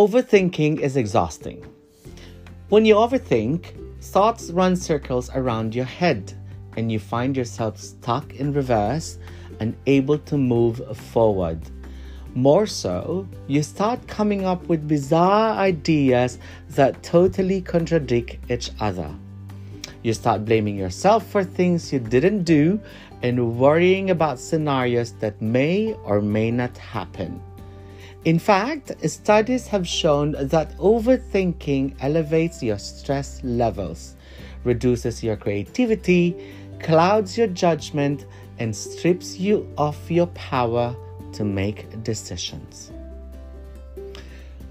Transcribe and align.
Overthinking 0.00 0.80
is 0.80 0.96
exhausting. 0.96 1.62
When 2.70 2.86
you 2.86 2.94
overthink, 2.94 3.74
thoughts 4.00 4.50
run 4.50 4.74
circles 4.74 5.28
around 5.34 5.74
your 5.74 5.84
head 5.84 6.32
and 6.78 6.90
you 6.90 6.98
find 6.98 7.36
yourself 7.36 7.78
stuck 7.78 8.34
in 8.36 8.54
reverse, 8.54 9.18
and 9.60 9.76
unable 9.86 10.16
to 10.20 10.38
move 10.38 10.80
forward. 10.96 11.60
More 12.34 12.66
so, 12.66 13.28
you 13.46 13.62
start 13.62 14.06
coming 14.06 14.46
up 14.46 14.66
with 14.68 14.88
bizarre 14.88 15.52
ideas 15.58 16.38
that 16.70 17.02
totally 17.02 17.60
contradict 17.60 18.50
each 18.50 18.70
other. 18.80 19.14
You 20.02 20.14
start 20.14 20.46
blaming 20.46 20.78
yourself 20.78 21.26
for 21.26 21.44
things 21.44 21.92
you 21.92 21.98
didn't 21.98 22.44
do 22.44 22.80
and 23.22 23.58
worrying 23.58 24.08
about 24.08 24.38
scenarios 24.38 25.12
that 25.20 25.42
may 25.42 25.92
or 26.04 26.22
may 26.22 26.50
not 26.50 26.74
happen. 26.78 27.42
In 28.26 28.38
fact, 28.38 28.92
studies 29.08 29.66
have 29.68 29.88
shown 29.88 30.32
that 30.32 30.76
overthinking 30.76 31.94
elevates 32.00 32.62
your 32.62 32.78
stress 32.78 33.40
levels, 33.42 34.14
reduces 34.62 35.24
your 35.24 35.36
creativity, 35.36 36.36
clouds 36.80 37.38
your 37.38 37.46
judgment, 37.46 38.26
and 38.58 38.76
strips 38.76 39.38
you 39.38 39.66
of 39.78 39.96
your 40.10 40.26
power 40.26 40.94
to 41.32 41.44
make 41.44 42.02
decisions. 42.04 42.92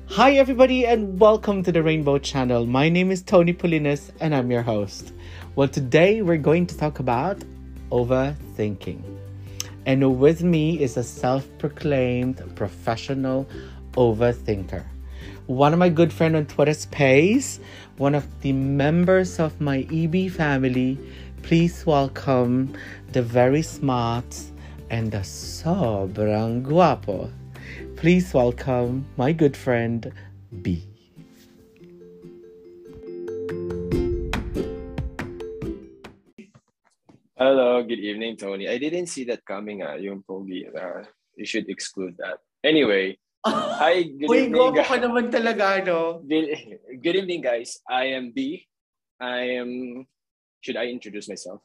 Hi, 0.09 0.33
everybody, 0.33 0.85
and 0.85 1.19
welcome 1.19 1.63
to 1.63 1.71
the 1.71 1.81
Rainbow 1.81 2.19
Channel. 2.19 2.67
My 2.67 2.87
name 2.87 3.09
is 3.09 3.23
Tony 3.23 3.55
Polinas, 3.55 4.11
and 4.19 4.35
I'm 4.35 4.51
your 4.51 4.61
host. 4.61 5.11
Well, 5.55 5.67
today 5.67 6.21
we're 6.21 6.37
going 6.37 6.67
to 6.67 6.77
talk 6.77 6.99
about 6.99 7.39
overthinking. 7.91 9.18
And 9.89 10.19
with 10.19 10.43
me 10.43 10.79
is 10.79 10.97
a 10.97 11.03
self 11.03 11.49
proclaimed 11.57 12.37
professional 12.55 13.49
overthinker. 13.93 14.83
One 15.47 15.73
of 15.73 15.79
my 15.79 15.89
good 15.89 16.13
friends 16.13 16.35
on 16.35 16.45
Twitter 16.45 16.75
Space, 16.75 17.59
one 17.97 18.13
of 18.13 18.27
the 18.41 18.53
members 18.53 19.39
of 19.39 19.59
my 19.59 19.87
EB 19.91 20.29
family. 20.29 20.99
Please 21.41 21.87
welcome 21.87 22.77
the 23.13 23.23
very 23.23 23.63
smart 23.63 24.29
and 24.91 25.11
the 25.11 25.25
sobrang 25.25 26.61
guapo. 26.61 27.33
Please 27.95 28.31
welcome 28.31 29.07
my 29.17 29.31
good 29.31 29.57
friend 29.57 30.13
B. 30.61 30.85
Hello, 37.39 37.79
good 37.79 38.03
evening, 38.03 38.35
Tony. 38.35 38.67
I 38.67 38.75
didn't 38.75 39.07
see 39.07 39.23
that 39.31 39.47
coming, 39.47 39.79
ah, 39.79 39.95
yung 39.95 40.27
pogi. 40.27 40.67
Uh, 40.67 41.07
you 41.39 41.47
should 41.47 41.71
exclude 41.71 42.19
that. 42.19 42.43
Anyway, 42.67 43.15
hi, 43.47 44.03
good 44.11 44.27
Uy, 44.27 44.51
evening. 44.51 44.75
ka 44.83 44.99
naman 44.99 45.31
talaga, 45.31 45.79
no? 45.87 46.19
Good 46.27 47.15
evening, 47.15 47.39
guys. 47.39 47.79
I 47.87 48.11
am 48.19 48.35
B. 48.35 48.67
I 49.23 49.55
am. 49.55 50.03
Should 50.59 50.75
I 50.75 50.91
introduce 50.91 51.31
myself? 51.31 51.63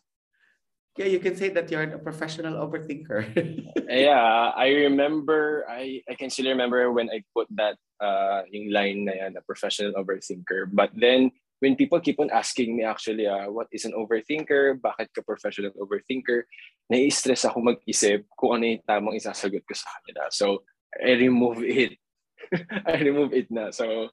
Yeah, 0.94 1.10
you 1.10 1.18
can 1.18 1.34
say 1.34 1.50
that 1.50 1.66
you're 1.66 1.82
a 1.82 1.98
professional 1.98 2.54
overthinker. 2.54 3.34
yeah, 3.90 4.54
I 4.54 4.86
remember. 4.86 5.66
I 5.66 6.06
I 6.06 6.14
can 6.14 6.30
still 6.30 6.54
remember 6.54 6.86
when 6.94 7.10
I 7.10 7.26
put 7.34 7.50
that 7.58 7.74
uh 7.98 8.46
yung 8.46 8.70
line 8.70 9.10
na 9.10 9.26
yan, 9.26 9.34
a 9.34 9.42
professional 9.42 9.90
overthinker. 9.98 10.70
But 10.70 10.94
then 10.94 11.34
when 11.64 11.80
people 11.80 11.96
keep 11.96 12.20
on 12.20 12.28
asking 12.28 12.76
me 12.76 12.84
actually, 12.84 13.24
uh, 13.24 13.48
what 13.48 13.72
is 13.72 13.88
an 13.88 13.96
overthinker? 13.96 14.76
Bakit 14.84 15.16
ka 15.16 15.24
professional 15.24 15.72
overthinker? 15.80 16.44
Nai-stress 16.92 17.48
ako 17.48 17.72
mag-isip 17.72 18.28
kung 18.36 18.60
ano 18.60 18.76
yung 18.76 18.84
tamang 18.84 19.16
isasagot 19.16 19.64
ko 19.64 19.72
sa 19.72 19.88
kanila. 19.96 20.28
So, 20.28 20.60
I 21.00 21.16
remove 21.16 21.64
it. 21.64 21.96
I 22.84 23.00
remove 23.00 23.32
it 23.32 23.48
na. 23.48 23.72
So, 23.72 24.12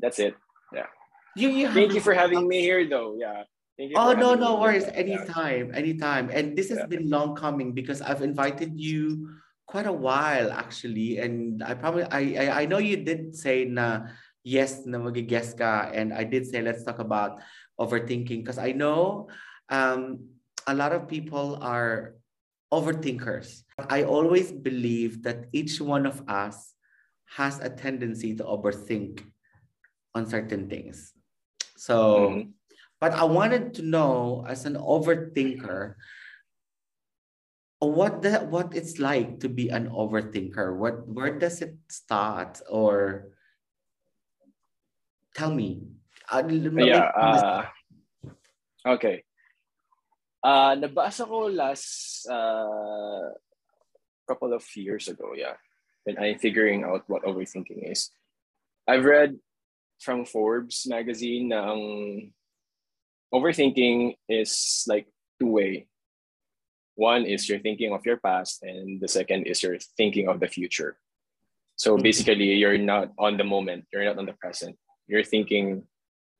that's 0.00 0.16
it. 0.16 0.32
Yeah. 0.72 0.88
You, 1.36 1.52
you 1.52 1.68
Thank 1.68 1.92
you 1.92 2.00
for 2.00 2.16
having 2.16 2.48
me 2.48 2.64
here 2.64 2.88
though. 2.88 3.20
Yeah. 3.20 3.44
Thank 3.76 3.92
you 3.92 3.96
Oh, 4.00 4.16
no, 4.16 4.32
no 4.32 4.56
worries. 4.56 4.88
Yeah. 4.88 4.96
Anytime, 5.04 5.76
anytime. 5.76 6.32
And 6.32 6.56
this 6.56 6.72
has 6.72 6.80
Yeah. 6.80 6.88
been 6.88 7.12
long 7.12 7.36
coming 7.36 7.76
because 7.76 8.00
I've 8.00 8.24
invited 8.24 8.80
you 8.80 9.28
quite 9.68 9.84
a 9.84 9.92
while 9.92 10.48
actually. 10.48 11.20
And 11.20 11.60
I 11.60 11.76
probably, 11.76 12.08
I, 12.08 12.48
I, 12.48 12.64
I 12.64 12.64
know 12.64 12.80
you 12.80 13.04
did 13.04 13.36
say 13.36 13.68
na 13.68 14.08
yes 14.44 14.84
na 14.86 14.98
mag-guest 14.98 15.58
ka. 15.58 15.90
And 15.94 16.12
I 16.12 16.24
did 16.24 16.46
say, 16.46 16.62
let's 16.62 16.84
talk 16.84 16.98
about 16.98 17.40
overthinking 17.78 18.42
because 18.42 18.58
I 18.58 18.72
know 18.72 19.28
um, 19.70 20.28
a 20.66 20.74
lot 20.74 20.92
of 20.92 21.08
people 21.08 21.58
are 21.62 22.14
overthinkers. 22.72 23.62
I 23.78 24.04
always 24.04 24.52
believe 24.52 25.22
that 25.22 25.46
each 25.52 25.80
one 25.80 26.06
of 26.06 26.22
us 26.28 26.74
has 27.38 27.58
a 27.60 27.70
tendency 27.70 28.34
to 28.36 28.44
overthink 28.44 29.24
on 30.14 30.26
certain 30.28 30.68
things. 30.68 31.14
So, 31.76 32.28
Mhm. 32.30 32.52
but 33.00 33.12
I 33.16 33.24
wanted 33.24 33.74
to 33.80 33.82
know 33.82 34.44
as 34.46 34.64
an 34.66 34.76
overthinker, 34.76 35.96
what 37.82 38.22
the 38.22 38.46
what 38.46 38.76
it's 38.78 39.02
like 39.02 39.40
to 39.42 39.48
be 39.48 39.68
an 39.68 39.90
overthinker. 39.90 40.76
What 40.78 41.02
where 41.08 41.34
does 41.34 41.58
it 41.62 41.74
start? 41.90 42.62
Or 42.70 43.32
tell 45.34 45.52
me. 45.52 45.82
Uh, 46.30 46.42
Yeah. 46.48 47.10
Uh, 47.16 47.64
okay. 48.86 49.24
Uh, 50.42 50.74
nabasa 50.74 51.26
ko 51.26 51.46
last 51.46 52.26
uh, 52.26 53.30
couple 54.26 54.52
of 54.52 54.64
years 54.74 55.06
ago, 55.08 55.34
yeah, 55.36 55.54
when 56.04 56.18
I'm 56.18 56.38
figuring 56.38 56.82
out 56.84 57.04
what 57.06 57.22
overthinking 57.22 57.90
is. 57.90 58.10
I've 58.88 59.04
read 59.04 59.38
from 60.02 60.26
Forbes 60.26 60.82
magazine 60.90 61.54
na 61.54 61.70
ang 61.70 62.34
overthinking 63.30 64.18
is 64.26 64.82
like 64.90 65.06
two-way. 65.38 65.86
One 66.98 67.24
is 67.24 67.48
you're 67.48 67.62
thinking 67.62 67.94
of 67.94 68.04
your 68.04 68.18
past, 68.18 68.62
and 68.66 69.00
the 69.00 69.08
second 69.08 69.46
is 69.46 69.62
you're 69.62 69.78
thinking 69.96 70.26
of 70.28 70.40
the 70.42 70.50
future. 70.50 70.98
So 71.78 71.96
Mhm. 71.96 72.02
basically, 72.02 72.50
you're 72.58 72.82
not 72.82 73.14
on 73.16 73.38
the 73.38 73.46
moment, 73.46 73.86
you're 73.94 74.04
not 74.04 74.18
on 74.18 74.26
the 74.26 74.34
present. 74.36 74.74
You're 75.06 75.26
thinking 75.26 75.86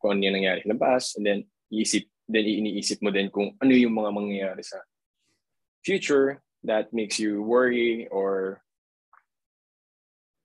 kung 0.03 0.19
ano 0.19 0.23
yung 0.27 0.37
nangyari 0.43 0.67
sa 0.67 0.79
past, 0.79 1.17
and 1.17 1.25
then 1.27 1.41
iisip, 1.71 2.11
then 2.27 2.47
iniisip 2.47 2.99
mo 3.03 3.11
din 3.11 3.31
kung 3.31 3.55
ano 3.63 3.73
yung 3.73 3.95
mga 3.95 4.11
mangyayari 4.11 4.63
sa 4.67 4.83
future 5.87 6.43
that 6.63 6.91
makes 6.95 7.19
you 7.19 7.43
worry 7.43 8.07
or 8.11 8.63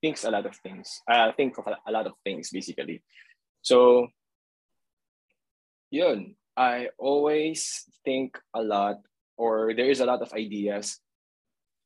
thinks 0.01 0.25
a 0.25 0.31
lot 0.31 0.45
of 0.45 0.55
things. 0.61 1.01
Uh, 1.09 1.31
think 1.33 1.57
of 1.57 1.65
a 1.65 1.91
lot 1.91 2.05
of 2.05 2.13
things 2.23 2.49
basically. 2.49 3.01
So, 3.61 4.07
yun. 5.89 6.35
I 6.57 6.89
always 6.97 7.85
think 8.01 8.33
a 8.53 8.61
lot 8.61 8.97
or 9.37 9.77
there 9.77 9.93
is 9.93 10.01
a 10.01 10.09
lot 10.09 10.25
of 10.25 10.33
ideas 10.33 10.97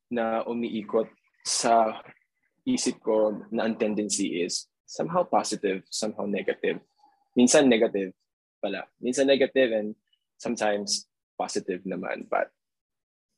na 0.07 0.47
umiikot 0.47 1.11
sa 1.43 1.99
isip 2.63 3.03
ko 3.03 3.43
na 3.51 3.67
ang 3.67 3.75
tendency 3.75 4.47
is 4.47 4.70
somehow 4.91 5.23
positive, 5.23 5.87
somehow 5.87 6.27
negative. 6.27 6.83
Minsan 7.31 7.71
negative 7.71 8.11
pala. 8.59 8.83
Minsan 8.99 9.31
negative 9.31 9.71
and 9.71 9.95
sometimes 10.35 11.07
positive 11.39 11.87
naman. 11.87 12.27
But 12.27 12.51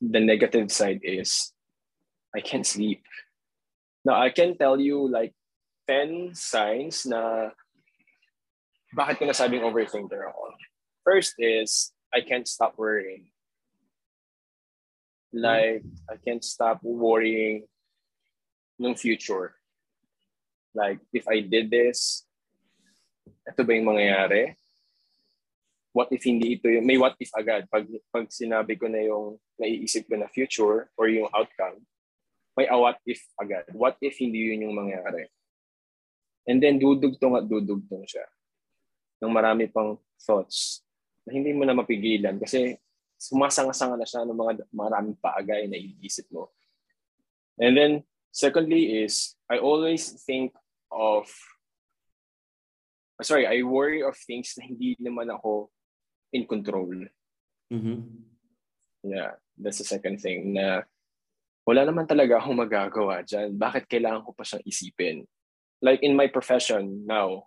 the 0.02 0.18
negative 0.18 0.74
side 0.74 1.06
is 1.06 1.54
I 2.34 2.42
can't 2.42 2.66
sleep. 2.66 3.06
Now, 4.02 4.18
I 4.18 4.34
can 4.34 4.58
tell 4.58 4.82
you 4.82 5.06
like 5.06 5.32
10 5.86 6.34
signs 6.34 7.06
na 7.06 7.54
bakit 8.90 9.22
ko 9.22 9.30
nasabing 9.30 9.62
overthinker 9.62 10.26
ako. 10.26 10.58
First 11.06 11.38
is 11.38 11.94
I 12.10 12.26
can't 12.26 12.50
stop 12.50 12.74
worrying. 12.74 13.30
Like, 15.30 15.86
I 16.10 16.18
can't 16.18 16.42
stop 16.42 16.82
worrying 16.82 17.66
ng 18.78 18.94
future. 18.98 19.53
Like, 20.74 20.98
if 21.14 21.24
I 21.30 21.40
did 21.46 21.70
this, 21.70 22.26
ito 23.46 23.62
ba 23.62 23.72
yung 23.78 23.94
mangyayari? 23.94 24.58
What 25.94 26.10
if 26.10 26.26
hindi 26.26 26.58
ito 26.58 26.66
yung, 26.66 26.82
may 26.82 26.98
what 26.98 27.14
if 27.22 27.30
agad. 27.38 27.70
Pag, 27.70 27.86
pag 28.10 28.26
sinabi 28.26 28.74
ko 28.74 28.90
na 28.90 28.98
yung 29.06 29.38
naiisip 29.62 30.10
ko 30.10 30.18
na 30.18 30.26
future 30.26 30.90
or 30.98 31.06
yung 31.06 31.30
outcome, 31.30 31.78
may 32.58 32.66
a 32.66 32.74
what 32.74 32.98
if 33.06 33.22
agad. 33.38 33.70
What 33.70 33.94
if 34.02 34.18
hindi 34.18 34.50
yun 34.50 34.66
yung 34.66 34.74
mangyayari? 34.74 35.30
And 36.50 36.58
then 36.58 36.82
dudugtong 36.82 37.38
at 37.38 37.46
dudugtong 37.46 38.04
siya 38.10 38.26
ng 39.22 39.30
marami 39.30 39.70
pang 39.70 39.96
thoughts 40.18 40.82
na 41.22 41.32
hindi 41.32 41.54
mo 41.54 41.62
na 41.62 41.72
mapigilan 41.72 42.36
kasi 42.42 42.76
sumasanga-sanga 43.16 43.96
na 43.96 44.04
siya 44.04 44.26
ng 44.26 44.36
mga 44.36 44.52
maraming 44.74 45.16
paagay 45.16 45.70
na 45.70 45.78
iniisip 45.78 46.28
mo. 46.34 46.50
And 47.56 47.78
then, 47.78 47.92
secondly 48.34 49.06
is, 49.06 49.38
I 49.46 49.62
always 49.62 50.10
think 50.26 50.52
of, 50.92 51.30
sorry, 53.22 53.46
I 53.46 53.62
worry 53.62 54.02
of 54.02 54.16
things 54.16 54.56
na 54.58 54.66
hindi 54.66 54.96
naman 55.00 55.30
ako 55.32 55.70
in 56.32 56.44
control. 56.48 57.08
Mhm. 57.70 58.24
Yeah, 59.04 59.36
that's 59.56 59.78
the 59.78 59.88
second 59.88 60.20
thing 60.20 60.56
na 60.56 60.82
wala 61.64 61.84
naman 61.84 62.08
talaga 62.08 62.40
akong 62.40 62.56
magagawa 62.56 63.24
dyan. 63.24 63.56
Bakit 63.56 63.88
kailangan 63.88 64.24
ko 64.24 64.32
pa 64.32 64.44
siyang 64.44 64.64
isipin? 64.64 65.24
like 65.84 66.02
in 66.02 66.16
my 66.16 66.26
profession 66.26 67.04
now, 67.04 67.44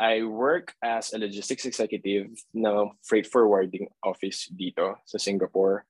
I 0.00 0.24
work 0.24 0.72
as 0.82 1.12
a 1.12 1.18
logistics 1.18 1.66
executive 1.68 2.32
ng 2.56 2.90
freight 3.04 3.28
forwarding 3.28 3.92
office 4.00 4.48
dito 4.48 4.96
sa 5.04 5.20
Singapore. 5.20 5.84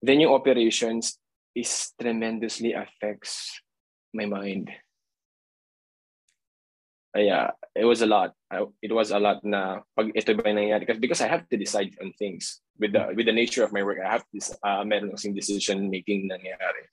Then 0.00 0.24
yung 0.24 0.32
operations 0.32 1.20
is 1.52 1.92
tremendously 2.00 2.72
affects 2.72 3.60
my 4.16 4.24
mind. 4.24 4.72
Yeah, 7.16 7.56
it 7.74 7.84
was 7.84 8.02
a 8.02 8.06
lot. 8.06 8.36
I, 8.52 8.64
it 8.82 8.92
was 8.92 9.10
a 9.10 9.18
lot 9.18 9.40
na 9.40 9.80
pag 9.96 10.12
ito 10.12 10.36
ba 10.36 10.52
nangyari 10.52 10.84
because 10.84 11.00
because 11.00 11.20
I 11.24 11.28
have 11.32 11.48
to 11.48 11.56
decide 11.56 11.96
on 12.04 12.12
things 12.20 12.60
with 12.76 12.92
the 12.92 13.16
with 13.16 13.24
the 13.24 13.32
nature 13.32 13.64
of 13.64 13.72
my 13.72 13.80
work. 13.80 13.98
I 14.04 14.12
have 14.12 14.28
this 14.28 14.52
uh, 14.60 14.84
meron 14.84 15.16
kasing 15.16 15.32
decision 15.32 15.88
making 15.88 16.28
nangyari. 16.28 16.84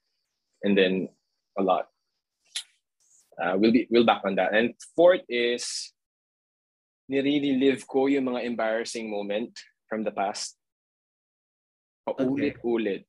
And 0.64 0.72
then 0.72 1.12
a 1.60 1.62
lot. 1.62 1.92
Uh, 3.36 3.60
we'll 3.60 3.76
be 3.76 3.84
we'll 3.92 4.08
back 4.08 4.24
on 4.24 4.40
that. 4.40 4.56
And 4.56 4.72
fourth 4.96 5.22
is 5.28 5.92
nire-relive 7.12 7.84
ko 7.84 8.08
yung 8.08 8.32
mga 8.32 8.48
embarrassing 8.48 9.12
moment 9.12 9.52
from 9.86 10.02
the 10.02 10.10
past. 10.10 10.56
Paulit-ulit. 12.08 13.04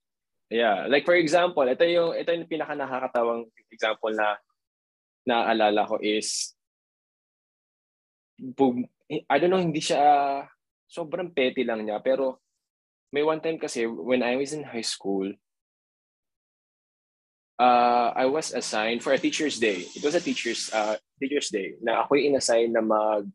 Yeah, 0.51 0.91
like 0.91 1.07
for 1.07 1.15
example, 1.15 1.63
ito 1.63 1.87
yung 1.87 2.19
ito 2.19 2.35
yung 2.35 2.51
pinaka 2.51 2.75
nakakatawang 2.75 3.47
example 3.71 4.11
na 4.11 4.35
naaalala 5.27 5.87
ko 5.87 5.99
is 5.99 6.55
I 8.37 9.35
don't 9.39 9.49
know, 9.49 9.61
hindi 9.61 9.81
siya 9.81 10.45
sobrang 10.87 11.33
petty 11.33 11.63
lang 11.63 11.83
niya. 11.83 11.99
Pero 12.03 12.39
may 13.11 13.23
one 13.23 13.41
time 13.41 13.57
kasi 13.57 13.87
when 13.87 14.21
I 14.23 14.35
was 14.35 14.53
in 14.53 14.63
high 14.63 14.85
school, 14.85 15.31
uh, 17.59 18.09
I 18.15 18.25
was 18.25 18.53
assigned 18.53 19.03
for 19.03 19.13
a 19.13 19.19
teacher's 19.19 19.59
day. 19.59 19.85
It 19.95 20.03
was 20.03 20.15
a 20.15 20.21
teacher's 20.21 20.69
uh, 20.73 20.97
teacher's 21.19 21.49
day 21.49 21.75
na 21.81 22.03
ako 22.05 22.15
yung 22.15 22.35
inassign 22.35 22.71
na 22.71 22.81
mag 22.81 23.25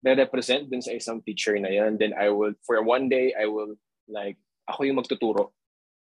represent 0.00 0.70
dun 0.70 0.80
sa 0.80 0.96
isang 0.96 1.20
teacher 1.20 1.52
na 1.60 1.68
yan. 1.68 2.00
Then 2.00 2.16
I 2.16 2.32
will, 2.32 2.56
for 2.64 2.80
one 2.82 3.08
day, 3.08 3.36
I 3.36 3.46
will 3.46 3.76
like, 4.08 4.40
ako 4.64 4.84
yung 4.88 4.96
magtuturo 4.96 5.52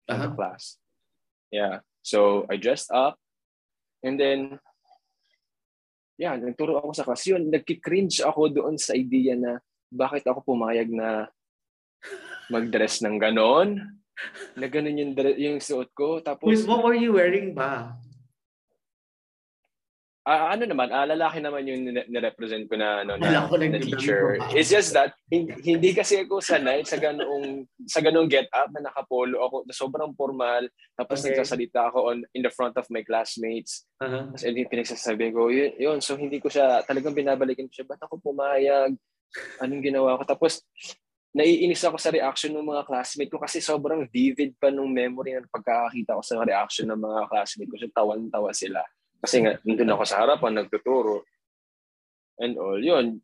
uh-huh. 0.06 0.22
ng 0.22 0.34
class. 0.38 0.78
Yeah. 1.50 1.82
So 2.02 2.46
I 2.48 2.56
dressed 2.56 2.94
up 2.94 3.18
and 4.02 4.14
then 4.20 4.60
yeah, 6.18 6.34
nagturo 6.34 6.82
ako 6.82 6.90
sa 6.92 7.06
class. 7.06 7.24
Yun, 7.30 7.48
nagki-cringe 7.48 8.20
ako 8.26 8.50
doon 8.50 8.74
sa 8.74 8.92
idea 8.98 9.38
na 9.38 9.62
bakit 9.88 10.26
ako 10.26 10.44
pumayag 10.44 10.90
na 10.90 11.30
mag-dress 12.52 13.00
ng 13.06 13.16
ganon. 13.16 13.78
Na 14.58 14.66
ganon 14.66 14.98
yung, 14.98 15.12
yung 15.38 15.58
suot 15.62 15.94
ko. 15.94 16.18
Tapos, 16.18 16.50
Wait, 16.50 16.66
what 16.66 16.82
were 16.82 16.98
you 16.98 17.14
wearing 17.14 17.54
ba? 17.54 17.94
Uh, 20.28 20.52
ano 20.52 20.68
naman, 20.68 20.92
uh, 20.92 21.08
lalaki 21.08 21.40
naman 21.40 21.64
yung 21.64 21.88
nirepresent 22.12 22.68
ko 22.68 22.76
na, 22.76 23.00
ano, 23.00 23.16
na, 23.16 23.48
na 23.48 23.80
teacher. 23.80 24.36
It's 24.52 24.68
just 24.68 24.92
that, 24.92 25.16
hindi, 25.32 25.96
kasi 25.96 26.28
ako 26.28 26.44
sanay 26.44 26.84
sa 26.84 27.00
ganong, 27.00 27.64
sa 27.88 28.04
ganong 28.04 28.28
get 28.28 28.44
up 28.52 28.68
na 28.76 28.92
nakapolo 28.92 29.40
ako, 29.40 29.56
na 29.64 29.72
sobrang 29.72 30.12
formal, 30.12 30.68
tapos 30.92 31.24
okay. 31.24 31.32
nagsasalita 31.32 31.88
ako 31.88 32.12
on, 32.12 32.18
in 32.36 32.44
the 32.44 32.52
front 32.52 32.76
of 32.76 32.84
my 32.92 33.00
classmates. 33.00 33.88
Uh-huh. 34.04 34.28
Tapos 34.28 34.44
hindi 34.44 34.68
pinagsasabi 34.68 35.32
ko, 35.32 35.48
yun, 35.48 35.72
yun, 35.80 35.98
so 36.04 36.12
hindi 36.20 36.36
ko 36.36 36.52
siya, 36.52 36.84
talagang 36.84 37.16
binabalikin 37.16 37.72
ko 37.72 37.80
siya, 37.80 37.88
ba't 37.88 38.04
ako 38.04 38.20
pumayag? 38.20 38.92
Anong 39.64 39.80
ginawa 39.80 40.20
ko? 40.20 40.28
Tapos, 40.28 40.60
naiinis 41.36 41.84
ako 41.84 42.00
sa 42.00 42.08
reaction 42.08 42.56
ng 42.56 42.64
mga 42.64 42.88
classmate 42.88 43.28
ko 43.28 43.36
kasi 43.36 43.60
sobrang 43.60 44.08
vivid 44.08 44.56
pa 44.56 44.72
nung 44.72 44.88
memory 44.88 45.36
ng 45.36 45.52
pagkakakita 45.52 46.16
ko 46.16 46.22
sa 46.24 46.40
reaction 46.40 46.88
ng 46.88 47.00
mga 47.00 47.20
classmate 47.28 47.68
ko. 47.68 47.76
So, 47.76 47.92
tawan-tawa 47.92 48.50
sila. 48.56 48.80
Kasi 49.18 49.42
nga, 49.42 49.58
nandun 49.66 49.94
ako 49.94 50.02
sa 50.06 50.22
harapan, 50.22 50.62
nagtuturo. 50.62 51.26
And 52.38 52.54
all, 52.54 52.78
yun. 52.78 53.22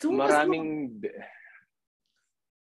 So, 0.00 0.14
maraming... 0.14 0.96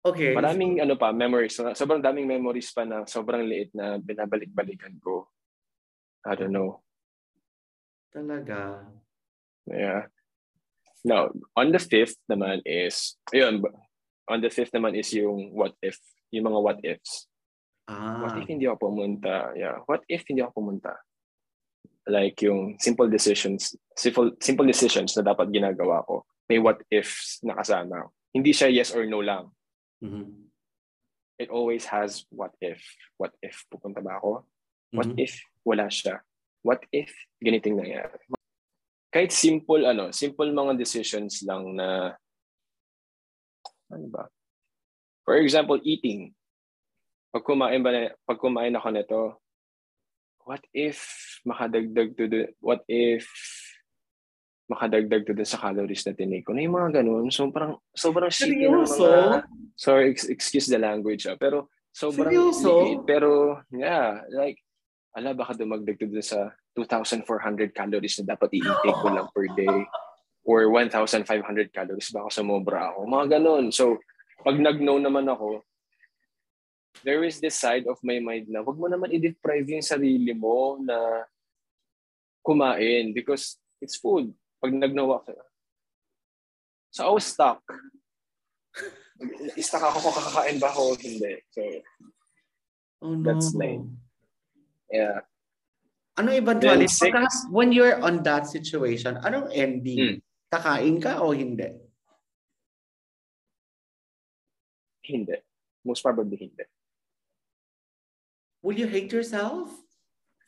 Okay. 0.07 0.31
Maraming 0.31 0.79
ano 0.79 0.95
pa, 0.95 1.11
memories. 1.11 1.59
Sobrang 1.75 1.99
daming 1.99 2.27
memories 2.27 2.71
pa 2.71 2.87
na 2.87 3.03
sobrang 3.03 3.43
liit 3.43 3.75
na 3.75 3.99
binabalik-balikan 3.99 4.95
ko. 5.03 5.27
I 6.23 6.35
don't 6.35 6.55
know. 6.55 6.79
Talaga? 8.11 8.87
Yeah. 9.67 10.07
Now, 11.03 11.31
on 11.55 11.75
the 11.75 11.79
fifth 11.79 12.19
naman 12.31 12.63
is, 12.63 13.19
yun, 13.35 13.63
on 14.27 14.39
the 14.39 14.51
fifth 14.51 14.71
naman 14.71 14.95
is 14.95 15.11
yung 15.11 15.51
what 15.51 15.75
if, 15.83 15.99
yung 16.31 16.47
mga 16.51 16.59
what 16.59 16.79
ifs. 16.83 17.27
Ah. 17.87 18.19
What 18.19 18.35
if 18.43 18.47
hindi 18.51 18.67
ako 18.67 18.91
pumunta? 18.91 19.55
Yeah. 19.55 19.79
What 19.87 20.03
if 20.11 20.27
hindi 20.27 20.43
ako 20.43 20.59
pumunta? 20.59 20.99
Like 22.07 22.39
yung 22.43 22.75
simple 22.79 23.07
decisions, 23.07 23.75
simple, 23.95 24.35
simple 24.43 24.67
decisions 24.67 25.15
na 25.15 25.23
dapat 25.23 25.51
ginagawa 25.51 26.03
ko. 26.03 26.27
May 26.51 26.59
what 26.59 26.83
ifs 26.91 27.39
na 27.43 27.55
kasama. 27.55 28.11
Hindi 28.35 28.51
siya 28.51 28.71
yes 28.71 28.91
or 28.91 29.07
no 29.07 29.23
lang. 29.23 29.51
Mm-hmm. 30.03 30.47
It 31.39 31.49
always 31.51 31.87
has 31.87 32.27
what 32.31 32.55
if. 32.59 32.83
What 33.15 33.35
if 33.39 33.63
pupunta 33.71 34.03
ba 34.03 34.19
ako? 34.19 34.43
What 34.91 35.11
mm-hmm. 35.15 35.23
if 35.23 35.39
wala 35.63 35.87
siya? 35.87 36.23
What 36.63 36.83
if 36.91 37.11
ganiting 37.39 37.79
nangyari? 37.79 38.19
Kahit 39.11 39.31
simple 39.31 39.87
ano, 39.87 40.11
simple 40.11 40.51
mga 40.51 40.75
decisions 40.75 41.43
lang 41.47 41.75
na 41.75 42.15
ano 43.91 44.07
ba? 44.11 44.27
For 45.23 45.39
example, 45.39 45.79
eating 45.83 46.35
pag 47.37 47.45
kumain 47.45 47.85
ba 47.85 47.93
na, 47.93 48.09
pag 48.25 48.41
kumain 48.41 48.73
ako 48.73 48.89
nito, 48.89 49.21
what 50.41 50.65
if 50.73 51.05
makadagdag 51.45 52.17
to 52.17 52.25
the, 52.25 52.49
what 52.57 52.81
if 52.89 53.29
makadagdag 54.65 55.21
to 55.29 55.37
dun 55.37 55.45
sa 55.45 55.61
calories 55.61 56.01
na 56.01 56.17
tinake 56.17 56.43
ko. 56.43 56.57
Na 56.57 56.65
yung 56.65 56.73
mga 56.73 57.05
ganun. 57.05 57.29
So, 57.29 57.47
parang, 57.53 57.77
sobrang 57.93 58.33
shitty 58.33 58.65
ng 58.65 58.83
mga... 58.83 59.45
Sorry, 59.77 60.09
ex- 60.11 60.27
excuse 60.27 60.67
the 60.67 60.81
language. 60.81 61.29
Ah. 61.29 61.37
Pero, 61.39 61.69
sobrang... 61.93 62.33
Seryoso? 62.33 63.05
Pero, 63.05 63.61
yeah. 63.71 64.25
Like, 64.33 64.59
ala, 65.15 65.37
baka 65.37 65.55
dumagdag 65.55 65.95
to 66.01 66.09
dun 66.09 66.25
sa 66.25 66.51
2,400 66.75 67.71
calories 67.71 68.17
na 68.19 68.35
dapat 68.35 68.59
i-intake 68.59 68.99
ko 68.99 69.07
lang 69.13 69.29
per 69.31 69.47
day. 69.55 69.77
Or 70.43 70.67
1,500 70.67 71.23
calories. 71.71 72.11
Baka 72.11 72.27
sumobra 72.27 72.91
ako. 72.91 73.07
Mga 73.07 73.39
ganun. 73.39 73.71
So, 73.71 74.01
pag 74.43 74.59
nag-know 74.59 74.99
naman 74.99 75.31
ako, 75.31 75.63
there 77.03 77.23
is 77.23 77.39
this 77.39 77.59
side 77.59 77.85
of 77.85 77.97
my 78.01 78.17
mind 78.19 78.49
na 78.49 78.63
wag 78.63 78.77
mo 78.77 78.87
naman 78.87 79.13
i-deprive 79.13 79.67
yung 79.67 79.85
sarili 79.85 80.33
mo 80.33 80.79
na 80.81 81.25
kumain 82.41 83.11
because 83.11 83.59
it's 83.83 83.99
food. 83.99 84.31
Pag 84.63 84.73
nagnawa 84.73 85.21
ka. 85.21 85.35
So 86.95 87.05
I 87.05 87.11
was 87.11 87.27
stuck. 87.27 87.61
Stuck 89.59 89.83
ako 89.83 89.97
kung 90.09 90.15
kakakain 90.15 90.57
ba 90.61 90.69
ako 90.71 90.81
o 90.93 90.97
hindi. 90.97 91.33
So, 91.51 91.61
oh, 93.03 93.13
no. 93.17 93.25
that's 93.25 93.51
like, 93.53 93.83
yeah. 94.89 95.25
Ano 96.17 96.33
eventually, 96.33 96.89
six, 96.89 97.13
when 97.53 97.69
you're 97.69 98.01
on 98.01 98.25
that 98.25 98.49
situation, 98.49 99.21
anong 99.21 99.53
ending? 99.53 100.17
Hmm. 100.17 100.17
Kakain 100.49 100.97
ka 100.97 101.21
o 101.21 101.35
hindi? 101.35 101.69
Hindi. 105.05 105.37
Most 105.85 106.01
probably 106.01 106.37
hindi 106.39 106.65
will 108.67 108.75
you 108.75 108.91
hate 108.91 109.15
yourself 109.15 109.71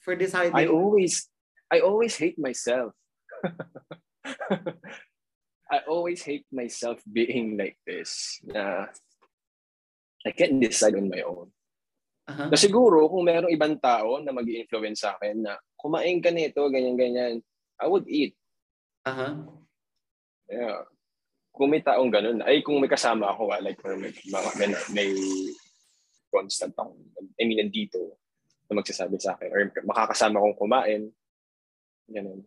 for 0.04 0.12
deciding? 0.12 0.52
I 0.52 0.68
always, 0.68 1.32
I 1.72 1.80
always 1.80 2.20
hate 2.20 2.36
myself. 2.36 2.92
I 5.72 5.88
always 5.88 6.20
hate 6.28 6.44
myself 6.52 7.00
being 7.08 7.56
like 7.56 7.80
this. 7.88 8.44
Na 8.44 8.92
I 10.28 10.36
can't 10.36 10.60
decide 10.60 11.00
on 11.00 11.08
my 11.08 11.24
own. 11.24 11.48
Uh-huh. 12.28 12.52
Na 12.52 12.60
siguro 12.60 13.08
kung 13.08 13.24
merong 13.24 13.56
ibang 13.56 13.80
tao 13.80 14.20
na 14.20 14.36
mag 14.36 14.52
influence 14.52 15.08
sa 15.08 15.16
akin 15.16 15.48
na 15.48 15.56
kumain 15.80 16.20
ka 16.20 16.28
nito, 16.36 16.60
ganyan-ganyan, 16.68 17.40
I 17.80 17.88
would 17.88 18.04
eat. 18.12 18.36
Uh-huh. 19.08 19.48
Yeah. 20.52 20.84
Kung 21.56 21.72
may 21.72 21.80
taong 21.80 22.12
ganun, 22.12 22.44
ay 22.44 22.60
kung 22.68 22.84
may 22.84 22.92
kasama 22.92 23.32
ako, 23.32 23.56
ah, 23.56 23.64
like 23.64 23.80
may, 23.88 24.12
may, 24.60 24.76
may 24.92 25.10
constant 26.30 26.74
akong, 26.78 26.98
I 27.38 27.44
mean, 27.46 27.60
nandito 27.60 28.18
na 28.70 28.78
magsasabi 28.78 29.18
sa 29.18 29.34
akin 29.34 29.50
or 29.50 29.60
makakasama 29.84 30.38
kong 30.40 30.58
kumain. 30.58 31.02
Ganun. 32.10 32.46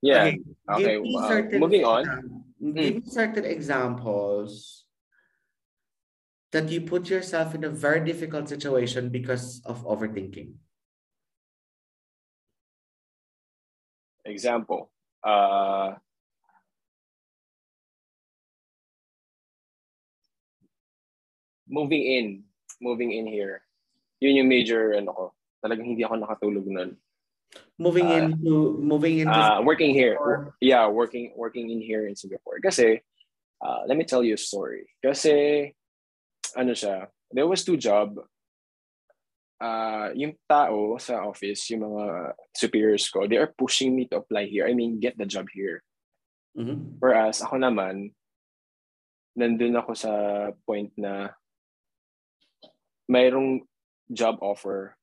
Yeah. 0.00 0.32
Okay. 0.68 0.96
okay. 0.96 1.56
Uh, 1.56 1.60
moving 1.60 1.84
on. 1.84 2.04
Give 2.60 3.04
mm. 3.04 3.08
certain 3.08 3.44
examples 3.44 4.84
that 6.52 6.68
you 6.68 6.80
put 6.80 7.08
yourself 7.08 7.54
in 7.54 7.64
a 7.64 7.70
very 7.70 8.00
difficult 8.04 8.48
situation 8.48 9.08
because 9.08 9.62
of 9.64 9.84
overthinking. 9.84 10.56
Example. 14.24 14.90
Uh, 15.22 15.94
moving 21.68 22.02
in 22.02 22.49
moving 22.80 23.12
in 23.12 23.28
here, 23.28 23.62
yun 24.18 24.36
yung 24.40 24.48
major 24.48 24.96
ano 24.96 25.12
ko. 25.12 25.24
Talagang 25.60 25.86
hindi 25.92 26.02
ako 26.02 26.16
nakatulog 26.16 26.66
nun. 26.66 26.96
Moving 27.76 28.08
Uh, 28.08 28.16
into 28.24 28.78
moving 28.80 29.20
into 29.24 29.36
Uh, 29.36 29.60
working 29.60 29.92
here. 29.92 30.16
Singapore. 30.16 30.56
Yeah, 30.60 30.88
working 30.88 31.32
working 31.36 31.68
in 31.68 31.80
here 31.80 32.08
in 32.08 32.16
Singapore. 32.16 32.60
Kasi, 32.62 33.02
uh, 33.60 33.80
let 33.84 33.96
me 34.00 34.04
tell 34.08 34.24
you 34.24 34.34
a 34.34 34.40
story. 34.40 34.88
Kasi, 35.04 35.68
ano 36.56 36.72
siya, 36.72 37.08
there 37.32 37.48
was 37.48 37.64
two 37.64 37.76
job. 37.76 38.16
Uh, 39.60 40.08
yung 40.16 40.32
tao 40.48 40.96
sa 40.96 41.28
office, 41.28 41.68
yung 41.68 41.84
mga 41.84 42.32
superiors 42.56 43.04
ko, 43.12 43.28
they 43.28 43.36
are 43.36 43.52
pushing 43.60 43.92
me 43.92 44.08
to 44.08 44.24
apply 44.24 44.48
here. 44.48 44.64
I 44.64 44.72
mean, 44.72 44.96
get 44.96 45.20
the 45.20 45.28
job 45.28 45.52
here. 45.52 45.84
Mhm. 46.56 46.96
Whereas 46.96 47.44
ako 47.44 47.60
naman, 47.60 48.16
nandun 49.36 49.76
ako 49.76 49.92
sa 49.92 50.12
point 50.64 50.88
na 50.96 51.36
mayroong 53.10 53.66
job 54.06 54.38
offer 54.38 54.94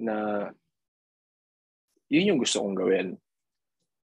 na 0.00 0.48
yun 2.08 2.32
yung 2.32 2.40
gusto 2.40 2.64
kong 2.64 2.76
gawin. 2.76 3.08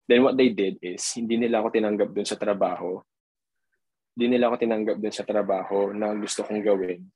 Then 0.05 0.21
what 0.21 0.37
they 0.37 0.53
did 0.53 0.77
is, 0.85 1.05
hindi 1.17 1.41
nila 1.41 1.65
ako 1.65 1.73
tinanggap 1.73 2.13
dun 2.13 2.29
sa 2.29 2.37
trabaho. 2.37 3.01
Hindi 4.13 4.37
nila 4.37 4.53
ako 4.53 4.57
tinanggap 4.61 4.97
dun 5.01 5.15
sa 5.15 5.25
trabaho 5.25 5.97
na 5.97 6.13
gusto 6.17 6.45
kong 6.45 6.61
gawin. 6.61 7.09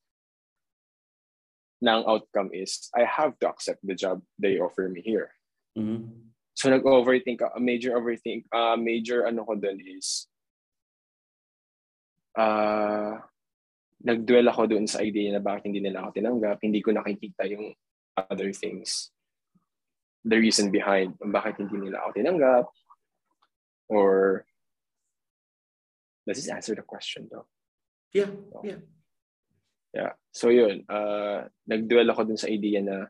Na 1.84 2.00
ang 2.00 2.04
outcome 2.08 2.54
is, 2.56 2.88
I 2.96 3.04
have 3.04 3.36
to 3.44 3.50
accept 3.50 3.84
the 3.84 3.96
job 3.98 4.24
they 4.40 4.56
offer 4.56 4.88
me 4.88 5.04
here. 5.04 5.36
Mhm. 5.76 6.32
So 6.54 6.70
nag-overthink, 6.70 7.42
a 7.42 7.58
major 7.58 7.98
overthink, 7.98 8.46
uh, 8.54 8.78
major 8.78 9.26
ano 9.26 9.42
ko 9.42 9.58
dun 9.58 9.82
is, 9.82 10.30
uh, 12.38 13.18
nag-dwell 14.04 14.46
ako 14.52 14.68
dun 14.68 14.84
sa 14.84 15.00
idea 15.00 15.32
na 15.32 15.40
bakit 15.40 15.72
hindi 15.72 15.80
nila 15.80 16.04
ako 16.04 16.20
tinanggap, 16.20 16.60
hindi 16.60 16.84
ko 16.84 16.92
nakikita 16.92 17.48
yung 17.48 17.72
other 18.14 18.52
things. 18.52 19.10
The 20.24 20.36
reason 20.36 20.68
behind 20.68 21.16
bakit 21.20 21.56
hindi 21.56 21.88
nila 21.88 22.04
ako 22.04 22.10
tinanggap, 22.20 22.64
or 23.88 24.44
does 26.28 26.40
this 26.40 26.52
answer 26.52 26.76
the 26.76 26.84
question 26.84 27.28
though? 27.32 27.48
Yeah, 28.12 28.32
yeah. 28.62 28.80
Yeah. 29.94 30.12
So 30.34 30.50
yun, 30.50 30.84
uh, 30.90 31.48
nag-dwell 31.66 32.08
ako 32.12 32.28
dun 32.28 32.40
sa 32.40 32.50
idea 32.50 32.82
na 32.84 33.08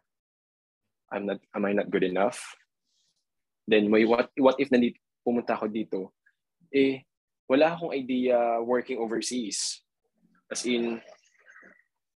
I'm 1.11 1.27
not, 1.27 1.41
am 1.55 1.65
I 1.65 1.73
not 1.73 1.91
good 1.91 2.05
enough? 2.05 2.43
Then 3.67 3.89
may 3.89 4.05
what, 4.05 4.31
what 4.37 4.61
if 4.61 4.69
nandito, 4.69 5.01
pumunta 5.25 5.57
ako 5.57 5.67
dito, 5.73 6.01
eh, 6.69 7.07
wala 7.49 7.77
akong 7.77 7.95
idea 7.97 8.61
working 8.61 9.01
overseas. 9.01 9.84
As 10.55 10.63
in, 10.71 11.03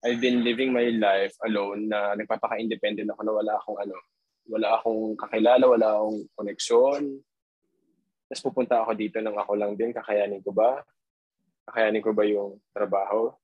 I've 0.06 0.22
been 0.22 0.46
living 0.46 0.70
my 0.70 0.94
life 0.94 1.34
alone 1.42 1.90
na 1.90 2.14
nagpapaka-independent 2.14 3.10
ako 3.10 3.26
na 3.26 3.34
wala 3.34 3.52
akong 3.58 3.78
ano, 3.82 3.98
wala 4.46 4.78
akong 4.78 5.18
kakilala, 5.18 5.66
wala 5.66 5.98
akong 5.98 6.22
koneksyon. 6.38 7.18
Tapos 8.30 8.42
pupunta 8.46 8.78
ako 8.78 8.94
dito 8.94 9.18
nang 9.18 9.34
ako 9.34 9.58
lang 9.58 9.74
din, 9.74 9.90
kakayanin 9.90 10.38
ko 10.46 10.54
ba? 10.54 10.86
Kakayanin 11.66 11.98
ko 11.98 12.14
ba 12.14 12.22
yung 12.30 12.62
trabaho? 12.70 13.34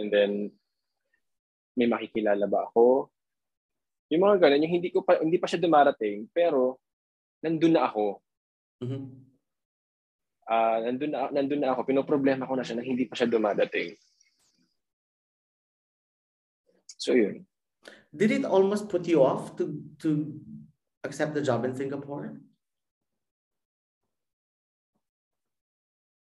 And 0.00 0.08
then, 0.08 0.48
may 1.76 1.92
makikilala 1.92 2.48
ba 2.48 2.72
ako? 2.72 3.12
Yung 4.08 4.24
mga 4.24 4.48
ganun, 4.48 4.64
yung 4.64 4.80
hindi 4.80 4.88
ko 4.88 5.04
pa 5.04 5.20
hindi 5.20 5.36
pa 5.36 5.44
siya 5.44 5.60
dumarating, 5.60 6.24
pero 6.32 6.80
nandun 7.44 7.76
na 7.76 7.84
ako. 7.84 8.16
Mhm. 8.80 9.31
Ah, 10.46 10.82
nandun 10.82 11.10
na 11.14 11.30
nandun 11.30 11.60
na 11.62 11.70
ako. 11.74 11.86
Pinoproblema 11.86 12.48
ko 12.48 12.58
na 12.58 12.66
siya 12.66 12.78
na 12.78 12.86
hindi 12.86 13.06
pa 13.06 13.14
siya 13.14 13.30
dumadating. 13.30 13.94
So 16.98 17.14
yun. 17.14 17.46
Did 18.12 18.42
it 18.42 18.44
almost 18.44 18.86
put 18.92 19.08
you 19.08 19.24
off 19.24 19.56
to 19.58 19.80
to 20.04 20.36
accept 21.02 21.34
the 21.34 21.42
job 21.42 21.64
in 21.66 21.74
Singapore? 21.74 22.38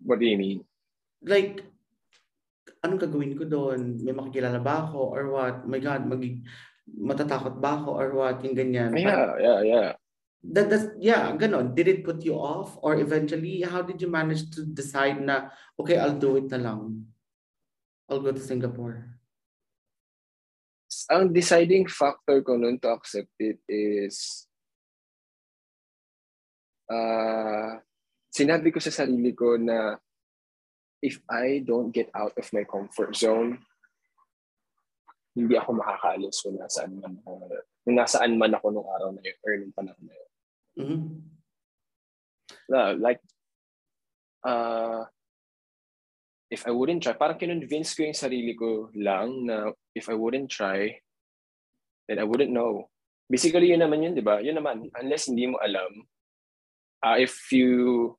What 0.05 0.19
do 0.21 0.25
you 0.27 0.37
mean? 0.37 0.59
Like, 1.25 1.65
anong 2.85 3.01
gagawin 3.01 3.33
ko 3.33 3.45
doon? 3.49 3.97
May 4.05 4.13
makikilala 4.13 4.61
ba 4.61 4.85
ako 4.85 4.99
or 5.15 5.23
what? 5.33 5.55
My 5.65 5.81
God, 5.81 6.05
magig 6.05 6.45
matatakot 6.85 7.57
ba 7.57 7.81
ako 7.81 7.89
or 7.97 8.09
what? 8.13 8.37
Yung 8.45 8.53
ganyan. 8.53 8.93
Yeah, 8.93 9.33
yeah, 9.41 9.59
yeah. 9.65 9.89
That, 10.53 10.69
that's, 10.69 10.87
yeah, 10.99 11.33
ganon. 11.33 11.73
Did 11.73 11.87
it 11.87 12.05
put 12.05 12.21
you 12.23 12.35
off? 12.35 12.77
Or 12.81 12.95
eventually, 12.95 13.61
how 13.61 13.81
did 13.81 14.01
you 14.01 14.09
manage 14.09 14.51
to 14.55 14.65
decide 14.65 15.21
na, 15.21 15.49
okay, 15.79 15.97
I'll 15.97 16.17
do 16.17 16.37
it 16.37 16.51
na 16.51 16.57
lang. 16.57 17.07
I'll 18.09 18.21
go 18.21 18.31
to 18.31 18.39
Singapore. 18.39 19.17
Ang 21.09 21.33
deciding 21.33 21.89
factor 21.89 22.41
ko 22.45 22.55
nun 22.55 22.77
to 22.79 22.93
accept 22.93 23.33
it 23.41 23.59
is 23.67 24.47
uh, 26.89 27.81
sinabi 28.29 28.69
ko 28.69 28.79
sa 28.79 28.93
sarili 28.93 29.33
ko 29.33 29.57
na 29.57 29.97
if 31.01 31.19
I 31.29 31.65
don't 31.65 31.91
get 31.93 32.09
out 32.13 32.37
of 32.37 32.47
my 32.53 32.63
comfort 32.65 33.13
zone, 33.17 33.61
hindi 35.35 35.57
ako 35.59 35.77
makakaalis 35.77 36.41
kung 36.41 36.57
nasaan 36.57 36.95
man 37.01 37.13
ako, 37.21 37.31
kung 37.83 37.95
nasaan 37.97 38.33
man 38.39 38.53
ako 38.55 38.65
nung 38.71 38.87
araw 38.87 39.09
na 39.11 39.21
yun 39.21 39.37
or 39.43 39.51
nung 39.59 39.75
panahon 39.75 40.05
na 40.05 40.15
yun. 40.15 40.31
Mhm. 40.75 41.21
Na, 42.69 42.91
like, 42.97 43.21
uh, 44.43 45.05
if 46.51 46.67
I 46.67 46.71
wouldn't 46.71 47.03
try, 47.03 47.13
parang 47.13 47.39
kinonvince 47.39 47.97
ko 47.97 48.05
yung 48.05 48.17
sarili 48.17 48.53
ko 48.53 48.89
lang 48.93 49.45
na 49.49 49.73
if 49.97 50.09
I 50.09 50.15
wouldn't 50.15 50.51
try, 50.51 50.99
then 52.07 52.21
I 52.21 52.25
wouldn't 52.25 52.53
know. 52.53 52.89
Basically, 53.25 53.73
yun 53.73 53.81
naman 53.81 54.05
yun, 54.05 54.13
di 54.13 54.21
ba? 54.21 54.37
Yun 54.37 54.61
naman, 54.61 54.93
unless 55.01 55.25
hindi 55.25 55.49
mo 55.49 55.57
alam, 55.57 56.05
uh, 57.01 57.17
if 57.17 57.33
you 57.49 58.13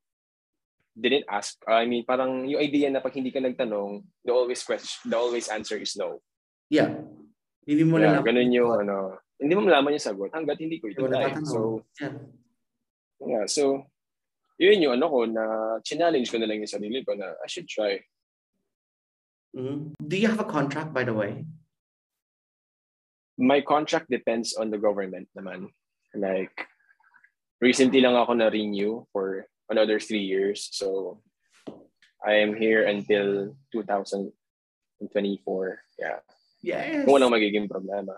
didn't 0.97 1.29
ask, 1.31 1.55
I 1.63 1.87
mean, 1.87 2.03
parang 2.03 2.43
yung 2.49 2.59
idea 2.59 2.91
na 2.91 2.99
pag 2.99 3.15
hindi 3.15 3.31
ka 3.31 3.39
nagtanong, 3.39 4.03
the 4.25 4.33
always 4.35 4.65
question, 4.65 5.07
the 5.07 5.15
always 5.15 5.47
answer 5.47 5.79
is 5.79 5.95
no. 5.95 6.19
Yeah. 6.67 6.99
Hindi 7.63 7.83
mo 7.87 7.99
Yeah, 7.99 8.19
na 8.19 8.25
ganun 8.25 8.51
yung 8.51 8.71
ano, 8.83 9.19
hindi 9.39 9.53
mo 9.55 9.63
malaman 9.63 9.95
yung 9.95 10.07
sagot 10.07 10.33
hanggat 10.33 10.59
hindi 10.59 10.81
ko 10.81 10.91
ito. 10.91 11.07
So, 11.47 11.87
yeah. 12.01 12.15
Yeah, 13.25 13.45
so, 13.49 13.87
yun 14.57 14.81
yung 14.81 14.97
ano 14.97 15.09
ko 15.09 15.25
na 15.25 15.43
challenge 15.85 16.29
ko 16.29 16.37
na 16.37 16.45
lang 16.49 16.61
yung 16.61 16.69
sarili 16.69 17.05
ko 17.05 17.13
na 17.13 17.33
I 17.41 17.47
should 17.47 17.69
try. 17.69 18.01
Mhm. 19.55 19.93
Do 20.01 20.15
you 20.17 20.27
have 20.27 20.41
a 20.41 20.49
contract, 20.49 20.93
by 20.93 21.03
the 21.05 21.13
way? 21.13 21.45
My 23.37 23.61
contract 23.61 24.09
depends 24.09 24.57
on 24.57 24.69
the 24.73 24.81
government 24.81 25.29
naman. 25.37 25.69
Like, 26.13 26.67
recently 27.61 28.01
lang 28.01 28.17
ako 28.17 28.33
na-renew 28.33 29.05
for 29.13 29.45
another 29.69 30.01
three 30.01 30.25
years. 30.25 30.69
So, 30.73 31.21
I 32.25 32.41
am 32.41 32.57
here 32.57 32.89
until 32.89 33.53
2024. 33.69 34.33
Yeah. 36.01 36.19
Yes. 36.65 37.05
Kung 37.05 37.13
walang 37.13 37.33
magiging 37.33 37.69
problema. 37.69 38.17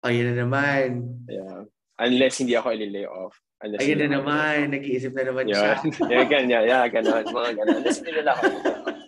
Ayun 0.00 0.32
na 0.32 0.34
naman. 0.48 0.88
Yeah. 1.28 1.68
Unless 1.98 2.38
hindi 2.42 2.54
ako 2.54 2.74
ililay 2.74 3.06
off. 3.06 3.34
Unless 3.58 3.82
Ayun 3.82 3.98
na 4.06 4.08
naman. 4.22 4.70
Nag-iisip 4.70 5.12
na 5.14 5.22
naman 5.26 5.50
ililay 5.50 5.58
siya. 5.58 5.74
Yeah. 5.82 6.10
yeah, 6.14 6.24
ganyan. 6.30 6.62
Yeah, 6.70 6.84
ganun. 6.86 7.24
Mga 7.26 7.50
ganun. 7.58 7.76
Unless 7.82 7.98
hindi 8.00 8.12
nila 8.14 8.32
ako. 8.38 8.46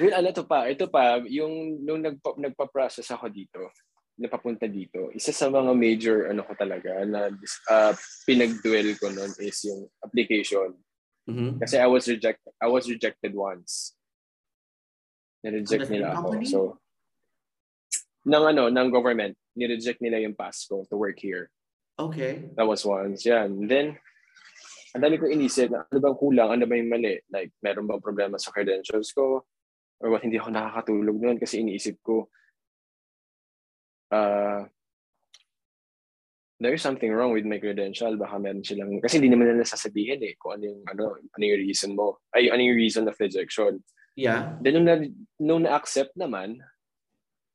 Well, 0.00 0.16
ano 0.16 0.32
to 0.32 0.48
pa? 0.48 0.64
Ito 0.64 0.88
pa, 0.88 1.20
yung 1.28 1.84
nung 1.84 2.00
nagpa, 2.00 2.32
nagpa-process 2.40 3.12
ako 3.12 3.28
dito, 3.28 3.68
napapunta 4.16 4.64
dito, 4.64 5.12
isa 5.12 5.28
sa 5.28 5.52
mga 5.52 5.76
major 5.76 6.32
ano 6.32 6.40
ko 6.40 6.56
talaga 6.56 7.04
na 7.04 7.28
uh, 7.68 7.92
pinag-duel 8.24 8.96
ko 8.96 9.12
noon 9.12 9.28
is 9.44 9.60
yung 9.68 9.84
application. 10.00 10.72
Mhm. 11.28 11.60
Kasi 11.60 11.76
I 11.76 11.84
was 11.84 12.08
rejected 12.08 12.52
I 12.56 12.68
was 12.72 12.88
rejected 12.88 13.36
once. 13.36 13.92
On 15.44 15.52
Na-reject 15.52 15.88
nila 15.92 16.16
ako. 16.16 16.28
So, 16.48 16.58
ng 18.24 18.44
ano, 18.56 18.68
ng 18.72 18.88
government, 18.92 19.36
ni-reject 19.56 19.98
nila 20.02 20.22
yung 20.22 20.36
pass 20.38 20.66
ko 20.66 20.86
to 20.86 20.96
work 20.96 21.18
here. 21.18 21.50
Okay. 22.00 22.48
That 22.56 22.64
was 22.64 22.86
once. 22.86 23.26
Yan. 23.28 23.68
Then, 23.68 23.98
ang 24.96 25.02
dami 25.04 25.20
ko 25.20 25.28
inisip 25.28 25.70
na 25.70 25.84
ano 25.86 25.98
bang 26.00 26.16
kulang, 26.16 26.50
ano 26.50 26.64
ba 26.66 26.74
yung 26.74 26.90
mali? 26.90 27.20
Like, 27.30 27.54
meron 27.62 27.86
bang 27.86 28.02
problema 28.02 28.40
sa 28.40 28.50
credentials 28.50 29.12
ko? 29.12 29.44
Or 30.00 30.08
what, 30.08 30.24
hindi 30.24 30.40
ako 30.40 30.50
nakakatulog 30.50 31.16
noon 31.20 31.36
kasi 31.36 31.60
iniisip 31.60 32.00
ko, 32.00 32.32
uh, 34.10 34.64
there's 36.56 36.80
something 36.80 37.12
wrong 37.12 37.36
with 37.36 37.44
my 37.44 37.60
credential. 37.60 38.16
Baka 38.16 38.40
meron 38.40 38.64
silang, 38.64 38.96
kasi 38.98 39.20
hindi 39.20 39.28
naman 39.28 39.52
nila 39.52 39.68
sasabihin 39.68 40.24
eh 40.24 40.34
kung 40.40 40.56
ano 40.56 40.64
yung, 40.72 40.80
ano, 40.88 41.02
ano 41.20 41.42
yung 41.44 41.60
reason 41.60 41.92
mo. 41.92 42.24
Ay, 42.32 42.48
ano 42.48 42.64
yung 42.64 42.80
reason 42.80 43.04
of 43.06 43.20
rejection. 43.20 43.84
Yeah. 44.16 44.56
Then, 44.64 44.80
nung, 44.80 44.86
na, 44.88 44.96
nung 45.36 45.62
na-accept 45.68 46.16
naman, 46.16 46.64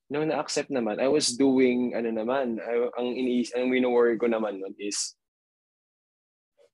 nung 0.09 0.29
na-accept 0.29 0.69
naman, 0.69 1.01
I 1.01 1.09
was 1.09 1.33
doing, 1.33 1.97
ano 1.97 2.09
naman, 2.13 2.61
I- 2.61 2.93
ang 2.93 3.09
iniis, 3.13 3.53
ang 3.53 3.69
wino-worry 3.69 4.17
ko 4.21 4.29
naman 4.29 4.61
nun 4.61 4.75
is, 4.77 5.17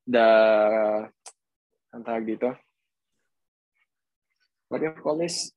the, 0.08 0.28
ang 1.96 2.04
tawag 2.04 2.28
dito? 2.28 2.52
What 4.68 4.80
do 4.80 4.88
you 4.88 4.96
call 4.96 5.20
this? 5.20 5.52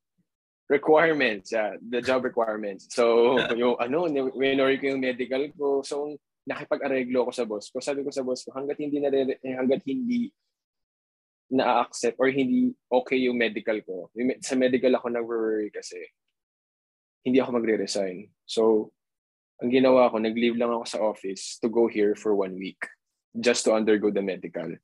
requirements, 0.68 1.52
yeah, 1.52 1.76
the 1.76 2.00
job 2.00 2.24
requirements. 2.24 2.88
So, 2.88 3.36
yung 3.52 3.76
ano, 3.76 4.08
winori 4.32 4.80
ko 4.80 4.96
yung 4.96 5.04
medical 5.04 5.44
ko. 5.52 5.84
So, 5.84 6.16
nakipag-areglo 6.48 7.28
ako 7.28 7.32
sa 7.32 7.44
boss 7.44 7.68
ko. 7.68 7.80
Sabi 7.80 8.04
ko 8.04 8.10
sa 8.12 8.24
boss 8.24 8.44
ko, 8.44 8.52
hanggat 8.56 8.80
hindi 8.80 9.00
na 9.00 9.12
hanggat 9.60 9.84
hindi 9.84 10.32
na-accept 11.52 12.16
or 12.16 12.32
hindi 12.32 12.72
okay 12.88 13.28
yung 13.28 13.36
medical 13.36 13.76
ko. 13.84 14.08
Sa 14.40 14.56
medical 14.56 14.96
ako 14.96 15.12
nag-worry 15.12 15.68
kasi 15.68 16.00
hindi 17.24 17.40
ako 17.40 17.58
magre-resign. 17.58 18.28
So, 18.44 18.92
ang 19.64 19.72
ginawa 19.72 20.12
ko, 20.12 20.20
nag-leave 20.20 20.60
lang 20.60 20.70
ako 20.70 20.84
sa 20.84 21.00
office 21.00 21.56
to 21.64 21.72
go 21.72 21.88
here 21.88 22.12
for 22.12 22.36
one 22.36 22.54
week 22.54 22.78
just 23.32 23.64
to 23.64 23.72
undergo 23.72 24.12
the 24.12 24.22
medical. 24.22 24.76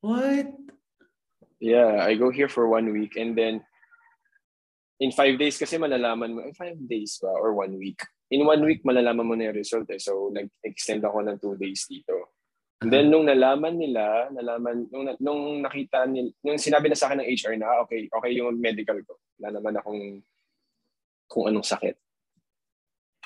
What? 0.00 0.48
Yeah, 1.62 2.02
I 2.02 2.18
go 2.18 2.32
here 2.32 2.48
for 2.48 2.66
one 2.66 2.90
week 2.90 3.14
and 3.14 3.38
then 3.38 3.62
in 4.98 5.12
five 5.12 5.38
days 5.38 5.58
kasi 5.58 5.78
malalaman 5.78 6.34
mo, 6.34 6.40
in 6.42 6.54
five 6.54 6.78
days 6.88 7.18
ba 7.22 7.30
or 7.30 7.54
one 7.54 7.78
week? 7.78 8.02
In 8.32 8.48
one 8.48 8.64
week, 8.64 8.80
malalaman 8.82 9.28
mo 9.28 9.34
na 9.36 9.52
yung 9.52 9.60
result 9.60 9.90
eh. 9.92 10.00
So, 10.00 10.32
nag-extend 10.32 11.04
ako 11.04 11.20
ng 11.26 11.36
two 11.36 11.54
days 11.60 11.84
dito. 11.84 12.32
And 12.80 12.88
then, 12.88 13.12
nung 13.12 13.28
nalaman 13.28 13.76
nila, 13.76 14.32
nalaman, 14.32 14.88
nung, 14.88 15.04
nung 15.20 15.60
nakita 15.60 16.08
nila, 16.08 16.32
nung 16.40 16.56
sinabi 16.56 16.88
na 16.88 16.96
sa 16.96 17.12
akin 17.12 17.20
ng 17.20 17.28
HR 17.28 17.54
na, 17.60 17.68
ah, 17.68 17.78
okay, 17.84 18.08
okay 18.08 18.32
yung 18.32 18.56
medical 18.56 18.96
ko. 19.04 19.20
Wala 19.36 19.60
naman 19.60 19.76
akong 19.76 20.24
kung 21.32 21.48
anong 21.48 21.64
sakit. 21.64 21.96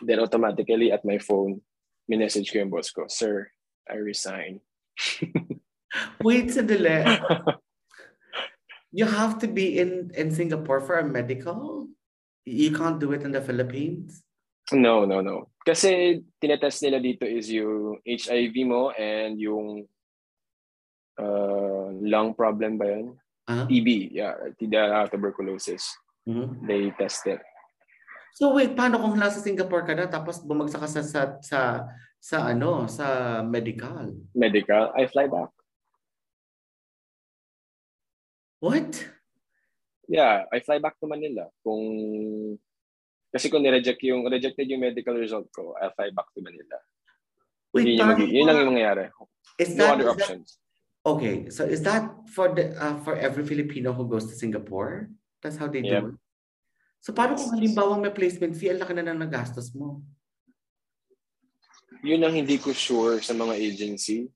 Then 0.06 0.22
automatically 0.22 0.94
at 0.94 1.02
my 1.02 1.18
phone, 1.18 1.66
minessage 2.06 2.54
ko 2.54 2.62
yung 2.62 2.70
boss 2.70 2.94
ko, 2.94 3.10
Sir, 3.10 3.50
I 3.90 3.98
resign. 3.98 4.62
Wait 6.22 6.54
sandali. 6.54 7.02
you 8.98 9.06
have 9.10 9.42
to 9.42 9.50
be 9.50 9.82
in, 9.82 10.14
in 10.14 10.30
Singapore 10.30 10.78
for 10.78 11.02
a 11.02 11.06
medical? 11.06 11.90
You 12.46 12.70
can't 12.70 13.02
do 13.02 13.10
it 13.10 13.26
in 13.26 13.34
the 13.34 13.42
Philippines? 13.42 14.22
No, 14.70 15.04
no, 15.04 15.18
no. 15.18 15.50
Kasi 15.66 16.22
tinetest 16.38 16.82
nila 16.86 17.02
dito 17.02 17.26
is 17.26 17.50
yung 17.50 17.98
HIV 18.06 18.54
mo 18.66 18.94
and 18.94 19.38
yung 19.38 19.86
uh, 21.18 21.90
lung 21.90 22.34
problem 22.34 22.78
ba 22.78 22.86
yun? 22.86 23.18
Uh-huh. 23.46 23.66
TB, 23.66 24.10
yeah, 24.10 24.34
uh, 24.42 25.06
tuberculosis. 25.06 25.86
Mm-hmm. 26.26 26.66
They 26.66 26.90
test 26.98 27.26
it. 27.30 27.38
So 28.37 28.52
wait, 28.52 28.76
paano 28.76 29.00
kung 29.00 29.16
nasa 29.16 29.40
Singapore 29.40 29.88
ka 29.88 29.97
na 29.97 30.12
tapos 30.12 30.45
bumagsak 30.45 30.85
ka 30.85 30.88
sa 30.93 31.00
sa 31.00 31.21
sa, 31.40 31.61
sa 32.21 32.37
ano, 32.52 32.85
sa 32.85 33.40
medical? 33.40 34.12
Medical, 34.37 34.93
I 34.93 35.09
fly 35.09 35.25
back. 35.25 35.49
What? 38.61 38.93
Yeah, 40.05 40.45
I 40.52 40.61
fly 40.61 40.85
back 40.85 41.00
to 41.00 41.09
Manila. 41.09 41.49
Kung 41.64 41.81
kasi 43.33 43.49
kung 43.49 43.64
ni-reject 43.64 44.05
yung 44.05 44.28
rejected 44.28 44.69
yung 44.69 44.85
medical 44.85 45.16
result 45.16 45.49
ko, 45.49 45.73
I'll 45.81 45.97
fly 45.97 46.12
back 46.12 46.28
to 46.37 46.45
Manila. 46.45 46.76
Wait, 47.73 47.97
yun, 47.97 48.05
yung, 48.05 48.21
yun 48.21 48.45
lang 48.45 48.57
yung 48.61 48.69
mangyayari. 48.76 49.09
Is 49.57 49.73
no 49.73 49.88
that, 49.88 49.97
other 49.97 50.12
options. 50.12 50.61
That, 50.61 51.09
okay, 51.09 51.35
so 51.49 51.64
is 51.64 51.81
that 51.88 52.05
for 52.37 52.52
the 52.52 52.76
uh, 52.76 53.00
for 53.00 53.16
every 53.16 53.49
Filipino 53.49 53.97
who 53.97 54.05
goes 54.05 54.28
to 54.28 54.37
Singapore? 54.37 55.09
That's 55.40 55.57
how 55.57 55.73
they 55.73 55.81
yep. 55.81 56.05
do 56.05 56.09
it? 56.12 56.21
So 57.00 57.15
paano 57.15 57.38
kung 57.38 57.55
halimbawa 57.55 57.99
may 58.00 58.15
placement 58.15 58.55
fee, 58.59 58.75
ang 58.75 58.83
laki 58.83 58.93
na 58.97 59.07
nang 59.07 59.23
nagastos 59.23 59.71
mo? 59.73 60.03
Yun 62.03 62.23
ang 62.23 62.35
hindi 62.35 62.59
ko 62.59 62.75
sure 62.75 63.23
sa 63.23 63.33
mga 63.33 63.55
agency 63.57 64.26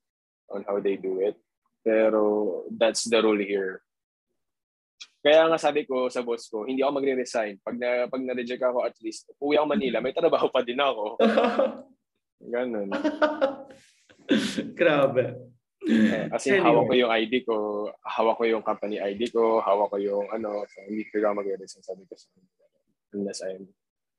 on 0.50 0.64
how 0.66 0.78
they 0.78 0.96
do 0.96 1.22
it. 1.22 1.38
Pero 1.80 2.64
that's 2.70 3.08
the 3.08 3.18
rule 3.20 3.40
here. 3.40 3.82
Kaya 5.20 5.52
nga 5.52 5.60
sabi 5.60 5.84
ko 5.84 6.08
sa 6.08 6.24
boss 6.24 6.48
ko, 6.48 6.64
hindi 6.64 6.80
ako 6.80 6.96
magre-resign. 6.96 7.60
Pag 7.60 7.76
na 7.76 8.08
pag 8.08 8.24
na-reject 8.24 8.64
ako 8.64 8.88
at 8.88 8.96
least, 9.04 9.28
uwi 9.36 9.60
ako 9.60 9.66
Manila, 9.68 10.00
may 10.00 10.16
trabaho 10.16 10.48
pa 10.48 10.64
din 10.64 10.80
ako. 10.80 11.20
Ganun. 12.54 12.88
Grabe. 14.80 15.49
Eh, 15.80 16.28
kasi 16.28 16.60
anyway. 16.60 16.64
hawak 16.68 16.84
ko 16.84 16.92
yung 16.92 17.12
ID 17.12 17.34
ko, 17.48 17.56
hawak 18.04 18.36
ko 18.36 18.44
yung 18.44 18.60
company 18.60 19.00
ID 19.00 19.32
ko, 19.32 19.64
hawak 19.64 19.88
ko 19.88 19.96
yung 19.96 20.28
ano, 20.28 20.68
so 20.68 20.84
hindi 20.84 21.08
ko 21.08 21.24
lang 21.24 21.40
mag-resign 21.40 21.80
sabi 21.80 22.04
ko 22.04 22.12
sa 22.20 22.28
unless 23.16 23.40
I'm 23.40 23.64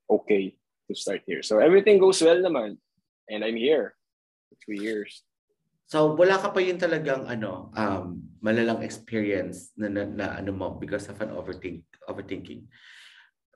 okay 0.09 0.57
to 0.89 0.93
start 0.97 1.21
here. 1.29 1.45
So 1.45 1.61
everything 1.61 2.01
goes 2.01 2.17
well 2.25 2.41
naman 2.41 2.81
and 3.29 3.45
I'm 3.45 3.55
here 3.55 3.93
for 4.49 4.57
three 4.57 4.81
years. 4.81 5.21
So 5.85 6.17
wala 6.17 6.41
ka 6.41 6.49
pa 6.49 6.65
yun 6.65 6.81
talagang 6.81 7.29
ano, 7.29 7.69
um, 7.77 8.25
malalang 8.41 8.81
experience 8.81 9.69
na, 9.77 9.85
na, 9.85 10.09
na 10.09 10.25
ano 10.41 10.51
mo 10.51 10.73
because 10.81 11.13
of 11.13 11.21
an 11.21 11.29
overthink, 11.29 11.85
overthinking. 12.09 12.65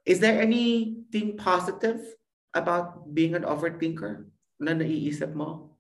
Is 0.06 0.22
there 0.22 0.38
anything 0.38 1.42
positive 1.42 2.06
about 2.54 3.10
being 3.18 3.34
an 3.34 3.50
overthinker 3.50 4.30
na 4.62 4.78
naiisip 4.78 5.34
mo? 5.34 5.74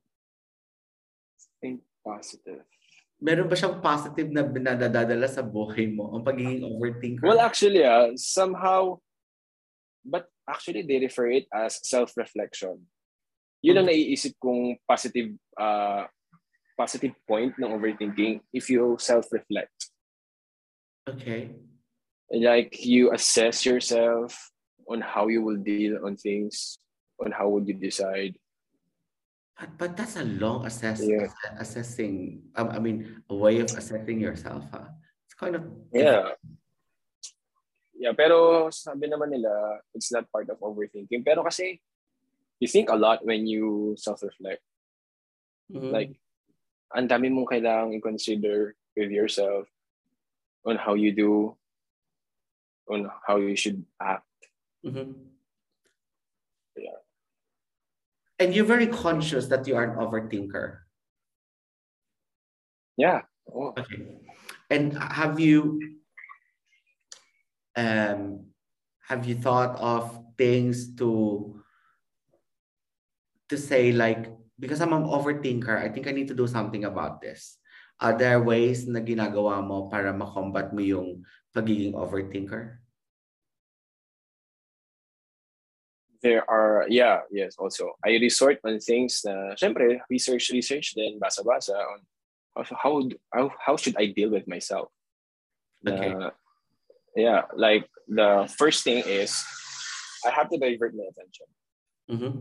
Think 1.62 1.86
positive. 2.06 2.62
Meron 3.18 3.50
ba 3.50 3.58
siyang 3.58 3.82
positive 3.82 4.30
na 4.30 4.46
binadadala 4.46 5.26
sa 5.26 5.42
buhay 5.42 5.90
mo, 5.90 6.14
ang 6.14 6.22
pagiging 6.22 6.62
overthinker? 6.62 7.26
Well, 7.26 7.42
actually, 7.42 7.82
uh, 7.82 8.14
somehow, 8.14 9.02
but 10.06 10.30
actually 10.46 10.86
they 10.86 11.02
refer 11.02 11.34
it 11.34 11.50
as 11.50 11.82
self-reflection. 11.82 12.86
Yun 13.66 13.82
ang 13.82 13.90
naiisip 13.90 14.38
kong 14.38 14.78
positive 14.86 15.34
uh, 15.58 16.06
positive 16.78 17.18
point 17.26 17.56
ng 17.58 17.72
overthinking 17.72 18.44
if 18.54 18.70
you 18.70 19.00
self-reflect. 19.00 19.90
Okay. 21.10 21.50
Like 22.30 22.78
you 22.86 23.10
assess 23.10 23.66
yourself 23.66 24.36
on 24.86 25.02
how 25.02 25.32
you 25.32 25.42
will 25.42 25.58
deal 25.58 26.04
on 26.06 26.20
things, 26.20 26.78
on 27.18 27.32
how 27.32 27.50
would 27.50 27.66
you 27.66 27.74
decide. 27.74 28.38
But, 29.56 29.70
but 29.78 29.92
that's 29.96 30.20
a 30.20 30.24
long 30.24 30.66
assess, 30.66 31.00
yeah. 31.00 31.32
assessing, 31.60 32.44
um, 32.56 32.70
I 32.70 32.80
mean, 32.80 33.24
a 33.30 33.36
way 33.36 33.60
of 33.60 33.72
assessing 33.72 34.20
yourself. 34.20 34.68
Huh? 34.72 34.92
It's 35.26 35.34
kind 35.34 35.56
of... 35.56 35.64
Yeah. 35.94 36.36
Yeah, 37.96 38.12
pero 38.12 38.68
sabi 38.76 39.08
naman 39.08 39.32
nila, 39.32 39.80
it's 39.96 40.12
not 40.12 40.28
part 40.28 40.52
of 40.52 40.60
overthinking. 40.60 41.24
Pero 41.24 41.48
kasi, 41.48 41.80
you 42.60 42.68
think 42.68 42.92
a 42.92 43.00
lot 43.00 43.24
when 43.24 43.48
you 43.48 43.96
self-reflect. 43.96 44.60
Mm-hmm. 45.72 45.92
Like, 45.96 46.12
ang 46.92 47.08
dami 47.08 47.32
mong 47.32 47.48
kailangang 47.48 47.96
i-consider 47.96 48.76
with 48.96 49.12
yourself 49.12 49.72
on 50.68 50.76
how 50.76 51.00
you 51.00 51.16
do, 51.16 51.56
on 52.92 53.08
how 53.24 53.40
you 53.40 53.56
should 53.56 53.88
act. 54.04 54.28
Mm-hmm. 54.84 55.35
And 58.40 58.54
you're 58.54 58.68
very 58.68 58.88
conscious 58.88 59.48
that 59.48 59.68
you 59.68 59.76
are 59.76 59.84
an 59.84 59.96
overthinker. 59.96 60.84
Yeah. 62.98 63.22
Oh. 63.48 63.74
Okay. 63.78 64.20
And 64.70 64.98
have 64.98 65.40
you 65.40 65.80
um 67.76 68.52
have 69.08 69.28
you 69.28 69.36
thought 69.36 69.76
of 69.80 70.10
things 70.38 70.96
to 70.96 71.62
to 73.50 73.56
say 73.58 73.92
like 73.92 74.32
because 74.60 74.80
I'm 74.80 74.94
an 74.96 75.04
overthinker, 75.04 75.76
I 75.76 75.90
think 75.90 76.08
I 76.08 76.16
need 76.16 76.28
to 76.30 76.38
do 76.38 76.48
something 76.48 76.86
about 76.86 77.22
this. 77.22 77.60
Are 78.00 78.16
there 78.16 78.44
ways 78.44 78.88
na 78.88 79.00
ginagawa 79.00 79.64
mo 79.64 79.88
para 79.88 80.12
makombat 80.12 80.72
mo 80.76 80.80
yung 80.84 81.24
pagiging 81.56 81.96
overthinker? 81.96 82.80
There 86.26 86.42
are, 86.50 86.90
yeah, 86.90 87.22
yes, 87.30 87.54
also. 87.62 87.94
I 88.02 88.18
resort 88.18 88.58
on 88.66 88.82
things 88.82 89.22
na, 89.22 89.54
syempre, 89.54 90.02
research, 90.10 90.50
research, 90.50 90.98
then 90.98 91.22
basa-basa 91.22 91.78
on 91.78 92.02
how, 92.58 92.66
how, 92.74 92.94
how, 93.30 93.46
how 93.62 93.76
should 93.78 93.94
I 94.02 94.10
deal 94.10 94.34
with 94.34 94.50
myself? 94.50 94.90
Okay. 95.86 96.10
Uh, 96.10 96.34
yeah, 97.14 97.46
like 97.54 97.86
the 98.10 98.50
first 98.58 98.82
thing 98.82 99.06
is, 99.06 99.38
I 100.26 100.34
have 100.34 100.50
to 100.50 100.58
divert 100.58 100.98
my 100.98 101.06
attention. 101.06 101.48
Mm-hmm. 102.10 102.36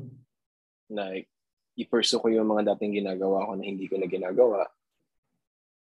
Like, 0.88 1.28
i-pursue 1.76 2.24
ko 2.24 2.32
yung 2.32 2.48
mga 2.48 2.72
dating 2.72 3.04
ginagawa 3.04 3.44
ko 3.44 3.52
na 3.60 3.68
hindi 3.68 3.84
ko 3.84 4.00
na 4.00 4.08
ginagawa. 4.08 4.64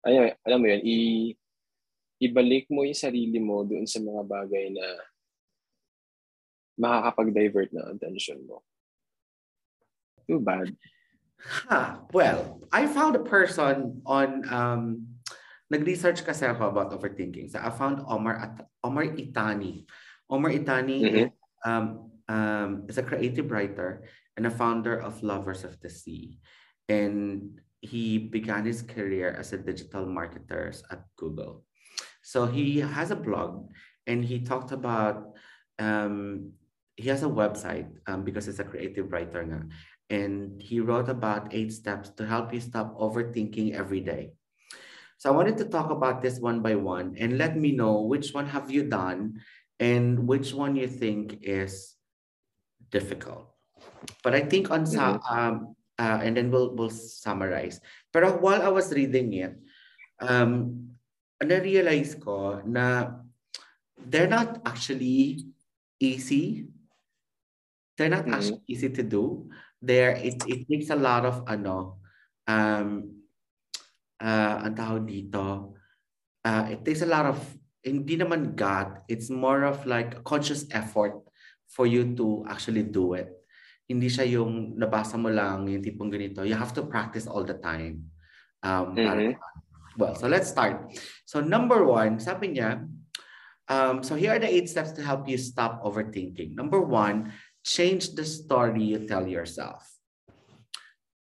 Ayun, 0.01 0.33
alam 0.41 0.57
mo 0.57 0.65
yun, 0.65 0.81
i- 0.81 1.37
ibalik 2.25 2.65
mo 2.73 2.81
yung 2.81 2.97
sarili 2.97 3.37
mo 3.37 3.61
doon 3.61 3.85
sa 3.85 4.01
mga 4.01 4.25
bagay 4.25 4.73
na 4.73 4.85
makakapag-divert 6.79 7.69
ng 7.73 7.87
attention 7.97 8.41
mo. 8.45 8.63
Too 10.25 10.39
bad. 10.39 10.73
Ha, 11.67 12.07
well, 12.15 12.63
I 12.71 12.87
found 12.87 13.19
a 13.19 13.27
person 13.27 13.99
on 14.07 14.47
um 14.47 14.83
nag-research 15.73 16.23
kasi 16.23 16.45
ako 16.45 16.69
about 16.69 16.93
overthinking. 16.93 17.49
So 17.49 17.59
I 17.59 17.73
found 17.73 18.05
Omar 18.05 18.35
At- 18.37 18.69
Omar 18.85 19.09
Itani. 19.17 19.89
Omar 20.29 20.53
Itani 20.53 20.99
mm-hmm. 21.01 21.29
um, 21.65 21.85
um, 22.29 22.69
is 22.87 23.01
a 23.01 23.05
creative 23.05 23.49
writer 23.51 24.05
and 24.37 24.45
a 24.45 24.53
founder 24.53 24.97
of 24.97 25.21
Lovers 25.25 25.65
of 25.65 25.75
the 25.81 25.89
Sea. 25.89 26.37
And 26.87 27.59
he 27.81 28.17
began 28.17 28.63
his 28.63 28.81
career 28.81 29.35
as 29.35 29.51
a 29.51 29.59
digital 29.59 30.05
marketer 30.05 30.71
at 30.89 31.03
Google. 31.17 31.65
So 32.23 32.45
he 32.47 32.79
has 32.79 33.11
a 33.11 33.19
blog 33.19 33.67
and 34.07 34.23
he 34.23 34.39
talked 34.39 34.71
about 34.71 35.35
um, 35.79 36.53
he 36.95 37.09
has 37.09 37.23
a 37.23 37.29
website 37.29 37.89
um, 38.07 38.23
because 38.23 38.45
he's 38.45 38.59
a 38.59 38.67
creative 38.67 39.11
writer 39.11 39.41
nga, 39.41 39.65
and 40.09 40.61
he 40.61 40.79
wrote 40.79 41.09
about 41.09 41.53
eight 41.53 41.73
steps 41.73 42.09
to 42.17 42.25
help 42.25 42.53
you 42.53 42.61
stop 42.61 42.93
overthinking 42.97 43.73
every 43.73 44.01
day. 44.01 44.33
So 45.17 45.31
I 45.31 45.35
wanted 45.35 45.57
to 45.63 45.71
talk 45.71 45.89
about 45.89 46.21
this 46.21 46.39
one 46.39 46.59
by 46.59 46.75
one 46.75 47.15
and 47.17 47.37
let 47.37 47.55
me 47.55 47.71
know 47.71 48.03
which 48.03 48.35
one 48.35 48.45
have 48.51 48.67
you 48.69 48.83
done 48.91 49.39
and 49.79 50.27
which 50.27 50.53
one 50.53 50.75
you 50.75 50.87
think 50.87 51.39
is 51.41 51.95
difficult. 52.91 53.47
But 54.21 54.35
I 54.35 54.43
think 54.43 54.69
on 54.69 54.85
sa 54.85 55.15
mm-hmm. 55.15 55.31
um, 55.31 55.55
uh, 55.97 56.19
and 56.21 56.35
then 56.35 56.51
we'll 56.51 56.75
we'll 56.75 56.91
summarize. 56.91 57.79
Pero 58.11 58.35
while 58.37 58.61
I 58.61 58.69
was 58.69 58.91
reading 58.91 59.33
it, 59.33 59.55
um, 60.19 60.91
na-realize 61.39 62.19
ko 62.19 62.59
na 62.67 63.15
they're 63.95 64.31
not 64.31 64.59
actually 64.67 65.47
easy. 66.03 66.67
They're 67.97 68.09
not 68.09 68.25
mm-hmm. 68.25 68.33
actually 68.33 68.63
easy 68.67 68.89
to 68.89 69.03
do. 69.03 69.49
There, 69.81 70.15
it, 70.15 70.41
it 70.47 70.65
takes 70.69 70.89
a 70.89 70.95
lot 70.95 71.25
of 71.25 71.43
ano, 71.45 71.99
um, 72.47 73.19
uh, 74.21 74.55
ang 74.63 74.75
tawag 74.75 75.05
dito, 75.05 75.75
uh, 76.45 76.65
it 76.71 76.85
takes 76.85 77.01
a 77.03 77.09
lot 77.09 77.25
of, 77.25 77.37
hindi 77.83 78.15
naman 78.15 78.55
God, 78.55 79.03
it's 79.11 79.29
more 79.29 79.67
of 79.67 79.83
like 79.85 80.15
a 80.15 80.23
conscious 80.23 80.63
effort 80.71 81.19
for 81.67 81.83
you 81.85 82.15
to 82.15 82.47
actually 82.47 82.83
do 82.83 83.13
it. 83.13 83.27
Hindi 83.83 84.07
siya 84.07 84.39
yung 84.39 84.79
nabasa 84.79 85.19
mo 85.19 85.27
lang, 85.27 85.67
yung 85.67 85.83
tipong 85.83 86.07
ganito. 86.07 86.47
You 86.47 86.55
have 86.55 86.71
to 86.79 86.87
practice 86.87 87.27
all 87.27 87.43
the 87.43 87.59
time. 87.59 88.07
Um, 88.63 88.95
mm-hmm. 88.95 89.35
Well, 89.99 90.15
so 90.15 90.31
let's 90.31 90.47
start. 90.47 90.95
So 91.27 91.43
number 91.43 91.83
one, 91.83 92.23
sabi 92.23 92.55
niya, 92.55 92.87
Um, 93.69 94.03
so 94.03 94.15
here 94.15 94.35
are 94.35 94.39
the 94.39 94.49
eight 94.51 94.67
steps 94.67 94.91
to 94.99 95.01
help 95.01 95.27
you 95.27 95.37
stop 95.37 95.83
overthinking. 95.83 96.55
Number 96.55 96.81
one, 96.81 97.31
change 97.63 98.13
the 98.13 98.27
story 98.27 98.83
you 98.83 99.07
tell 99.07 99.25
yourself. 99.25 99.87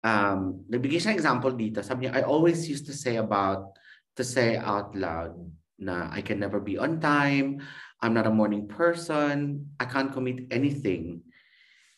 Um, 0.01 0.65
nagbigay 0.65 0.97
siya 0.97 1.13
example 1.13 1.53
dito. 1.53 1.85
Sabi 1.85 2.09
niya, 2.09 2.17
I 2.17 2.21
always 2.25 2.65
used 2.65 2.89
to 2.89 2.95
say 2.97 3.21
about, 3.21 3.77
to 4.17 4.25
say 4.25 4.57
out 4.57 4.97
loud 4.97 5.37
na 5.77 6.09
I 6.09 6.25
can 6.25 6.41
never 6.41 6.57
be 6.57 6.77
on 6.77 6.97
time, 6.97 7.61
I'm 8.01 8.17
not 8.17 8.25
a 8.25 8.33
morning 8.33 8.65
person, 8.65 9.69
I 9.77 9.85
can't 9.85 10.09
commit 10.09 10.49
anything. 10.49 11.21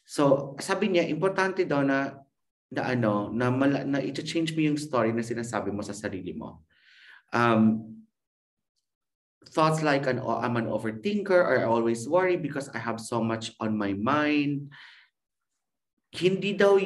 So 0.03 0.55
sabi 0.59 0.91
niya, 0.91 1.07
importante 1.07 1.63
daw 1.63 1.79
na 1.83 2.19
na 2.73 2.89
ano, 2.89 3.29
na, 3.29 3.53
mala, 3.53 3.85
na 3.85 4.01
i-change 4.01 4.57
mo 4.57 4.65
yung 4.65 4.81
story 4.81 5.13
na 5.13 5.21
sinasabi 5.21 5.69
mo 5.69 5.85
sa 5.85 5.93
sarili 5.93 6.33
mo. 6.33 6.65
Um, 7.29 7.85
thoughts 9.49 9.83
like 9.83 10.07
an 10.07 10.19
oh, 10.19 10.39
I'm 10.39 10.55
an 10.57 10.67
overthinker 10.67 11.35
or 11.35 11.59
I 11.59 11.65
always 11.67 12.07
worry 12.07 12.37
because 12.37 12.69
I 12.71 12.79
have 12.79 12.99
so 12.99 13.23
much 13.23 13.51
on 13.59 13.77
my 13.77 13.93
mind. 13.93 14.71
Hindi 16.13 16.53
daw, 16.53 16.77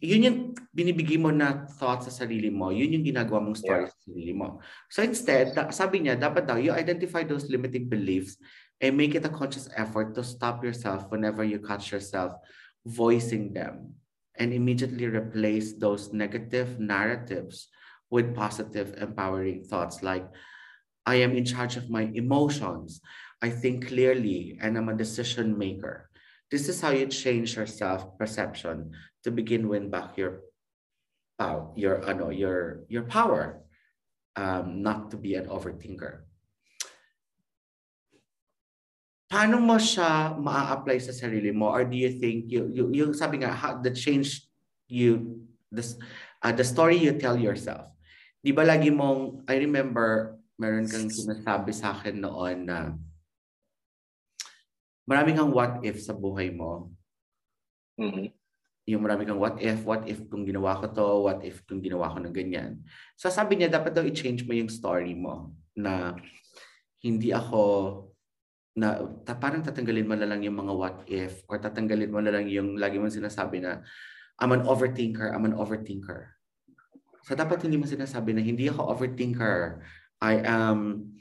yun 0.00 0.24
yung 0.24 0.38
binibigay 0.72 1.20
mo 1.20 1.28
na 1.28 1.68
thoughts 1.76 2.08
sa 2.08 2.24
sarili 2.24 2.48
mo. 2.48 2.72
Yun 2.72 2.96
yung 2.96 3.04
ginagawa 3.04 3.44
mong 3.44 3.60
story 3.60 3.84
yeah. 3.84 3.92
sa 3.92 3.98
sarili 4.08 4.32
mo. 4.32 4.46
So 4.88 5.04
instead, 5.04 5.52
sabi 5.70 6.08
niya, 6.08 6.16
dapat 6.16 6.48
daw, 6.48 6.56
you 6.56 6.72
identify 6.72 7.20
those 7.22 7.52
limiting 7.52 7.92
beliefs 7.92 8.40
and 8.80 8.96
make 8.96 9.12
it 9.12 9.28
a 9.28 9.32
conscious 9.32 9.68
effort 9.76 10.16
to 10.16 10.24
stop 10.24 10.64
yourself 10.64 11.04
whenever 11.12 11.44
you 11.44 11.60
catch 11.60 11.92
yourself 11.92 12.32
voicing 12.88 13.52
them 13.52 13.92
and 14.40 14.56
immediately 14.56 15.04
replace 15.04 15.76
those 15.76 16.16
negative 16.16 16.80
narratives 16.80 17.68
with 18.08 18.32
positive, 18.34 18.96
empowering 18.96 19.62
thoughts 19.68 20.02
like, 20.02 20.24
I 21.10 21.26
am 21.26 21.34
in 21.34 21.42
charge 21.42 21.74
of 21.74 21.90
my 21.90 22.06
emotions. 22.14 23.02
I 23.42 23.50
think 23.50 23.90
clearly 23.90 24.54
and 24.62 24.78
I'm 24.78 24.86
a 24.86 24.94
decision 24.94 25.58
maker. 25.58 26.06
This 26.54 26.70
is 26.70 26.78
how 26.78 26.94
you 26.94 27.10
change 27.10 27.58
your 27.58 27.66
self-perception 27.66 28.94
to 29.26 29.28
begin 29.34 29.66
win 29.66 29.90
back 29.90 30.14
your 30.14 30.46
power, 31.34 31.74
your 31.74 32.06
ano, 32.06 32.30
your 32.30 32.86
your 32.86 33.10
power, 33.10 33.66
um, 34.38 34.86
not 34.86 35.10
to 35.10 35.16
be 35.18 35.34
an 35.34 35.50
overthinker. 35.50 36.30
Paano 39.30 39.62
mo 39.62 39.78
siya 39.78 40.34
maa-apply 40.38 40.98
sa 40.98 41.14
sarili 41.14 41.54
mo 41.54 41.70
or 41.70 41.86
do 41.86 41.94
you 41.94 42.18
think 42.18 42.50
you, 42.50 42.66
you 42.70 42.90
yung 42.90 43.14
sabi 43.14 43.42
nga 43.42 43.54
how, 43.54 43.78
the 43.78 43.94
change 43.94 44.46
you 44.90 45.42
this 45.70 45.94
uh, 46.42 46.50
the 46.50 46.66
story 46.66 46.98
you 46.98 47.14
tell 47.14 47.38
yourself. 47.38 47.94
Di 48.42 48.50
ba 48.50 48.66
lagi 48.66 48.90
mong 48.90 49.46
I 49.46 49.62
remember 49.62 50.39
meron 50.60 50.84
kang 50.84 51.08
sinasabi 51.08 51.72
sa 51.72 51.96
akin 51.96 52.20
noon 52.20 52.68
na 52.68 52.92
marami 55.08 55.32
kang 55.32 55.48
what 55.48 55.80
if 55.80 55.96
sa 56.04 56.12
buhay 56.12 56.52
mo. 56.52 56.92
Mm-hmm. 57.96 58.28
Yung 58.92 59.02
marami 59.02 59.24
kang 59.24 59.40
what 59.40 59.56
if, 59.56 59.80
what 59.88 60.04
if 60.04 60.20
kung 60.28 60.44
ginawa 60.44 60.76
ko 60.76 60.92
to, 60.92 61.08
what 61.24 61.40
if 61.40 61.64
kung 61.64 61.80
ginawa 61.80 62.12
ko 62.12 62.20
ng 62.20 62.36
ganyan. 62.36 62.84
So 63.16 63.32
sabi 63.32 63.56
niya, 63.56 63.72
dapat 63.72 63.96
daw 63.96 64.04
i-change 64.04 64.44
mo 64.44 64.52
yung 64.52 64.68
story 64.68 65.16
mo 65.16 65.56
na 65.72 66.12
hindi 67.00 67.32
ako 67.32 67.62
na 68.76 69.00
ta, 69.24 69.34
parang 69.34 69.64
tatanggalin 69.64 70.06
mo 70.06 70.14
na 70.14 70.28
lang 70.28 70.44
yung 70.44 70.60
mga 70.60 70.72
what 70.76 70.96
if 71.08 71.42
or 71.48 71.56
tatanggalin 71.56 72.12
mo 72.12 72.20
na 72.20 72.30
lang 72.30 72.46
yung 72.46 72.76
lagi 72.76 73.00
mong 73.00 73.16
sinasabi 73.16 73.64
na 73.64 73.80
I'm 74.40 74.52
an 74.52 74.64
overthinker, 74.68 75.32
I'm 75.32 75.48
an 75.48 75.56
overthinker. 75.56 76.36
So 77.24 77.36
dapat 77.36 77.64
hindi 77.64 77.76
mo 77.76 77.84
sinasabi 77.84 78.32
na 78.32 78.40
hindi 78.44 78.68
ako 78.68 78.92
overthinker. 78.92 79.84
I 80.20 80.44
am 80.44 81.16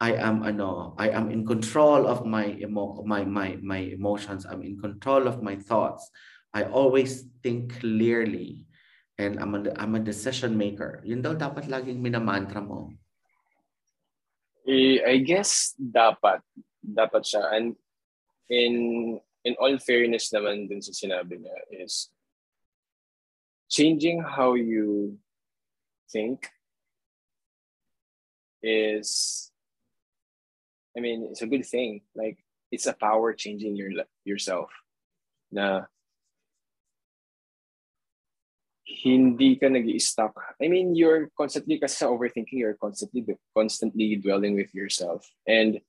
I 0.00 0.12
am 0.20 0.44
ano, 0.44 0.92
I 1.00 1.08
am 1.10 1.32
in 1.32 1.48
control 1.48 2.04
of 2.04 2.28
my 2.28 2.52
emo 2.60 3.00
my 3.08 3.24
my 3.24 3.56
my 3.64 3.80
emotions. 3.96 4.44
I'm 4.44 4.60
in 4.60 4.76
control 4.76 5.26
of 5.26 5.40
my 5.40 5.56
thoughts. 5.56 6.12
I 6.52 6.68
always 6.68 7.26
think 7.42 7.80
clearly 7.80 8.68
and 9.18 9.40
I'm 9.40 9.54
a, 9.54 9.72
I'm 9.74 9.94
a 9.94 10.02
decision 10.02 10.54
maker. 10.58 11.02
Yun 11.02 11.22
daw 11.22 11.34
dapat 11.34 11.66
laging 11.66 12.04
minamantra 12.04 12.62
mo. 12.62 12.92
Eh, 14.68 15.00
I 15.02 15.24
guess 15.24 15.74
dapat 15.76 16.40
dapat 16.84 17.24
siya 17.24 17.42
and 17.56 17.76
in 18.52 18.74
in 19.44 19.54
all 19.60 19.76
fairness 19.80 20.32
naman 20.32 20.68
din 20.68 20.80
sa 20.84 20.92
sinabi 20.92 21.40
niya 21.40 21.58
is 21.84 22.12
changing 23.68 24.20
how 24.20 24.56
you 24.56 25.16
think 26.12 26.53
is 28.64 29.52
I 30.96 31.00
mean, 31.00 31.28
it's 31.30 31.42
a 31.42 31.50
good 31.50 31.66
thing. 31.66 32.00
Like 32.14 32.38
it's 32.72 32.86
a 32.86 32.94
power 32.96 33.34
changing 33.34 33.76
your 33.76 33.90
yourself. 34.24 34.70
Na 35.52 35.84
hindi 38.84 39.56
ka 39.56 39.68
nag 39.68 39.84
stuck 40.00 40.32
I 40.62 40.68
mean, 40.68 40.94
you're 40.94 41.28
constantly 41.36 41.78
kasi 41.78 42.04
overthinking, 42.06 42.56
you're 42.56 42.78
constantly 42.80 43.26
constantly 43.52 44.16
dwelling 44.16 44.54
with 44.56 44.72
yourself. 44.72 45.28
And 45.46 45.80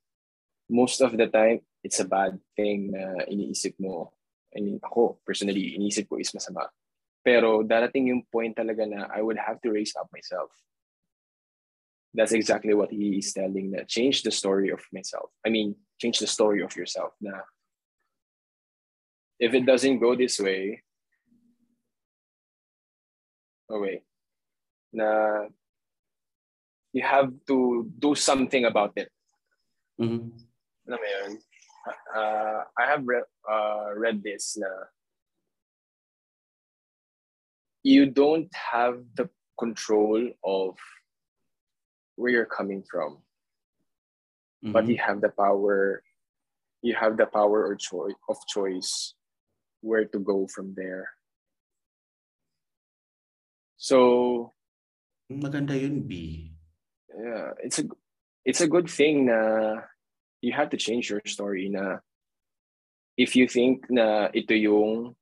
most 0.69 0.99
of 0.99 1.15
the 1.15 1.27
time, 1.27 1.61
it's 1.85 2.01
a 2.01 2.09
bad 2.09 2.41
thing 2.57 2.91
na 2.91 3.23
iniisip 3.29 3.77
mo. 3.79 4.11
I 4.55 4.59
mean, 4.59 4.81
ako, 4.81 5.21
personally, 5.21 5.77
iniisip 5.77 6.09
ko 6.09 6.17
is 6.17 6.33
masama. 6.33 6.65
Pero 7.21 7.61
darating 7.61 8.09
yung 8.09 8.25
point 8.25 8.57
talaga 8.57 8.89
na 8.89 9.05
I 9.13 9.21
would 9.21 9.37
have 9.37 9.61
to 9.61 9.69
raise 9.69 9.93
up 9.93 10.09
myself 10.09 10.49
that's 12.15 12.31
exactly 12.31 12.73
what 12.73 12.91
he 12.91 13.17
is 13.17 13.33
telling 13.33 13.71
that 13.71 13.87
change 13.87 14.23
the 14.23 14.31
story 14.31 14.69
of 14.71 14.81
myself. 14.91 15.29
I 15.45 15.49
mean 15.49 15.75
change 15.99 16.19
the 16.19 16.27
story 16.27 16.61
of 16.61 16.75
yourself. 16.75 17.13
Now 17.21 17.43
if 19.39 19.53
it 19.53 19.65
doesn't 19.65 19.99
go 19.99 20.15
this 20.15 20.39
way 20.39 20.81
oh 23.69 23.79
wait. 23.79 24.01
Na 24.93 25.45
you 26.93 27.03
have 27.03 27.31
to 27.47 27.91
do 27.99 28.15
something 28.15 28.65
about 28.65 28.93
it. 28.95 29.11
Mm-hmm. 29.99 30.29
uh, 32.15 32.61
i 32.77 32.85
have 32.85 33.03
read, 33.05 33.23
uh, 33.49 33.91
read 33.95 34.23
this 34.23 34.57
na. 34.57 34.67
You 37.83 38.07
don't 38.07 38.49
have 38.55 39.03
the 39.15 39.29
control 39.59 40.31
of 40.43 40.75
where 42.15 42.31
you're 42.31 42.49
coming 42.49 42.83
from. 42.83 43.19
Mm-hmm. 44.63 44.71
but 44.71 44.87
you 44.87 44.97
have 44.97 45.21
the 45.21 45.29
power 45.29 46.01
you 46.81 46.95
have 46.97 47.17
the 47.17 47.29
power 47.29 47.69
or 47.69 47.75
choice 47.75 48.17
of 48.29 48.37
choice 48.47 49.13
where 49.81 50.05
to 50.05 50.17
go 50.17 50.47
from 50.49 50.73
there. 50.73 51.09
So 53.77 54.53
maganda 55.29 55.77
yun 55.77 56.01
B. 56.01 56.49
yeah 57.13 57.53
it's 57.61 57.79
a 57.79 57.85
it's 58.45 58.61
a 58.61 58.67
good 58.69 58.89
thing 58.89 59.25
na 59.29 59.81
you 60.41 60.53
have 60.53 60.69
to 60.73 60.77
change 60.77 61.09
your 61.09 61.21
story 61.25 61.69
na 61.69 62.01
if 63.17 63.35
you 63.35 63.45
think 63.47 63.85
na 63.89 64.29
ito 64.33 64.53
yung 64.53 65.15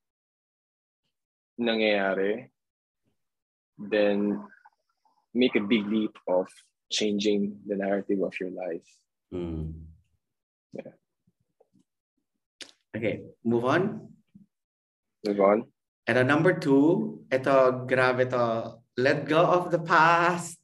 nangyayari 1.59 2.49
then 3.77 4.39
make 5.35 5.55
a 5.55 5.63
big 5.63 5.85
leap 5.87 6.15
of 6.27 6.47
changing 6.93 7.57
the 7.65 7.73
narrative 7.75 8.21
of 8.21 8.37
your 8.37 8.53
life. 8.53 8.85
Mm. 9.33 9.73
Yeah. 10.77 10.93
Okay, 12.93 13.25
move 13.41 13.65
on. 13.65 14.13
Move 15.25 15.41
on. 15.41 15.57
Ito, 16.05 16.21
number 16.21 16.53
two. 16.53 17.25
Ito, 17.33 17.89
grabe 17.89 18.29
to. 18.29 18.77
Let 18.93 19.25
go 19.25 19.41
of 19.41 19.73
the 19.73 19.81
past. 19.81 20.61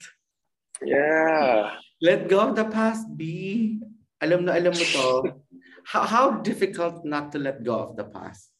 Yeah. 0.86 1.82
Let 1.98 2.30
go 2.30 2.46
of 2.46 2.54
the 2.54 2.70
past, 2.70 3.10
B. 3.18 3.82
Alam 4.22 4.46
na 4.46 4.54
alam 4.54 4.70
mo 4.78 4.86
to. 4.86 5.10
how, 5.90 6.06
how 6.06 6.26
difficult 6.46 7.02
not 7.02 7.34
to 7.34 7.42
let 7.42 7.66
go 7.66 7.90
of 7.90 7.98
the 7.98 8.06
past? 8.06 8.54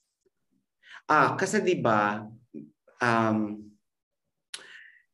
Ah, 1.10 1.34
kasi 1.38 1.62
'di 1.62 1.82
ba 1.82 2.26
um 3.02 3.69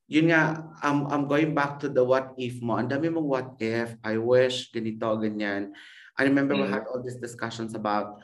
yun 0.06 0.30
nga 0.30 0.62
I'm 0.86 1.10
I'm 1.10 1.26
going 1.26 1.58
back 1.58 1.82
to 1.82 1.90
the 1.90 2.06
what 2.06 2.38
if 2.38 2.62
mo. 2.62 2.78
Ang 2.78 2.90
dami 2.90 3.10
mong 3.10 3.30
what 3.30 3.50
if, 3.58 3.98
I 4.06 4.22
wish 4.22 4.70
ganito 4.70 5.06
ganyan. 5.18 5.74
I 6.16 6.30
remember 6.30 6.56
mm. 6.56 6.64
we 6.64 6.68
had 6.72 6.88
all 6.88 7.02
these 7.04 7.20
discussions 7.20 7.76
about 7.76 8.22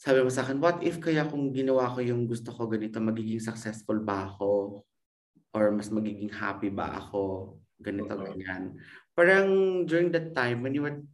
sabi 0.00 0.20
mo 0.20 0.28
sa 0.28 0.44
akin, 0.44 0.60
what 0.60 0.84
if 0.84 1.00
kaya 1.00 1.24
kung 1.24 1.48
ginawa 1.54 1.88
ko 1.88 2.04
yung 2.04 2.28
gusto 2.28 2.52
ko 2.52 2.68
ganito, 2.68 3.00
magiging 3.00 3.40
successful 3.40 4.04
ba 4.04 4.28
ako? 4.28 4.84
Or 5.56 5.72
mas 5.72 5.88
magiging 5.88 6.28
happy 6.28 6.68
ba 6.68 6.98
ako? 7.00 7.56
ganito, 7.84 8.14
uh-huh. 8.14 8.32
ganyan. 8.32 8.78
Parang 9.14 9.48
during 9.86 10.08
that 10.14 10.34
time 10.34 10.62
when 10.62 10.74
you 10.74 10.82
were 10.82 11.04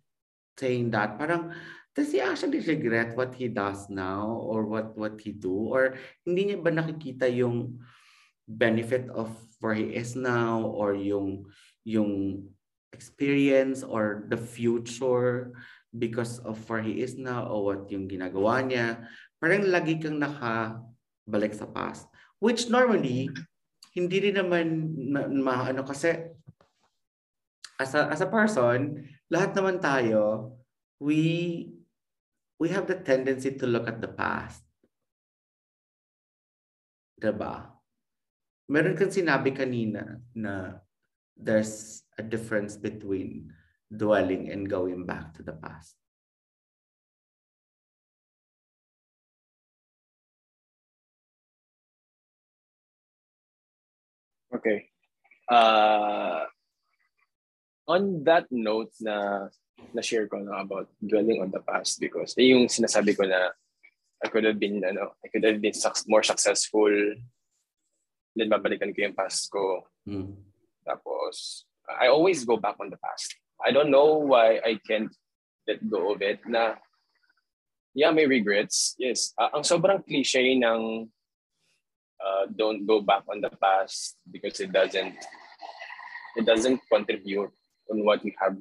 saying 0.55 0.93
that, 0.93 1.17
parang 1.17 1.53
does 1.93 2.15
he 2.15 2.23
actually 2.23 2.63
regret 2.63 3.19
what 3.19 3.35
he 3.35 3.51
does 3.51 3.91
now 3.91 4.39
or 4.47 4.65
what 4.65 4.95
what 4.95 5.19
he 5.19 5.35
do 5.35 5.75
or 5.75 5.99
hindi 6.23 6.55
niya 6.55 6.63
ba 6.63 6.71
nakikita 6.71 7.27
yung 7.27 7.83
benefit 8.51 9.07
of 9.15 9.31
where 9.63 9.77
he 9.77 9.95
is 9.95 10.19
now 10.19 10.67
or 10.67 10.97
yung 10.99 11.47
yung 11.87 12.43
experience 12.91 13.87
or 13.87 14.27
the 14.27 14.37
future 14.37 15.55
because 15.95 16.43
of 16.43 16.59
where 16.67 16.83
he 16.83 16.99
is 16.99 17.15
now 17.15 17.47
or 17.47 17.71
what 17.71 17.87
yung 17.91 18.11
ginagawa 18.11 18.63
niya 18.63 19.07
parang 19.39 19.67
lagi 19.71 20.03
kang 20.03 20.19
nakabalik 20.19 21.55
sa 21.55 21.71
past 21.71 22.11
which 22.43 22.67
normally 22.67 23.31
hindi 23.95 24.31
rin 24.31 24.39
naman 24.39 24.67
ma, 25.11 25.23
ma 25.31 25.55
ano 25.71 25.87
kasi 25.87 26.35
as 27.81 27.97
a, 27.97 28.13
as 28.13 28.21
a 28.21 28.29
person, 28.29 29.09
lahat 29.33 29.57
naman 29.57 29.81
tayo, 29.81 30.53
we 31.01 31.65
we 32.61 32.69
have 32.69 32.85
the 32.85 33.01
tendency 33.01 33.57
to 33.57 33.65
look 33.65 33.89
at 33.89 34.05
the 34.05 34.13
past. 34.13 34.61
Diba? 37.17 37.80
Meron 38.71 38.95
kang 38.95 39.11
sinabi 39.11 39.51
kanina 39.51 40.23
na 40.31 40.79
there's 41.35 42.07
a 42.15 42.23
difference 42.23 42.79
between 42.79 43.51
dwelling 43.91 44.47
and 44.47 44.71
going 44.71 45.03
back 45.03 45.35
to 45.35 45.43
the 45.43 45.59
past. 45.59 45.99
Okay. 54.55 54.87
Uh, 55.51 56.47
on 57.91 58.23
that 58.23 58.47
note 58.55 58.95
na 59.03 59.51
na-share 59.91 60.31
ko 60.31 60.39
na 60.39 60.63
about 60.63 60.87
dwelling 61.03 61.43
on 61.43 61.51
the 61.51 61.59
past 61.67 61.99
because 61.99 62.39
yung 62.39 62.71
sinasabi 62.71 63.19
ko 63.19 63.27
na 63.27 63.51
I 64.23 64.31
could 64.31 64.47
have 64.47 64.63
been 64.63 64.79
ano 64.87 65.19
I 65.25 65.27
could 65.27 65.43
have 65.43 65.59
been 65.59 65.75
more 66.07 66.23
successful 66.23 66.95
then 68.41 68.49
babalikan 68.49 68.97
ko 68.97 69.05
yung 69.05 69.17
past 69.17 69.53
ko 69.53 69.85
mm. 70.09 70.33
tapos 70.89 71.69
I 71.87 72.09
always 72.09 72.49
go 72.49 72.57
back 72.57 72.81
on 72.81 72.89
the 72.89 72.97
past 72.97 73.37
I 73.61 73.71
don't 73.71 73.93
know 73.93 74.17
why 74.17 74.59
I 74.65 74.81
can't 74.81 75.13
let 75.69 75.85
go 75.85 76.17
of 76.17 76.25
it 76.25 76.41
na 76.49 76.81
yeah 77.93 78.11
may 78.11 78.25
regrets 78.25 78.97
yes 78.97 79.37
uh, 79.37 79.53
ang 79.53 79.69
sobrang 79.69 80.01
cliche 80.01 80.41
ng 80.57 81.05
uh, 82.17 82.45
don't 82.49 82.89
go 82.89 83.05
back 83.05 83.29
on 83.29 83.45
the 83.45 83.53
past 83.61 84.17
because 84.25 84.57
it 84.65 84.73
doesn't 84.73 85.21
it 86.37 86.47
doesn't 86.47 86.81
contribute 86.91 87.51
on 87.91 88.05
what 88.05 88.25
you 88.25 88.33
have, 88.39 88.57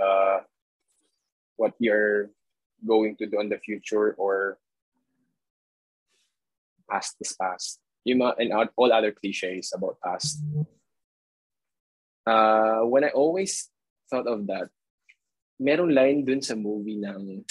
uh, 0.00 0.38
what 1.56 1.74
you're 1.78 2.30
going 2.86 3.16
to 3.16 3.26
do 3.26 3.40
in 3.40 3.48
the 3.48 3.58
future 3.58 4.12
or 4.14 4.58
past 6.88 7.16
is 7.20 7.36
past. 7.40 7.78
You 8.04 8.20
and 8.38 8.52
all 8.76 8.92
other 8.92 9.12
cliches 9.12 9.72
about 9.72 9.96
past. 10.04 10.40
Uh, 12.26 12.84
when 12.84 13.04
I 13.04 13.10
always 13.16 13.68
thought 14.10 14.28
of 14.28 14.46
that, 14.48 14.68
meron 15.58 15.94
line 15.94 16.24
dun 16.24 16.42
sa 16.42 16.54
movie 16.54 17.00
ng, 17.00 17.44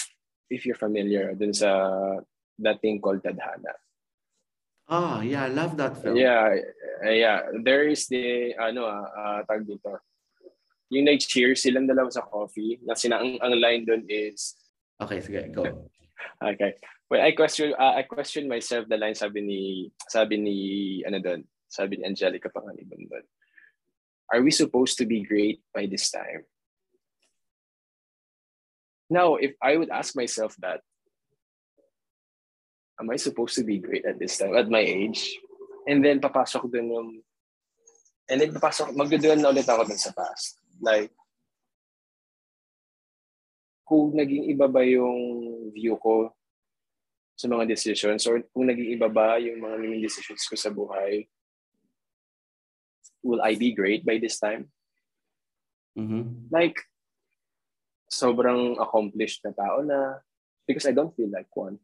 if 0.50 0.66
you're 0.66 0.78
familiar, 0.78 1.34
dun 1.34 1.52
sa 1.52 2.22
that 2.58 2.80
thing 2.80 3.00
called 3.00 3.22
Tadhana. 3.22 3.74
Oh, 4.86 5.20
yeah, 5.20 5.44
I 5.44 5.48
love 5.48 5.76
that 5.78 5.98
film. 6.02 6.14
Yeah, 6.14 6.54
yeah. 7.02 7.40
There 7.64 7.88
is 7.88 8.06
the, 8.06 8.54
ano, 8.54 8.86
uh, 8.86 9.42
tag 9.48 9.66
dito 9.66 9.98
yung 10.94 11.08
nag-cheer 11.08 11.58
silang 11.58 11.88
dalawa 11.88 12.10
sa 12.12 12.22
coffee, 12.22 12.78
na 12.84 12.94
sina, 12.94 13.18
ang, 13.18 13.40
ang 13.40 13.54
line 13.56 13.82
doon 13.82 14.04
is, 14.06 14.54
Okay, 14.94 15.18
sige, 15.18 15.50
go. 15.50 15.66
okay. 16.54 16.78
Well, 17.10 17.20
I 17.20 17.32
question 17.32 17.76
uh, 17.76 17.94
I 18.00 18.02
question 18.08 18.48
myself 18.48 18.88
the 18.88 18.96
line 18.96 19.14
sabi 19.14 19.44
ni 19.44 19.92
sabi 20.08 20.40
ni 20.40 20.56
ano 21.04 21.20
doon, 21.20 21.44
sabi 21.68 22.00
ni 22.00 22.08
Angelica 22.08 22.48
Panganiban 22.48 23.04
doon. 23.06 23.24
Are 24.32 24.40
we 24.40 24.50
supposed 24.50 24.96
to 24.98 25.06
be 25.06 25.20
great 25.20 25.60
by 25.76 25.84
this 25.84 26.08
time? 26.08 26.48
Now, 29.12 29.36
if 29.36 29.52
I 29.60 29.76
would 29.76 29.92
ask 29.92 30.16
myself 30.16 30.56
that, 30.64 30.80
am 32.98 33.12
I 33.12 33.16
supposed 33.20 33.54
to 33.60 33.64
be 33.64 33.78
great 33.78 34.08
at 34.08 34.18
this 34.18 34.40
time, 34.40 34.56
at 34.56 34.72
my 34.72 34.80
age? 34.80 35.36
And 35.86 36.00
then 36.00 36.24
papasok 36.24 36.72
dun 36.72 36.88
yung, 36.88 37.20
and 38.32 38.40
then 38.40 38.56
papasok, 38.56 38.96
magduduan 38.96 39.44
na 39.44 39.52
ulit 39.52 39.68
ako 39.68 39.84
dun 39.84 40.00
sa 40.00 40.16
past. 40.16 40.56
Like, 40.80 41.12
kung 43.84 44.16
naging 44.16 44.48
iba 44.48 44.64
ba 44.72 44.80
yung 44.80 45.68
view 45.76 46.00
ko 46.00 46.32
sa 47.34 47.50
mga 47.50 47.66
decisions 47.66 48.22
or 48.30 48.42
kung 48.54 48.70
naging 48.70 48.94
iba 48.94 49.10
ba 49.10 49.42
yung 49.42 49.58
mga 49.58 49.76
naging 49.82 50.02
decisions 50.06 50.46
ko 50.46 50.54
sa 50.54 50.70
buhay, 50.70 51.26
will 53.26 53.42
I 53.42 53.58
be 53.58 53.74
great 53.74 54.06
by 54.06 54.22
this 54.22 54.38
time? 54.38 54.70
Mm-hmm. 55.98 56.50
Like, 56.50 56.78
sobrang 58.06 58.78
accomplished 58.78 59.42
na 59.42 59.50
tao 59.50 59.82
na 59.82 60.22
because 60.66 60.86
I 60.86 60.94
don't 60.94 61.14
feel 61.16 61.30
like 61.30 61.50
one. 61.56 61.82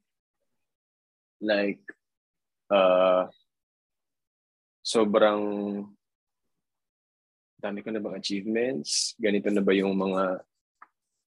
Like, 1.42 1.82
uh, 2.70 3.26
sobrang 4.84 5.42
dami 7.60 7.84
ko 7.84 7.88
na 7.90 8.00
bang 8.00 8.16
achievements? 8.16 9.16
Ganito 9.20 9.50
na 9.50 9.60
ba 9.64 9.72
yung 9.74 9.96
mga 9.98 10.44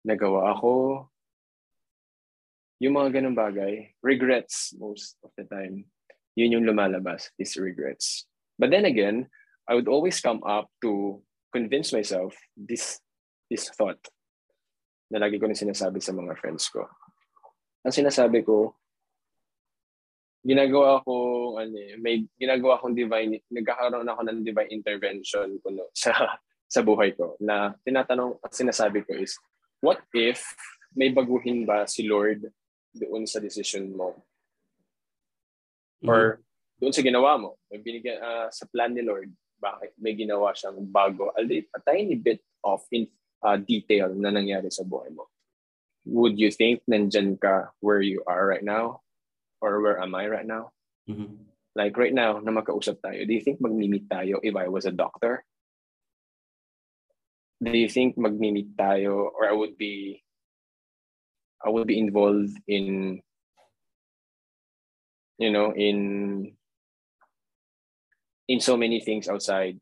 nagawa 0.05 0.57
ako? 0.57 1.07
Yung 2.79 2.95
mga 2.95 3.19
ganong 3.19 3.35
bagay, 3.35 3.91
regrets 4.03 4.75
most 4.79 5.19
of 5.27 5.35
the 5.35 5.45
time. 5.51 5.87
Yun 6.39 6.59
yung 6.59 6.67
lumalabas, 6.67 7.35
is 7.35 7.59
regrets. 7.59 8.31
But 8.55 8.71
then 8.71 8.87
again, 8.87 9.27
I 9.67 9.75
would 9.75 9.91
always 9.91 10.23
come 10.23 10.43
up 10.47 10.71
to 10.87 11.23
convince 11.51 11.91
myself 11.91 12.39
this 12.55 13.03
this 13.51 13.67
thought 13.75 13.99
na 15.11 15.19
lagi 15.19 15.41
ko 15.41 15.49
na 15.49 15.57
sinasabi 15.57 15.99
sa 15.99 16.15
mga 16.15 16.37
friends 16.39 16.69
ko. 16.69 16.85
Ang 17.83 17.95
sinasabi 17.97 18.45
ko, 18.45 18.77
ginagawa 20.45 21.03
ko 21.03 21.15
ano 21.59 21.75
eh, 21.75 21.99
may 21.99 22.23
ginagawa 22.39 22.79
akong 22.79 22.95
divine 22.95 23.43
nagkakaroon 23.51 24.07
ako 24.07 24.23
ng 24.23 24.39
divine 24.47 24.71
intervention 24.71 25.59
kuno 25.61 25.91
sa 25.93 26.15
sa 26.75 26.81
buhay 26.85 27.17
ko 27.17 27.35
na 27.43 27.75
tinatanong 27.83 28.39
at 28.45 28.53
sinasabi 28.55 29.03
ko 29.03 29.19
is 29.19 29.35
what 29.83 29.99
if 30.15 30.41
may 30.95 31.11
baguhin 31.11 31.67
ba 31.67 31.85
si 31.85 32.07
Lord 32.07 32.49
doon 32.99 33.25
sa 33.25 33.39
decision 33.39 33.89
mo 33.95 34.15
mm-hmm. 36.03 36.11
or 36.11 36.43
doon 36.79 36.95
sa 36.95 37.03
ginawa 37.03 37.39
mo 37.39 37.57
may 37.71 37.79
binigyan 37.79 38.19
uh, 38.19 38.47
sa 38.51 38.67
plan 38.67 38.93
ni 38.93 39.03
Lord 39.07 39.31
bakit 39.59 39.95
may 39.99 40.15
ginawa 40.15 40.55
siyang 40.55 40.79
bago 40.87 41.35
a, 41.35 41.43
a 41.43 41.81
tiny 41.83 42.15
bit 42.15 42.43
of 42.63 42.83
in 42.95 43.11
uh, 43.43 43.59
detail 43.59 44.11
na 44.15 44.31
nangyari 44.31 44.71
sa 44.71 44.87
buhay 44.87 45.11
mo 45.11 45.27
would 46.09 46.39
you 46.41 46.49
think 46.49 46.81
nandyan 46.89 47.37
ka 47.37 47.71
where 47.85 48.01
you 48.01 48.25
are 48.25 48.47
right 48.47 48.65
now 48.65 49.05
or 49.61 49.81
where 49.83 50.01
am 50.01 50.15
I 50.15 50.29
right 50.29 50.47
now? 50.47 50.71
Mm-hmm. 51.09 51.45
Like 51.77 51.97
right 51.97 52.15
now, 52.15 52.41
na 52.41 52.51
magkausap 52.51 53.03
tayo, 53.05 53.23
do 53.27 53.33
you 53.33 53.43
think 53.45 53.61
mag-meet 53.61 54.09
tayo 54.11 54.41
if 54.43 54.55
I 54.57 54.67
was 54.67 54.87
a 54.87 54.95
doctor? 54.95 55.45
Do 57.63 57.75
you 57.75 57.91
think 57.91 58.19
mag-meet 58.19 58.75
tayo 58.75 59.31
or 59.31 59.47
I 59.47 59.55
would 59.55 59.79
be 59.79 60.23
I 61.65 61.71
would 61.71 61.87
be 61.87 61.99
involved 61.99 62.55
in 62.67 63.21
you 65.39 65.51
know 65.51 65.73
in 65.75 66.55
in 68.49 68.61
so 68.61 68.77
many 68.77 69.01
things 69.01 69.29
outside 69.29 69.79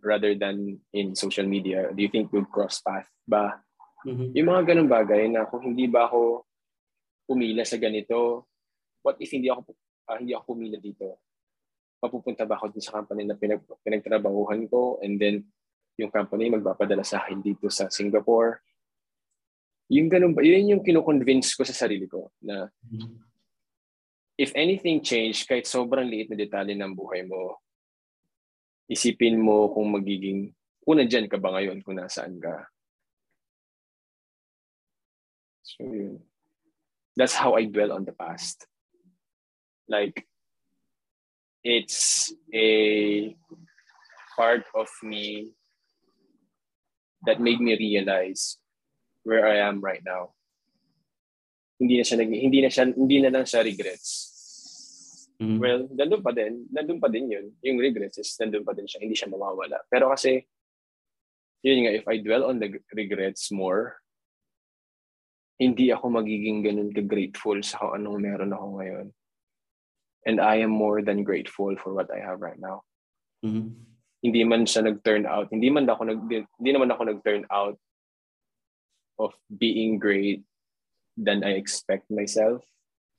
rather 0.00 0.34
than 0.34 0.80
in 0.92 1.14
social 1.14 1.44
media 1.44 1.92
do 1.92 2.00
you 2.00 2.08
think 2.08 2.32
we'll 2.32 2.48
cross 2.48 2.80
path 2.80 3.08
ba 3.28 3.66
Mm-hmm. 4.06 4.38
Yung 4.38 4.48
mga 4.54 4.62
ganun 4.70 4.88
bagay 4.90 5.26
na 5.26 5.50
kung 5.50 5.66
hindi 5.66 5.90
ba 5.90 6.06
ako 6.06 6.46
pumila 7.26 7.66
sa 7.66 7.74
ganito, 7.74 8.46
what 9.02 9.18
if 9.18 9.34
hindi 9.34 9.50
ako 9.50 9.74
uh, 10.06 10.16
hindi 10.22 10.30
ako 10.30 10.54
pumila 10.54 10.78
dito? 10.78 11.18
Mapupunta 11.98 12.46
ba 12.46 12.54
ako 12.54 12.70
din 12.70 12.84
sa 12.86 13.02
company 13.02 13.26
na 13.26 13.34
pinag, 13.34 13.66
pinagtrabahuhan 13.82 14.70
ko 14.70 15.02
and 15.02 15.18
then 15.18 15.42
yung 15.98 16.14
company 16.14 16.52
magpapadala 16.54 17.02
sa 17.02 17.26
akin 17.26 17.42
dito 17.42 17.66
sa 17.66 17.90
Singapore? 17.90 18.62
Yung 19.92 20.10
ganun 20.10 20.34
ba, 20.34 20.42
yun 20.42 20.76
yung 20.76 20.82
kino-convince 20.82 21.54
ko 21.54 21.62
sa 21.62 21.74
sarili 21.74 22.10
ko 22.10 22.30
na 22.42 22.66
mm-hmm 22.86 23.26
if 24.36 24.52
anything 24.54 25.00
change, 25.00 25.48
kahit 25.48 25.64
sobrang 25.64 26.04
liit 26.04 26.28
na 26.28 26.36
detalye 26.36 26.76
ng 26.76 26.92
buhay 26.92 27.24
mo, 27.24 27.56
isipin 28.86 29.40
mo 29.40 29.72
kung 29.72 29.88
magiging, 29.88 30.52
kung 30.84 31.00
nandyan 31.00 31.26
ka 31.26 31.40
ba 31.40 31.56
ngayon, 31.56 31.80
kung 31.80 31.96
nasaan 31.96 32.36
ka. 32.36 32.68
So, 35.64 35.82
yun. 35.88 36.20
That's 37.16 37.34
how 37.34 37.56
I 37.56 37.64
dwell 37.64 37.96
on 37.96 38.04
the 38.04 38.12
past. 38.12 38.68
Like, 39.88 40.28
it's 41.64 42.30
a 42.52 42.68
part 44.36 44.68
of 44.76 44.92
me 45.00 45.56
that 47.24 47.40
made 47.40 47.58
me 47.58 47.72
realize 47.72 48.60
where 49.26 49.42
I 49.42 49.66
am 49.66 49.82
right 49.82 50.06
now 50.06 50.36
hindi 51.76 52.00
na 52.00 52.04
siya 52.04 52.16
nag, 52.20 52.30
hindi 52.32 52.58
na 52.64 52.70
siya 52.72 52.84
hindi 52.88 53.16
na 53.20 53.30
lang 53.32 53.44
siya 53.44 53.60
regrets. 53.64 54.32
Mm-hmm. 55.36 55.58
Well, 55.60 55.80
nandun 55.92 56.22
pa 56.24 56.32
din, 56.32 56.64
nandun 56.72 57.00
pa 57.00 57.12
din 57.12 57.28
'yun. 57.28 57.46
Yung 57.60 57.76
regrets 57.76 58.16
is 58.16 58.32
nandun 58.40 58.64
pa 58.64 58.72
din 58.72 58.88
siya, 58.88 59.04
hindi 59.04 59.12
siya 59.12 59.28
mawawala. 59.28 59.84
Pero 59.92 60.08
kasi 60.08 60.40
yun 61.60 61.84
nga 61.84 61.92
if 61.92 62.08
I 62.08 62.24
dwell 62.24 62.48
on 62.48 62.56
the 62.56 62.80
regrets 62.96 63.52
more, 63.52 64.00
hindi 65.60 65.92
ako 65.92 66.16
magiging 66.16 66.64
ganun 66.64 66.92
ka-grateful 66.92 67.60
sa 67.60 67.80
kung 67.80 67.92
anong 68.00 68.24
meron 68.24 68.56
ako 68.56 68.66
ngayon. 68.80 69.06
And 70.26 70.40
I 70.40 70.64
am 70.64 70.72
more 70.72 71.04
than 71.04 71.22
grateful 71.22 71.76
for 71.78 71.92
what 71.92 72.08
I 72.08 72.24
have 72.24 72.40
right 72.40 72.58
now. 72.58 72.82
Mm-hmm. 73.44 73.68
Hindi 74.24 74.40
man 74.48 74.64
siya 74.64 74.88
nag-turn 74.88 75.28
out, 75.28 75.52
hindi 75.52 75.68
man 75.68 75.84
ako 75.84 76.08
nag 76.08 76.24
hindi 76.32 76.70
naman 76.72 76.88
ako 76.88 77.02
nag-turn 77.12 77.44
out 77.52 77.76
of 79.18 79.32
being 79.48 79.98
great 79.98 80.44
than 81.16 81.44
I 81.44 81.56
expect 81.56 82.10
myself 82.10 82.62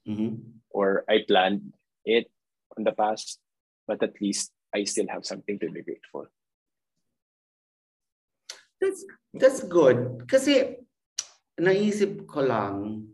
mm-hmm. 0.07 0.39
or 0.69 1.03
I 1.09 1.25
planned 1.27 1.73
it 2.05 2.29
in 2.77 2.83
the 2.83 2.93
past, 2.93 3.39
but 3.87 4.01
at 4.03 4.21
least 4.21 4.51
I 4.73 4.83
still 4.85 5.07
have 5.09 5.25
something 5.25 5.59
to 5.59 5.69
be 5.69 5.81
grateful. 5.81 6.27
That's 8.79 9.03
that's 9.33 9.65
good. 9.65 10.29
Kasi 10.29 10.77
naisip 11.57 12.29
ko 12.29 12.45
lang, 12.45 13.09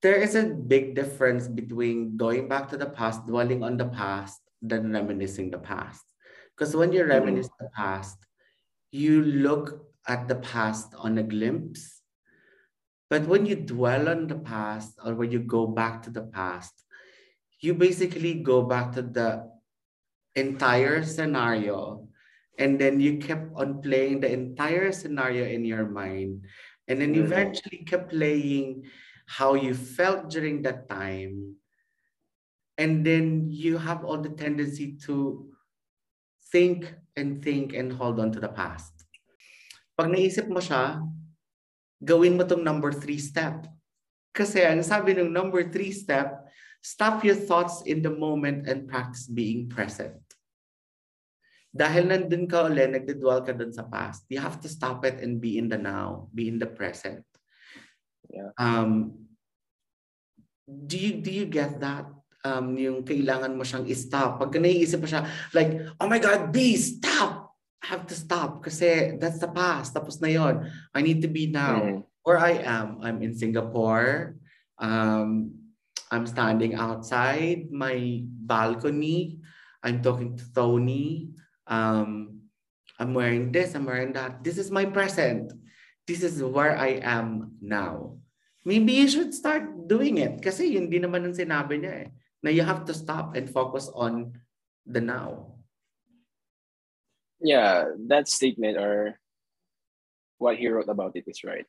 there 0.00 0.22
is 0.22 0.38
a 0.38 0.46
big 0.46 0.94
difference 0.94 1.50
between 1.50 2.16
going 2.16 2.46
back 2.46 2.70
to 2.70 2.78
the 2.78 2.86
past, 2.86 3.26
dwelling 3.26 3.66
on 3.66 3.76
the 3.76 3.90
past, 3.90 4.38
than 4.62 4.94
reminiscing 4.94 5.50
the 5.50 5.58
past. 5.58 6.06
Because 6.54 6.76
when 6.76 6.92
you 6.94 7.02
reminisce 7.04 7.50
mm-hmm. 7.50 7.66
the 7.66 7.70
past, 7.74 8.18
you 8.94 9.22
look 9.22 9.91
at 10.08 10.28
the 10.28 10.36
past 10.36 10.94
on 10.98 11.18
a 11.18 11.22
glimpse. 11.22 12.00
But 13.10 13.26
when 13.26 13.46
you 13.46 13.56
dwell 13.56 14.08
on 14.08 14.26
the 14.26 14.38
past 14.38 14.98
or 15.04 15.14
when 15.14 15.30
you 15.30 15.40
go 15.40 15.66
back 15.66 16.02
to 16.04 16.10
the 16.10 16.22
past, 16.22 16.72
you 17.60 17.74
basically 17.74 18.42
go 18.42 18.62
back 18.62 18.92
to 18.92 19.02
the 19.02 19.48
entire 20.34 21.04
scenario 21.04 22.08
and 22.58 22.80
then 22.80 23.00
you 23.00 23.18
kept 23.18 23.52
on 23.54 23.82
playing 23.82 24.20
the 24.20 24.32
entire 24.32 24.92
scenario 24.92 25.44
in 25.44 25.64
your 25.64 25.86
mind 25.86 26.44
and 26.88 27.00
then 27.00 27.14
you 27.14 27.22
mm-hmm. 27.22 27.32
eventually 27.32 27.84
kept 27.84 28.10
playing 28.10 28.84
how 29.26 29.54
you 29.54 29.74
felt 29.74 30.28
during 30.30 30.62
that 30.62 30.88
time. 30.88 31.54
And 32.78 33.04
then 33.06 33.46
you 33.48 33.78
have 33.78 34.04
all 34.04 34.18
the 34.18 34.30
tendency 34.30 34.96
to 35.06 35.52
think 36.50 36.92
and 37.16 37.42
think 37.42 37.74
and 37.74 37.92
hold 37.92 38.18
on 38.18 38.32
to 38.32 38.40
the 38.40 38.48
past 38.48 39.01
pag 39.96 40.08
naisip 40.08 40.48
mo 40.48 40.58
siya 40.58 41.00
gawin 42.02 42.34
mo 42.34 42.42
tong 42.42 42.66
number 42.66 42.90
three 42.90 43.22
step. 43.22 43.62
Kasi 44.34 44.66
ang 44.66 44.82
sabi 44.82 45.14
ng 45.14 45.30
number 45.30 45.70
three 45.70 45.94
step, 45.94 46.42
stop 46.82 47.22
your 47.22 47.38
thoughts 47.38 47.86
in 47.86 48.02
the 48.02 48.10
moment 48.10 48.66
and 48.66 48.90
practice 48.90 49.30
being 49.30 49.70
present. 49.70 50.18
Dahil 51.72 52.10
nandun 52.10 52.44
ka 52.50 52.68
ulit, 52.68 52.92
nagdidwell 52.92 53.46
ka 53.46 53.56
dun 53.56 53.72
sa 53.72 53.86
past, 53.88 54.28
you 54.28 54.36
have 54.42 54.60
to 54.60 54.68
stop 54.68 55.06
it 55.08 55.22
and 55.24 55.40
be 55.40 55.56
in 55.56 55.72
the 55.72 55.78
now, 55.78 56.28
be 56.34 56.50
in 56.50 56.60
the 56.60 56.68
present. 56.68 57.24
Yeah. 58.28 58.52
Um, 58.60 59.24
do 60.68 61.00
you 61.00 61.20
do 61.24 61.32
you 61.32 61.46
get 61.48 61.80
that? 61.80 62.08
Um, 62.42 62.74
yung 62.74 63.06
kailangan 63.06 63.54
mo 63.54 63.62
siyang 63.62 63.86
stop. 63.94 64.42
Pag 64.42 64.58
naiisip 64.58 64.98
mo 64.98 65.06
siya, 65.06 65.24
like, 65.54 65.78
oh 65.96 66.10
my 66.10 66.18
God, 66.18 66.50
B, 66.50 66.74
stop! 66.74 67.31
Have 67.82 68.06
to 68.06 68.14
stop 68.14 68.62
kasi 68.62 69.18
that's 69.18 69.42
the 69.42 69.50
past. 69.50 69.94
Tapos 69.94 70.22
na 70.22 70.30
yon. 70.30 70.70
I 70.94 71.02
need 71.02 71.20
to 71.22 71.30
be 71.30 71.50
now. 71.50 71.82
Mm. 71.82 71.98
Where 72.22 72.38
I 72.38 72.62
am, 72.62 73.02
I'm 73.02 73.18
in 73.18 73.34
Singapore. 73.34 74.38
Um, 74.78 75.58
I'm 76.14 76.26
standing 76.26 76.78
outside 76.78 77.74
my 77.74 78.22
balcony. 78.46 79.42
I'm 79.82 79.98
talking 79.98 80.38
to 80.38 80.46
Tony. 80.54 81.34
Um, 81.66 82.46
I'm 83.02 83.14
wearing 83.14 83.50
this, 83.50 83.74
I'm 83.74 83.86
wearing 83.86 84.14
that. 84.14 84.46
This 84.46 84.58
is 84.58 84.70
my 84.70 84.86
present. 84.86 85.50
This 86.06 86.22
is 86.22 86.38
where 86.38 86.78
I 86.78 87.02
am 87.02 87.58
now. 87.58 88.22
Maybe 88.62 88.94
you 88.94 89.10
should 89.10 89.34
start 89.34 89.90
doing 89.90 90.22
it 90.22 90.38
kasi 90.38 90.78
yun 90.78 90.86
din 90.86 91.02
naman 91.02 91.26
ang 91.26 91.34
sinabi 91.34 91.82
niya 91.82 92.06
eh. 92.06 92.08
Na 92.46 92.54
you 92.54 92.62
have 92.62 92.86
to 92.86 92.94
stop 92.94 93.34
and 93.34 93.50
focus 93.50 93.90
on 93.90 94.38
the 94.86 95.02
now 95.02 95.61
yeah, 97.42 97.90
that 98.08 98.28
statement 98.28 98.78
or 98.78 99.18
what 100.38 100.56
he 100.56 100.68
wrote 100.68 100.88
about 100.88 101.16
it 101.16 101.24
is 101.26 101.44
right. 101.44 101.66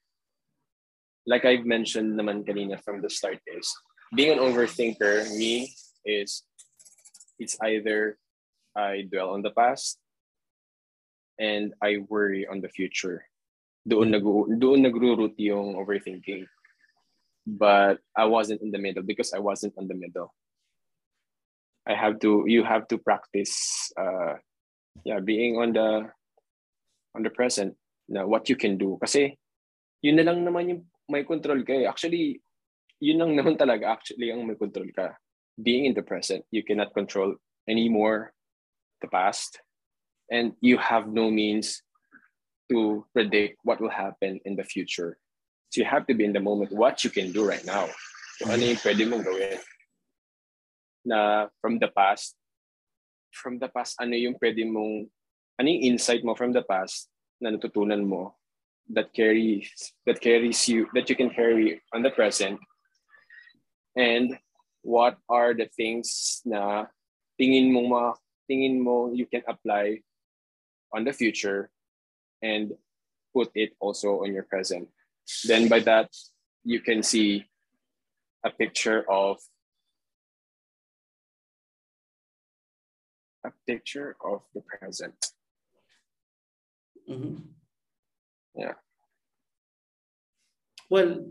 Like 1.25 1.45
I've 1.45 1.65
mentioned 1.65 2.19
naman 2.19 2.45
kanina 2.45 2.81
from 2.83 3.01
the 3.01 3.09
start 3.09 3.39
is 3.47 3.73
being 4.15 4.37
an 4.37 4.43
overthinker, 4.43 5.29
me, 5.37 5.73
is 6.05 6.43
it's 7.39 7.57
either 7.61 8.17
I 8.75 9.07
dwell 9.09 9.31
on 9.31 9.41
the 9.41 9.51
past 9.51 9.97
and 11.39 11.73
I 11.81 12.05
worry 12.09 12.45
on 12.47 12.61
the 12.61 12.69
future. 12.69 13.25
Doon 13.87 14.11
nag 14.11 14.23
doon 14.59 14.85
yung 15.37 15.75
overthinking. 15.75 16.47
But 17.45 17.99
I 18.15 18.23
wasn't 18.25 18.61
in 18.61 18.71
the 18.71 18.79
middle 18.79 19.03
because 19.03 19.33
I 19.33 19.39
wasn't 19.39 19.75
on 19.77 19.87
the 19.87 19.95
middle. 19.95 20.33
I 21.83 21.93
have 21.93 22.19
to 22.23 22.45
you 22.47 22.63
have 22.63 22.87
to 22.87 22.97
practice 22.97 23.91
uh, 23.99 24.39
yeah, 25.01 25.17
being 25.19 25.57
on 25.57 25.73
the 25.73 26.13
on 27.17 27.21
the 27.25 27.33
present 27.33 27.73
na 28.05 28.25
what 28.25 28.49
you 28.49 28.55
can 28.55 28.77
do. 28.77 28.97
Kasi 29.01 29.33
yun 30.05 30.21
na 30.21 30.29
lang 30.29 30.45
naman 30.45 30.69
yung 30.69 30.81
may 31.09 31.25
control 31.25 31.65
ka 31.65 31.73
eh. 31.73 31.89
Actually, 31.89 32.41
yun 33.01 33.17
lang 33.17 33.33
naman 33.39 33.57
talaga 33.57 33.89
actually 33.89 34.29
ang 34.29 34.45
may 34.45 34.55
control 34.55 34.87
ka. 34.93 35.17
Being 35.57 35.85
in 35.85 35.93
the 35.93 36.01
present, 36.01 36.45
you 36.49 36.63
cannot 36.65 36.93
control 36.93 37.37
anymore 37.69 38.33
the 39.01 39.09
past. 39.09 39.61
And 40.31 40.53
you 40.61 40.77
have 40.77 41.09
no 41.09 41.29
means 41.29 41.83
to 42.71 43.05
predict 43.13 43.59
what 43.61 43.81
will 43.81 43.93
happen 43.93 44.39
in 44.45 44.55
the 44.55 44.63
future. 44.63 45.19
So 45.69 45.81
you 45.81 45.85
have 45.85 46.07
to 46.07 46.13
be 46.13 46.25
in 46.25 46.33
the 46.33 46.39
moment 46.39 46.71
what 46.71 47.03
you 47.03 47.09
can 47.09 47.31
do 47.31 47.45
right 47.45 47.63
now. 47.65 47.89
So 48.39 48.49
ano 48.49 48.63
yung 48.65 48.81
pwede 48.81 49.03
mong 49.05 49.25
gawin 49.25 49.59
na 51.05 51.47
from 51.61 51.77
the 51.77 51.91
past 51.91 52.33
from 53.33 53.59
the 53.59 53.67
past, 53.67 53.97
ano 53.99 54.15
yung 54.15 54.37
pwede 54.37 54.63
mong, 54.63 55.09
ano 55.59 55.67
yung 55.67 55.93
insight 55.93 56.23
mo 56.23 56.37
from 56.37 56.53
the 56.53 56.61
past 56.61 57.09
na 57.41 57.49
natutunan 57.49 58.05
mo 58.05 58.37
that 58.89 59.11
carries, 59.13 59.67
that 60.05 60.21
carries 60.21 60.69
you, 60.69 60.87
that 60.93 61.09
you 61.09 61.15
can 61.15 61.29
carry 61.29 61.81
on 61.93 62.01
the 62.01 62.13
present? 62.13 62.59
And 63.97 64.37
what 64.81 65.17
are 65.29 65.53
the 65.53 65.69
things 65.73 66.41
na 66.45 66.85
tingin 67.39 67.71
mo 67.71 67.87
ma, 67.87 68.13
tingin 68.49 68.79
mo 68.79 69.11
you 69.13 69.25
can 69.25 69.41
apply 69.47 70.01
on 70.93 71.03
the 71.03 71.13
future 71.13 71.69
and 72.41 72.73
put 73.33 73.49
it 73.55 73.73
also 73.79 74.21
on 74.23 74.33
your 74.33 74.43
present. 74.43 74.87
Then 75.47 75.67
by 75.67 75.79
that, 75.81 76.13
you 76.63 76.79
can 76.79 77.01
see 77.01 77.45
a 78.45 78.51
picture 78.51 79.09
of 79.09 79.39
a 83.45 83.51
picture 83.67 84.15
of 84.23 84.41
the 84.55 84.61
present. 84.61 85.15
Mm-hmm. 87.09 87.43
Yeah. 88.55 88.79
Well, 90.89 91.27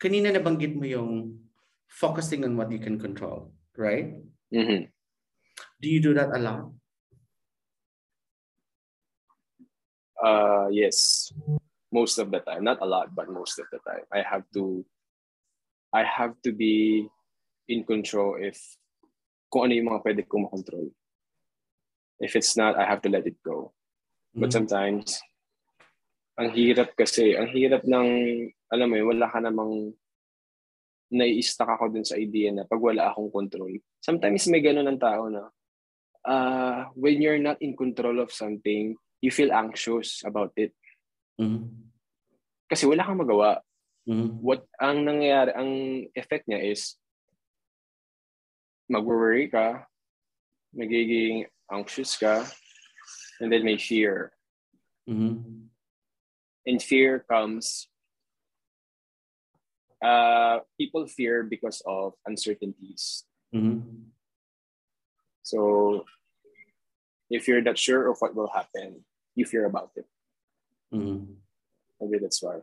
kanina 0.00 0.32
nabanggit 0.32 0.76
mo 0.76 0.86
yung 0.86 1.40
focusing 1.88 2.44
on 2.44 2.56
what 2.56 2.72
you 2.72 2.78
can 2.78 2.98
control, 2.98 3.52
right? 3.76 4.16
Mm-hmm. 4.54 4.88
Do 5.80 5.86
you 5.88 6.00
do 6.00 6.14
that 6.14 6.32
a 6.32 6.40
lot? 6.40 6.72
Uh, 10.20 10.68
yes. 10.70 11.32
most 11.92 12.18
of 12.18 12.30
the 12.30 12.40
time. 12.40 12.64
Not 12.64 12.80
a 12.80 12.86
lot, 12.86 13.14
but 13.14 13.28
most 13.28 13.58
of 13.58 13.66
the 13.70 13.78
time. 13.86 14.06
I 14.12 14.22
have 14.22 14.44
to 14.54 14.84
I 15.92 16.04
have 16.06 16.38
to 16.46 16.52
be 16.52 17.08
in 17.68 17.82
control 17.84 18.38
if 18.38 18.58
kung 19.50 19.66
ano 19.66 19.74
yung 19.74 19.90
mga 19.90 20.02
pwede 20.06 20.22
kong 20.30 20.46
makontrol. 20.46 20.86
If 22.20 22.36
it's 22.36 22.54
not, 22.54 22.76
I 22.76 22.84
have 22.84 23.00
to 23.02 23.10
let 23.10 23.24
it 23.24 23.40
go. 23.40 23.72
Mm-hmm. 24.36 24.40
But 24.44 24.52
sometimes, 24.52 25.18
ang 26.36 26.52
hirap 26.52 26.92
kasi, 26.94 27.34
ang 27.34 27.48
hirap 27.50 27.88
ng, 27.88 28.08
alam 28.68 28.86
mo 28.86 28.94
yun, 29.00 29.08
wala 29.16 29.26
ka 29.32 29.40
namang 29.40 29.96
nai-stuck 31.10 31.66
ako 31.66 31.90
dun 31.90 32.06
sa 32.06 32.14
idea 32.14 32.54
na 32.54 32.68
pag 32.68 32.78
wala 32.78 33.10
akong 33.10 33.34
control. 33.34 33.74
Sometimes 33.98 34.46
may 34.46 34.62
ganun 34.62 34.86
ng 34.86 35.02
tao 35.02 35.26
na 35.26 35.50
uh, 36.22 36.86
when 36.94 37.18
you're 37.18 37.42
not 37.42 37.58
in 37.58 37.74
control 37.74 38.22
of 38.22 38.30
something, 38.30 38.94
you 39.18 39.34
feel 39.34 39.50
anxious 39.50 40.22
about 40.22 40.54
it. 40.54 40.70
Mm-hmm. 41.40 41.66
Kasi 42.70 42.86
wala 42.86 43.02
kang 43.02 43.18
magawa. 43.18 43.58
Mm-hmm. 44.06 44.38
What 44.38 44.70
ang 44.78 45.02
nangyayari, 45.02 45.50
ang 45.52 45.70
effect 46.14 46.46
niya 46.46 46.62
is 46.62 46.94
mag-worry 48.86 49.50
ka, 49.50 49.86
magiging 50.74 51.46
anxious 51.72 52.16
ka, 52.16 52.44
and 53.40 53.52
then 53.52 53.64
may 53.64 53.78
fear. 53.78 54.32
Mm-hmm. 55.08 55.70
And 56.66 56.82
fear 56.82 57.24
comes 57.24 57.88
uh, 60.02 60.60
people 60.78 61.06
fear 61.06 61.42
because 61.44 61.82
of 61.86 62.14
uncertainties. 62.26 63.24
Mm-hmm. 63.54 64.10
So 65.42 66.04
if 67.30 67.48
you're 67.48 67.62
not 67.62 67.78
sure 67.78 68.10
of 68.10 68.16
what 68.18 68.34
will 68.34 68.50
happen, 68.52 69.04
you 69.34 69.44
fear 69.44 69.66
about 69.66 69.90
it. 69.96 70.06
Mm-hmm. 70.92 71.32
Maybe 72.00 72.18
that's 72.18 72.42
why. 72.42 72.60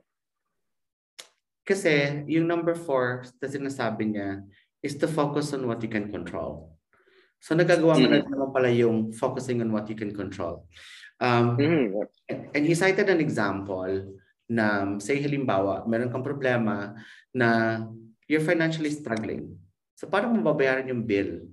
Kasi 1.68 2.24
yung 2.28 2.48
number 2.48 2.76
four 2.76 3.28
na 3.44 3.48
sinasabi 3.48 4.16
niya 4.16 4.48
is 4.80 4.96
to 4.96 5.08
focus 5.08 5.52
on 5.52 5.68
what 5.68 5.84
you 5.84 5.92
can 5.92 6.08
control. 6.12 6.77
So 7.40 7.54
nagagawa 7.54 7.98
mo 7.98 8.08
mm-hmm. 8.08 8.28
na 8.28 8.34
naman 8.34 8.50
pala 8.54 8.70
yung 8.74 9.14
focusing 9.14 9.62
on 9.62 9.70
what 9.72 9.88
you 9.88 9.98
can 9.98 10.12
control. 10.12 10.66
Um, 11.22 11.58
mm-hmm. 11.58 12.06
And 12.54 12.64
he 12.66 12.74
cited 12.74 13.10
an 13.10 13.22
example 13.22 14.18
na 14.48 14.98
say 15.04 15.20
halimbawa, 15.20 15.86
meron 15.86 16.10
kang 16.10 16.26
problema 16.26 16.96
na 17.36 17.82
you're 18.26 18.44
financially 18.44 18.92
struggling. 18.92 19.56
So 19.98 20.08
paano 20.08 20.32
mo 20.32 20.54
babayaran 20.54 20.88
yung 20.90 21.04
bill, 21.04 21.46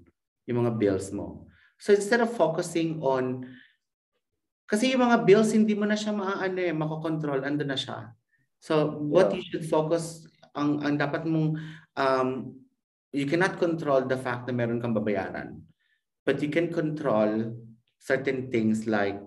yung 0.47 0.65
mga 0.65 0.77
bills 0.79 1.11
mo? 1.11 1.49
So 1.81 1.93
instead 1.93 2.23
of 2.23 2.33
focusing 2.33 3.03
on 3.03 3.49
kasi 4.65 4.95
yung 4.95 5.05
mga 5.05 5.29
bills 5.29 5.53
hindi 5.53 5.77
mo 5.77 5.85
na 5.85 5.99
siya 5.99 6.17
maaano 6.17 6.59
eh, 6.61 6.73
makokontrol, 6.73 7.45
ando 7.45 7.67
na 7.67 7.77
siya. 7.77 8.15
So 8.63 8.97
what 8.97 9.33
yeah. 9.33 9.37
you 9.37 9.43
should 9.45 9.67
focus 9.69 10.25
ang 10.55 10.81
ang 10.81 10.95
dapat 10.97 11.27
mong 11.27 11.59
um, 11.99 12.29
you 13.11 13.27
cannot 13.27 13.59
control 13.59 14.07
the 14.07 14.17
fact 14.17 14.47
na 14.47 14.55
meron 14.55 14.81
kang 14.81 14.95
babayaran. 14.95 15.61
But 16.25 16.41
you 16.41 16.49
can 16.49 16.73
control 16.73 17.53
certain 18.01 18.49
things 18.49 18.89
like 18.89 19.21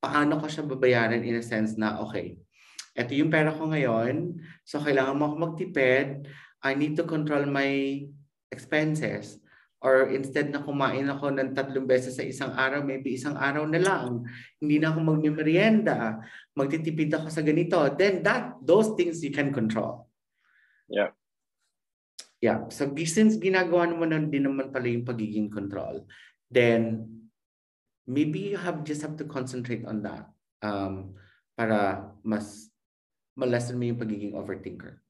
paano 0.00 0.40
ka 0.40 0.48
siya 0.48 0.68
babayaran 0.68 1.24
in 1.24 1.40
a 1.40 1.44
sense 1.44 1.80
na 1.80 2.00
okay, 2.04 2.36
ito 2.96 3.12
yung 3.12 3.28
pera 3.28 3.52
ko 3.52 3.68
ngayon, 3.68 4.40
so 4.64 4.80
kailangan 4.80 5.16
mo 5.20 5.28
ako 5.28 5.36
magtipid, 5.36 6.24
I 6.64 6.72
need 6.72 6.96
to 6.96 7.04
control 7.04 7.44
my 7.44 8.00
expenses. 8.48 9.36
Or 9.84 10.08
instead 10.08 10.48
na 10.48 10.64
kumain 10.64 11.04
ako 11.12 11.36
ng 11.36 11.52
tatlong 11.52 11.84
beses 11.84 12.16
sa 12.16 12.24
isang 12.24 12.56
araw, 12.56 12.80
maybe 12.80 13.12
isang 13.12 13.36
araw 13.36 13.68
na 13.68 13.76
lang. 13.76 14.24
Hindi 14.56 14.80
na 14.80 14.90
ako 14.90 14.98
magmimerienda. 15.04 16.24
Magtitipid 16.56 17.12
ako 17.12 17.28
sa 17.28 17.44
ganito. 17.44 17.76
Then 17.92 18.24
that, 18.24 18.56
those 18.64 18.96
things 18.96 19.20
you 19.20 19.30
can 19.30 19.52
control. 19.52 20.08
Yeah. 20.88 21.12
Yeah. 22.40 22.68
So 22.68 22.92
since 23.08 23.40
ginagawa 23.40 23.90
mo 23.96 24.04
na 24.04 24.20
din 24.20 24.44
naman 24.44 24.72
pala 24.72 24.86
yung 24.86 25.08
pagiging 25.08 25.48
control, 25.48 26.04
then 26.52 27.08
maybe 28.06 28.54
you 28.54 28.58
have 28.60 28.84
just 28.84 29.02
have 29.02 29.16
to 29.18 29.26
concentrate 29.26 29.82
on 29.88 30.04
that 30.06 30.30
um, 30.62 31.16
para 31.56 32.12
mas 32.22 32.70
ma-lessen 33.36 33.76
mo 33.76 33.84
yung 33.84 34.00
pagiging 34.00 34.32
overthinker. 34.36 35.00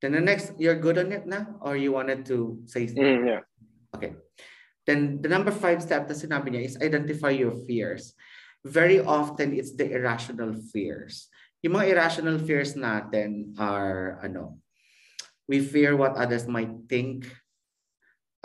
Then 0.00 0.16
the 0.16 0.24
next, 0.24 0.56
you're 0.56 0.80
good 0.80 0.96
on 0.96 1.12
it 1.12 1.28
na? 1.28 1.44
Or 1.60 1.76
you 1.76 1.92
wanted 1.92 2.24
to 2.32 2.64
say 2.64 2.88
something? 2.88 3.04
Mm, 3.04 3.26
yeah. 3.28 3.42
Okay. 3.94 4.16
Then 4.88 5.20
the 5.20 5.28
number 5.28 5.52
five 5.52 5.84
step 5.84 6.08
na 6.08 6.16
sinabi 6.16 6.50
niya 6.50 6.64
is 6.64 6.80
identify 6.80 7.30
your 7.30 7.52
fears. 7.68 8.16
Very 8.64 8.98
often, 8.98 9.52
it's 9.52 9.76
the 9.76 9.92
irrational 9.92 10.56
fears. 10.72 11.28
Yung 11.60 11.76
mga 11.76 11.92
irrational 11.96 12.40
fears 12.40 12.74
natin 12.74 13.52
are, 13.60 14.18
ano, 14.24 14.56
we 15.50 15.58
fear 15.58 15.98
what 15.98 16.14
others 16.14 16.46
might 16.46 16.70
think. 16.86 17.26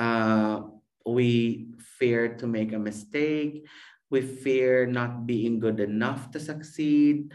Uh, 0.01 0.65
we 1.05 1.69
fear 2.01 2.33
to 2.41 2.49
make 2.49 2.73
a 2.73 2.81
mistake. 2.81 3.61
We 4.09 4.25
fear 4.25 4.89
not 4.89 5.29
being 5.29 5.61
good 5.61 5.79
enough 5.79 6.33
to 6.33 6.41
succeed. 6.41 7.29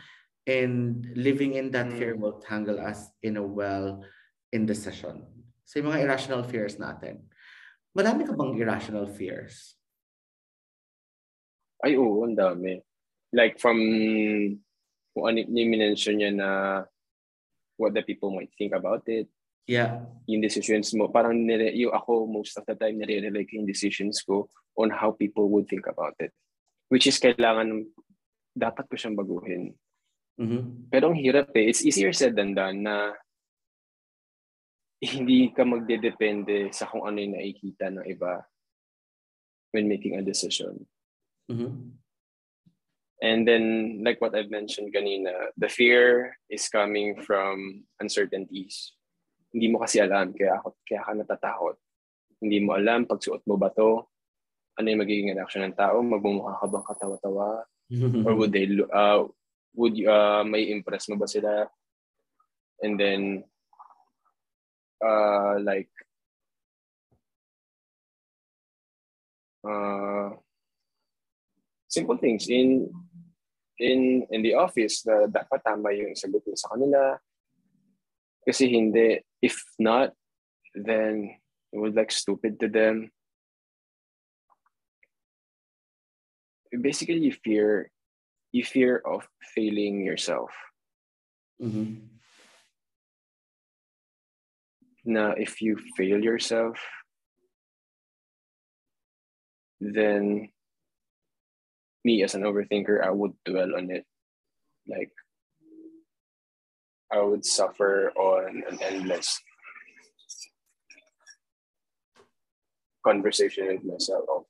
And 0.50 1.06
living 1.14 1.54
in 1.54 1.70
that 1.70 1.94
fear 1.94 2.18
mm. 2.18 2.18
will 2.18 2.42
tangle 2.42 2.82
us 2.82 3.14
in 3.22 3.38
a 3.38 3.46
well 3.46 4.02
in 4.50 4.66
the 4.66 4.74
session. 4.74 5.22
So 5.62 5.78
yung 5.78 5.94
mga 5.94 6.02
irrational 6.02 6.42
fears 6.42 6.74
natin. 6.74 7.30
Marami 7.94 8.26
ka 8.26 8.34
bang 8.34 8.58
irrational 8.58 9.06
fears? 9.06 9.78
Ay, 11.86 11.94
oo, 11.94 12.26
ang 12.26 12.34
dami. 12.34 12.82
Like 13.30 13.62
from 13.62 13.78
kung 15.14 15.24
ano 15.30 15.46
yung 15.46 15.70
minention 15.70 16.18
niya 16.18 16.34
na 16.34 16.50
what 17.78 17.94
the 17.94 18.02
people 18.02 18.34
might 18.34 18.50
think 18.58 18.74
about 18.74 19.06
it. 19.06 19.30
Yeah. 19.70 20.02
Yung 20.26 20.42
decisions 20.42 20.90
mo, 20.98 21.06
parang 21.06 21.46
nire, 21.46 21.70
yung 21.78 21.94
ako 21.94 22.26
most 22.26 22.58
of 22.58 22.66
the 22.66 22.74
time 22.74 22.98
nire-relate 22.98 23.54
yung 23.54 23.70
decisions 23.70 24.18
ko 24.26 24.50
on 24.74 24.90
how 24.90 25.14
people 25.14 25.46
would 25.46 25.70
think 25.70 25.86
about 25.86 26.18
it. 26.18 26.34
Which 26.90 27.06
is 27.06 27.22
kailangan, 27.22 27.86
dapat 28.50 28.90
ko 28.90 28.98
siyang 28.98 29.14
baguhin. 29.14 29.78
Mm-hmm. 30.42 30.90
Pero 30.90 31.14
ang 31.14 31.18
hirap 31.22 31.54
eh. 31.54 31.70
It's 31.70 31.86
easier 31.86 32.10
said 32.10 32.34
than 32.34 32.58
done 32.58 32.82
na 32.82 33.14
hindi 34.98 35.54
ka 35.54 35.62
magdedepende 35.62 36.74
sa 36.74 36.90
kung 36.90 37.06
ano 37.06 37.22
yung 37.22 37.38
nakikita 37.38 37.94
ng 37.94 38.10
iba 38.10 38.42
when 39.70 39.86
making 39.86 40.18
a 40.18 40.26
decision. 40.26 40.82
Mm-hmm. 41.46 41.94
And 43.22 43.46
then, 43.46 43.64
like 44.02 44.18
what 44.18 44.34
I've 44.34 44.50
mentioned 44.50 44.90
kanina, 44.90 45.54
the 45.54 45.70
fear 45.70 46.34
is 46.50 46.66
coming 46.66 47.22
from 47.22 47.86
uncertainties. 48.02 48.98
Hindi 49.50 49.66
mo 49.70 49.82
kasi 49.82 49.98
alam, 49.98 50.30
kaya, 50.30 50.62
kaya 50.86 51.00
ka 51.02 51.12
natatakot. 51.14 51.76
Hindi 52.38 52.62
mo 52.62 52.78
alam, 52.78 53.04
pag 53.04 53.20
suot 53.20 53.42
mo 53.44 53.58
ba 53.58 53.68
to, 53.74 54.06
ano 54.78 54.86
yung 54.86 55.02
magiging 55.02 55.34
reaction 55.34 55.66
ng 55.66 55.76
tao? 55.76 56.00
Magmumukha 56.00 56.56
ka 56.62 56.66
bang 56.70 56.86
katawa-tawa? 56.86 57.48
Or 58.26 58.32
would 58.38 58.54
they, 58.54 58.70
uh, 58.70 59.26
would 59.74 59.98
you, 59.98 60.06
uh, 60.06 60.46
may 60.46 60.70
impress 60.70 61.10
mo 61.10 61.18
ba 61.18 61.26
sila? 61.26 61.66
And 62.80 62.94
then, 62.96 63.44
uh, 65.02 65.58
like, 65.60 65.90
uh, 69.66 70.30
simple 71.90 72.16
things 72.16 72.46
in 72.46 72.86
in 73.80 74.24
in 74.30 74.40
the 74.44 74.54
office 74.54 75.02
na 75.04 75.26
dapat 75.26 75.60
tama 75.64 75.90
yung 75.96 76.14
sagot 76.14 76.44
mo 76.46 76.54
sa 76.54 76.70
kanila 76.76 77.18
kasi 78.46 78.70
hindi 78.70 79.18
if 79.42 79.62
not 79.78 80.12
then 80.74 81.36
it 81.72 81.78
was 81.78 81.94
like 81.94 82.10
stupid 82.10 82.60
to 82.60 82.68
them 82.68 83.10
basically 86.80 87.18
you 87.18 87.32
fear 87.32 87.90
you 88.52 88.64
fear 88.64 88.98
of 88.98 89.26
failing 89.54 90.04
yourself. 90.04 90.50
Mm-hmm. 91.62 92.06
Now, 95.04 95.32
if 95.32 95.62
you 95.62 95.78
fail 95.96 96.22
yourself, 96.22 96.78
then 99.80 100.50
me 102.04 102.22
as 102.22 102.34
an 102.34 102.42
overthinker, 102.42 103.02
I 103.02 103.10
would 103.10 103.32
dwell 103.44 103.76
on 103.76 103.90
it. 103.90 104.04
Like, 104.86 105.12
I 107.10 107.20
would 107.20 107.44
suffer 107.44 108.12
on 108.14 108.62
an 108.70 108.78
endless 108.82 109.42
conversation 113.04 113.66
with 113.66 113.84
myself 113.84 114.24
of 114.30 114.44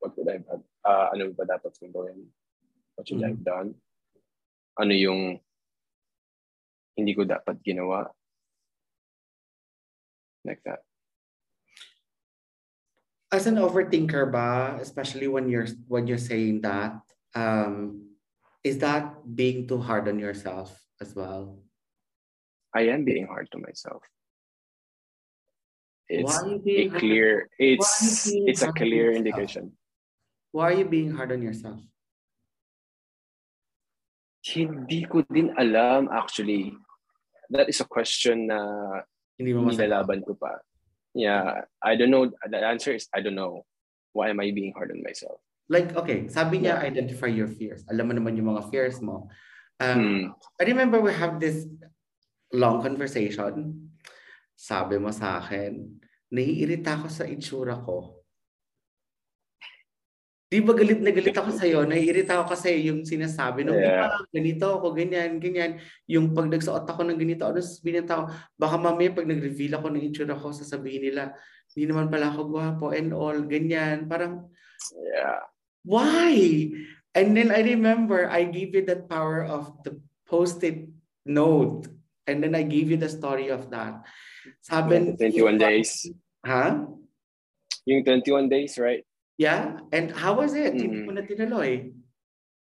what 0.00 0.12
would 0.18 0.28
I 0.28 0.38
have, 0.44 0.62
uh, 0.84 1.06
ano 1.16 1.32
ba 1.32 1.48
dapat 1.48 1.72
kong 1.80 1.96
gawin? 1.96 2.28
What 2.94 3.08
should 3.08 3.24
mm-hmm. 3.24 3.32
I 3.32 3.34
have 3.34 3.44
done? 3.44 3.68
Ano 4.76 4.92
yung 4.92 5.40
hindi 6.92 7.16
ko 7.16 7.24
dapat 7.24 7.64
ginawa? 7.64 8.12
Like 10.44 10.60
that. 10.68 10.84
As 13.32 13.48
an 13.48 13.56
overthinker 13.56 14.28
ba, 14.28 14.76
especially 14.78 15.26
when 15.26 15.48
you're 15.48 15.66
when 15.88 16.06
you're 16.06 16.20
saying 16.20 16.62
that, 16.62 17.00
um, 17.34 18.12
is 18.62 18.78
that 18.84 19.24
being 19.24 19.66
too 19.66 19.80
hard 19.80 20.06
on 20.06 20.20
yourself 20.20 20.70
as 21.00 21.16
well? 21.16 21.63
I 22.74 22.90
am 22.90 23.06
being 23.06 23.30
hard 23.30 23.48
to 23.54 23.58
myself. 23.58 24.02
It's 26.10 26.26
Why 26.26 26.42
are 26.42 26.60
you 26.60 26.92
a 26.92 26.98
clear 26.98 27.48
it's 27.56 28.28
it's 28.28 28.60
a 28.60 28.74
clear 28.74 29.14
indication. 29.14 29.72
Why 30.52 30.74
are 30.74 30.76
you 30.76 30.84
being 30.84 31.14
hard 31.14 31.32
on 31.32 31.40
yourself? 31.40 31.80
Hindi 34.44 35.08
ko 35.08 35.24
din 35.24 35.54
alam 35.56 36.12
actually. 36.12 36.76
That 37.48 37.72
is 37.72 37.80
a 37.80 37.88
question 37.88 38.52
na 38.52 38.60
Hindi 39.40 39.56
mo 39.56 39.70
nilalaban 39.70 40.20
ko 40.22 40.36
pa. 40.36 40.60
Yeah, 41.14 41.64
I 41.80 41.96
don't 41.96 42.10
know. 42.10 42.28
The 42.28 42.60
answer 42.60 42.92
is 42.92 43.08
I 43.14 43.22
don't 43.22 43.38
know. 43.38 43.64
Why 44.12 44.30
am 44.30 44.38
I 44.42 44.50
being 44.50 44.74
hard 44.76 44.92
on 44.92 45.02
myself? 45.02 45.40
Like, 45.66 45.96
okay, 45.96 46.28
sabi 46.28 46.60
niya, 46.60 46.78
identify 46.84 47.26
your 47.26 47.48
fears. 47.48 47.82
Alam 47.88 48.12
mo 48.12 48.12
naman 48.14 48.36
yung 48.36 48.52
mga 48.52 48.68
fears 48.68 49.00
mo. 49.00 49.32
Um, 49.80 49.98
Hmm. 49.98 50.22
I 50.60 50.62
remember 50.70 51.00
we 51.02 51.10
have 51.10 51.40
this 51.42 51.66
long 52.54 52.78
conversation. 52.80 53.74
Sabi 54.54 55.02
mo 55.02 55.10
sa 55.10 55.42
akin, 55.42 55.74
naiirita 56.30 57.02
ako 57.02 57.06
sa 57.10 57.26
itsura 57.26 57.74
ko. 57.82 58.22
Di 60.46 60.62
ba 60.62 60.70
galit 60.70 61.02
na 61.02 61.10
galit 61.10 61.34
ako 61.34 61.50
sa'yo? 61.50 61.82
Naiirita 61.82 62.38
ako 62.38 62.54
kasi 62.54 62.86
yung 62.86 63.02
sinasabi 63.02 63.66
nung 63.66 63.74
Yeah. 63.74 64.06
iba, 64.06 64.22
ganito 64.30 64.66
ako, 64.70 64.94
ganyan, 64.94 65.42
ganyan. 65.42 65.82
Yung 66.06 66.30
pag 66.30 66.46
nagsuot 66.46 66.86
ako 66.86 67.02
ng 67.10 67.18
ganito, 67.18 67.42
ano 67.42 67.58
sasabihin 67.58 68.06
ng 68.06 68.10
tao, 68.10 68.30
baka 68.54 68.78
mamaya 68.78 69.10
pag 69.10 69.26
nag-reveal 69.26 69.74
ako 69.74 69.86
ng 69.90 70.04
itsura 70.06 70.38
ko, 70.38 70.54
sasabihin 70.54 71.10
nila, 71.10 71.34
hindi 71.74 71.90
naman 71.90 72.06
pala 72.06 72.30
ako 72.30 72.54
gwapo 72.54 72.94
and 72.94 73.10
all, 73.10 73.34
ganyan. 73.42 74.06
Parang, 74.06 74.46
Yeah. 74.94 75.42
why? 75.82 76.38
And 77.18 77.34
then 77.34 77.50
I 77.50 77.66
remember 77.66 78.30
I 78.30 78.46
gave 78.46 78.78
you 78.78 78.86
that 78.86 79.10
power 79.10 79.42
of 79.42 79.74
the 79.82 79.98
post-it 80.30 80.86
note. 81.26 81.90
And 82.24 82.40
then 82.40 82.56
I 82.56 82.64
gave 82.64 82.88
you 82.88 82.96
the 82.96 83.08
story 83.08 83.52
of 83.52 83.68
that. 83.68 84.00
Sabi, 84.64 85.12
The 85.16 85.28
21 85.28 85.60
days. 85.60 86.08
Ha? 86.44 86.80
Yung 87.84 88.00
21 88.04 88.48
days, 88.48 88.80
right? 88.80 89.04
Yeah? 89.36 89.76
And 89.92 90.08
how 90.12 90.40
was 90.40 90.56
it? 90.56 90.72
Hindi 90.72 91.04
Mm. 91.04 91.04
mo 91.04 91.12
na 91.12 91.24
tinuloy. 91.24 91.92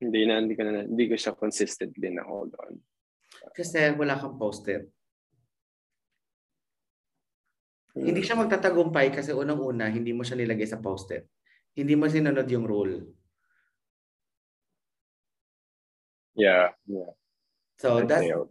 Hindi 0.00 0.20
na, 0.24 0.40
hindi 0.40 0.56
ko 0.56 0.62
na, 0.64 0.88
hindi 0.88 1.04
ko 1.08 1.14
siya 1.14 1.36
consistently 1.36 2.08
na 2.10 2.24
hold 2.24 2.56
on. 2.64 2.80
Kasi 3.52 3.92
wala 3.92 4.16
kang 4.16 4.40
post-it. 4.40 4.88
Hindi 7.92 8.24
siya 8.24 8.40
magtatagumpay 8.40 9.12
kasi 9.12 9.36
unang-una, 9.36 9.92
hindi 9.92 10.16
mo 10.16 10.24
siya 10.24 10.40
nilagay 10.40 10.64
sa 10.64 10.80
post-it. 10.80 11.28
Hindi 11.76 11.92
mo 11.92 12.08
sinunod 12.08 12.48
yung 12.48 12.64
rule. 12.64 13.04
Yeah, 16.32 16.72
yeah. 16.88 17.12
So 17.76 18.00
I 18.00 18.08
that's 18.08 18.24
failed. 18.24 18.48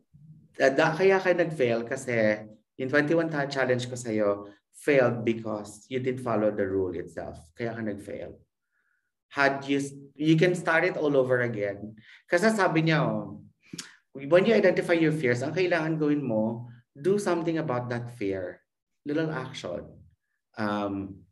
Da, 0.62 0.94
kaya 0.94 1.18
ka 1.18 1.34
nag-fail 1.34 1.82
kasi 1.90 2.38
yung 2.78 2.94
21 2.94 3.34
ta- 3.34 3.50
challenge 3.50 3.90
ko 3.90 3.98
sa'yo 3.98 4.46
failed 4.78 5.26
because 5.26 5.90
you 5.90 5.98
didn't 5.98 6.22
follow 6.22 6.54
the 6.54 6.62
rule 6.62 6.94
itself. 6.94 7.42
Kaya 7.58 7.74
ka 7.74 7.82
nag-fail. 7.82 8.38
Had 9.34 9.66
you, 9.66 9.82
you 10.14 10.38
can 10.38 10.54
start 10.54 10.86
it 10.86 11.02
all 11.02 11.18
over 11.18 11.42
again. 11.42 11.98
Kasi 12.30 12.54
sabi 12.54 12.86
niya, 12.86 13.02
oh, 13.02 13.42
when 14.14 14.46
you 14.46 14.54
identify 14.54 14.94
your 14.94 15.16
fears, 15.16 15.42
ang 15.42 15.58
kailangan 15.58 15.98
gawin 15.98 16.22
mo, 16.22 16.70
do 16.94 17.18
something 17.18 17.58
about 17.58 17.90
that 17.90 18.14
fear. 18.20 18.62
Little 19.02 19.34
action. 19.34 19.88
Um, 20.62 21.26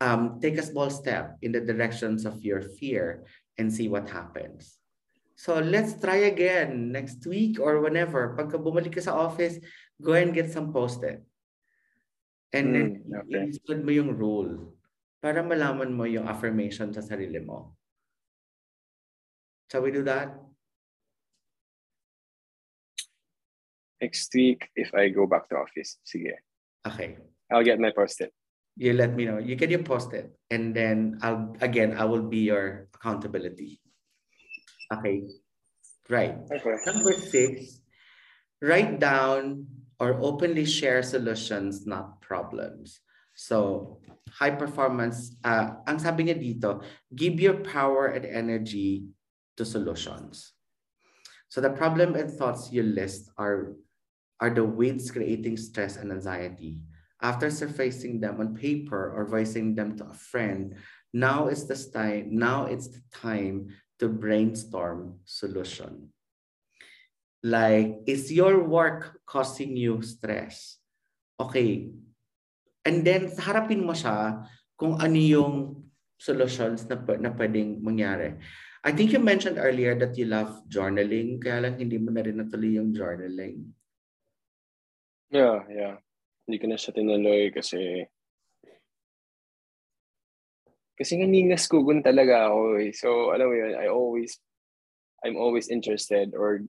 um, 0.00 0.40
take 0.40 0.58
a 0.58 0.66
small 0.66 0.90
step 0.90 1.38
in 1.42 1.52
the 1.52 1.60
directions 1.60 2.24
of 2.24 2.42
your 2.42 2.60
fear 2.60 3.22
and 3.58 3.70
see 3.70 3.86
what 3.86 4.10
happens. 4.10 4.82
So 5.34 5.58
let's 5.58 5.98
try 5.98 6.30
again 6.30 6.94
next 6.94 7.26
week 7.26 7.58
or 7.58 7.82
whenever. 7.82 8.38
Pagka 8.38 8.54
bumalik 8.54 8.94
ka 8.94 9.02
sa 9.02 9.18
office, 9.18 9.58
go 9.98 10.14
and 10.14 10.30
get 10.30 10.50
some 10.50 10.70
post-it. 10.70 11.22
And 12.54 12.70
then 12.70 12.88
Mm, 13.02 13.18
okay. 13.26 13.42
i-spread 13.50 13.82
mo 13.82 13.90
yung 13.90 14.14
rule 14.14 14.78
para 15.18 15.42
malaman 15.42 15.90
mo 15.90 16.06
yung 16.06 16.30
affirmation 16.30 16.94
sa 16.94 17.02
sarili 17.02 17.42
mo. 17.42 17.74
Shall 19.66 19.82
we 19.82 19.90
do 19.90 20.06
that? 20.06 20.38
Next 23.98 24.30
week, 24.36 24.70
if 24.78 24.94
I 24.94 25.10
go 25.10 25.26
back 25.26 25.50
to 25.50 25.58
office, 25.58 25.98
sige. 26.06 26.38
Okay. 26.86 27.18
I'll 27.50 27.66
get 27.66 27.82
my 27.82 27.90
post-it. 27.90 28.30
You 28.78 28.94
let 28.94 29.14
me 29.18 29.24
know. 29.26 29.38
You 29.42 29.58
get 29.58 29.70
your 29.70 29.82
post-it. 29.82 30.30
And 30.50 30.74
then 30.74 31.18
I'll 31.22 31.54
again 31.62 31.94
I 31.98 32.04
will 32.06 32.26
be 32.26 32.46
your 32.46 32.90
accountability. 32.94 33.82
Okay. 34.92 35.24
Right. 36.08 36.36
Okay. 36.52 36.76
Number 36.86 37.12
six, 37.12 37.80
write 38.60 39.00
down 39.00 39.66
or 40.00 40.18
openly 40.20 40.64
share 40.64 41.02
solutions, 41.02 41.86
not 41.86 42.20
problems. 42.20 43.00
So, 43.34 43.98
high 44.30 44.54
performance, 44.54 45.34
uh, 45.42 45.82
ang 45.86 45.98
sabi 45.98 46.28
niya 46.28 46.38
dito, 46.38 46.82
give 47.14 47.40
your 47.40 47.62
power 47.62 48.12
and 48.14 48.26
energy 48.26 49.06
to 49.56 49.64
solutions. 49.64 50.52
So 51.48 51.60
the 51.60 51.70
problem 51.70 52.14
and 52.18 52.30
thoughts 52.30 52.72
you 52.72 52.82
list 52.82 53.30
are, 53.38 53.78
are 54.40 54.50
the 54.50 54.64
weights 54.64 55.10
creating 55.10 55.56
stress 55.56 55.96
and 55.96 56.10
anxiety. 56.10 56.82
After 57.22 57.48
surfacing 57.48 58.18
them 58.20 58.40
on 58.40 58.58
paper 58.58 59.14
or 59.14 59.24
voicing 59.24 59.74
them 59.74 59.96
to 59.98 60.10
a 60.10 60.18
friend, 60.18 60.74
now 61.14 61.46
is 61.46 61.66
the 61.70 61.78
time, 61.78 62.34
now 62.34 62.66
it's 62.66 62.88
the 62.88 63.02
time 63.14 63.70
to 63.98 64.08
brainstorm 64.08 65.20
solution. 65.24 66.10
Like, 67.44 68.08
is 68.08 68.32
your 68.32 68.64
work 68.64 69.20
causing 69.28 69.76
you 69.76 70.00
stress? 70.00 70.80
Okay. 71.38 71.92
And 72.84 73.04
then, 73.04 73.28
harapin 73.36 73.84
mo 73.84 73.92
siya 73.92 74.48
kung 74.80 74.96
ano 74.96 75.18
yung 75.18 75.54
solutions 76.16 76.88
na, 76.88 76.96
na 77.20 77.30
pwedeng 77.36 77.84
mangyari. 77.84 78.40
I 78.84 78.92
think 78.92 79.12
you 79.12 79.20
mentioned 79.20 79.56
earlier 79.56 79.96
that 79.96 80.16
you 80.16 80.28
love 80.28 80.60
journaling, 80.68 81.40
kaya 81.40 81.64
lang 81.64 81.80
hindi 81.80 81.96
mo 81.96 82.12
na 82.12 82.20
rin 82.20 82.36
natuloy 82.36 82.76
yung 82.76 82.92
journaling. 82.92 83.72
Yeah, 85.32 85.64
yeah. 85.72 85.96
Hindi 86.44 86.56
ko 86.60 86.66
na 86.68 86.76
siya 86.76 86.92
tinuloy 86.92 87.48
kasi 87.48 88.04
kasi 90.94 91.18
nga 91.18 91.26
ningas 91.26 91.66
kugun 91.66 92.02
talaga 92.02 92.50
ako 92.50 92.78
eh. 92.78 92.90
So, 92.94 93.34
alam 93.34 93.50
mo 93.50 93.54
yun, 93.54 93.74
I 93.74 93.90
always 93.90 94.38
I'm 95.24 95.40
always 95.40 95.72
interested 95.72 96.36
or 96.36 96.62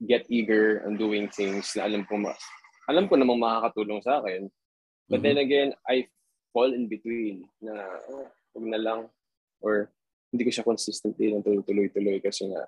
get 0.00 0.24
eager 0.30 0.86
on 0.86 0.96
doing 0.96 1.28
things 1.28 1.76
na 1.76 1.84
alam 1.84 2.06
ko 2.08 2.16
mas 2.16 2.40
alam 2.88 3.10
ko 3.10 3.18
namang 3.18 3.42
makakatulong 3.42 4.00
sa 4.00 4.22
akin. 4.22 4.48
But 5.10 5.26
then 5.26 5.42
again, 5.42 5.74
I 5.90 6.06
fall 6.54 6.70
in 6.70 6.86
between 6.86 7.50
na 7.58 7.74
oh, 8.06 8.30
huwag 8.54 8.66
na 8.70 8.78
lang 8.78 9.00
or 9.58 9.90
hindi 10.30 10.46
ko 10.46 10.50
siya 10.54 10.66
consistently 10.66 11.34
na 11.34 11.42
tuloy-tuloy 11.42 12.22
kasi 12.22 12.46
nga 12.46 12.62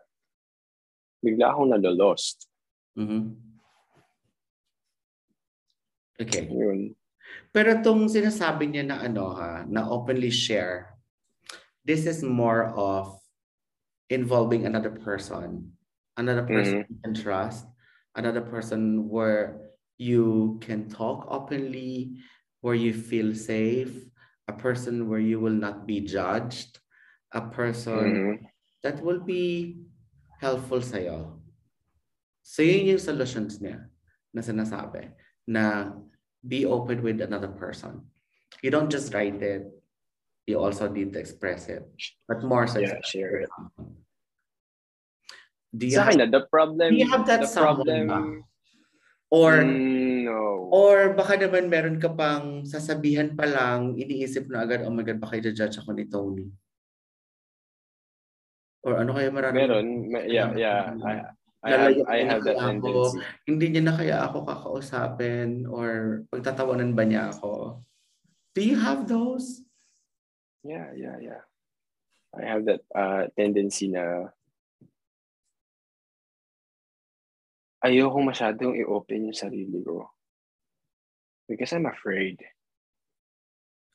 bigla 1.23 1.55
akong 1.55 1.71
nalolost. 1.71 2.51
Mhm. 2.99 3.39
Okay. 6.19 6.51
Yun. 6.51 6.99
Pero 7.53 7.79
itong 7.81 8.09
sinasabi 8.09 8.69
niya 8.73 8.85
na 8.89 8.97
ano 9.05 9.33
ha, 9.37 9.65
na 9.69 9.85
openly 9.89 10.33
share, 10.33 10.97
this 11.85 12.07
is 12.09 12.25
more 12.25 12.73
of 12.77 13.19
involving 14.09 14.65
another 14.67 14.91
person. 14.93 15.73
Another 16.17 16.45
person 16.45 16.85
you 16.89 16.97
can 17.01 17.15
trust. 17.17 17.65
Another 18.13 18.45
person 18.45 19.09
where 19.09 19.73
you 19.97 20.59
can 20.61 20.89
talk 20.89 21.25
openly, 21.29 22.21
where 22.61 22.77
you 22.77 22.93
feel 22.93 23.33
safe. 23.33 23.93
A 24.49 24.53
person 24.53 25.09
where 25.09 25.23
you 25.23 25.41
will 25.41 25.57
not 25.57 25.87
be 25.89 26.05
judged. 26.05 26.81
A 27.33 27.41
person 27.41 28.21
Mhm. 28.21 28.37
that 28.85 29.01
will 29.01 29.25
be 29.25 29.79
helpful 30.43 30.83
sa'yo. 30.85 31.41
So 32.43 32.61
yun 32.61 32.93
yung 32.93 33.01
solutions 33.01 33.63
niya 33.63 33.87
na 34.35 34.43
sinasabi 34.43 35.15
na 35.47 35.95
be 36.47 36.67
open 36.67 37.03
with 37.03 37.23
another 37.23 37.49
person. 37.49 38.11
You 38.63 38.71
don't 38.71 38.91
just 38.91 39.15
write 39.15 39.41
it. 39.43 39.71
You 40.47 40.59
also 40.59 40.91
need 40.91 41.15
to 41.15 41.19
express 41.23 41.71
it. 41.71 41.87
But 42.27 42.43
more 42.43 42.67
so 42.67 42.83
Yeah, 42.83 42.99
share 43.07 43.47
it. 43.47 43.51
Do 45.73 45.87
you 45.87 45.99
have, 46.03 46.19
na, 46.19 46.27
the 46.29 46.45
problem, 46.53 46.93
do 46.93 47.01
you 47.01 47.09
have 47.09 47.25
that 47.31 47.47
the 47.47 47.49
someone 47.49 47.87
problem, 47.89 48.07
ba? 48.11 48.21
or 49.33 49.65
Mm, 49.65 50.29
no. 50.29 50.69
or 50.69 51.17
baka 51.17 51.41
naman 51.41 51.73
meron 51.73 51.97
ka 51.97 52.13
pang 52.13 52.69
sasabihan 52.69 53.33
pa 53.33 53.49
lang, 53.49 53.97
iniisip 53.97 54.53
na 54.53 54.69
agad, 54.69 54.85
oh 54.85 54.93
my 54.93 55.01
God, 55.01 55.17
baka 55.17 55.41
i-judge 55.41 55.81
ako 55.81 55.97
ni 55.97 56.05
Tony. 56.13 56.45
Or 58.85 59.01
ano 59.01 59.17
kaya 59.17 59.33
marami? 59.33 59.65
Meron, 59.65 59.87
me- 60.13 60.29
yeah, 60.29 60.53
yeah. 60.53 60.93
I, 61.01 61.33
I 61.63 61.71
have, 61.71 61.95
I 62.11 62.19
have 62.27 62.43
that 62.43 62.59
ako. 62.59 62.67
tendency. 62.67 63.19
Hindi 63.47 63.67
niya 63.71 63.83
na 63.87 63.95
kaya 63.95 64.17
ako 64.27 64.39
kakausapin 64.43 65.71
or 65.71 66.23
pagtatawanan 66.35 66.99
ba 66.99 67.07
niya 67.07 67.31
ako? 67.31 67.79
Do 68.59 68.61
you 68.67 68.75
have 68.83 69.07
those? 69.07 69.63
Yeah, 70.67 70.91
yeah, 70.99 71.23
yeah. 71.23 71.43
I 72.35 72.43
have 72.51 72.67
that 72.67 72.83
uh, 72.91 73.31
tendency 73.39 73.95
na 73.95 74.35
ayoko 77.83 78.19
masyadong 78.23 78.75
i-open 78.83 79.31
yung 79.31 79.39
sarili 79.39 79.79
ko. 79.87 80.11
Because 81.47 81.75
I'm 81.79 81.87
afraid. 81.87 82.43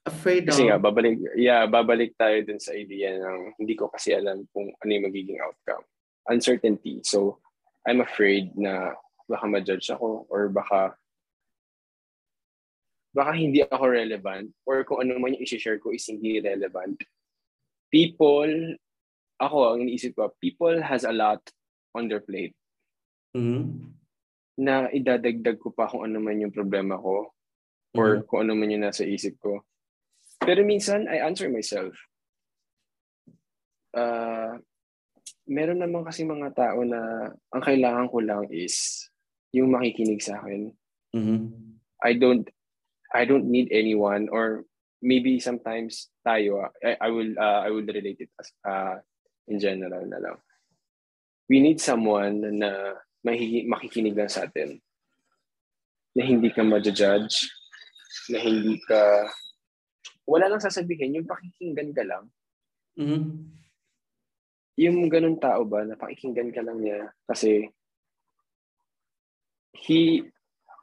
Afraid 0.08 0.48
Kasi 0.48 0.64
of? 0.64 0.68
nga, 0.72 0.80
babalik, 0.80 1.20
yeah, 1.36 1.68
babalik 1.68 2.16
tayo 2.16 2.40
dun 2.48 2.64
sa 2.64 2.72
idea 2.72 3.12
ng 3.20 3.60
hindi 3.60 3.76
ko 3.76 3.92
kasi 3.92 4.16
alam 4.16 4.48
kung 4.56 4.72
ano 4.72 4.88
yung 4.92 5.08
magiging 5.12 5.40
outcome. 5.44 5.84
Uncertainty. 6.32 7.04
So, 7.04 7.44
I'm 7.88 8.04
afraid 8.04 8.52
na 8.60 8.92
baka 9.32 9.48
ma-judge 9.48 9.88
ako 9.96 10.28
or 10.28 10.52
baka 10.52 11.00
baka 13.16 13.32
hindi 13.34 13.64
ako 13.64 13.86
relevant 13.88 14.52
or 14.68 14.84
kung 14.84 15.02
ano 15.08 15.18
man 15.18 15.34
yung 15.34 15.44
isi-share 15.48 15.80
ko 15.80 15.96
is 15.96 16.06
hindi 16.06 16.44
relevant. 16.44 17.00
People, 17.88 18.76
ako, 19.40 19.74
ang 19.74 19.88
iniisip 19.88 20.14
ko, 20.20 20.36
people 20.44 20.76
has 20.84 21.08
a 21.08 21.16
lot 21.16 21.40
on 21.96 22.12
their 22.12 22.20
plate 22.22 22.54
Mhm. 23.34 23.96
na 24.60 24.92
idadagdag 24.92 25.58
ko 25.58 25.72
pa 25.72 25.88
kung 25.88 26.04
ano 26.04 26.20
man 26.20 26.44
yung 26.44 26.52
problema 26.54 27.00
ko 27.00 27.32
or 27.96 28.22
Mhm. 28.22 28.24
kung 28.28 28.40
ano 28.46 28.54
man 28.54 28.70
yung 28.70 28.84
nasa 28.84 29.08
isip 29.08 29.40
ko. 29.40 29.64
Pero 30.44 30.62
minsan, 30.68 31.08
I 31.10 31.24
answer 31.24 31.50
myself. 31.50 31.96
Uh, 33.96 34.62
meron 35.48 35.80
naman 35.80 36.04
kasi 36.04 36.28
mga 36.28 36.52
tao 36.54 36.84
na 36.84 37.32
ang 37.56 37.64
kailangan 37.64 38.12
ko 38.12 38.20
lang 38.20 38.44
is 38.52 39.08
yung 39.56 39.72
makikinig 39.72 40.20
sa 40.20 40.44
akin. 40.44 40.76
Mhm. 41.16 41.40
I 42.04 42.14
don't 42.14 42.46
I 43.16 43.24
don't 43.24 43.48
need 43.48 43.72
anyone 43.72 44.28
or 44.30 44.68
maybe 45.00 45.40
sometimes 45.40 46.12
tayo 46.22 46.68
I, 46.84 47.00
I 47.00 47.10
will 47.10 47.32
uh, 47.40 47.64
I 47.64 47.72
will 47.72 47.88
relate 47.88 48.20
it 48.20 48.32
as 48.38 48.52
uh, 48.68 49.00
in 49.48 49.58
general 49.58 50.04
na 50.04 50.20
lang. 50.20 50.38
We 51.48 51.64
need 51.64 51.80
someone 51.80 52.44
na 52.44 53.00
makikinig 53.24 54.20
lang 54.20 54.28
sa 54.28 54.46
atin. 54.46 54.84
Na 56.12 56.28
hindi 56.28 56.52
ka 56.52 56.60
ma-judge, 56.60 57.48
na 58.28 58.38
hindi 58.44 58.84
ka 58.84 59.32
wala 60.28 60.52
lang 60.52 60.60
sasabihin, 60.60 61.16
yung 61.16 61.28
pakikinggan 61.30 61.96
ka 61.96 62.04
lang. 62.04 62.28
Mhm. 63.00 63.48
Yung 64.78 65.10
ganun 65.10 65.42
tao 65.42 65.66
ba 65.66 65.82
na 65.82 65.98
pakikinggan 65.98 66.54
ka 66.54 66.62
lang 66.62 66.86
niya 66.86 67.10
kasi 67.26 67.66
he 69.74 70.22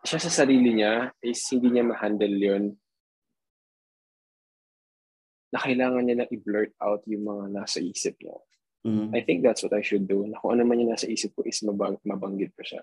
siya 0.05 0.19
sa 0.21 0.45
sarili 0.45 0.75
niya 0.75 1.15
is 1.23 1.41
hindi 1.49 1.73
niya 1.73 1.87
ma-handle 1.87 2.37
yun 2.37 2.65
na 5.55 5.59
kailangan 5.63 6.03
niya 6.03 6.17
na 6.19 6.31
i-blurt 6.35 6.75
out 6.83 7.07
yung 7.07 7.25
mga 7.25 7.45
nasa 7.55 7.79
isip 7.79 8.19
niya. 8.19 8.35
Mhm. 8.85 9.15
I 9.15 9.23
think 9.23 9.47
that's 9.47 9.63
what 9.63 9.73
I 9.73 9.87
should 9.87 10.11
do. 10.11 10.27
Na 10.27 10.43
kung 10.43 10.59
ano 10.59 10.67
man 10.67 10.83
yung 10.83 10.91
nasa 10.91 11.07
isip 11.07 11.31
ko 11.39 11.47
is 11.47 11.63
mabang, 11.63 11.95
mabanggit 12.03 12.51
ko 12.59 12.67
siya. 12.67 12.83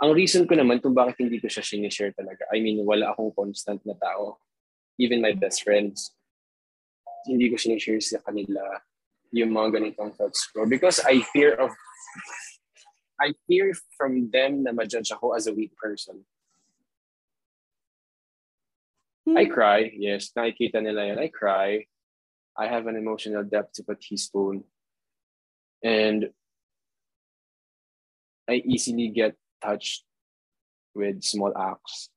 Ang 0.00 0.16
reason 0.16 0.48
ko 0.48 0.56
naman 0.56 0.80
kung 0.80 0.96
bakit 0.96 1.20
hindi 1.20 1.38
ko 1.38 1.46
siya 1.46 1.62
sinishare 1.62 2.16
talaga, 2.16 2.48
I 2.50 2.64
mean, 2.64 2.82
wala 2.82 3.12
akong 3.12 3.36
constant 3.36 3.84
na 3.84 3.94
tao. 3.94 4.40
Even 4.96 5.20
my 5.20 5.36
best 5.36 5.62
friends, 5.62 6.16
hindi 7.28 7.52
ko 7.52 7.60
sinishare 7.60 8.00
sa 8.00 8.18
kanila 8.24 8.80
yung 9.34 9.50
mga 9.50 9.82
ganitong 9.82 10.14
thoughts 10.14 10.46
ko. 10.54 10.62
Because 10.62 11.02
I 11.02 11.26
fear 11.34 11.58
of, 11.58 11.74
I 13.18 13.34
fear 13.50 13.74
from 13.98 14.30
them 14.30 14.62
na 14.62 14.70
ma-judge 14.70 15.10
ako 15.10 15.34
as 15.34 15.50
a 15.50 15.54
weak 15.54 15.74
person. 15.74 16.22
I 19.26 19.50
hmm. 19.50 19.52
cry, 19.52 19.90
yes. 19.98 20.30
Nakikita 20.36 20.78
nila 20.78 21.10
yan. 21.10 21.18
I 21.18 21.28
cry. 21.32 21.90
I 22.54 22.70
have 22.70 22.86
an 22.86 22.94
emotional 22.94 23.42
depth 23.42 23.82
of 23.82 23.90
a 23.90 23.98
teaspoon. 23.98 24.62
And 25.82 26.30
I 28.46 28.62
easily 28.62 29.08
get 29.08 29.34
touched 29.58 30.04
with 30.94 31.24
small 31.24 31.50
acts. 31.56 32.12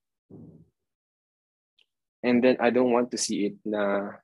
And 2.22 2.44
then 2.44 2.58
I 2.60 2.70
don't 2.70 2.92
want 2.92 3.10
to 3.12 3.18
see 3.18 3.48
it 3.48 3.56
na 3.64 4.20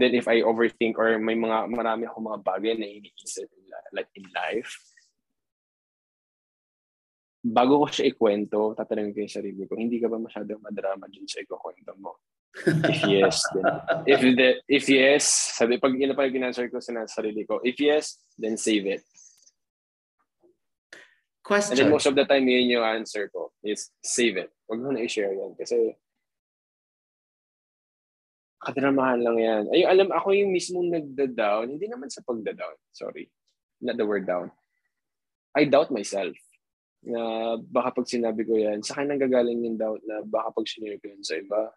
then 0.00 0.14
if 0.14 0.26
I 0.26 0.42
overthink 0.42 0.98
or 0.98 1.18
may 1.18 1.38
mga 1.38 1.70
marami 1.70 2.04
akong 2.06 2.26
mga 2.26 2.40
bagay 2.42 2.74
na 2.76 2.86
iniisip 2.86 3.48
in 3.48 3.64
li- 3.70 3.92
like 3.94 4.10
in 4.16 4.26
life, 4.34 4.76
bago 7.46 7.82
ko 7.82 7.86
siya 7.86 8.10
ikwento, 8.10 8.74
tatanungin 8.74 9.14
ko 9.14 9.18
yung 9.22 9.36
sarili 9.36 9.62
ko, 9.70 9.78
hindi 9.78 10.02
ka 10.02 10.10
ba 10.10 10.18
masyadong 10.18 10.58
madrama 10.58 11.06
dun 11.06 11.30
sa 11.30 11.38
ikukwento 11.38 11.94
mo? 12.02 12.18
If 12.56 13.04
yes, 13.04 13.36
then 13.52 13.68
if 14.08 14.20
the 14.24 14.48
if 14.64 14.84
yes, 14.88 15.24
sabi 15.60 15.76
pag 15.76 15.92
yun 15.92 16.10
na 16.12 16.16
pag 16.16 16.32
in-answer 16.32 16.72
ko 16.72 16.80
sa 16.80 17.04
sarili 17.04 17.44
ko, 17.44 17.60
if 17.60 17.76
yes, 17.76 18.16
then 18.40 18.56
save 18.56 18.88
it. 18.88 19.04
And 21.46 21.78
then 21.78 21.86
Question. 21.86 21.94
most 21.94 22.06
of 22.10 22.18
the 22.18 22.26
time, 22.26 22.48
yun 22.50 22.74
yung 22.74 22.82
answer 22.82 23.30
ko 23.30 23.54
is 23.62 23.92
save 24.02 24.34
it. 24.40 24.50
Huwag 24.66 24.82
mo 24.82 24.90
na 24.90 25.06
i-share 25.06 25.30
yan 25.30 25.54
kasi 25.54 25.94
kadramahan 28.66 29.22
lang 29.22 29.38
yan. 29.38 29.64
Ay, 29.70 29.86
alam, 29.86 30.10
ako 30.10 30.34
yung 30.34 30.50
mismong 30.50 30.90
nagda-down, 30.90 31.78
hindi 31.78 31.86
naman 31.86 32.10
sa 32.10 32.26
pagda-down, 32.26 32.74
sorry. 32.90 33.30
Not 33.78 33.94
the 33.94 34.02
word 34.02 34.26
down. 34.26 34.50
I 35.54 35.70
doubt 35.70 35.94
myself 35.94 36.34
na 37.06 37.54
baka 37.62 38.02
pag 38.02 38.10
sinabi 38.10 38.42
ko 38.42 38.58
yan, 38.58 38.82
sa 38.82 38.98
akin 38.98 39.14
nanggagaling 39.14 39.62
yung 39.62 39.78
doubt 39.78 40.02
na 40.02 40.26
baka 40.26 40.50
pag 40.50 40.66
sinare 40.66 40.98
ko 40.98 41.06
yan 41.06 41.22
sa 41.22 41.38
iba, 41.38 41.70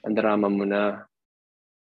ang 0.00 0.16
drama 0.16 0.48
mo 0.48 0.64
na. 0.64 1.04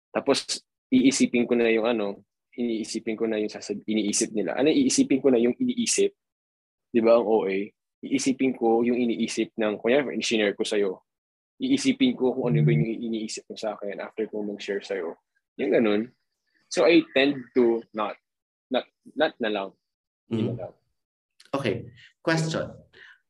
Tapos, 0.09 0.65
iisipin 0.89 1.45
ko 1.45 1.53
na 1.53 1.69
yung 1.69 1.86
ano, 1.86 2.26
iniisipin 2.57 3.13
ko 3.15 3.30
na 3.30 3.38
yung 3.38 3.53
sasab- 3.53 3.86
iniisip 3.86 4.34
nila. 4.34 4.57
Ano, 4.57 4.74
iisipin 4.74 5.22
ko 5.22 5.30
na 5.30 5.38
yung 5.38 5.53
iniisip, 5.53 6.11
di 6.89 6.99
ba 6.99 7.22
ang 7.22 7.26
OA, 7.30 7.69
iisipin 8.01 8.57
ko 8.57 8.82
yung 8.82 8.97
iniisip 8.97 9.53
ng, 9.55 9.78
kunya, 9.78 10.01
in-share 10.09 10.57
ko 10.57 10.65
sa'yo. 10.65 11.05
Iisipin 11.62 12.18
ko 12.18 12.34
kung 12.34 12.49
ano 12.49 12.66
ba 12.66 12.74
yung 12.74 12.89
iniisip 12.89 13.45
mo 13.45 13.53
sa 13.53 13.78
akin 13.78 14.01
after 14.01 14.26
ko 14.26 14.41
mag-share 14.41 14.82
sa'yo. 14.82 15.14
Yung 15.62 15.70
ganun. 15.72 16.01
So 16.74 16.89
I 16.89 17.05
tend 17.14 17.38
to 17.53 17.86
not, 17.93 18.18
not, 18.74 18.89
not 19.14 19.38
na 19.38 19.49
lang. 19.53 19.70
Na 20.28 20.36
Mhm. 20.41 20.57
lang. 20.57 20.74
Okay. 21.53 21.76
Question. 22.26 22.74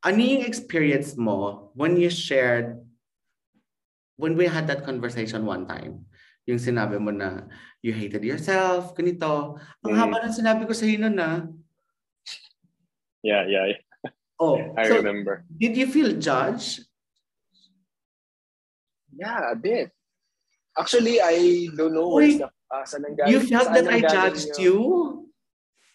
Ano 0.01 0.19
yung 0.21 0.47
experience 0.47 1.19
mo 1.19 1.69
when 1.75 1.99
you 1.99 2.07
shared, 2.07 2.79
when 4.15 4.39
we 4.39 4.47
had 4.47 4.63
that 4.71 4.87
conversation 4.87 5.43
one 5.43 5.67
time, 5.67 6.07
yung 6.47 6.57
sinabi 6.57 6.97
mo 6.97 7.11
na 7.11 7.45
you 7.83 7.91
hated 7.91 8.23
yourself, 8.23 8.95
ganito. 8.95 9.59
Ang 9.83 9.91
Mm. 9.93 9.99
haba 9.99 10.17
ng 10.23 10.33
sinabi 10.33 10.63
ko 10.65 10.73
sa 10.73 10.87
nun 10.87 11.17
na, 11.19 11.51
Yeah, 13.21 13.45
yeah, 13.45 13.65
yeah. 13.75 13.81
oh, 14.41 14.57
I 14.79 14.89
so 14.89 14.97
remember. 14.97 15.45
did 15.49 15.77
you 15.77 15.85
feel 15.85 16.17
judged? 16.17 16.89
Yeah, 19.21 19.53
a 19.53 19.55
bit. 19.55 19.93
Actually, 20.73 21.21
I 21.21 21.69
don't 21.77 21.93
know 21.93 22.09
Uy, 22.09 22.41
the, 22.41 22.49
uh, 22.49 22.85
saan 22.89 23.05
nanggaling. 23.05 23.29
You 23.29 23.39
felt 23.45 23.69
that 23.69 23.85
I 23.85 24.01
judged 24.01 24.57
yung- 24.57 24.65
you? 24.65 24.77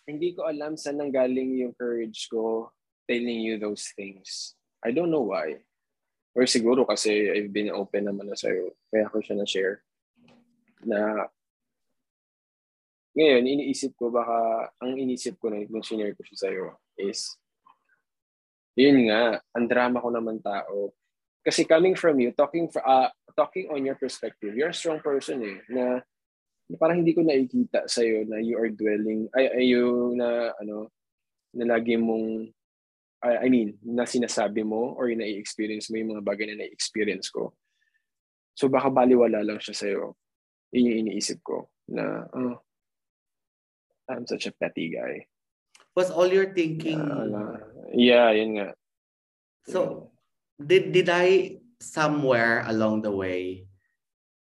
Hindi 0.07 0.39
ko 0.39 0.47
alam 0.47 0.79
saan 0.79 1.03
nanggaling 1.03 1.59
yung 1.59 1.74
courage 1.74 2.31
ko 2.31 2.70
telling 3.11 3.43
you 3.43 3.59
those 3.59 3.91
things. 3.99 4.55
I 4.79 4.95
don't 4.95 5.11
know 5.11 5.27
why. 5.27 5.59
Or 6.39 6.47
siguro 6.47 6.87
kasi 6.87 7.27
I've 7.27 7.51
been 7.51 7.74
open 7.74 8.07
naman 8.07 8.31
na 8.31 8.39
sa'yo. 8.39 8.79
Kaya 8.95 9.11
ko 9.11 9.18
siya 9.18 9.43
na-share. 9.43 9.83
Na 10.87 11.27
ngayon, 13.16 13.49
iniisip 13.49 13.97
ko 13.97 14.12
baka, 14.12 14.70
ang 14.79 14.95
iniisip 14.95 15.41
ko 15.41 15.49
na 15.51 15.64
nung 15.66 15.83
sinare 15.83 16.12
ko 16.12 16.22
siya 16.22 16.47
sa'yo 16.47 16.77
is, 17.01 17.35
yun 18.77 19.09
nga, 19.09 19.41
ang 19.57 19.66
drama 19.66 19.99
ko 20.05 20.12
naman 20.12 20.39
tao. 20.45 20.93
Kasi 21.47 21.62
coming 21.62 21.94
from 21.94 22.18
you, 22.18 22.34
talking 22.34 22.66
for, 22.66 22.82
uh, 22.82 23.07
talking 23.38 23.70
on 23.70 23.86
your 23.86 23.94
perspective, 23.94 24.59
you're 24.59 24.74
a 24.74 24.74
strong 24.74 24.99
person 24.99 25.38
eh, 25.47 25.62
na 25.70 26.03
na 26.66 26.74
parang 26.74 26.99
hindi 26.99 27.14
ko 27.14 27.22
nakikita 27.22 27.86
sa 27.86 28.03
iyo 28.03 28.26
na 28.26 28.42
you 28.42 28.59
are 28.59 28.66
dwelling 28.66 29.30
ay 29.38 29.47
ay 29.55 29.64
you 29.70 30.11
na 30.18 30.51
ano 30.59 30.90
na 31.55 31.78
lagi 31.78 31.94
mong 31.94 32.51
I, 33.22 33.47
I 33.47 33.49
mean 33.49 33.78
na 33.86 34.03
sinasabi 34.03 34.66
mo 34.66 34.99
or 34.99 35.07
na-experience 35.14 35.86
mo 35.86 36.03
yung 36.03 36.18
mga 36.18 36.26
bagay 36.26 36.51
na 36.51 36.66
na-experience 36.66 37.30
ko. 37.30 37.55
So 38.59 38.66
baka 38.66 38.90
baliwala 38.90 39.47
lang 39.47 39.62
siya 39.62 39.74
sa 39.78 39.86
iyo. 39.86 40.18
Yun 40.74 40.90
yung 40.90 40.99
iniisip 41.07 41.38
ko 41.47 41.70
na 41.86 42.26
oh, 42.34 42.59
I'm 44.11 44.26
such 44.26 44.51
a 44.51 44.57
petty 44.59 44.90
guy. 44.90 45.30
Was 45.94 46.11
all 46.11 46.26
your 46.26 46.51
thinking, 46.51 46.99
Uh, 46.99 47.62
yeah, 47.94 48.34
yun 48.34 48.59
nga. 48.59 48.74
so 49.70 50.11
did, 50.61 50.92
did 50.92 51.09
I 51.09 51.59
somewhere 51.80 52.64
along 52.66 53.02
the 53.02 53.12
way 53.12 53.68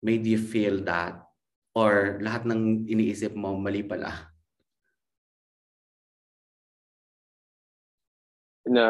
made 0.03 0.27
you 0.27 0.39
feel 0.39 0.85
that? 0.85 1.23
Or 1.71 2.19
lahat 2.19 2.51
ng 2.51 2.91
iniisip 2.91 3.37
mo 3.39 3.55
mali 3.55 3.87
pala? 3.87 4.31
na 8.71 8.87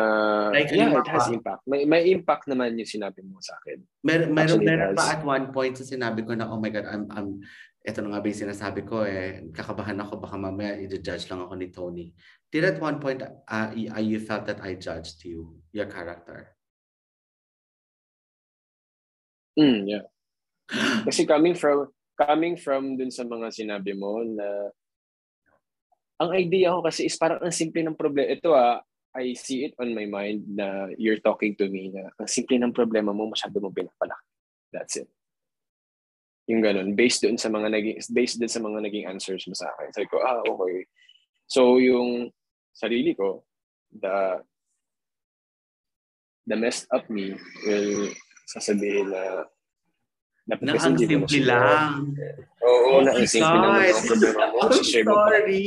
Like, 0.53 0.69
yeah, 0.77 0.93
it 0.93 1.09
has 1.09 1.33
impact. 1.33 1.65
May 1.65 1.89
may 1.89 2.13
impact 2.13 2.45
naman 2.45 2.77
yung 2.77 2.91
sinabi 2.91 3.25
mo 3.25 3.41
sa 3.41 3.57
akin. 3.63 3.81
Mer 4.05 4.29
meron, 4.29 4.61
meron 4.61 4.93
pa 4.93 5.17
at 5.17 5.25
one 5.25 5.49
point 5.55 5.73
sa 5.73 5.89
sinabi 5.89 6.21
ko 6.21 6.37
na, 6.37 6.53
oh 6.53 6.61
my 6.61 6.69
God, 6.69 6.85
I'm, 6.85 7.09
I'm 7.09 7.41
ito 7.81 8.05
na 8.05 8.13
nga 8.13 8.21
ba 8.21 8.29
yung 8.29 8.43
sinasabi 8.45 8.85
ko 8.85 9.09
eh, 9.09 9.49
kakabahan 9.57 9.97
ako, 10.05 10.21
baka 10.21 10.37
mamaya 10.37 10.77
i-judge 10.77 11.33
lang 11.33 11.41
ako 11.41 11.55
ni 11.57 11.69
Tony. 11.73 12.07
Did 12.53 12.69
at 12.69 12.77
one 12.77 13.01
point, 13.01 13.25
uh, 13.25 13.73
you 13.73 14.21
felt 14.21 14.45
that 14.53 14.61
I 14.61 14.77
judged 14.77 15.25
you, 15.25 15.57
your 15.73 15.89
character? 15.89 16.53
Mm, 19.61 19.85
yeah. 19.85 20.05
Kasi 21.07 21.29
coming 21.29 21.53
from, 21.53 21.93
coming 22.17 22.57
from 22.57 22.97
dun 22.97 23.13
sa 23.13 23.29
mga 23.29 23.53
sinabi 23.53 23.93
mo 23.93 24.25
na 24.25 24.73
ang 26.21 26.37
idea 26.37 26.77
ko 26.77 26.85
kasi 26.85 27.09
is 27.09 27.17
parang 27.17 27.41
ang 27.41 27.49
simple 27.49 27.81
ng 27.81 27.97
problema. 27.97 28.29
Ito 28.29 28.53
ah, 28.53 28.85
I 29.17 29.33
see 29.33 29.65
it 29.65 29.73
on 29.81 29.97
my 29.97 30.05
mind 30.05 30.45
na 30.53 30.93
you're 31.01 31.19
talking 31.19 31.57
to 31.57 31.65
me 31.73 31.89
na 31.89 32.13
ang 32.21 32.29
simple 32.29 32.61
ng 32.61 32.77
problema 32.77 33.17
mo, 33.17 33.25
masyado 33.25 33.57
mo 33.57 33.73
pinapalaki. 33.73 34.29
That's 34.69 35.01
it. 35.01 35.09
Yung 36.45 36.61
ganun, 36.61 36.93
based 36.93 37.25
doon 37.25 37.41
sa 37.41 37.49
mga 37.49 37.73
naging, 37.73 37.97
based 38.13 38.37
doon 38.37 38.53
sa 38.53 38.61
mga 38.61 38.79
naging 38.85 39.09
answers 39.09 39.49
mo 39.49 39.57
sa 39.57 39.73
akin. 39.73 39.89
Sabi 39.97 40.07
ko, 40.13 40.21
ah, 40.21 40.45
okay. 40.45 40.85
So, 41.49 41.81
yung 41.81 42.29
sarili 42.77 43.17
ko, 43.17 43.49
the, 43.89 44.45
the 46.45 46.57
messed 46.61 46.85
up 46.93 47.09
me 47.09 47.33
will 47.65 48.13
sasabihin 48.51 49.15
na 49.15 49.47
na 50.51 50.75
ang 50.75 50.99
simple 50.99 51.41
lang. 51.47 52.11
Oo, 52.59 52.99
oh, 52.99 53.01
na 53.07 53.15
ang 53.15 53.29
simple 53.31 53.55
lang 53.55 53.87
ang 53.87 54.03
problema 54.03 54.43
mo. 54.51 54.59
I'm 54.67 54.83
sorry. 54.83 55.63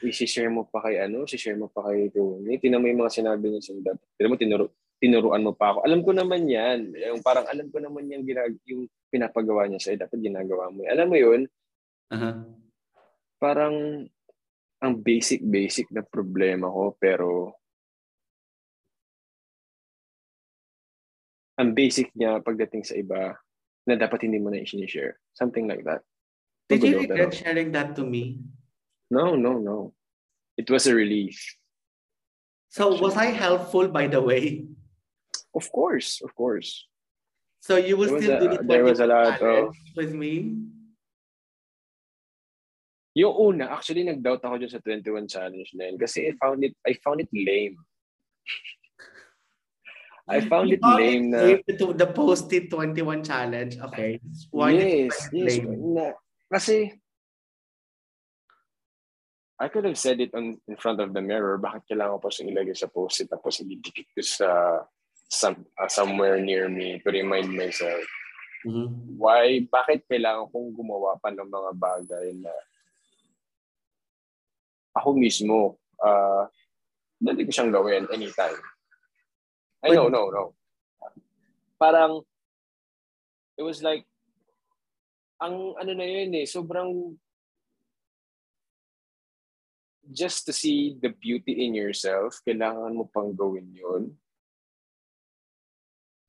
I-share 0.00 0.50
mo 0.50 0.66
pa 0.66 0.82
kay 0.82 0.96
ano, 0.98 1.22
i-share 1.28 1.54
mo 1.54 1.70
pa 1.70 1.86
kay 1.86 2.10
Tony. 2.10 2.58
Tinan 2.58 2.82
mo 2.82 2.90
yung 2.90 3.04
mga 3.06 3.22
sinabi 3.22 3.52
niya 3.52 3.62
sa 3.62 3.76
dad. 3.78 4.00
Tinan 4.18 4.32
mo, 4.32 4.36
tinuro, 4.40 4.64
tinuruan 4.98 5.44
mo 5.44 5.52
pa 5.54 5.76
ako. 5.76 5.78
Alam 5.86 6.00
ko 6.02 6.10
naman 6.16 6.48
yan. 6.50 6.90
Yung 6.96 7.22
parang 7.22 7.46
alam 7.46 7.68
ko 7.70 7.78
naman 7.78 8.10
yung, 8.10 8.24
ginag 8.26 8.56
yung 8.66 8.88
pinapagawa 9.12 9.68
niya 9.68 9.78
sa'yo. 9.78 10.02
Dapat 10.02 10.18
ginagawa 10.18 10.72
mo. 10.72 10.82
Alam 10.88 11.06
mo 11.06 11.16
yun? 11.20 11.40
Uh-huh. 12.10 12.36
Parang 13.38 13.76
ang 14.80 14.94
basic-basic 15.04 15.92
na 15.92 16.00
problema 16.00 16.72
ko 16.72 16.96
pero 16.96 17.59
ang 21.60 21.76
basic 21.76 22.08
niya 22.16 22.40
pagdating 22.40 22.88
sa 22.88 22.96
iba 22.96 23.36
na 23.84 23.94
dapat 24.00 24.24
hindi 24.24 24.40
mo 24.40 24.48
na 24.48 24.64
i-share. 24.64 25.20
Something 25.36 25.68
like 25.68 25.84
that. 25.84 26.00
Did 26.72 26.80
you 26.80 27.04
regret 27.04 27.36
sharing 27.36 27.68
that 27.76 27.92
to 28.00 28.02
me? 28.08 28.40
No, 29.12 29.36
no, 29.36 29.60
no. 29.60 29.92
It 30.56 30.72
was 30.72 30.88
a 30.88 30.94
relief. 30.96 31.36
So 32.72 32.96
was 32.96 33.18
I 33.18 33.34
helpful 33.34 33.92
by 33.92 34.08
the 34.08 34.22
way? 34.22 34.64
Of 35.52 35.68
course, 35.68 36.22
of 36.24 36.32
course. 36.32 36.86
So 37.60 37.76
you 37.76 37.98
will 37.98 38.16
still 38.16 38.38
a, 38.38 38.40
do 38.40 38.48
it 38.56 38.64
there 38.64 38.86
was 38.86 39.02
a 39.02 39.10
lot 39.10 39.42
of, 39.42 39.74
with 39.98 40.14
me? 40.14 40.64
Yung 43.18 43.34
una, 43.34 43.74
actually 43.74 44.06
nag-doubt 44.06 44.46
ako 44.46 44.54
dyan 44.62 44.70
sa 44.70 44.80
21 44.80 45.26
challenge 45.26 45.74
na 45.74 45.90
yun 45.90 45.98
kasi 45.98 46.30
I 46.30 46.32
found 46.38 46.62
it 46.62 46.78
I 46.86 46.94
found 47.02 47.20
it 47.20 47.28
lame. 47.34 47.76
I 50.30 50.38
found 50.46 50.70
it 50.70 50.78
lame 50.78 51.34
na 51.34 51.58
to 51.66 51.90
the 51.90 52.06
posted 52.06 52.70
21 52.70 53.26
challenge. 53.26 53.82
Okay. 53.90 54.22
Why 54.54 54.78
yes, 54.78 55.28
yes. 55.34 55.58
Na, 55.66 56.14
kasi 56.46 56.94
I 59.60 59.68
could 59.68 59.84
have 59.84 59.98
said 59.98 60.22
it 60.22 60.32
on 60.32 60.56
in 60.70 60.76
front 60.78 61.02
of 61.02 61.12
the 61.12 61.20
mirror. 61.20 61.58
Bakit 61.60 61.90
kailangan 61.90 62.16
ko 62.16 62.20
pa 62.22 62.30
siyang 62.32 62.54
ilagay 62.54 62.72
sa 62.72 62.88
post-it 62.88 63.28
tapos 63.28 63.60
ididikit 63.60 64.08
ko 64.16 64.22
sa 64.24 64.48
some, 65.28 65.68
uh, 65.76 65.90
somewhere 65.90 66.40
near 66.40 66.70
me 66.70 66.96
to 67.04 67.08
remind 67.12 67.52
myself. 67.52 68.00
Mm-hmm. 68.64 69.20
Why, 69.20 69.68
bakit 69.68 70.08
kailangan 70.08 70.48
kong 70.48 70.72
gumawa 70.72 71.20
pa 71.20 71.28
ng 71.28 71.44
mga 71.44 71.70
bagay 71.76 72.26
na 72.40 72.52
ako 74.96 75.12
mismo, 75.16 75.76
uh, 76.00 76.48
dali 77.20 77.44
ko 77.44 77.50
siyang 77.52 77.72
gawin 77.72 78.08
anytime. 78.12 78.58
I 79.84 79.96
know, 79.96 80.08
no, 80.08 80.28
no. 80.28 80.54
Parang, 81.80 82.20
it 83.56 83.62
was 83.62 83.82
like, 83.82 84.04
ang 85.40 85.72
ano 85.80 85.92
na 85.96 86.04
yun 86.04 86.36
eh, 86.36 86.44
sobrang 86.44 87.16
just 90.12 90.44
to 90.44 90.52
see 90.52 90.98
the 91.00 91.08
beauty 91.08 91.64
in 91.64 91.72
yourself, 91.72 92.42
kailangan 92.44 92.92
mo 92.92 93.08
pang 93.08 93.32
gawin 93.32 93.72
yun. 93.72 94.12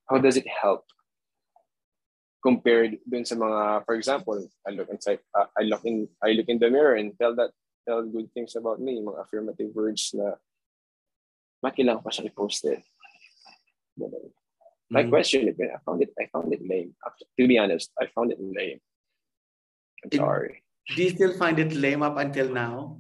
How 0.08 0.22
does 0.22 0.38
it 0.38 0.48
help? 0.48 0.86
Compared 2.42 2.98
dun 3.06 3.26
sa 3.28 3.38
mga 3.38 3.86
for 3.86 3.94
example 3.94 4.42
I 4.66 4.74
look 4.74 4.90
inside 4.90 5.22
uh, 5.30 5.46
I 5.54 5.62
look 5.62 5.86
in 5.86 6.10
I 6.18 6.34
look 6.34 6.50
in 6.50 6.58
the 6.58 6.74
mirror 6.74 6.98
and 6.98 7.14
tell 7.14 7.38
that 7.38 7.54
tell 7.86 8.02
good 8.02 8.34
things 8.34 8.58
about 8.58 8.82
me 8.82 8.98
mga 8.98 9.22
affirmative 9.22 9.70
words 9.78 10.10
na 10.18 10.42
makilang 11.62 12.02
pa 12.02 12.10
siya 12.10 12.34
i-post 12.34 12.66
it 12.66 12.82
my 13.98 15.02
mm-hmm. 15.02 15.10
question 15.10 15.48
is 15.48 15.56
I 15.60 15.80
found 15.86 16.02
it 16.04 16.12
I 16.20 16.28
found 16.32 16.54
it 16.54 16.62
lame 16.64 16.94
to 17.40 17.48
be 17.48 17.58
honest 17.58 17.92
I 18.00 18.08
found 18.16 18.32
it 18.32 18.40
lame 18.40 18.80
I'm 20.04 20.12
sorry 20.12 20.64
do 20.96 21.04
you 21.04 21.12
still 21.12 21.34
find 21.38 21.60
it 21.60 21.74
lame 21.74 22.04
up 22.04 22.18
until 22.18 22.50
now 22.50 23.00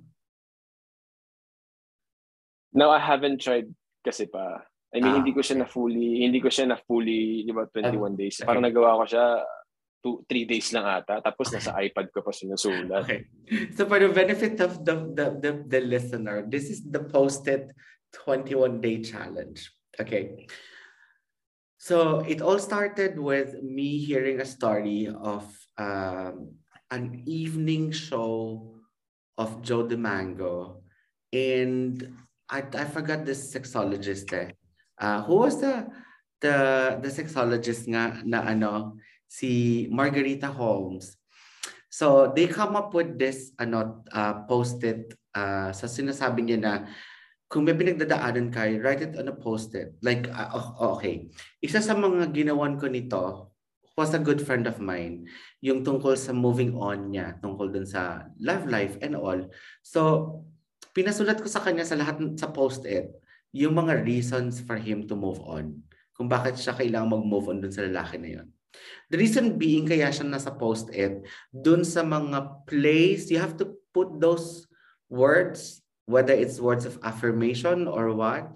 no 2.73 2.89
I 2.89 2.99
haven't 2.99 3.41
tried 3.41 3.73
kasi 4.05 4.25
pa 4.25 4.65
I 4.91 4.99
mean, 4.99 5.15
ah, 5.15 5.17
hindi 5.23 5.31
ko 5.31 5.39
siya 5.39 5.63
na 5.63 5.67
fully, 5.71 6.27
hindi 6.27 6.43
ko 6.43 6.51
siya 6.51 6.67
na 6.67 6.75
fully, 6.75 7.47
di 7.47 7.51
ba, 7.55 7.63
21 7.63 8.11
days. 8.19 8.43
Parang 8.43 8.59
nagawa 8.59 8.99
ko 8.99 9.03
siya 9.07 9.25
two, 10.03 10.25
three 10.27 10.43
days 10.43 10.67
lang 10.75 10.83
ata. 10.83 11.23
Tapos 11.23 11.47
nasa 11.53 11.77
iPad 11.79 12.11
ko 12.11 12.19
pa 12.19 12.35
sinusulat. 12.35 13.07
Okay. 13.07 13.23
So 13.77 13.87
for 13.87 14.03
the 14.03 14.11
benefit 14.11 14.59
of 14.59 14.83
the, 14.83 14.95
the, 15.15 15.25
the, 15.39 15.51
the 15.63 15.81
listener, 15.87 16.43
this 16.43 16.67
is 16.67 16.83
the 16.83 17.07
posted 17.07 17.71
21 18.27 18.81
day 18.81 18.99
challenge. 18.99 19.71
Okay. 19.95 20.49
So 21.81 22.21
it 22.29 22.45
all 22.45 22.61
started 22.61 23.17
with 23.17 23.57
me 23.65 23.97
hearing 23.97 24.37
a 24.37 24.45
story 24.45 25.09
of 25.09 25.49
um, 25.81 26.53
an 26.93 27.25
evening 27.25 27.89
show 27.89 28.77
of 29.33 29.65
Joe 29.65 29.89
DeMango. 29.89 30.85
And 31.33 32.21
I, 32.45 32.61
I 32.77 32.85
forgot 32.85 33.25
this 33.25 33.49
sexologist 33.49 34.29
eh. 34.29 34.53
Uh, 35.01 35.25
who 35.25 35.41
was 35.41 35.57
the 35.57 35.89
the 36.37 37.01
the 37.01 37.09
sexologist 37.09 37.89
nga 37.89 38.21
na 38.29 38.45
ano 38.45 39.01
si 39.25 39.89
Margarita 39.89 40.53
Holmes. 40.53 41.17
So 41.89 42.29
they 42.29 42.45
come 42.45 42.77
up 42.77 42.93
with 42.93 43.17
this 43.17 43.57
ano 43.57 44.05
uh, 44.13 44.45
post-it 44.45 45.17
uh, 45.33 45.73
sa 45.73 45.89
sinasabi 45.89 46.45
niya 46.45 46.61
na 46.61 46.73
kung 47.51 47.67
may 47.67 47.75
pinagdadaanan 47.75 48.47
kayo, 48.47 48.79
write 48.79 49.03
it 49.03 49.19
on 49.19 49.27
a 49.27 49.35
post-it. 49.35 49.99
Like, 49.99 50.31
uh, 50.31 50.71
okay. 50.95 51.27
Isa 51.59 51.83
sa 51.83 51.99
mga 51.99 52.31
ginawan 52.31 52.79
ko 52.79 52.87
nito 52.87 53.51
was 53.99 54.15
a 54.15 54.23
good 54.23 54.39
friend 54.39 54.71
of 54.71 54.79
mine. 54.79 55.27
Yung 55.59 55.83
tungkol 55.83 56.15
sa 56.15 56.31
moving 56.31 56.79
on 56.79 57.11
niya, 57.11 57.35
tungkol 57.43 57.67
dun 57.67 57.83
sa 57.83 58.23
love 58.39 58.71
life 58.71 58.95
and 59.03 59.19
all. 59.19 59.51
So, 59.83 59.99
pinasulat 60.95 61.43
ko 61.43 61.51
sa 61.51 61.59
kanya 61.59 61.83
sa 61.83 61.99
lahat 61.99 62.23
sa 62.39 62.47
post-it 62.55 63.11
yung 63.51 63.75
mga 63.75 64.07
reasons 64.07 64.63
for 64.63 64.79
him 64.79 65.03
to 65.11 65.19
move 65.19 65.43
on. 65.43 65.83
Kung 66.15 66.31
bakit 66.31 66.55
siya 66.55 66.71
kailangang 66.71 67.19
mag-move 67.19 67.51
on 67.51 67.59
dun 67.59 67.75
sa 67.75 67.83
lalaki 67.83 68.15
na 68.15 68.39
yun. 68.39 68.47
The 69.11 69.19
reason 69.19 69.59
being 69.59 69.91
kaya 69.91 70.07
siya 70.07 70.23
nasa 70.23 70.55
post-it, 70.55 71.27
dun 71.51 71.83
sa 71.83 72.07
mga 72.07 72.63
place, 72.63 73.27
you 73.27 73.43
have 73.43 73.59
to 73.59 73.75
put 73.91 74.23
those 74.23 74.71
words, 75.11 75.80
whether 76.11 76.35
it's 76.35 76.59
words 76.59 76.83
of 76.83 76.99
affirmation 77.01 77.87
or 77.87 78.11
what, 78.11 78.51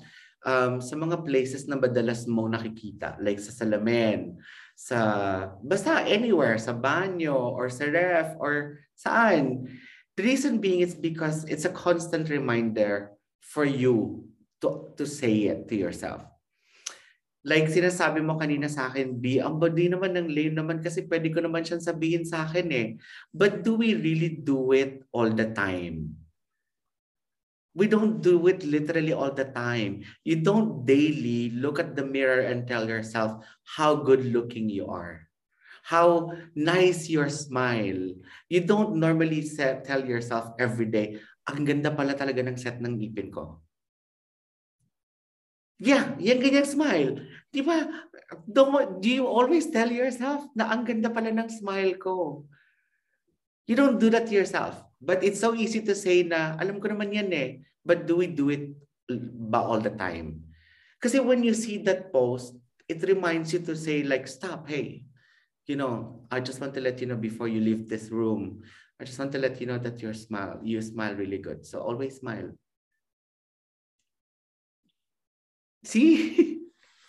um, 0.46 0.78
sa 0.84 0.94
mga 0.94 1.26
places 1.26 1.66
na 1.66 1.80
madalas 1.80 2.30
mo 2.30 2.46
nakikita. 2.46 3.18
Like 3.24 3.42
sa 3.42 3.56
salamin, 3.56 4.38
sa, 4.78 4.98
basta 5.64 6.06
anywhere, 6.06 6.60
sa 6.62 6.76
banyo, 6.76 7.34
or 7.34 7.72
sa 7.72 7.90
ref, 7.90 8.38
or 8.38 8.84
saan. 8.94 9.72
The 10.16 10.24
reason 10.24 10.60
being 10.60 10.84
is 10.84 10.96
because 10.96 11.44
it's 11.50 11.66
a 11.66 11.74
constant 11.74 12.30
reminder 12.30 13.16
for 13.42 13.66
you 13.66 14.28
to, 14.62 14.94
to 14.96 15.04
say 15.04 15.52
it 15.52 15.68
to 15.72 15.76
yourself. 15.76 16.24
Like 17.46 17.70
sinasabi 17.70 18.26
mo 18.26 18.42
kanina 18.42 18.66
sa 18.66 18.90
akin, 18.90 19.22
B, 19.22 19.38
ang 19.38 19.62
body 19.62 19.86
naman 19.86 20.18
ng 20.18 20.34
lame 20.34 20.56
naman 20.58 20.82
kasi 20.82 21.06
pwede 21.06 21.30
ko 21.30 21.46
naman 21.46 21.62
siyang 21.62 21.84
sabihin 21.84 22.26
sa 22.26 22.42
akin 22.42 22.68
eh. 22.74 22.88
But 23.30 23.62
do 23.62 23.78
we 23.78 23.94
really 23.94 24.34
do 24.42 24.74
it 24.74 25.06
all 25.14 25.30
the 25.30 25.54
time? 25.54 26.25
We 27.76 27.92
don't 27.92 28.24
do 28.24 28.40
it 28.48 28.64
literally 28.64 29.12
all 29.12 29.36
the 29.36 29.52
time. 29.52 30.08
You 30.24 30.40
don't 30.40 30.88
daily 30.88 31.52
look 31.52 31.76
at 31.78 32.00
the 32.00 32.08
mirror 32.08 32.48
and 32.48 32.64
tell 32.64 32.88
yourself 32.88 33.44
how 33.68 34.00
good 34.00 34.24
looking 34.32 34.72
you 34.72 34.88
are. 34.88 35.28
How 35.84 36.32
nice 36.56 37.12
your 37.12 37.28
smile. 37.28 38.16
You 38.48 38.62
don't 38.64 38.96
normally 38.96 39.44
set, 39.44 39.84
tell 39.84 40.08
yourself 40.08 40.56
every 40.58 40.88
day, 40.88 41.20
ang 41.46 41.68
ganda 41.68 41.92
pala 41.92 42.16
talaga 42.16 42.42
ng 42.42 42.58
set 42.58 42.80
ng 42.80 42.96
ngipin 42.96 43.30
ko. 43.30 43.60
Yeah, 45.76 46.16
yung 46.18 46.40
ganyang 46.40 46.72
smile. 46.72 47.28
Di 47.52 47.60
ba? 47.60 47.84
Do, 48.48 48.72
do 49.04 49.10
you 49.12 49.28
always 49.28 49.68
tell 49.68 49.92
yourself 49.92 50.48
na 50.56 50.72
ang 50.72 50.88
ganda 50.88 51.12
pala 51.12 51.30
ng 51.36 51.52
smile 51.52 52.00
ko? 52.00 52.48
You 53.68 53.76
don't 53.76 54.00
do 54.00 54.08
that 54.16 54.32
to 54.32 54.34
yourself. 54.34 54.80
But 55.06 55.22
it's 55.22 55.40
so 55.40 55.54
easy 55.54 55.86
to 55.86 55.94
say 55.94 56.26
na, 56.26 56.58
alam 56.58 56.82
ko 56.82 56.90
naman 56.90 57.14
yan 57.14 57.30
eh. 57.30 57.62
But 57.86 58.10
do 58.10 58.18
we 58.18 58.28
do 58.28 58.50
it 58.50 58.74
ba 59.06 59.62
all 59.62 59.78
the 59.78 59.94
time? 59.94 60.42
Kasi 60.98 61.22
when 61.22 61.46
you 61.46 61.54
see 61.54 61.78
that 61.86 62.10
post, 62.10 62.58
it 62.90 63.06
reminds 63.06 63.54
you 63.54 63.62
to 63.70 63.78
say 63.78 64.02
like, 64.02 64.26
stop, 64.26 64.66
hey, 64.66 65.06
you 65.70 65.78
know, 65.78 66.26
I 66.34 66.42
just 66.42 66.58
want 66.58 66.74
to 66.74 66.82
let 66.82 66.98
you 67.02 67.06
know 67.06 67.18
before 67.18 67.46
you 67.46 67.62
leave 67.62 67.86
this 67.86 68.10
room, 68.10 68.66
I 68.98 69.06
just 69.06 69.22
want 69.22 69.32
to 69.34 69.42
let 69.42 69.62
you 69.62 69.70
know 69.70 69.78
that 69.78 70.02
your 70.02 70.18
smile, 70.18 70.58
you 70.66 70.82
smile 70.82 71.14
really 71.14 71.38
good. 71.38 71.66
So 71.66 71.86
always 71.86 72.18
smile. 72.18 72.50
See? 75.86 76.66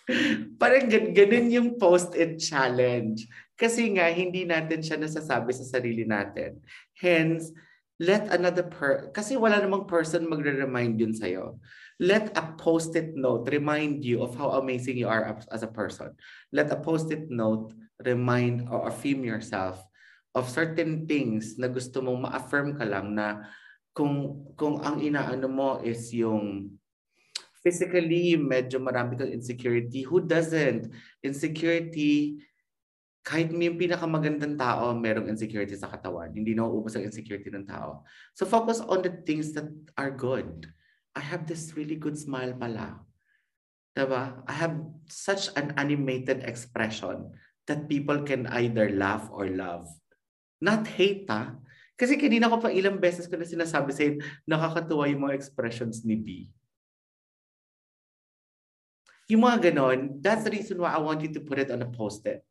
Parang 0.61 0.87
ganun 0.89 1.49
yung 1.49 1.69
post-it 1.81 2.37
challenge. 2.37 3.25
Kasi 3.57 3.89
nga, 3.97 4.05
hindi 4.13 4.45
natin 4.45 4.85
siya 4.85 5.01
nasasabi 5.01 5.49
sa 5.49 5.65
sarili 5.65 6.05
natin. 6.05 6.61
Hence, 6.93 7.49
let 7.97 8.29
another 8.29 8.65
per 8.65 9.09
kasi 9.09 9.33
wala 9.33 9.57
namang 9.57 9.89
person 9.89 10.29
magre-remind 10.29 11.01
yun 11.01 11.13
sa'yo. 11.17 11.57
Let 11.97 12.37
a 12.37 12.53
post-it 12.53 13.17
note 13.17 13.49
remind 13.49 14.05
you 14.05 14.21
of 14.21 14.37
how 14.37 14.61
amazing 14.61 15.01
you 15.01 15.09
are 15.09 15.41
as 15.49 15.65
a 15.65 15.71
person. 15.73 16.13
Let 16.53 16.69
a 16.69 16.77
post-it 16.77 17.33
note 17.33 17.73
remind 18.05 18.69
or 18.69 18.85
affirm 18.85 19.25
yourself 19.25 19.81
of 20.37 20.45
certain 20.45 21.09
things 21.09 21.57
na 21.57 21.65
gusto 21.65 21.97
mong 22.05 22.29
ma-affirm 22.29 22.77
ka 22.77 22.85
lang 22.85 23.17
na 23.17 23.49
kung 23.97 24.45
kung 24.53 24.77
ang 24.85 25.01
inaano 25.01 25.49
mo 25.49 25.69
is 25.81 26.13
yung 26.13 26.69
physically 27.65 28.37
medyo 28.37 28.77
marami 28.77 29.17
kang 29.17 29.33
insecurity 29.33 30.05
who 30.05 30.21
doesn't 30.21 30.93
insecurity 31.25 32.37
kahit 33.27 33.51
may 33.51 33.67
pinakamagandang 33.67 34.55
tao, 34.55 34.95
merong 34.95 35.27
insecurity 35.27 35.75
sa 35.75 35.91
katawan. 35.91 36.31
Hindi 36.31 36.55
na 36.55 36.63
uubos 36.63 36.95
ang 36.95 37.03
insecurity 37.03 37.51
ng 37.51 37.67
tao. 37.67 38.07
So 38.31 38.47
focus 38.47 38.79
on 38.79 39.03
the 39.03 39.11
things 39.27 39.51
that 39.51 39.67
are 39.99 40.15
good. 40.15 40.71
I 41.11 41.19
have 41.19 41.43
this 41.43 41.75
really 41.75 41.99
good 41.99 42.15
smile 42.15 42.55
pala. 42.55 43.03
Diba? 43.91 44.47
I 44.47 44.55
have 44.55 44.79
such 45.11 45.51
an 45.59 45.75
animated 45.75 46.47
expression 46.47 47.35
that 47.67 47.91
people 47.91 48.23
can 48.23 48.47
either 48.47 48.95
laugh 48.95 49.27
or 49.27 49.51
love. 49.51 49.91
Not 50.63 50.87
hate 50.87 51.27
ha. 51.27 51.59
Kasi 51.99 52.15
kanina 52.15 52.47
ko 52.47 52.63
pa 52.63 52.71
ilang 52.71 52.95
beses 52.95 53.27
ko 53.27 53.35
na 53.35 53.43
sinasabi 53.43 53.91
sa'yo, 53.91 54.23
nakakatuwa 54.47 55.03
yung 55.11 55.27
mga 55.27 55.35
expressions 55.35 56.07
ni 56.07 56.15
B. 56.15 56.27
Yung 59.27 59.43
mga 59.43 59.67
ganon, 59.67 60.23
that's 60.23 60.47
the 60.47 60.53
reason 60.55 60.79
why 60.79 60.95
I 60.95 61.01
want 61.03 61.19
you 61.19 61.33
to 61.35 61.43
put 61.43 61.59
it 61.59 61.67
on 61.67 61.83
a 61.83 61.91
post-it 61.91 62.47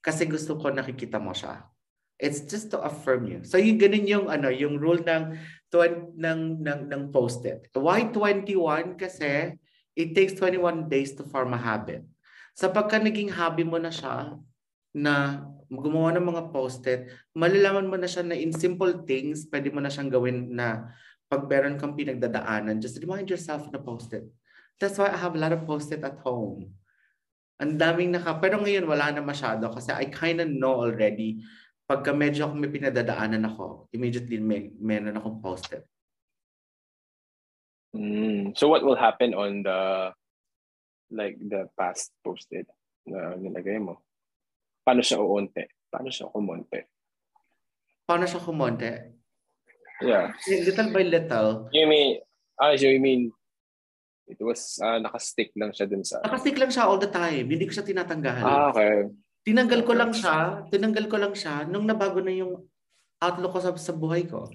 kasi 0.00 0.24
gusto 0.28 0.56
ko 0.56 0.72
nakikita 0.72 1.20
mo 1.20 1.36
siya. 1.36 1.64
It's 2.20 2.44
just 2.44 2.68
to 2.76 2.78
affirm 2.84 3.24
you. 3.24 3.40
So 3.48 3.56
yung 3.56 3.80
ganun 3.80 4.04
yung 4.04 4.26
ano, 4.28 4.52
yung 4.52 4.76
rule 4.76 5.00
ng 5.00 5.40
ng 5.72 6.40
ng 6.60 6.80
ng 6.92 7.02
post-it. 7.08 7.72
Why 7.72 8.12
21 8.12 9.00
kasi 9.00 9.56
it 9.96 10.12
takes 10.12 10.36
21 10.36 10.92
days 10.92 11.16
to 11.16 11.24
form 11.24 11.56
a 11.56 11.60
habit. 11.60 12.04
Sa 12.52 12.68
pagka 12.68 13.00
naging 13.00 13.32
hobby 13.32 13.64
mo 13.64 13.80
na 13.80 13.88
siya 13.88 14.36
na 14.92 15.46
gumawa 15.70 16.12
ng 16.18 16.26
mga 16.26 16.42
post-it, 16.50 17.08
malalaman 17.32 17.86
mo 17.86 17.96
na 17.96 18.10
siya 18.10 18.26
na 18.26 18.34
in 18.34 18.50
simple 18.50 19.06
things, 19.06 19.46
pwede 19.48 19.70
mo 19.70 19.78
na 19.78 19.88
siyang 19.88 20.10
gawin 20.10 20.50
na 20.50 20.90
pag 21.30 21.46
meron 21.46 21.78
kang 21.78 21.94
pinagdadaanan, 21.94 22.82
just 22.82 22.98
remind 22.98 23.30
yourself 23.30 23.70
na 23.70 23.78
post-it. 23.78 24.26
That's 24.82 24.98
why 24.98 25.14
I 25.14 25.18
have 25.20 25.38
a 25.38 25.40
lot 25.40 25.54
of 25.54 25.62
post-it 25.62 26.02
at 26.02 26.18
home. 26.26 26.74
Ang 27.60 27.76
daming 27.76 28.16
naka, 28.16 28.40
pero 28.40 28.56
ngayon 28.56 28.88
wala 28.88 29.12
na 29.12 29.20
masyado 29.20 29.68
kasi 29.68 29.92
I 29.92 30.08
kind 30.08 30.40
of 30.40 30.48
know 30.48 30.80
already 30.80 31.44
pagka 31.84 32.16
medyo 32.16 32.48
ako 32.48 32.54
may 32.56 32.72
pinadadaanan 32.72 33.44
ako, 33.44 33.90
immediately 33.92 34.40
may 34.40 34.72
meron 34.80 35.18
akong 35.18 35.44
post-it. 35.44 35.84
Mm. 37.92 38.56
So 38.56 38.70
what 38.70 38.86
will 38.86 38.96
happen 38.96 39.34
on 39.34 39.66
the 39.66 40.14
like 41.10 41.36
the 41.42 41.66
past 41.74 42.14
post-it 42.22 42.70
na 43.04 43.34
nilagay 43.34 43.82
mo? 43.82 43.98
Paano 44.86 45.02
siya 45.02 45.20
uunti? 45.20 45.66
Paano 45.90 46.08
siya 46.08 46.30
kumonte? 46.30 46.78
Paano 48.06 48.24
siya 48.24 48.40
kumonte? 48.40 48.90
Yeah. 50.00 50.32
Little 50.48 50.90
by 50.94 51.04
little. 51.04 51.68
You 51.76 51.84
mean, 51.84 52.24
ah, 52.56 52.72
you 52.72 52.96
mean 53.02 53.34
It 54.30 54.38
was, 54.38 54.78
uh, 54.78 55.02
nakastick 55.02 55.50
lang 55.58 55.74
siya 55.74 55.90
dun 55.90 56.06
sa... 56.06 56.22
Nakastick 56.22 56.54
lang 56.54 56.70
siya 56.70 56.86
all 56.86 57.02
the 57.02 57.10
time. 57.10 57.50
Hindi 57.50 57.66
ko 57.66 57.74
siya 57.74 57.82
tinatanggal. 57.82 58.42
Ah, 58.46 58.70
okay. 58.70 59.10
Tinanggal 59.42 59.82
ko 59.82 59.92
lang 59.98 60.14
siya, 60.14 60.62
tinanggal 60.70 61.10
ko 61.10 61.16
lang 61.18 61.34
siya 61.34 61.66
nung 61.66 61.88
nabago 61.88 62.22
na 62.22 62.30
yung 62.30 62.62
outlook 63.18 63.58
ko 63.58 63.60
sa, 63.60 63.74
sa 63.74 63.90
buhay 63.90 64.30
ko. 64.30 64.46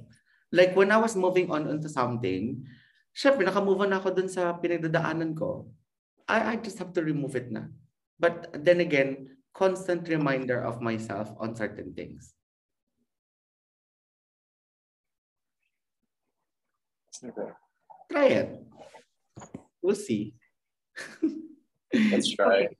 Like 0.55 0.71
when 0.79 0.95
I 0.95 0.97
was 1.01 1.19
moving 1.19 1.51
on 1.51 1.67
into 1.67 1.91
something, 1.91 2.63
syempre 3.11 3.43
naka-move 3.43 3.83
on 3.83 3.91
ako 3.91 4.15
dun 4.15 4.31
sa 4.31 4.55
pinagdadaanan 4.55 5.35
ko. 5.35 5.67
I, 6.25 6.53
I 6.53 6.63
just 6.63 6.79
have 6.79 6.95
to 6.95 7.03
remove 7.03 7.35
it 7.35 7.51
na. 7.51 7.67
But 8.15 8.55
then 8.63 8.79
again, 8.79 9.35
constant 9.51 10.07
reminder 10.07 10.63
of 10.63 10.79
myself 10.79 11.29
on 11.37 11.53
certain 11.53 11.91
things. 11.91 12.31
Okay. 17.23 17.51
Try 18.11 18.27
it. 18.43 18.64
We'll 19.85 19.93
see. 19.93 20.33
Let's 21.93 22.33
try. 22.33 22.73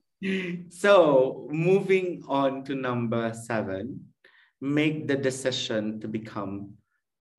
So, 0.74 1.46
moving 1.54 2.26
on 2.26 2.66
to 2.66 2.74
number 2.74 3.30
seven, 3.30 4.10
make 4.58 5.06
the 5.06 5.14
decision 5.14 6.02
to 6.02 6.10
become 6.10 6.82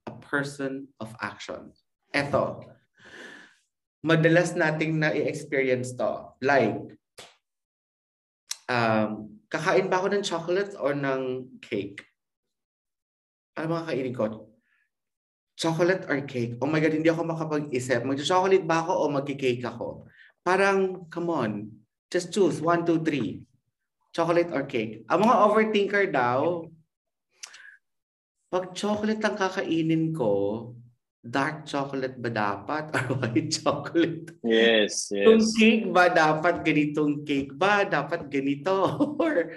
a 0.08 0.16
person 0.24 0.88
of 1.04 1.12
action. 1.20 1.76
Eto, 2.16 2.64
madalas 4.08 4.56
nating 4.56 5.04
na-experience 5.04 6.00
to. 6.00 6.32
Like, 6.40 6.96
um, 8.72 9.36
kakain 9.52 9.92
ba 9.92 10.00
ako 10.00 10.16
ng 10.16 10.24
chocolates 10.24 10.80
or 10.80 10.96
ng 10.96 11.52
cake? 11.60 12.08
Ano 13.60 13.76
mga 13.76 13.86
kainin 13.92 14.16
ko? 14.16 14.47
Chocolate 15.58 16.06
or 16.06 16.22
cake? 16.24 16.62
Oh 16.62 16.70
my 16.70 16.78
God, 16.78 16.94
hindi 16.94 17.10
ako 17.10 17.26
makapag-isip. 17.26 18.06
Mag-chocolate 18.06 18.64
ba 18.64 18.86
ako 18.86 18.94
o 18.94 19.04
mag-cake 19.10 19.66
ako? 19.66 20.06
Parang, 20.46 21.10
come 21.10 21.30
on, 21.34 21.52
just 22.14 22.30
choose. 22.30 22.62
One, 22.62 22.86
two, 22.86 23.02
three. 23.02 23.42
Chocolate 24.14 24.54
or 24.54 24.64
cake. 24.70 25.04
Ang 25.10 25.26
mga 25.26 25.36
overthinker 25.50 26.06
daw, 26.14 26.70
pag 28.48 28.72
chocolate 28.72 29.20
ang 29.26 29.36
kakainin 29.36 30.16
ko, 30.16 30.32
dark 31.20 31.68
chocolate 31.68 32.16
ba 32.16 32.32
dapat 32.32 32.94
or 32.96 33.06
white 33.20 33.52
chocolate? 33.52 34.32
Yes, 34.46 35.12
yes. 35.12 35.28
Kung 35.28 35.44
cake 35.44 35.86
ba 35.92 36.08
dapat 36.08 36.64
ganitong 36.64 37.28
cake 37.28 37.52
ba? 37.52 37.84
Dapat 37.84 38.32
ganito? 38.32 38.96
or 39.26 39.52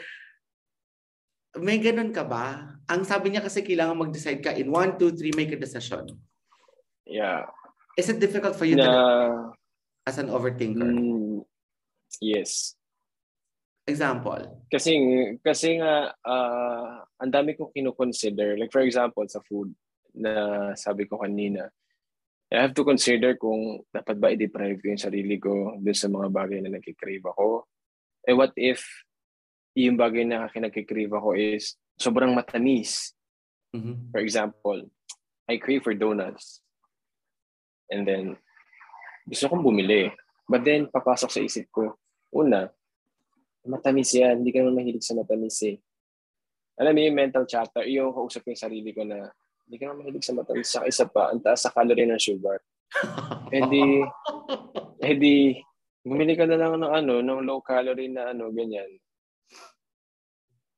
may 1.59 1.83
ganun 1.83 2.15
ka 2.15 2.23
ba? 2.23 2.79
ang 2.91 3.07
sabi 3.07 3.31
niya 3.31 3.47
kasi 3.47 3.63
kailangan 3.63 4.03
mag-decide 4.03 4.43
ka 4.43 4.51
in 4.51 4.67
1, 4.67 4.99
2, 4.99 5.15
3, 5.15 5.39
make 5.39 5.55
a 5.55 5.59
decision. 5.63 6.11
Yeah. 7.07 7.47
Is 7.95 8.11
it 8.11 8.19
difficult 8.19 8.59
for 8.59 8.67
you 8.67 8.75
na, 8.75 8.83
to 8.83 8.91
as 10.11 10.19
an 10.19 10.27
overthinker? 10.27 10.91
Mm, 10.91 11.47
yes. 12.19 12.75
Example. 13.87 14.67
Kasi 14.67 14.99
kasi 15.39 15.79
nga 15.79 16.11
uh, 16.19 17.07
ang 17.23 17.31
dami 17.31 17.55
kong 17.55 17.71
kino-consider. 17.71 18.59
Like 18.59 18.75
for 18.75 18.83
example 18.83 19.27
sa 19.31 19.43
food 19.47 19.71
na 20.11 20.75
sabi 20.75 21.07
ko 21.07 21.23
kanina, 21.23 21.71
I 22.51 22.67
have 22.67 22.75
to 22.75 22.83
consider 22.83 23.39
kung 23.39 23.87
dapat 23.95 24.19
ba 24.19 24.35
i-deprive 24.35 24.83
ko 24.83 24.87
yung 24.91 25.03
sarili 25.03 25.39
ko 25.39 25.79
dun 25.79 25.95
sa 25.95 26.11
mga 26.11 26.27
bagay 26.35 26.59
na 26.59 26.75
nagkikrave 26.75 27.23
ako. 27.23 27.71
And 28.27 28.35
what 28.35 28.51
if 28.59 28.83
yung 29.75 29.97
bagay 29.99 30.27
na 30.27 30.51
kinagkikrave 30.51 31.13
ako 31.15 31.39
is 31.39 31.79
sobrang 31.95 32.35
matamis. 32.35 33.15
Mm-hmm. 33.71 34.11
For 34.11 34.21
example, 34.21 34.79
I 35.47 35.59
crave 35.59 35.83
for 35.83 35.95
donuts. 35.95 36.63
And 37.91 38.07
then, 38.07 38.39
gusto 39.27 39.51
kong 39.51 39.67
bumili. 39.67 40.11
But 40.47 40.67
then, 40.67 40.91
papasok 40.91 41.31
sa 41.31 41.41
isip 41.43 41.71
ko, 41.71 41.99
una, 42.35 42.71
matamis 43.67 44.15
yan. 44.15 44.43
Hindi 44.43 44.51
ka 44.51 44.63
naman 44.63 44.83
mahilig 44.83 45.07
sa 45.07 45.15
matamis 45.15 45.59
eh. 45.67 45.79
Alam 46.81 46.97
mo 46.97 47.01
yung 47.05 47.19
mental 47.19 47.45
chatter, 47.45 47.85
yung 47.87 48.15
kausap 48.15 48.47
ko 48.47 48.55
yung 48.55 48.63
sarili 48.63 48.91
ko 48.95 49.05
na, 49.05 49.29
hindi 49.67 49.77
ka 49.79 49.91
naman 49.91 50.07
mahilig 50.07 50.27
sa 50.27 50.35
matamis. 50.35 50.69
Sa 50.71 50.83
isa 50.87 51.05
pa, 51.07 51.31
ang 51.31 51.43
taas 51.43 51.63
sa 51.63 51.71
calorie 51.71 52.09
ng 52.09 52.19
sugar. 52.19 52.59
hindi, 53.55 54.03
hindi, 54.99 55.35
bumili 56.03 56.35
ka 56.35 56.47
na 56.47 56.59
lang 56.59 56.79
ng 56.79 56.91
ano, 56.91 57.15
ng 57.23 57.41
low 57.47 57.63
calorie 57.63 58.11
na 58.11 58.35
ano, 58.35 58.51
ganyan. 58.51 58.91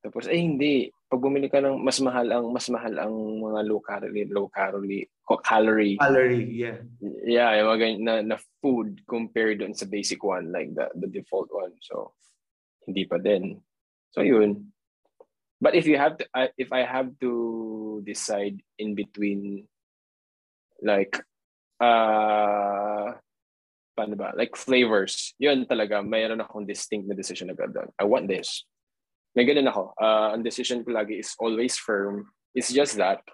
Tapos, 0.03 0.27
eh 0.27 0.35
hindi. 0.35 0.91
Pag 1.07 1.23
bumili 1.23 1.47
ka 1.47 1.63
ng 1.63 1.79
mas 1.79 2.03
mahal 2.03 2.27
ang 2.27 2.51
mas 2.51 2.67
mahal 2.67 2.91
ang 2.99 3.15
mga 3.39 3.61
low 3.69 3.79
calorie 3.79 4.27
low 4.27 4.49
calorie 4.49 5.07
calorie. 5.45 5.95
Calorie 6.01 6.49
yeah. 6.49 6.77
Yeah 7.23 7.53
yung 7.61 7.69
mga 7.69 7.87
na, 8.01 8.13
na 8.33 8.37
food 8.59 8.99
compared 9.05 9.61
doon 9.61 9.77
sa 9.77 9.85
basic 9.85 10.19
one 10.25 10.49
like 10.49 10.73
the 10.73 10.89
the 10.97 11.07
default 11.07 11.53
one. 11.53 11.71
So 11.79 12.17
hindi 12.83 13.07
pa 13.07 13.21
din. 13.21 13.61
So 14.11 14.25
yun. 14.25 14.73
But 15.63 15.79
if 15.79 15.87
you 15.87 15.95
have 15.95 16.19
to, 16.19 16.27
I- 16.35 16.51
if 16.59 16.75
I 16.75 16.83
have 16.83 17.15
to 17.23 18.03
decide 18.03 18.59
in 18.75 18.99
between, 18.99 19.63
like, 20.83 21.15
uh, 21.79 23.15
paano 23.95 24.15
ba? 24.19 24.35
Like 24.35 24.59
flavors, 24.59 25.31
yun 25.39 25.63
talaga, 25.63 26.03
mayroon 26.03 26.43
akong 26.43 26.67
distinct 26.67 27.07
na 27.07 27.15
decision 27.15 27.55
agad 27.55 27.71
doon. 27.71 27.87
I 27.95 28.03
want 28.03 28.27
this. 28.27 28.67
May 29.33 29.49
ganun 29.49 29.69
ako. 29.69 29.97
Uh, 29.97 30.37
ang 30.37 30.45
decision 30.45 30.85
ko 30.85 30.93
lagi 30.93 31.17
is 31.17 31.33
always 31.41 31.73
firm. 31.77 32.29
It's 32.53 32.69
just 32.69 33.01
that, 33.01 33.25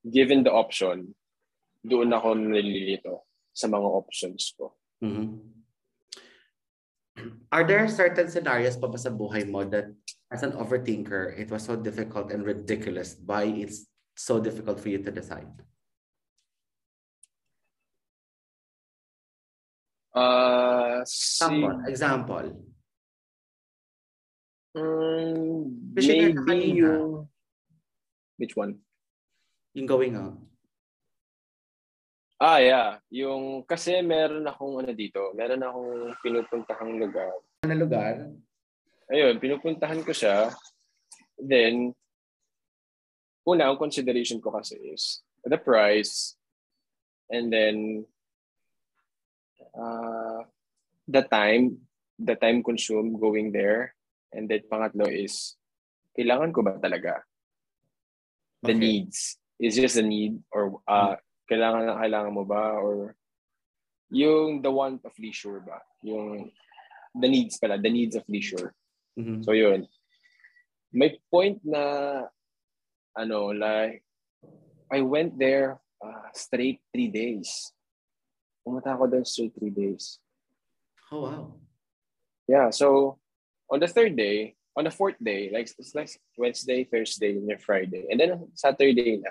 given 0.00 0.40
the 0.40 0.52
option, 0.52 1.12
doon 1.84 2.08
ako 2.16 2.32
nalilito 2.32 3.28
sa 3.52 3.68
mga 3.68 3.84
options 3.84 4.56
ko. 4.56 4.72
Mhm. 5.04 5.54
Are 7.52 7.62
there 7.62 7.86
certain 7.86 8.26
scenarios 8.26 8.74
pa 8.74 8.90
ba 8.90 8.98
sa 8.98 9.12
buhay 9.12 9.46
mo 9.46 9.62
that 9.68 9.86
as 10.34 10.42
an 10.42 10.56
overthinker, 10.58 11.30
it 11.38 11.52
was 11.52 11.62
so 11.62 11.78
difficult 11.78 12.34
and 12.34 12.42
ridiculous 12.42 13.14
why 13.22 13.46
it's 13.46 13.86
so 14.18 14.42
difficult 14.42 14.80
for 14.82 14.90
you 14.90 14.98
to 14.98 15.12
decide? 15.14 15.46
Uh, 20.14 21.02
Example. 21.06 21.78
si, 21.84 21.90
Example. 21.90 22.46
Mm, 24.74 25.94
Kasi 25.94 26.34
maybe 26.34 26.82
yung... 26.82 27.26
Which 28.36 28.58
one? 28.58 28.82
Yung 29.74 29.86
going 29.86 30.14
out. 30.18 30.38
Ah, 32.42 32.58
yeah. 32.58 32.98
Yung, 33.14 33.62
kasi 33.64 34.02
meron 34.02 34.44
akong 34.44 34.82
ano 34.82 34.92
dito, 34.92 35.32
meron 35.38 35.62
akong 35.62 36.12
pinupuntahang 36.20 36.98
lugar. 36.98 37.30
Ano 37.62 37.74
lugar? 37.78 38.28
Ayun, 39.08 39.38
pinupuntahan 39.38 40.02
ko 40.02 40.10
siya. 40.10 40.50
Then, 41.38 41.94
una, 43.46 43.70
ang 43.70 43.78
consideration 43.78 44.42
ko 44.42 44.50
kasi 44.50 44.76
is 44.82 45.22
the 45.46 45.56
price 45.56 46.34
and 47.30 47.52
then 47.52 48.04
uh, 49.76 50.42
the 51.06 51.22
time, 51.28 51.78
the 52.18 52.34
time 52.34 52.62
consumed 52.62 53.20
going 53.20 53.52
there. 53.54 53.93
And 54.34 54.50
then 54.50 54.66
pangatlo 54.66 55.06
is, 55.06 55.54
kailangan 56.18 56.50
ko 56.50 56.62
ba 56.62 56.76
talaga? 56.82 57.22
The 58.62 58.74
Okay. 58.74 58.80
needs. 58.80 59.38
Is 59.62 59.78
just 59.78 59.96
a 59.96 60.02
need 60.02 60.42
or 60.50 60.82
uh, 60.90 61.14
kailangan 61.46 61.86
na 61.86 61.94
kailangan 62.02 62.34
mo 62.34 62.42
ba? 62.42 62.74
Or 62.74 63.14
yung 64.10 64.60
the 64.60 64.70
want 64.70 65.06
of 65.06 65.14
leisure 65.14 65.62
ba? 65.62 65.78
Yung 66.02 66.50
the 67.14 67.28
needs 67.30 67.54
pala, 67.62 67.78
the 67.78 67.90
needs 67.90 68.18
of 68.18 68.26
leisure. 68.26 68.74
Mhm. 69.14 69.46
So 69.46 69.54
yun. 69.54 69.86
May 70.90 71.22
point 71.30 71.62
na 71.62 72.26
ano 73.14 73.54
like 73.54 74.02
I 74.90 75.02
went 75.06 75.38
there 75.38 75.78
uh, 76.02 76.28
straight 76.34 76.82
three 76.90 77.10
days. 77.10 77.70
Pumunta 78.66 78.94
ako 78.94 79.06
doon 79.06 79.24
straight 79.26 79.54
three 79.54 79.70
days. 79.70 80.18
Oh, 81.14 81.30
wow. 81.30 81.42
Yeah, 82.50 82.74
so 82.74 83.18
on 83.70 83.80
the 83.80 83.88
third 83.88 84.16
day, 84.16 84.56
on 84.76 84.84
the 84.84 84.90
fourth 84.90 85.16
day, 85.22 85.50
like 85.52 85.70
it's 85.78 85.94
like 85.94 86.10
Wednesday, 86.36 86.84
Thursday, 86.84 87.38
and 87.38 87.48
then 87.48 87.58
Friday. 87.58 88.06
And 88.10 88.18
then 88.18 88.50
Saturday 88.54 89.22
na, 89.22 89.30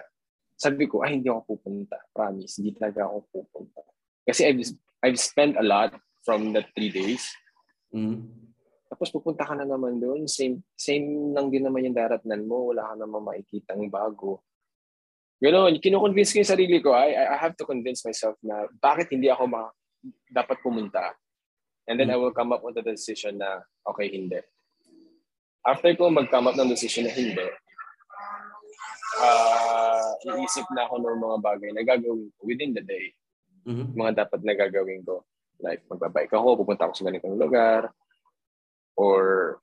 sabi 0.56 0.88
ko, 0.88 1.04
ay 1.04 1.20
hindi 1.20 1.28
ako 1.28 1.60
pupunta. 1.60 2.00
Promise, 2.16 2.64
hindi 2.64 2.72
talaga 2.80 3.10
ako 3.10 3.28
pupunta. 3.32 3.82
Kasi 4.24 4.48
I've, 4.48 4.64
I've 5.04 5.20
spent 5.20 5.60
a 5.60 5.66
lot 5.66 5.92
from 6.24 6.56
the 6.56 6.64
three 6.72 6.90
days. 6.90 7.28
Mhm. 7.92 8.44
Tapos 8.94 9.10
pupunta 9.10 9.42
ka 9.42 9.58
na 9.58 9.66
naman 9.66 9.98
doon, 9.98 10.30
same 10.30 10.62
same 10.78 11.34
lang 11.34 11.50
din 11.50 11.66
naman 11.66 11.82
yung 11.82 11.98
daratnan 11.98 12.46
mo, 12.46 12.70
wala 12.70 12.94
ka 12.94 12.96
naman 13.02 13.26
makikitang 13.26 13.90
bago. 13.90 14.46
Ganoon, 15.42 15.82
kino-convince 15.82 16.30
ko 16.32 16.38
yung 16.40 16.54
sarili 16.54 16.78
ko, 16.78 16.94
I, 16.94 17.18
I 17.18 17.36
have 17.42 17.58
to 17.58 17.66
convince 17.66 18.06
myself 18.06 18.38
na 18.46 18.70
bakit 18.78 19.10
hindi 19.10 19.34
ako 19.34 19.50
ma 19.50 19.66
dapat 20.30 20.62
pumunta. 20.62 21.18
And 21.88 22.00
then 22.00 22.10
I 22.10 22.16
will 22.16 22.32
come 22.32 22.56
up 22.56 22.64
with 22.64 22.80
the 22.80 22.86
decision 22.86 23.44
na, 23.44 23.60
okay, 23.84 24.08
hindi. 24.08 24.40
After 25.68 25.92
ko 25.96 26.08
mag-come 26.12 26.48
up 26.52 26.56
ng 26.56 26.72
decision 26.72 27.08
na 27.08 27.14
hindi, 27.16 27.48
uh, 29.20 30.10
iisip 30.36 30.68
na 30.72 30.88
ako 30.88 31.04
ng 31.04 31.20
mga 31.20 31.38
bagay 31.44 31.70
na 31.76 31.84
gagawin 31.84 32.32
ko 32.36 32.42
within 32.48 32.72
the 32.76 32.84
day 32.84 33.12
Mhm. 33.64 33.96
mga 33.96 34.28
dapat 34.28 34.44
na 34.44 34.54
gagawin 34.60 35.04
ko. 35.08 35.24
Like, 35.64 35.88
magbabike 35.88 36.36
ako, 36.36 36.60
pupunta 36.64 36.84
ako 36.88 36.94
sa 37.00 37.08
ganitong 37.08 37.40
lugar, 37.40 37.96
or 39.00 39.60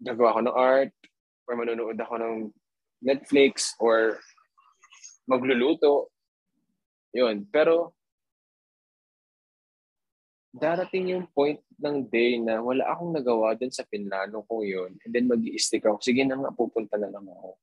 gagawa 0.00 0.32
ako 0.32 0.40
ng 0.44 0.56
art, 0.56 0.94
or 1.44 1.52
manonood 1.60 1.96
ako 2.00 2.14
ng 2.16 2.34
Netflix, 3.04 3.76
or 3.76 4.16
magluluto. 5.28 6.08
Yun. 7.12 7.44
Pero, 7.52 7.95
darating 10.56 11.12
yung 11.12 11.28
point 11.36 11.60
ng 11.76 12.08
day 12.08 12.40
na 12.40 12.64
wala 12.64 12.88
akong 12.88 13.12
nagawa 13.12 13.52
dun 13.52 13.68
sa 13.68 13.84
pinlano 13.84 14.40
ko 14.48 14.64
yun. 14.64 14.96
And 15.04 15.12
then 15.12 15.28
mag 15.28 15.44
stick 15.60 15.84
ako, 15.84 16.00
sige 16.00 16.24
na 16.24 16.40
nga, 16.40 16.50
pupunta 16.52 16.96
na 16.96 17.12
lang 17.12 17.28
ako. 17.28 17.60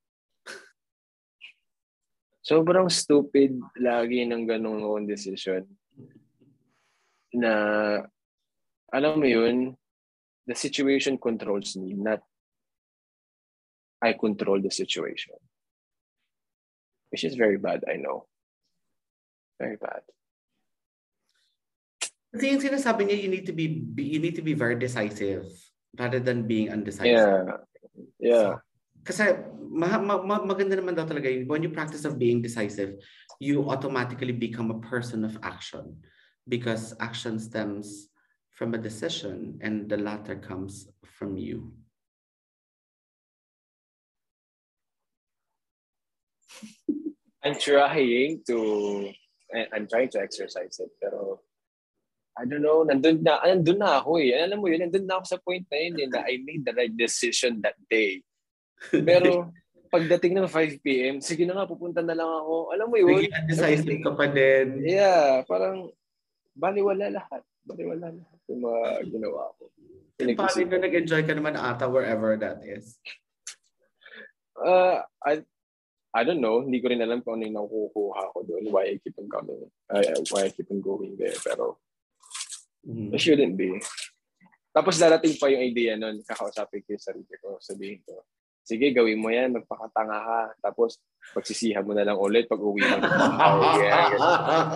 Sobrang 2.43 2.91
stupid 2.91 3.57
lagi 3.79 4.27
ng 4.27 4.45
ganong 4.45 4.83
akong 4.83 5.07
decision 5.09 5.63
na 7.33 7.53
alam 8.93 9.17
mo 9.17 9.25
yun, 9.25 9.73
the 10.45 10.53
situation 10.53 11.17
controls 11.17 11.73
me, 11.73 11.97
not 11.97 12.21
I 14.03 14.13
control 14.13 14.59
the 14.61 14.69
situation. 14.69 15.39
Which 17.09 17.23
is 17.23 17.39
very 17.39 17.57
bad, 17.57 17.87
I 17.87 17.95
know. 17.95 18.27
Very 19.57 19.77
bad. 19.77 20.03
Kasi 22.33 22.49
yung 22.49 22.65
sinasabi 22.65 23.05
niya, 23.05 23.21
you 23.21 23.29
need 23.29 23.45
to 23.45 23.53
be, 23.53 23.85
you 24.01 24.17
need 24.17 24.33
to 24.33 24.41
be 24.41 24.57
very 24.57 24.73
decisive 24.73 25.45
rather 26.01 26.17
than 26.17 26.49
being 26.49 26.73
undecisive. 26.73 27.13
Yeah. 27.13 27.61
Yeah. 28.17 28.51
Kasi 29.05 29.37
ma- 29.69 30.01
ma- 30.01 30.25
ma- 30.25 30.41
maganda 30.41 30.73
naman 30.73 30.97
daw 30.97 31.05
talaga 31.05 31.29
yun. 31.29 31.45
When 31.45 31.61
you 31.61 31.69
practice 31.69 32.09
of 32.09 32.17
being 32.17 32.41
decisive, 32.41 32.97
you 33.37 33.69
automatically 33.69 34.33
become 34.33 34.73
a 34.73 34.81
person 34.81 35.21
of 35.21 35.37
action 35.45 36.01
because 36.49 36.97
action 36.97 37.37
stems 37.37 38.09
from 38.49 38.73
a 38.73 38.81
decision 38.81 39.61
and 39.61 39.85
the 39.85 39.97
latter 40.01 40.33
comes 40.33 40.89
from 41.05 41.37
you. 41.37 41.69
I'm 47.43 47.59
trying 47.59 48.41
to 48.47 48.57
I'm 49.53 49.85
trying 49.85 50.09
to 50.15 50.19
exercise 50.23 50.79
it 50.79 50.89
pero 50.97 51.43
I 52.33 52.49
don't 52.49 52.65
know, 52.65 52.81
nandun 52.81 53.21
na, 53.21 53.37
nandun 53.45 53.77
na 53.77 54.01
ako 54.01 54.17
eh. 54.17 54.33
Alam 54.33 54.65
mo 54.65 54.65
yun, 54.65 54.89
nandun 54.89 55.05
na 55.05 55.21
ako 55.21 55.25
sa 55.29 55.41
point 55.41 55.65
na 55.69 55.77
yun 55.77 55.95
eh, 56.01 56.07
na 56.09 56.25
I 56.25 56.41
made 56.41 56.65
the 56.65 56.73
right 56.73 56.93
decision 56.93 57.61
that 57.61 57.77
day. 57.85 58.25
Pero 58.89 59.53
pagdating 59.93 60.41
ng 60.41 60.49
5 60.49 60.81
p.m., 60.81 61.21
sige 61.21 61.45
na 61.45 61.53
nga, 61.53 61.69
pupunta 61.69 62.01
na 62.01 62.17
lang 62.17 62.25
ako. 62.25 62.73
Alam 62.73 62.87
mo 62.89 62.97
yun? 62.97 63.21
Naging 63.21 63.37
undecisive 63.45 64.01
ka 64.01 64.11
pa 64.17 64.25
din. 64.25 64.81
Yeah, 64.81 65.45
parang 65.45 65.93
baliwala 66.57 67.13
lahat. 67.13 67.45
Baliwala 67.61 68.09
lahat 68.09 68.39
yung 68.49 68.61
mga 68.65 68.81
ginawa 69.13 69.53
ko. 69.61 69.69
Paano 70.17 70.61
na 70.65 70.77
nag-enjoy 70.89 71.21
ka 71.29 71.33
naman 71.37 71.53
ata 71.53 71.85
wherever 71.85 72.33
that 72.41 72.65
is? 72.65 72.97
Uh, 74.57 75.05
I, 75.21 75.45
I 76.13 76.21
don't 76.25 76.41
know. 76.41 76.65
Hindi 76.65 76.81
ko 76.81 76.89
rin 76.89 77.01
alam 77.01 77.21
kung 77.21 77.37
ano 77.37 77.45
yung 77.45 77.57
nakukuha 77.61 78.21
ko 78.33 78.41
doon. 78.45 78.73
Why 78.73 78.93
I 78.93 79.01
keep 79.01 79.17
on 79.21 79.29
coming. 79.29 79.69
Uh, 79.89 80.01
why 80.33 80.49
I 80.49 80.53
keep 80.53 80.69
on 80.73 80.81
going 80.81 81.13
there. 81.17 81.37
Pero 81.37 81.77
Mhm. 82.83 83.15
it 83.15 83.19
shouldn't 83.19 83.55
be. 83.55 83.79
Tapos 84.73 84.97
darating 84.97 85.37
pa 85.37 85.47
yung 85.53 85.63
idea 85.63 85.93
nun. 85.95 86.19
Kakausapin 86.25 86.81
ko 86.83 86.97
yung 86.97 87.05
sarili 87.05 87.33
ko. 87.37 87.61
Sabihin 87.61 88.01
ko, 88.01 88.25
sige, 88.65 88.89
gawin 88.89 89.21
mo 89.21 89.29
yan. 89.29 89.53
Magpakatanga 89.53 90.17
ka. 90.17 90.39
Tapos 90.65 90.97
pagsisihan 91.31 91.85
mo 91.85 91.93
na 91.93 92.03
lang 92.03 92.17
ulit 92.17 92.49
pag 92.49 92.59
uwi 92.59 92.81
mo. 92.81 92.97
oh, 93.45 93.77
yeah. 93.79 94.09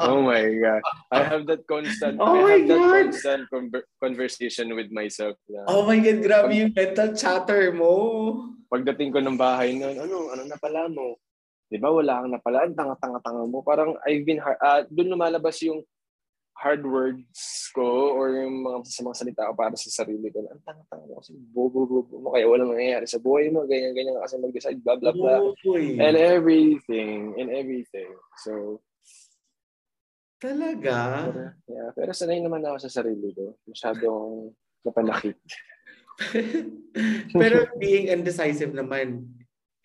oh 0.08 0.22
my 0.22 0.46
God. 0.54 0.82
I 1.12 1.20
have 1.26 1.44
that 1.50 1.66
constant, 1.66 2.22
Oh 2.22 2.38
I 2.38 2.62
have 2.62 2.66
that 2.70 2.78
God. 2.80 2.94
constant 2.94 3.44
conver- 3.50 3.90
conversation 3.98 4.72
with 4.78 4.94
myself 4.94 5.36
na 5.50 5.66
Oh 5.68 5.84
my 5.84 5.98
God, 6.00 6.20
grabe 6.24 6.54
yung 6.56 6.72
mental 6.78 7.12
chatter 7.18 7.74
mo. 7.74 7.92
pagdating 8.68 9.16
ko 9.16 9.20
ng 9.24 9.40
bahay 9.40 9.80
nun, 9.80 9.96
ano, 9.96 10.28
ano 10.30 10.44
na 10.44 10.60
pala 10.60 10.92
mo? 10.92 11.16
Di 11.68 11.80
ba 11.80 11.88
wala 11.92 12.24
kang 12.24 12.32
napala? 12.32 12.64
Ang 12.64 12.76
tanga-tanga-tanga 12.76 13.44
mo. 13.48 13.60
Parang 13.64 13.96
I've 14.08 14.24
been, 14.24 14.40
hard, 14.40 14.60
uh, 14.60 14.84
doon 14.88 15.16
lumalabas 15.16 15.56
yung 15.64 15.84
hard 16.58 16.82
words 16.82 17.70
ko 17.70 18.18
or 18.18 18.34
yung 18.34 18.66
mga 18.66 18.78
sa 18.90 19.06
mga 19.06 19.16
salita 19.22 19.50
ko 19.50 19.54
para 19.54 19.78
sa 19.78 19.90
sarili 19.94 20.34
ko 20.34 20.42
na 20.42 20.58
ang 20.58 20.64
tanga-tanga 20.66 21.14
kasi 21.22 21.38
bobo-bobo 21.54 22.18
mo 22.18 22.34
kaya 22.34 22.50
walang 22.50 22.74
nangyayari 22.74 23.06
sa 23.06 23.22
buhay 23.22 23.54
mo, 23.54 23.70
ganyan-ganyan 23.70 24.18
ka 24.18 24.26
kasi 24.26 24.36
mag-decide, 24.42 24.82
blah, 24.82 24.98
blah, 24.98 25.14
blah. 25.14 25.40
Uy, 25.70 26.02
And 26.02 26.18
everything, 26.18 27.38
and 27.38 27.54
everything. 27.54 28.10
So, 28.42 28.82
talaga? 30.42 31.30
pero, 31.30 31.42
yeah, 31.70 31.90
pero 31.94 32.12
sanay 32.14 32.42
naman 32.42 32.66
ako 32.66 32.78
sa 32.90 33.02
sarili 33.02 33.34
ko. 33.38 33.54
Masyadong 33.70 34.54
napanakit. 34.82 35.38
Pero 37.38 37.70
being 37.78 38.10
indecisive 38.10 38.74
naman, 38.74 39.22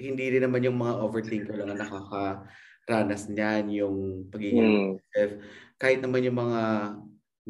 hindi 0.00 0.24
rin 0.32 0.48
naman 0.48 0.64
yung 0.64 0.80
mga 0.80 0.94
overthinker 1.04 1.52
lang 1.60 1.76
ang 1.76 1.80
nakakaranas 1.84 3.28
niyan, 3.28 3.64
yung 3.68 3.96
pagiging 4.32 4.96
Mm. 5.12 5.36
Kahit 5.82 5.98
naman 5.98 6.22
yung 6.22 6.38
mga 6.38 6.62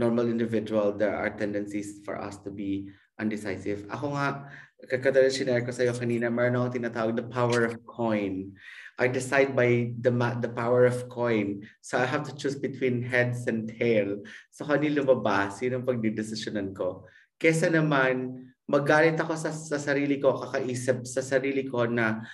normal 0.01 0.33
individual, 0.33 0.97
there 0.97 1.13
are 1.13 1.37
tendencies 1.37 2.01
for 2.01 2.17
us 2.17 2.41
to 2.41 2.49
be 2.49 2.89
undecisive. 3.21 3.85
Ako 3.93 4.17
nga, 4.17 4.49
kakadala 4.89 5.29
sinare 5.29 5.63
ko 5.63 5.71
sa'yo 5.71 5.93
kanina, 5.93 6.33
meron 6.33 6.57
akong 6.57 6.81
tinatawag 6.81 7.15
the 7.15 7.29
power 7.29 7.69
of 7.69 7.77
coin. 7.85 8.57
I 8.97 9.13
decide 9.13 9.53
by 9.53 9.93
the 10.01 10.13
the 10.41 10.53
power 10.53 10.89
of 10.89 11.13
coin. 11.13 11.63
So 11.85 12.01
I 12.01 12.09
have 12.09 12.25
to 12.29 12.35
choose 12.35 12.57
between 12.57 13.05
heads 13.05 13.45
and 13.47 13.69
tail. 13.69 14.25
So 14.49 14.65
kanino 14.65 15.05
lumabas, 15.05 15.61
yun 15.61 15.81
ang 15.81 15.87
pagdidesisyonan 15.87 16.73
ko. 16.73 17.05
Kesa 17.37 17.69
naman, 17.69 18.49
magalit 18.65 19.21
ako 19.21 19.37
sa, 19.37 19.53
sa 19.53 19.77
sarili 19.77 20.17
ko, 20.19 20.35
kakaisip 20.41 21.05
sa 21.05 21.21
sarili 21.21 21.69
ko 21.69 21.85
na 21.85 22.25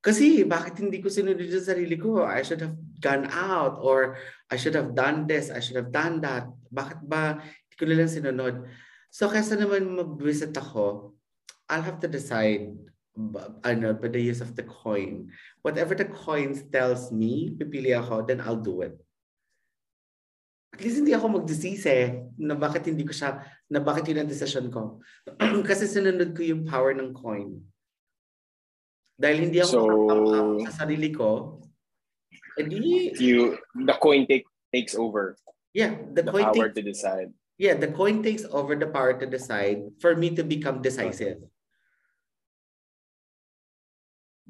kasi 0.00 0.48
bakit 0.48 0.80
hindi 0.80 1.04
ko 1.04 1.12
sinunod 1.12 1.44
yung 1.44 1.60
sarili 1.60 2.00
ko? 2.00 2.24
I 2.24 2.40
should 2.40 2.64
have 2.64 2.76
gone 3.04 3.28
out 3.28 3.76
or 3.84 4.16
I 4.48 4.56
should 4.56 4.72
have 4.72 4.96
done 4.96 5.28
this, 5.28 5.52
I 5.52 5.60
should 5.60 5.76
have 5.76 5.92
done 5.92 6.24
that. 6.24 6.48
Bakit 6.72 7.04
ba 7.04 7.36
hindi 7.44 7.74
ko 7.76 7.84
nilang 7.84 8.08
sinunod? 8.08 8.64
So 9.12 9.28
kesa 9.28 9.60
naman 9.60 9.92
mag-visit 9.92 10.56
ako, 10.56 11.12
I'll 11.68 11.84
have 11.84 12.00
to 12.00 12.08
decide 12.08 12.72
ano, 13.64 13.92
by 13.92 14.08
the 14.08 14.22
use 14.22 14.40
of 14.40 14.56
the 14.56 14.64
coin. 14.64 15.28
Whatever 15.60 15.92
the 15.92 16.08
coin 16.08 16.56
tells 16.72 17.12
me, 17.12 17.52
pipili 17.52 17.92
ako, 17.92 18.24
then 18.24 18.40
I'll 18.40 18.60
do 18.60 18.80
it. 18.80 18.96
At 20.72 20.80
least 20.80 21.02
hindi 21.02 21.12
ako 21.12 21.42
magdesise 21.42 22.16
na 22.40 22.56
bakit 22.56 22.88
hindi 22.88 23.04
ko 23.04 23.12
siya, 23.12 23.44
na 23.68 23.84
bakit 23.84 24.08
yun 24.08 24.24
ang 24.24 24.32
decision 24.32 24.72
ko. 24.72 25.02
Kasi 25.68 25.84
sinunod 25.84 26.32
ko 26.32 26.40
yung 26.40 26.64
power 26.64 26.96
ng 26.96 27.12
coin. 27.12 27.60
Dahil 29.20 29.36
hindi 29.48 29.60
ako 29.60 29.68
So- 29.68 30.64
sa 30.64 30.88
sarili 30.88 31.12
ko, 31.12 31.60
edi, 32.56 33.12
You, 33.20 33.60
the 33.84 33.92
coin 34.00 34.24
take, 34.24 34.48
takes 34.72 34.96
over 34.96 35.36
yeah, 35.76 35.92
the, 36.16 36.24
the 36.24 36.32
coin 36.32 36.48
power 36.48 36.68
takes, 36.72 36.76
to 36.76 36.82
decide. 36.82 37.28
yeah, 37.60 37.76
the 37.76 37.92
coin 37.92 38.24
takes 38.24 38.48
over 38.48 38.72
the 38.74 38.88
power 38.88 39.12
to 39.12 39.28
decide 39.28 39.84
for 40.00 40.16
me 40.16 40.32
to 40.32 40.40
become 40.42 40.80
decisive. 40.80 41.44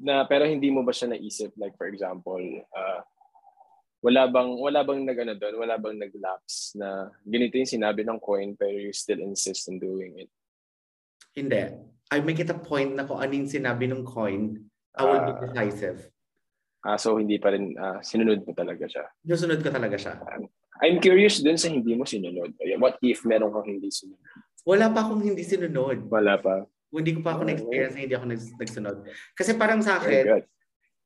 Na, 0.01 0.25
pero 0.25 0.49
hindi 0.49 0.71
mo 0.73 0.81
ba 0.81 0.89
siya 0.95 1.13
naisip? 1.13 1.53
Like, 1.61 1.77
for 1.77 1.85
example, 1.85 2.41
uh, 2.73 3.01
wala 4.01 4.25
bang 4.33 4.49
wala 4.57 4.81
bang 4.81 5.05
nagano 5.05 5.37
doon 5.37 5.61
wala 5.61 5.77
bang 5.77 5.93
naglapse 6.01 6.73
na 6.73 7.13
ganito 7.21 7.53
yung 7.53 7.69
sinabi 7.69 8.01
ng 8.01 8.17
coin 8.17 8.57
pero 8.57 8.73
you 8.73 8.89
still 8.89 9.21
insist 9.21 9.69
on 9.69 9.77
doing 9.77 10.17
it 10.25 10.29
Hindi. 11.37 11.69
I 12.11 12.19
make 12.19 12.37
it 12.37 12.51
a 12.51 12.59
point 12.59 12.91
na 12.91 13.07
kung 13.07 13.23
anong 13.23 13.47
sinabi 13.47 13.87
ng 13.87 14.03
coin, 14.03 14.59
I 14.91 15.01
will 15.01 15.23
be 15.23 15.33
Ah. 15.33 15.41
decisive. 15.47 16.11
ah 16.81 16.97
so 16.97 17.13
hindi 17.13 17.37
pa 17.37 17.53
rin 17.53 17.77
ah, 17.77 18.01
sinunod 18.01 18.41
mo 18.41 18.51
talaga 18.51 18.83
siya 18.83 19.05
Nusunod 19.21 19.61
ko 19.61 19.69
talaga 19.69 19.93
siya. 19.95 20.17
I'm 20.81 20.97
curious 20.97 21.37
dun 21.37 21.53
sa 21.53 21.69
hindi 21.69 21.93
mo 21.93 22.03
sinunod 22.03 22.51
what 22.81 22.97
if 23.01 23.21
meron 23.21 23.53
kang 23.53 23.69
hindi 23.69 23.87
sinunod 23.87 24.17
Wala 24.65 24.89
pa 24.89 25.05
akong 25.05 25.21
hindi 25.21 25.45
sinunod. 25.45 26.09
wala 26.09 26.35
pa 26.35 26.65
Hindi 26.89 27.13
ko 27.13 27.21
pa 27.21 27.31
ako 27.31 27.41
Oh, 27.41 27.47
na-experience 27.47 27.93
na 27.93 28.01
hindi 28.01 28.15
ako 28.17 28.25
nags- 28.27 28.55
nagsunod. 28.57 28.95
Kasi 29.31 29.51
parang 29.55 29.79
sa 29.79 29.95
akin, 29.95 30.41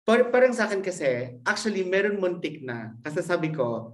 par- 0.01 0.31
parang 0.31 0.49
sa 0.49 0.65
akin 0.65 0.81
kasi, 0.81 1.05
actually, 1.43 1.85
meron 1.85 2.17
muntik 2.17 2.57
na. 2.59 2.97
Kasi 3.03 3.21
sabi 3.21 3.51
ko, 3.51 3.93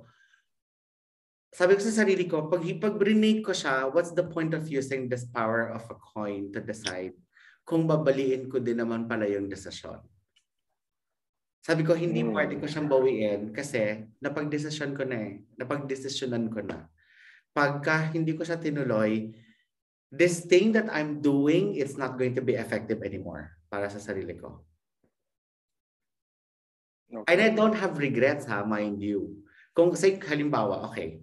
sabi 1.52 1.76
ko 1.76 1.82
sa 1.84 2.04
sarili 2.04 2.32
ko, 2.32 2.48
pag, 2.48 2.64
pag 2.80 2.96
renate 2.96 3.44
ko 3.44 3.52
siya, 3.52 3.92
what's 3.92 4.16
the 4.16 4.24
point 4.24 4.56
of 4.56 4.72
using 4.72 5.12
this 5.12 5.28
power 5.28 5.68
of 5.76 5.84
a 5.92 5.98
coin 6.00 6.48
to 6.56 6.64
decide 6.64 7.12
kung 7.68 7.84
babaliin 7.84 8.48
ko 8.48 8.64
din 8.64 8.80
naman 8.80 9.04
pala 9.04 9.28
yung 9.28 9.52
desisyon? 9.52 10.00
Sabi 11.62 11.86
ko, 11.86 11.94
hindi 11.94 12.26
Hmm. 12.26 12.34
pwede 12.34 12.58
ko 12.58 12.66
siyang 12.66 12.90
bawiin 12.90 13.42
kasi 13.54 14.10
napag-desisyon 14.18 14.98
ko 14.98 15.06
na 15.06 15.18
eh. 15.30 15.46
Napag-desisyonan 15.62 16.50
ko 16.50 16.66
na. 16.66 16.90
Pagka 17.54 18.10
hindi 18.16 18.34
ko 18.34 18.42
siya 18.42 18.58
tinuloy, 18.58 19.30
this 20.10 20.48
thing 20.48 20.72
that 20.74 20.88
I'm 20.90 21.22
doing, 21.22 21.76
it's 21.78 22.00
not 22.00 22.18
going 22.18 22.34
to 22.34 22.42
be 22.42 22.58
effective 22.58 23.04
anymore 23.06 23.60
para 23.70 23.92
sa 23.92 24.00
sarili 24.00 24.40
ko. 24.40 24.64
And 27.28 27.44
I 27.44 27.52
okay. 27.52 27.60
don't 27.60 27.76
have 27.76 28.00
regrets 28.00 28.48
ha, 28.48 28.64
mind 28.64 29.04
you. 29.04 29.44
Kung 29.76 29.92
say 30.00 30.16
halimbawa, 30.16 30.88
okay. 30.90 31.20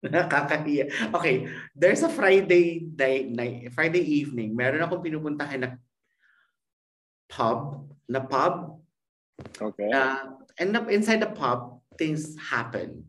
Nakakahiya. 0.04 1.12
Okay, 1.12 1.48
there's 1.76 2.00
a 2.02 2.08
Friday 2.08 2.88
night, 2.96 3.28
night, 3.28 3.72
Friday 3.76 4.00
evening. 4.00 4.56
Meron 4.56 4.80
akong 4.80 5.04
pinupuntahan 5.04 5.60
na 5.60 5.70
pub, 7.28 7.84
na 8.08 8.20
pub. 8.24 8.80
okay 9.60 9.88
Uh, 9.92 10.40
and 10.60 10.76
up 10.76 10.88
inside 10.88 11.20
the 11.20 11.32
pub, 11.32 11.80
things 12.00 12.36
happen. 12.40 13.04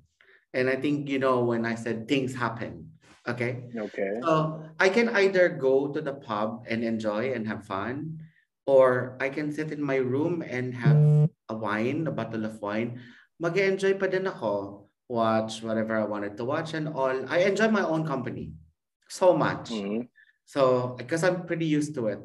And 0.52 0.68
I 0.68 0.76
think 0.76 1.08
you 1.08 1.20
know 1.20 1.48
when 1.48 1.64
I 1.64 1.80
said 1.80 2.12
things 2.12 2.36
happen. 2.36 2.92
Okay? 3.24 3.72
okay 3.72 4.20
So 4.20 4.64
I 4.76 4.92
can 4.92 5.16
either 5.16 5.48
go 5.48 5.96
to 5.96 6.00
the 6.04 6.20
pub 6.20 6.68
and 6.68 6.84
enjoy 6.84 7.32
and 7.32 7.48
have 7.48 7.64
fun, 7.64 8.20
or 8.68 9.16
I 9.24 9.32
can 9.32 9.52
sit 9.56 9.72
in 9.72 9.80
my 9.80 10.04
room 10.04 10.44
and 10.44 10.76
have 10.76 11.30
a 11.48 11.56
wine, 11.56 12.04
a 12.08 12.12
bottle 12.12 12.44
of 12.44 12.60
wine. 12.60 13.00
Mag-enjoy 13.40 13.96
pa 13.96 14.12
din 14.12 14.28
ako, 14.28 14.86
watch 15.12 15.60
whatever 15.60 16.00
I 16.00 16.08
wanted 16.08 16.40
to 16.40 16.48
watch 16.48 16.72
and 16.72 16.88
all. 16.88 17.12
I 17.28 17.44
enjoy 17.44 17.68
my 17.68 17.84
own 17.84 18.08
company 18.08 18.56
so 19.12 19.36
much. 19.36 19.76
Mhm. 19.76 20.08
So, 20.48 20.96
because 20.96 21.28
I'm 21.28 21.44
pretty 21.44 21.68
used 21.68 21.92
to 22.00 22.08
it. 22.08 22.24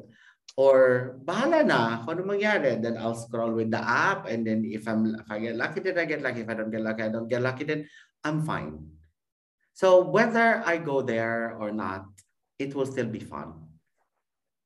Or 0.55 1.13
bahala 1.21 1.61
na 1.67 2.01
kung 2.01 2.17
ano 2.17 2.23
mangyari. 2.23 2.79
Then 2.79 2.95
I'll 2.95 3.19
scroll 3.19 3.51
with 3.51 3.69
the 3.69 3.83
app 3.83 4.25
and 4.31 4.47
then 4.47 4.63
if 4.63 4.87
I'm 4.87 5.19
if 5.19 5.27
I 5.27 5.37
get 5.43 5.59
lucky, 5.59 5.83
then 5.83 5.99
I 5.99 6.07
get 6.07 6.23
lucky. 6.23 6.41
If 6.41 6.49
I 6.49 6.55
don't 6.55 6.71
get 6.71 6.81
lucky, 6.81 7.03
I 7.03 7.11
don't 7.11 7.29
get 7.29 7.43
lucky, 7.43 7.67
then 7.67 7.85
I'm 8.23 8.41
fine. 8.41 8.79
So 9.77 10.01
whether 10.09 10.65
I 10.65 10.81
go 10.81 11.05
there 11.05 11.53
or 11.61 11.69
not, 11.69 12.09
it 12.57 12.73
will 12.73 12.89
still 12.89 13.05
be 13.05 13.21
fun. 13.21 13.69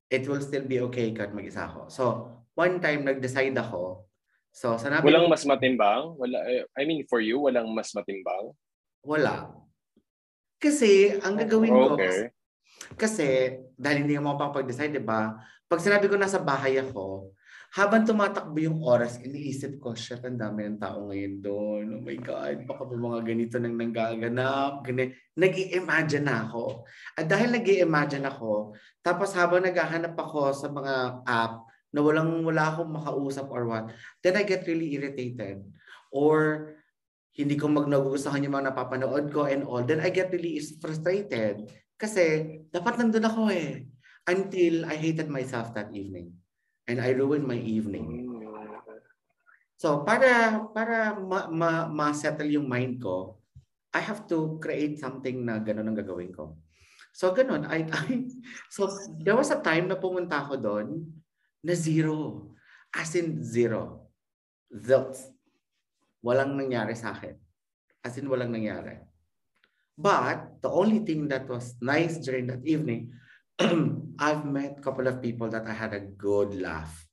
It 0.07 0.23
will 0.29 0.39
still 0.39 0.63
be 0.63 0.79
okay 0.87 1.11
kahit 1.11 1.35
mag-isa 1.35 1.67
ako. 1.67 1.91
So, 1.91 2.03
one 2.55 2.79
time 2.79 3.03
nag-decide 3.03 3.55
ako. 3.55 4.10
So, 4.51 4.75
sanabi 4.75 5.07
walang 5.07 5.31
mas 5.31 5.47
matimbang 5.47 6.19
wala 6.19 6.37
eh, 6.43 6.67
I 6.75 6.83
mean 6.83 7.07
for 7.07 7.23
you 7.23 7.39
walang 7.47 7.71
mas 7.71 7.95
matimbang 7.95 8.51
wala. 9.01 9.49
Kasi, 10.61 11.17
ang 11.25 11.41
gagawin 11.41 11.73
ko, 11.73 11.97
okay 11.97 12.29
Kasi, 12.93 13.57
dahil 13.73 14.05
hindi 14.05 14.17
mo 14.21 14.37
mapapag-decide, 14.37 14.93
di 14.93 15.01
ba? 15.01 15.33
Pag 15.65 15.81
sinabi 15.81 16.05
ko 16.05 16.19
nasa 16.19 16.37
bahay 16.37 16.77
ako, 16.77 17.33
habang 17.71 18.03
tumatakbo 18.03 18.59
yung 18.59 18.83
oras, 18.83 19.15
iniisip 19.23 19.79
ko, 19.79 19.95
shit, 19.95 20.19
ang 20.27 20.35
dami 20.35 20.67
ng 20.67 20.77
tao 20.81 21.07
ngayon 21.07 21.35
doon. 21.39 21.85
Oh 21.97 22.03
my 22.03 22.19
God, 22.19 22.67
baka 22.67 22.83
may 22.83 22.99
mga 22.99 23.19
ganito 23.23 23.55
nang 23.57 23.75
nanggaganap. 23.79 24.83
Ganit. 24.83 25.15
nag 25.39 25.55
imagine 25.55 26.27
na 26.27 26.43
ako. 26.43 26.83
At 27.15 27.31
dahil 27.31 27.55
nag 27.55 27.63
imagine 27.63 28.27
ako, 28.27 28.75
tapos 28.99 29.31
habang 29.31 29.63
naghahanap 29.63 30.19
ako 30.19 30.51
sa 30.51 30.67
mga 30.67 31.23
app 31.23 31.70
na 31.91 31.99
walang 31.99 32.43
wala 32.47 32.71
akong 32.71 32.91
makausap 32.91 33.47
or 33.51 33.67
what, 33.67 33.91
then 34.23 34.39
I 34.39 34.47
get 34.47 34.63
really 34.67 34.95
irritated. 34.95 35.63
Or 36.11 36.71
hindi 37.35 37.55
ko 37.55 37.71
magnagustuhan 37.71 38.43
yung 38.43 38.55
mga 38.55 38.71
napapanood 38.71 39.31
ko 39.31 39.47
and 39.47 39.63
all, 39.63 39.83
then 39.83 40.03
I 40.03 40.11
get 40.11 40.31
really 40.31 40.59
frustrated. 40.79 41.67
Kasi 41.95 42.57
dapat 42.71 42.99
nandun 42.99 43.27
ako 43.27 43.51
eh. 43.51 43.87
Until 44.27 44.85
I 44.85 44.95
hated 44.95 45.27
myself 45.27 45.73
that 45.75 45.91
evening. 45.91 46.35
And 46.87 46.99
I 46.99 47.15
ruined 47.15 47.47
my 47.47 47.57
evening. 47.57 48.31
So 49.81 50.05
para 50.05 50.61
para 50.75 51.17
ma, 51.17 51.49
ma, 51.49 51.71
ma-settle 51.89 52.53
yung 52.53 52.69
mind 52.69 53.01
ko, 53.01 53.41
I 53.91 53.99
have 53.99 54.29
to 54.29 54.61
create 54.61 55.01
something 55.01 55.41
na 55.41 55.57
ganun 55.57 55.89
ang 55.89 55.97
gagawin 55.97 56.29
ko. 56.31 56.55
So 57.11 57.33
ganun, 57.33 57.65
I, 57.65 57.89
I 57.89 58.29
so 58.69 58.87
there 59.19 59.35
was 59.35 59.49
a 59.49 59.59
time 59.59 59.89
na 59.89 59.97
pumunta 59.97 60.45
ako 60.45 60.61
doon 60.61 60.87
na 61.63 61.73
zero. 61.73 62.49
As 62.91 63.15
in 63.15 63.41
zero. 63.41 64.11
Zilts. 64.73 65.31
Walang 66.21 66.57
nangyari 66.59 66.93
sa 66.97 67.15
akin. 67.15 67.37
As 68.03 68.17
in 68.17 68.29
walang 68.29 68.53
nangyari. 68.53 68.99
But 69.97 70.61
the 70.65 70.71
only 70.71 71.05
thing 71.05 71.29
that 71.29 71.45
was 71.45 71.77
nice 71.81 72.17
during 72.17 72.49
that 72.49 72.65
evening, 72.65 73.13
I've 74.19 74.45
met 74.45 74.79
a 74.79 74.83
couple 74.83 75.05
of 75.05 75.21
people 75.21 75.49
that 75.53 75.67
I 75.69 75.73
had 75.73 75.93
a 75.93 76.01
good 76.01 76.57
laugh 76.57 77.05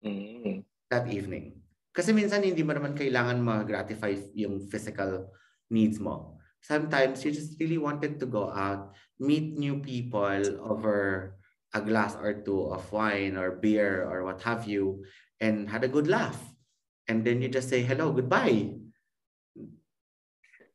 Mm. 0.00 0.64
that 0.88 1.12
evening. 1.12 1.60
Kasi 1.92 2.16
minsan 2.16 2.40
hindi 2.40 2.64
mo 2.64 2.72
naman 2.72 2.96
kailangan 2.96 3.36
ma-gratify 3.36 4.32
yung 4.32 4.64
physical 4.72 5.28
needs 5.68 6.00
mo. 6.00 6.40
Sometimes 6.64 7.20
you 7.20 7.32
just 7.32 7.60
really 7.60 7.76
wanted 7.76 8.16
to 8.16 8.24
go 8.24 8.48
out, 8.48 8.96
meet 9.20 9.60
new 9.60 9.80
people 9.80 10.40
over 10.64 11.36
a 11.70 11.80
glass 11.80 12.18
or 12.18 12.42
two 12.42 12.70
of 12.70 12.86
wine 12.90 13.38
or 13.38 13.58
beer 13.58 14.02
or 14.06 14.26
what 14.26 14.42
have 14.42 14.66
you, 14.66 15.06
and 15.38 15.70
had 15.70 15.86
a 15.86 15.90
good 15.90 16.10
laugh. 16.10 16.38
And 17.06 17.22
then 17.26 17.42
you 17.42 17.50
just 17.50 17.70
say 17.70 17.82
hello, 17.82 18.10
goodbye. 18.14 18.74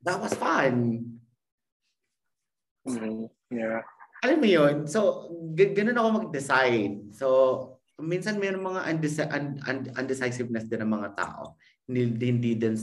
That 0.03 0.21
was 0.21 0.35
fun. 0.37 1.01
Mhm. 2.85 3.29
Yeah. 3.49 3.81
Alam 4.21 4.37
mo 4.41 4.47
yun? 4.47 4.75
So, 4.85 5.29
g- 5.57 5.73
ganun 5.73 5.97
ako 5.97 6.09
mag-decide. 6.21 7.13
So, 7.13 7.27
minsan 8.01 8.37
mayroong 8.37 8.63
mga 8.63 8.81
undeci- 8.89 9.31
un- 9.31 9.61
un- 9.65 9.91
undecisiveness 9.95 10.67
din 10.69 10.81
ng 10.85 10.93
mga 10.93 11.09
tao. 11.17 11.57
Hindi, 11.85 12.29
hindi, 12.29 12.51
din, 12.57 12.75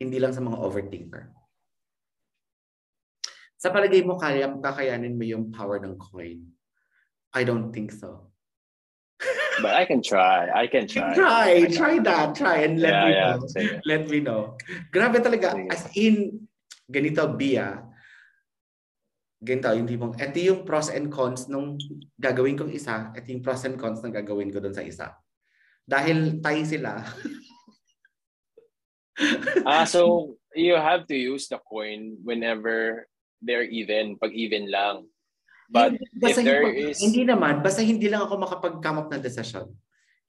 hindi 0.00 0.18
lang 0.20 0.32
sa 0.32 0.44
mga 0.44 0.60
overthinker. 0.60 1.24
Sa 3.60 3.68
palagay 3.68 4.00
mo, 4.00 4.16
kaya 4.16 4.48
kakayanin 4.56 5.16
mo 5.16 5.24
yung 5.24 5.52
power 5.52 5.80
ng 5.84 6.00
coin? 6.00 6.40
I 7.34 7.44
don't 7.44 7.70
think 7.70 7.92
so. 7.92 8.30
But 9.60 9.76
I 9.76 9.84
can 9.84 10.00
try. 10.00 10.48
I 10.48 10.66
can 10.66 10.88
try. 10.88 11.12
Try, 11.12 11.68
try 11.68 11.94
that. 12.00 12.34
Try 12.34 12.64
and 12.64 12.80
let 12.80 12.92
yeah, 12.92 13.04
me 13.04 13.10
yeah. 13.12 13.30
know. 13.36 13.46
Sige. 13.46 13.74
Let 13.84 14.02
me 14.08 14.18
know. 14.24 14.42
Grabe 14.88 15.20
talaga. 15.20 15.52
Sige. 15.52 15.68
As 15.68 15.84
in, 15.92 16.14
ganito, 16.88 17.28
Bia. 17.36 17.84
Ganito, 19.40 19.72
hindi 19.72 19.96
mo, 19.96 20.12
ito 20.16 20.36
yung 20.36 20.64
pros 20.68 20.92
and 20.92 21.08
cons 21.08 21.48
nung 21.48 21.76
gagawin 22.16 22.56
kong 22.56 22.72
isa. 22.72 23.12
Ito 23.12 23.26
yung 23.28 23.44
pros 23.44 23.64
and 23.64 23.76
cons 23.76 24.00
ng 24.00 24.12
gagawin 24.12 24.52
ko 24.52 24.60
dun 24.60 24.76
sa 24.76 24.84
isa. 24.84 25.12
Dahil 25.84 26.40
tayo 26.40 26.62
sila. 26.64 26.92
Ah, 29.68 29.84
so 29.84 30.32
you 30.56 30.72
have 30.72 31.04
to 31.04 31.12
use 31.12 31.44
the 31.52 31.60
coin 31.68 32.16
whenever 32.24 33.04
they're 33.44 33.68
even, 33.68 34.16
pag 34.16 34.32
even 34.32 34.72
lang. 34.72 35.04
But 35.70 35.94
Hindi, 35.94 36.26
if 36.26 36.36
there 36.42 36.66
hindi, 36.66 36.90
is 36.90 36.98
hindi 36.98 37.22
naman, 37.22 37.62
basta 37.62 37.78
hindi 37.78 38.10
lang 38.10 38.26
ako 38.26 38.42
makapag-come 38.42 38.98
up 39.00 39.08
ng 39.14 39.22
decision. 39.22 39.70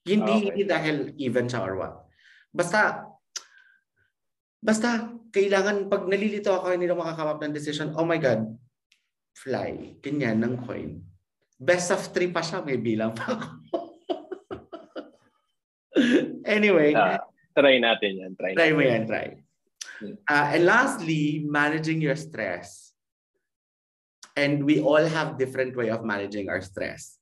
Hindi, 0.05 0.29
Okay. 0.29 0.45
hindi 0.53 0.63
dahil 0.69 0.95
even 1.17 1.49
siya 1.49 1.65
or 1.65 1.81
what. 1.81 1.93
Basta, 2.53 3.09
basta, 4.61 5.09
kailangan, 5.33 5.89
pag 5.89 6.05
nalilito 6.05 6.53
ako, 6.53 6.77
hindi 6.77 6.85
lang 6.85 7.01
makakame 7.01 7.31
up 7.33 7.41
ng 7.41 7.55
decision, 7.57 7.89
oh 7.97 8.05
my 8.05 8.21
God, 8.21 8.53
fly, 9.33 9.97
ganyan, 9.97 10.37
ng 10.45 10.61
coin. 10.61 11.01
Best 11.57 11.89
of 11.89 12.05
three 12.13 12.29
pa 12.29 12.45
siya, 12.45 12.61
may 12.61 12.77
bilang 12.77 13.17
pa 13.17 13.33
ako. 13.33 13.47
anyway, 16.45 16.93
Ah, 16.93 17.17
try 17.57 17.81
natin 17.81 18.11
yan. 18.21 18.31
Try, 18.37 18.53
try 18.53 18.69
natin. 18.69 18.77
mo 18.77 18.81
yan, 18.85 19.03
try. 19.09 19.27
Uh, 20.25 20.47
and 20.53 20.65
lastly, 20.65 21.41
managing 21.45 22.01
your 22.01 22.17
stress. 22.17 22.90
And 24.35 24.63
we 24.63 24.79
all 24.79 25.03
have 25.03 25.37
different 25.37 25.75
way 25.75 25.89
of 25.89 26.03
managing 26.03 26.47
our 26.47 26.61
stress. 26.61 27.19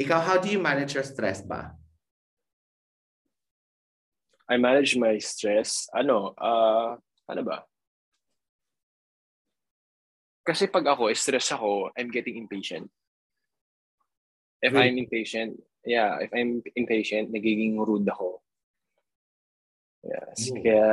Ikaw, 0.00 0.20
how 0.20 0.36
do 0.36 0.48
you 0.48 0.60
manage 0.60 0.94
your 0.94 1.04
stress 1.04 1.40
ba? 1.40 1.72
I 4.50 4.56
manage 4.56 4.96
my 4.96 5.16
stress. 5.22 5.88
Ano, 5.94 6.34
ah, 6.36 6.98
ano 7.30 7.42
ba? 7.46 7.64
Kasi 10.44 10.66
pag 10.66 10.84
ako, 10.88 11.12
stress 11.14 11.52
ako, 11.54 11.94
I'm 11.94 12.10
getting 12.10 12.36
impatient. 12.36 12.90
If 14.60 14.74
Really? 14.74 14.92
I'm 14.92 14.96
impatient, 14.98 15.56
yeah, 15.86 16.20
if 16.20 16.34
I'm 16.34 16.60
impatient, 16.76 17.32
nagiging 17.32 17.78
rude 17.80 18.08
ako. 18.08 18.42
Yes. 20.04 20.50
Oh. 20.50 20.56
Kaya 20.56 20.84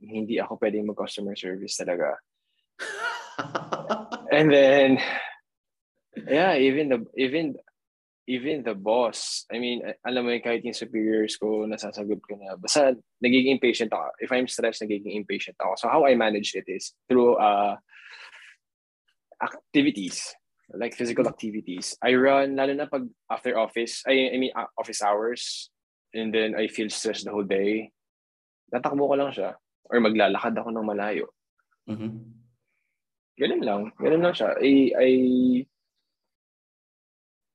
hindi 0.00 0.38
ako 0.38 0.58
pwedeng 0.58 0.86
mag-customer 0.90 1.34
service 1.34 1.76
talaga. 1.78 2.18
And 4.30 4.52
then, 4.52 4.98
yeah, 6.28 6.56
even 6.56 6.88
the 6.88 7.00
even 7.16 7.56
even 8.28 8.62
the 8.62 8.76
boss. 8.76 9.48
I 9.48 9.56
mean, 9.58 9.80
alam 10.04 10.28
mo 10.28 10.30
yun, 10.30 10.44
kahit 10.44 10.60
yung 10.60 10.76
superiors 10.76 11.40
ko, 11.40 11.64
nasasagot 11.64 12.20
ko 12.20 12.36
na. 12.36 12.60
Basta 12.60 12.92
nagiging 13.24 13.56
impatient 13.56 13.88
ako. 13.88 14.12
If 14.20 14.28
I'm 14.28 14.44
stressed, 14.44 14.84
nagiging 14.84 15.16
impatient 15.16 15.56
ako. 15.56 15.80
So 15.80 15.88
how 15.88 16.04
I 16.04 16.12
manage 16.12 16.52
it 16.52 16.68
is 16.68 16.92
through 17.08 17.40
uh, 17.40 17.80
activities, 19.40 20.36
like 20.76 20.92
physical 20.92 21.24
activities. 21.24 21.96
I 22.04 22.12
run, 22.20 22.52
lalo 22.52 22.76
na 22.76 22.84
pag 22.84 23.08
after 23.32 23.56
office, 23.56 24.04
I, 24.04 24.28
I 24.28 24.36
mean 24.36 24.52
uh, 24.52 24.68
office 24.76 25.00
hours, 25.00 25.72
and 26.12 26.28
then 26.28 26.52
I 26.52 26.68
feel 26.68 26.92
stressed 26.92 27.24
the 27.24 27.32
whole 27.32 27.48
day. 27.48 27.88
Tatakbo 28.68 29.08
ko 29.08 29.16
lang 29.16 29.32
siya. 29.32 29.56
Or 29.88 30.04
maglalakad 30.04 30.52
ako 30.52 30.68
ng 30.68 30.84
malayo. 30.84 31.32
Mhm. 31.88 32.37
Ganun 33.38 33.62
lang. 33.62 33.80
Ganun 33.94 34.22
lang 34.26 34.34
siya. 34.34 34.58
I, 34.58 34.72
I 34.98 35.10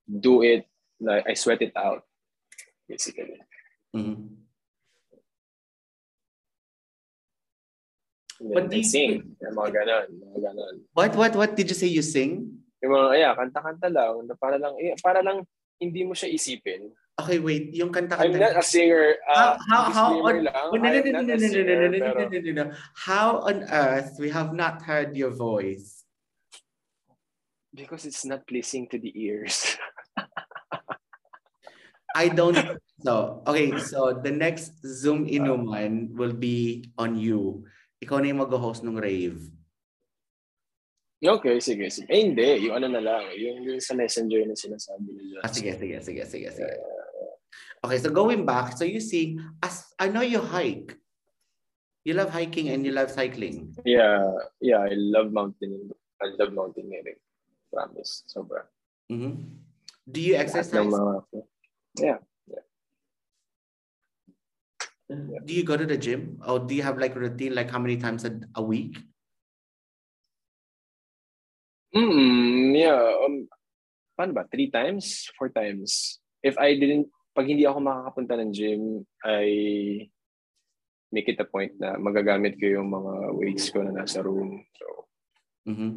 do 0.07 0.39
it, 0.41 0.63
like, 1.03 1.27
I 1.27 1.35
sweat 1.35 1.59
it 1.59 1.75
out. 1.75 2.07
Basically. 2.87 3.39
Mhm. 3.91 4.43
Then 8.43 8.67
I 8.67 8.71
do 8.71 8.79
you- 8.79 8.87
sing. 8.87 9.11
Yung 9.39 9.55
mga 9.55 9.71
ganun. 9.83 10.07
Mga 10.19 10.39
ganun. 10.51 10.75
What, 10.95 11.11
what, 11.15 11.33
what 11.35 11.51
did 11.55 11.67
you 11.67 11.77
say 11.77 11.87
you 11.91 12.03
sing? 12.03 12.59
Yung 12.83 12.91
mga, 12.91 13.09
yeah, 13.19 13.33
kanta-kanta 13.35 13.87
lang. 13.91 14.27
na 14.27 14.35
Para 14.35 14.55
lang, 14.59 14.75
eh, 14.79 14.95
para 14.99 15.19
lang 15.23 15.43
hindi 15.79 16.03
mo 16.03 16.15
siya 16.15 16.31
isipin. 16.31 16.91
Okay, 17.13 17.37
wait. 17.37 17.69
Yung 17.77 17.93
I'm 17.93 18.09
kanta-kanta. 18.09 18.39
not 18.41 18.57
a 18.57 18.65
singer. 18.65 19.21
How, 19.29 19.53
Uh, 19.53 19.91
how, 19.93 20.09
on, 20.25 20.43
lang. 20.49 20.65
no, 20.73 20.81
I 20.81 20.91
no, 20.91 20.97
am 20.97 21.05
no, 21.05 21.11
not 21.21 21.25
no, 21.29 21.33
a 21.33 21.37
no, 21.37 21.45
no, 21.45 21.47
singer, 21.47 21.63
no, 21.63 21.73
no, 21.73 21.87
no, 21.87 21.99
pero 22.01 22.19
no, 22.19 22.25
no, 22.25 22.39
no, 22.41 22.51
no. 22.57 22.65
How 22.97 23.27
on 23.45 23.57
earth 23.69 24.17
we 24.17 24.33
have 24.33 24.53
not 24.53 24.81
heard 24.81 25.13
your 25.13 25.29
voice? 25.29 26.03
because 27.73 28.05
it's 28.05 28.23
not 28.23 28.45
pleasing 28.47 28.87
to 28.89 28.99
the 29.01 29.11
ears. 29.17 29.77
I 32.15 32.29
don't 32.29 32.53
so 33.01 33.41
okay 33.49 33.73
so 33.81 34.13
the 34.21 34.29
next 34.29 34.77
Zoom 34.85 35.25
inuman 35.25 36.13
will 36.13 36.33
be 36.33 36.85
on 36.97 37.17
you. 37.17 37.65
Ikaw 38.05 38.21
na 38.21 38.29
yung 38.29 38.45
mag-host 38.45 38.85
ng 38.85 39.01
rave. 39.01 39.41
okay, 41.23 41.55
sige, 41.63 41.87
sige. 41.87 42.05
Eh, 42.11 42.19
hindi. 42.19 42.67
Yung 42.67 42.75
ano 42.75 42.91
na 42.91 42.99
lang. 42.99 43.31
Yung, 43.39 43.63
yung 43.63 43.79
sa 43.79 43.95
messenger 43.95 44.43
na 44.43 44.59
sinasabi 44.59 45.07
nila. 45.07 45.39
Ah, 45.39 45.47
sige, 45.47 45.71
sige, 45.79 46.03
sige, 46.03 46.21
sige, 46.27 46.51
sige. 46.51 46.73
Okay, 47.83 47.99
so 47.99 48.09
going 48.09 48.45
back, 48.47 48.77
so 48.77 48.85
you 48.87 48.99
see, 49.03 49.35
as 49.61 49.91
I 49.99 50.07
know 50.07 50.21
you 50.23 50.39
hike. 50.39 50.95
You 52.05 52.13
love 52.15 52.31
hiking 52.31 52.67
and 52.69 52.85
you 52.85 52.91
love 52.91 53.11
cycling. 53.11 53.75
Yeah, 53.85 54.23
yeah, 54.59 54.79
I 54.83 54.91
love 54.95 55.31
mountaineering. 55.31 55.91
I 56.21 56.31
love 56.39 56.51
mountaineering. 56.51 57.15
Promise. 57.71 58.23
Sobra. 58.27 58.67
Mhm. 59.11 59.59
Do 60.03 60.19
you 60.19 60.35
exercise? 60.35 60.83
ng 60.83 60.91
mga- 60.91 61.47
Yeah. 61.99 62.19
Do 65.45 65.51
you 65.53 65.63
go 65.63 65.77
to 65.77 65.85
the 65.85 65.95
gym? 65.99 66.39
Or 66.47 66.59
do 66.59 66.73
you 66.75 66.81
have 66.83 66.97
like 66.97 67.15
a 67.15 67.19
routine, 67.19 67.53
like 67.55 67.69
how 67.69 67.79
many 67.79 67.97
times 67.97 68.25
a, 68.25 68.35
a 68.55 68.63
week? 68.63 68.97
Mm, 71.95 72.73
yeah. 72.75 72.99
Um, 73.23 73.47
paano 74.17 74.33
ba? 74.33 74.43
Three 74.49 74.71
times? 74.71 75.29
Four 75.37 75.49
times? 75.53 76.19
If 76.41 76.57
I 76.57 76.73
didn't, 76.75 77.07
pag 77.33 77.45
hindi 77.49 77.65
ako 77.65 77.79
makakapunta 77.81 78.33
ng 78.39 78.51
gym, 78.53 78.83
I 79.25 79.45
make 81.09 81.29
it 81.29 81.41
a 81.41 81.45
point 81.45 81.73
na 81.77 81.97
magagamit 81.97 82.57
ko 82.57 82.65
yung 82.65 82.89
mga 82.89 83.13
weights 83.37 83.69
ko 83.69 83.81
na 83.81 83.93
nasa 83.93 84.21
room. 84.21 84.61
So, 84.77 84.85
Mhm. 85.69 85.93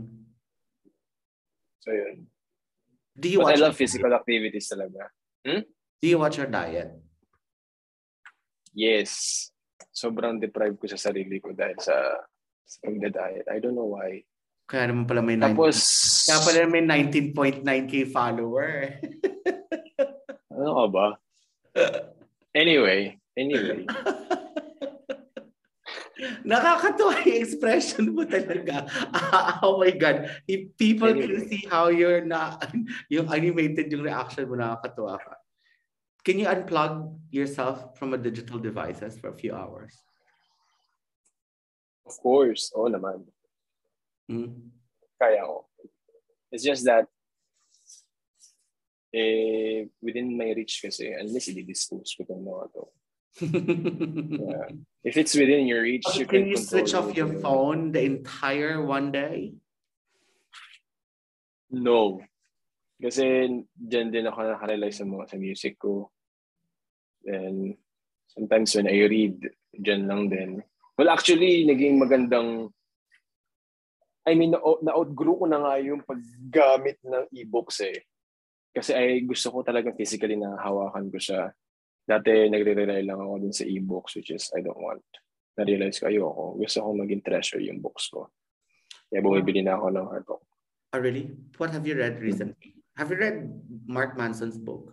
so 1.80 1.88
yun. 1.92 2.28
Do 3.16 3.28
you 3.28 3.40
But 3.40 3.48
I 3.48 3.50
watch? 3.56 3.64
love 3.64 3.76
physical 3.76 4.12
activities 4.12 4.68
talaga. 4.68 5.08
Do 5.96 6.04
you 6.04 6.20
watch 6.20 6.36
your 6.36 6.52
diet? 6.52 6.92
Yes. 8.76 9.48
Sobrang 9.88 10.36
deprived 10.36 10.76
ko 10.76 10.84
sa 10.84 11.00
sarili 11.00 11.40
ko 11.40 11.56
dahil 11.56 11.80
sa, 11.80 11.96
sa 12.68 12.76
pagda-diet. 12.84 13.48
I 13.48 13.56
don't 13.56 13.72
know 13.72 13.96
why. 13.96 14.20
Kaya 14.68 14.92
naman 14.92 15.08
pala 15.08 15.24
may 15.24 15.40
19, 15.40 15.56
Tapos, 15.56 15.76
kaya 16.28 16.38
pala 16.44 16.68
may 16.68 16.84
19.9k 16.84 18.12
follower. 18.12 19.00
ano 20.52 20.70
ka 20.76 20.86
ba? 20.92 21.06
Anyway, 22.56 23.20
anyway. 23.36 23.84
Nakakatuwa 26.48 27.20
yung 27.28 27.40
expression 27.44 28.16
mo 28.16 28.24
talaga. 28.24 28.88
Oh 29.66 29.76
my 29.76 29.92
God. 29.92 30.32
If 30.48 30.72
people 30.80 31.12
can 31.12 31.28
Anyway. 31.36 31.48
see 31.48 31.68
how 31.68 31.92
you're 31.92 32.24
na, 32.24 32.56
yung 33.12 33.28
animated 33.28 33.92
yung 33.92 34.08
reaction 34.08 34.48
mo, 34.48 34.56
nakakatuwa 34.56 35.20
ka. 35.20 35.36
Can 36.24 36.40
you 36.40 36.48
unplug 36.48 37.12
yourself 37.30 37.94
from 38.00 38.16
a 38.16 38.18
digital 38.18 38.58
devices 38.58 39.20
for 39.20 39.28
a 39.30 39.36
few 39.36 39.52
hours? 39.52 39.92
Of 42.08 42.16
course. 42.24 42.72
Oo 42.74 42.88
naman. 42.88 43.28
Mm. 44.30 44.72
Kaya 45.20 45.44
ko. 45.44 45.68
It's 46.50 46.64
just 46.64 46.86
that, 46.88 47.06
eh, 49.14 49.86
within 50.02 50.34
my 50.36 50.50
reach 50.52 50.82
kasi, 50.82 51.14
unless 51.14 51.48
i-dispose 51.48 52.14
ko 52.16 52.24
itong 52.26 52.42
mga 52.44 52.64
to. 52.74 52.84
Yeah. 54.46 54.68
If 55.04 55.14
it's 55.16 55.36
within 55.36 55.68
your 55.68 55.82
reach, 55.82 56.08
Okay, 56.08 56.24
you 56.24 56.26
can 56.26 56.42
can, 56.42 56.50
you 56.50 56.58
switch 56.58 56.94
off 56.96 57.14
your 57.14 57.30
it. 57.30 57.40
phone 57.44 57.92
the 57.92 58.02
entire 58.02 58.80
one 58.82 59.12
day? 59.12 59.54
No. 61.70 62.20
Kasi 62.96 63.46
dyan 63.76 64.08
din 64.08 64.26
ako 64.26 64.40
nakarely 64.56 64.88
sa 64.88 65.04
mga 65.04 65.24
sa 65.28 65.36
music 65.36 65.76
ko. 65.76 66.08
And 67.28 67.76
sometimes 68.32 68.72
when 68.74 68.88
I 68.88 69.04
read, 69.04 69.36
dyan 69.76 70.08
lang 70.08 70.32
din. 70.32 70.64
Well, 70.96 71.12
actually, 71.12 71.68
naging 71.68 72.00
magandang 72.00 72.72
I 74.26 74.34
mean, 74.34 74.50
na- 74.50 74.80
na-outgrew 74.82 75.38
ko 75.38 75.46
na 75.46 75.62
nga 75.62 75.78
yung 75.78 76.02
paggamit 76.02 76.98
ng 77.06 77.30
e-books 77.30 77.78
eh. 77.86 77.94
Kasi 78.76 78.92
ay 78.92 79.24
gusto 79.24 79.48
ko 79.48 79.64
talaga 79.64 79.96
physically 79.96 80.36
na 80.36 80.52
hawakan 80.60 81.08
ko 81.08 81.16
siya. 81.16 81.48
Dati 82.04 82.52
nagre-rely 82.52 83.08
lang 83.08 83.16
ako 83.16 83.48
dun 83.48 83.56
sa 83.56 83.64
e-books 83.64 84.20
which 84.20 84.36
is 84.36 84.52
I 84.52 84.60
don't 84.60 84.76
want. 84.76 85.00
Na-realize 85.56 85.96
ko 85.96 86.12
ayoko. 86.12 86.60
Gusto 86.60 86.84
ko 86.84 86.88
maging 86.92 87.24
treasure 87.24 87.64
yung 87.64 87.80
books 87.80 88.12
ko. 88.12 88.28
Kaya 89.08 89.24
bumibili 89.24 89.64
na 89.64 89.80
ako 89.80 89.86
ng 89.96 90.06
hardbook. 90.12 90.44
Oh, 90.92 91.00
really? 91.00 91.32
What 91.56 91.72
have 91.72 91.88
you 91.88 91.96
read 91.96 92.20
recently? 92.20 92.76
Have 93.00 93.08
you 93.08 93.16
read 93.16 93.48
Mark 93.88 94.12
Manson's 94.20 94.60
book? 94.60 94.92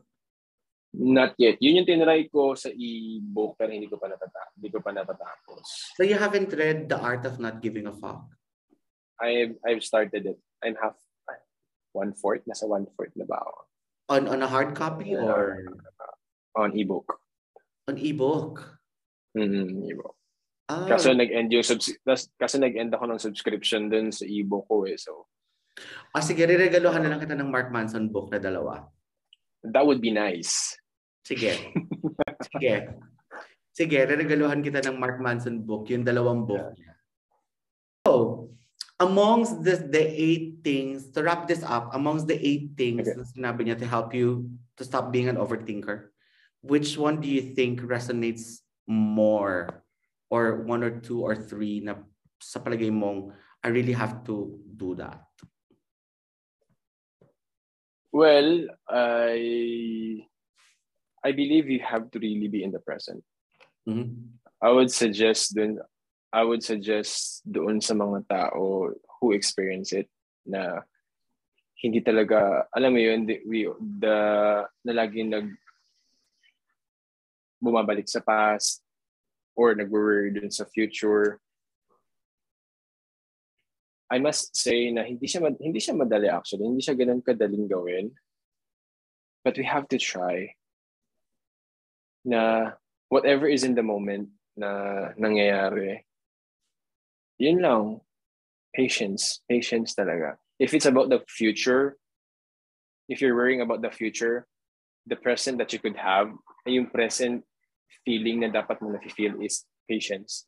Not 0.95 1.35
yet. 1.35 1.59
Yun 1.59 1.83
yung 1.83 1.89
tinry 1.89 2.31
ko 2.31 2.55
sa 2.55 2.71
e-book 2.71 3.59
pero 3.59 3.75
hindi 3.75 3.91
ko 3.91 3.99
pa 3.99 4.07
natata 4.07 4.55
hindi 4.55 4.71
ko 4.71 4.79
pa 4.79 4.95
natatapos. 4.95 5.91
So 5.99 6.07
you 6.07 6.15
haven't 6.15 6.55
read 6.55 6.87
The 6.87 7.03
Art 7.03 7.27
of 7.27 7.35
Not 7.35 7.59
Giving 7.59 7.91
a 7.91 7.93
Fuck? 7.99 8.31
I've 9.19 9.59
I've 9.67 9.83
started 9.83 10.23
it. 10.23 10.39
I'm 10.63 10.79
half 10.79 10.95
one 11.91 12.15
fourth. 12.15 12.47
Nasa 12.47 12.63
one 12.63 12.87
fourth 12.95 13.11
na 13.19 13.27
ba 13.27 13.43
ako? 13.43 13.72
On 14.13 14.29
on 14.29 14.45
a 14.45 14.49
hard 14.49 14.77
copy 14.77 15.17
or 15.17 15.65
On 16.53 16.69
e-book. 16.77 17.17
on 17.89 17.97
ebook? 17.97 18.61
Mm-hmm, 19.33 19.89
e-book. 19.89 20.13
Ah, 20.69 20.85
Kaso 20.87 21.11
nag-end 21.11 21.49
yung 21.49 21.65
subs- 21.65 21.97
kasi 22.37 22.55
nag-end 22.61 22.93
ako 22.93 23.09
ng 23.09 23.19
subscription 23.19 23.89
dun 23.89 24.13
sa 24.13 24.23
e-book 24.23 24.69
ko 24.69 24.85
eh. 24.85 24.95
So 24.95 25.27
ah, 26.13 26.21
sige, 26.21 26.45
riregaluhan 26.45 27.01
na 27.01 27.09
lang 27.09 27.19
kita 27.19 27.33
ng 27.33 27.49
Mark 27.49 27.73
Manson 27.73 28.07
book 28.07 28.29
na 28.29 28.37
dalawa. 28.37 28.85
that 29.65 29.81
would 29.81 29.99
be 29.99 30.13
nice. 30.13 30.77
Sige. 31.25 31.73
Sige. 32.53 32.93
Sige, 33.73 33.97
reregaluhan 34.05 34.61
kita 34.61 34.83
ng 34.85 34.99
Mark 34.99 35.17
Manson 35.17 35.63
book, 35.63 35.89
yung 35.89 36.05
dalawang 36.05 36.45
book. 36.45 36.75
So, 38.05 38.45
amongst 39.03 39.63
the, 39.63 39.75
the 39.83 39.99
eight 39.99 40.63
things, 40.63 41.11
to 41.11 41.21
wrap 41.21 41.47
this 41.47 41.61
up, 41.61 41.91
amongst 41.91 42.27
the 42.31 42.39
eight 42.39 42.79
things 42.79 43.03
Okay. 43.05 43.19
na 43.19 43.27
sinabi 43.27 43.67
niya 43.67 43.77
to 43.79 43.87
help 43.87 44.15
you 44.15 44.47
to 44.79 44.87
stop 44.87 45.11
being 45.11 45.27
an 45.27 45.35
overthinker, 45.35 46.15
which 46.63 46.95
one 46.95 47.19
do 47.19 47.27
you 47.27 47.53
think 47.53 47.83
resonates 47.83 48.63
more? 48.87 49.83
Or 50.33 50.65
one 50.65 50.81
or 50.81 50.97
two 50.97 51.21
or 51.21 51.37
three 51.37 51.77
na 51.85 52.01
sa 52.41 52.57
palagay 52.57 52.89
mong, 52.89 53.37
I 53.61 53.69
really 53.69 53.93
have 53.93 54.25
to 54.25 54.57
do 54.65 54.97
that? 54.97 55.29
Well, 58.09 58.65
I 58.89 60.25
I 61.21 61.31
believe 61.31 61.69
you 61.69 61.85
have 61.85 62.09
to 62.13 62.17
really 62.17 62.49
be 62.49 62.65
in 62.65 62.73
the 62.73 62.81
present. 62.81 63.21
Mhm. 63.85 64.41
I 64.57 64.73
would 64.73 64.89
suggest 64.89 65.53
dun 65.53 65.77
I 66.33 66.41
would 66.41 66.65
suggest 66.65 67.45
doon 67.45 67.77
sa 67.77 67.93
mga 67.93 68.25
tao 68.25 68.89
who 69.21 69.37
experience 69.37 69.93
it 69.93 70.09
na 70.49 70.81
hindi 71.77 72.01
talaga 72.01 72.65
alam 72.73 72.97
mo 72.97 72.99
yun 72.99 73.29
the, 73.29 73.37
we 73.45 73.69
the 73.77 74.17
na 74.81 74.91
laging 74.97 75.29
nag 75.29 75.47
bumabalik 77.61 78.09
sa 78.09 78.19
past 78.19 78.81
or 79.53 79.77
nag-worry 79.77 80.33
dun 80.33 80.49
sa 80.49 80.65
future. 80.65 81.37
I 84.09 84.17
must 84.17 84.57
say 84.57 84.89
na 84.89 85.05
hindi 85.05 85.29
siya 85.29 85.53
hindi 85.61 85.79
siya 85.79 85.95
madali 85.95 86.27
actually. 86.27 86.65
Hindi 86.65 86.81
siya 86.81 86.97
ganun 86.97 87.21
kadaling 87.21 87.69
gawin. 87.69 88.09
But 89.45 89.55
we 89.55 89.69
have 89.69 89.85
to 89.93 90.01
try 90.01 90.57
na 92.25 92.73
whatever 93.11 93.45
is 93.45 93.63
in 93.63 93.75
the 93.75 93.83
moment 93.83 94.31
na 94.55 95.11
nangyayari, 95.19 96.03
yun 97.37 97.61
lang. 97.61 98.01
Patience. 98.73 99.41
Patience 99.49 99.93
talaga. 99.93 100.37
If 100.59 100.73
it's 100.73 100.85
about 100.85 101.09
the 101.09 101.21
future, 101.27 101.97
if 103.09 103.21
you're 103.21 103.35
worrying 103.35 103.61
about 103.61 103.81
the 103.81 103.91
future, 103.91 104.47
the 105.05 105.15
present 105.15 105.57
that 105.57 105.73
you 105.73 105.79
could 105.79 105.97
have, 105.97 106.31
yung 106.65 106.87
present 106.87 107.43
feeling 108.05 108.41
na 108.41 108.49
dapat 108.49 108.81
mo 108.81 108.89
na-feel 108.89 109.39
is 109.43 109.65
patience. 109.87 110.47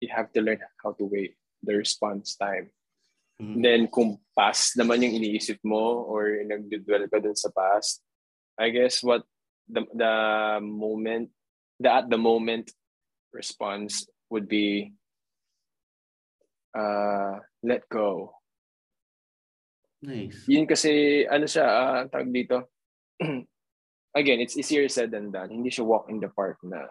You 0.00 0.08
have 0.14 0.32
to 0.32 0.40
learn 0.40 0.60
how 0.82 0.92
to 0.96 1.04
wait 1.04 1.36
the 1.62 1.74
response 1.76 2.34
time. 2.36 2.70
Mhm. 3.38 3.62
Then 3.62 3.80
kung 3.86 4.18
past 4.34 4.74
naman 4.74 5.02
yung 5.02 5.14
iniisip 5.14 5.62
mo 5.62 6.02
or 6.06 6.42
nagdudwell 6.42 7.06
ka 7.06 7.22
dun 7.22 7.38
sa 7.38 7.50
past, 7.54 8.02
I 8.58 8.74
guess 8.74 9.02
what 9.02 9.22
the 9.70 9.86
the 9.94 10.14
moment 10.58 11.30
the 11.78 11.92
at 11.92 12.10
the 12.10 12.18
moment 12.18 12.74
response 13.30 14.10
would 14.26 14.50
be 14.50 14.97
uh 16.74 17.38
let 17.62 17.84
go. 17.88 18.34
Nice. 20.02 20.46
Yun 20.46 20.66
kasi 20.66 21.24
ano 21.26 21.46
siya 21.48 21.66
ah, 21.66 22.00
tawag 22.06 22.30
dito. 22.30 22.70
Again, 24.18 24.40
it's 24.40 24.56
easier 24.56 24.86
said 24.88 25.10
than 25.10 25.30
done. 25.34 25.50
Hindi 25.50 25.70
siya 25.70 25.84
walk 25.86 26.06
in 26.10 26.22
the 26.22 26.30
park 26.30 26.58
na 26.62 26.86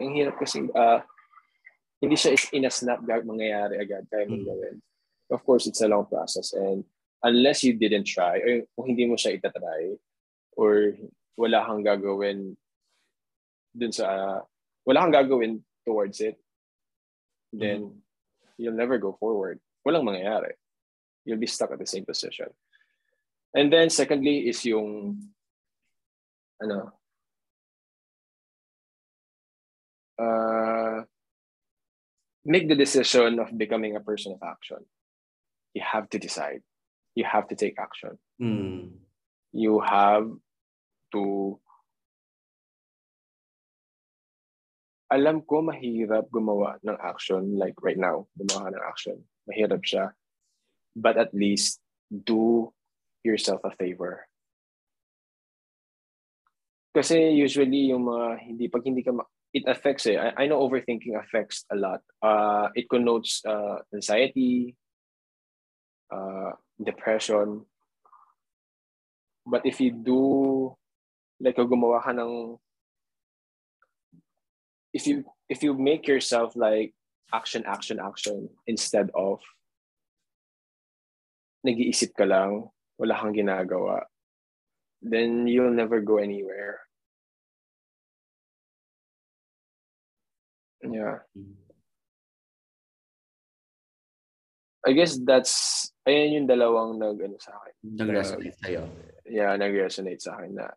ang 0.00 0.12
hirap 0.14 0.36
kasi 0.38 0.64
ah 0.76 1.02
hindi 2.00 2.16
siya 2.16 2.36
is- 2.36 2.52
in 2.52 2.68
a 2.68 2.72
snap 2.72 3.00
gag 3.04 3.24
mangyayari 3.24 3.80
agad 3.80 4.04
kaya 4.12 4.28
mong 4.28 4.44
Mm. 4.44 4.48
gawin. 4.48 4.76
Of 5.32 5.40
course, 5.42 5.64
it's 5.66 5.80
a 5.80 5.88
long 5.88 6.04
process 6.04 6.52
and 6.52 6.84
unless 7.24 7.64
you 7.64 7.72
didn't 7.72 8.04
try 8.04 8.36
or 8.44 8.68
kung 8.76 8.92
hindi 8.92 9.08
mo 9.08 9.16
siya 9.16 9.40
itatry 9.40 9.96
or 10.60 10.92
wala 11.40 11.64
kang 11.64 11.80
gagawin 11.80 12.52
dun 13.72 13.90
sa 13.90 14.38
wala 14.84 14.98
kang 15.00 15.16
gagawin 15.16 15.64
towards 15.82 16.20
it 16.20 16.36
then 17.56 18.03
you'll 18.56 18.76
never 18.76 18.98
go 18.98 19.16
forward. 19.18 19.60
Walang 19.86 20.04
mangyayari. 20.04 20.54
You'll 21.24 21.40
be 21.40 21.46
stuck 21.46 21.72
at 21.72 21.78
the 21.78 21.86
same 21.86 22.04
position. 22.04 22.48
And 23.54 23.72
then 23.72 23.88
secondly 23.90 24.48
is 24.48 24.64
yung 24.64 25.20
ano 26.60 26.92
uh, 30.18 31.02
make 32.44 32.68
the 32.68 32.74
decision 32.74 33.38
of 33.38 33.56
becoming 33.56 33.96
a 33.96 34.00
person 34.00 34.32
of 34.32 34.42
action. 34.42 34.84
You 35.74 35.82
have 35.82 36.08
to 36.10 36.18
decide. 36.18 36.62
You 37.14 37.24
have 37.24 37.48
to 37.48 37.56
take 37.56 37.78
action. 37.78 38.18
Mm. 38.40 38.90
You 39.52 39.80
have 39.80 40.30
to 41.12 41.60
alam 45.12 45.44
ko 45.44 45.60
mahirap 45.60 46.28
gumawa 46.32 46.80
ng 46.80 46.96
action 47.00 47.58
like 47.60 47.76
right 47.84 47.98
now, 47.98 48.26
gumawa 48.38 48.72
ng 48.72 48.84
action. 48.84 49.20
Mahirap 49.44 49.84
siya. 49.84 50.16
But 50.96 51.18
at 51.20 51.34
least 51.34 51.82
do 52.08 52.72
yourself 53.24 53.60
a 53.64 53.72
favor. 53.74 54.24
Kasi 56.94 57.34
usually 57.34 57.90
yung 57.90 58.06
mga 58.06 58.26
hindi 58.46 58.64
pag 58.70 58.86
hindi 58.86 59.02
ka 59.02 59.10
ma- 59.10 59.32
it 59.54 59.66
affects 59.66 60.06
eh. 60.06 60.18
I, 60.18 60.44
I 60.44 60.46
know 60.46 60.62
overthinking 60.62 61.18
affects 61.18 61.66
a 61.70 61.76
lot. 61.76 62.02
Uh, 62.22 62.70
it 62.74 62.86
connotes 62.90 63.42
uh, 63.46 63.82
anxiety, 63.94 64.76
uh, 66.10 66.54
depression. 66.78 67.66
But 69.46 69.66
if 69.66 69.80
you 69.82 69.90
do 69.90 70.74
like 71.42 71.58
gumawa 71.58 72.02
ka 72.02 72.14
ng 72.14 72.58
if 74.94 75.06
you 75.10 75.26
if 75.50 75.62
you 75.62 75.74
make 75.74 76.06
yourself 76.06 76.54
like 76.54 76.94
action 77.34 77.66
action 77.66 77.98
action 77.98 78.48
instead 78.70 79.10
of 79.12 79.42
nag-iisip 81.66 82.14
ka 82.14 82.24
lang 82.24 82.70
wala 82.96 83.18
kang 83.18 83.34
ginagawa 83.34 84.06
then 85.04 85.46
you'll 85.46 85.74
never 85.74 86.00
go 86.00 86.16
anywhere. 86.16 86.80
Yeah. 90.80 91.20
I 94.86 94.92
guess 94.92 95.16
that's 95.20 95.88
ayan 96.08 96.44
yung 96.44 96.48
dalawang 96.48 97.00
nag 97.00 97.16
ano 97.20 97.36
sa 97.40 97.56
akin. 97.56 97.72
Nag-resonate 98.00 98.56
sa'yo. 98.60 98.84
yeah 99.24 99.56
nag-resonate 99.56 100.20
sa 100.20 100.36
akin 100.36 100.52
na 100.52 100.68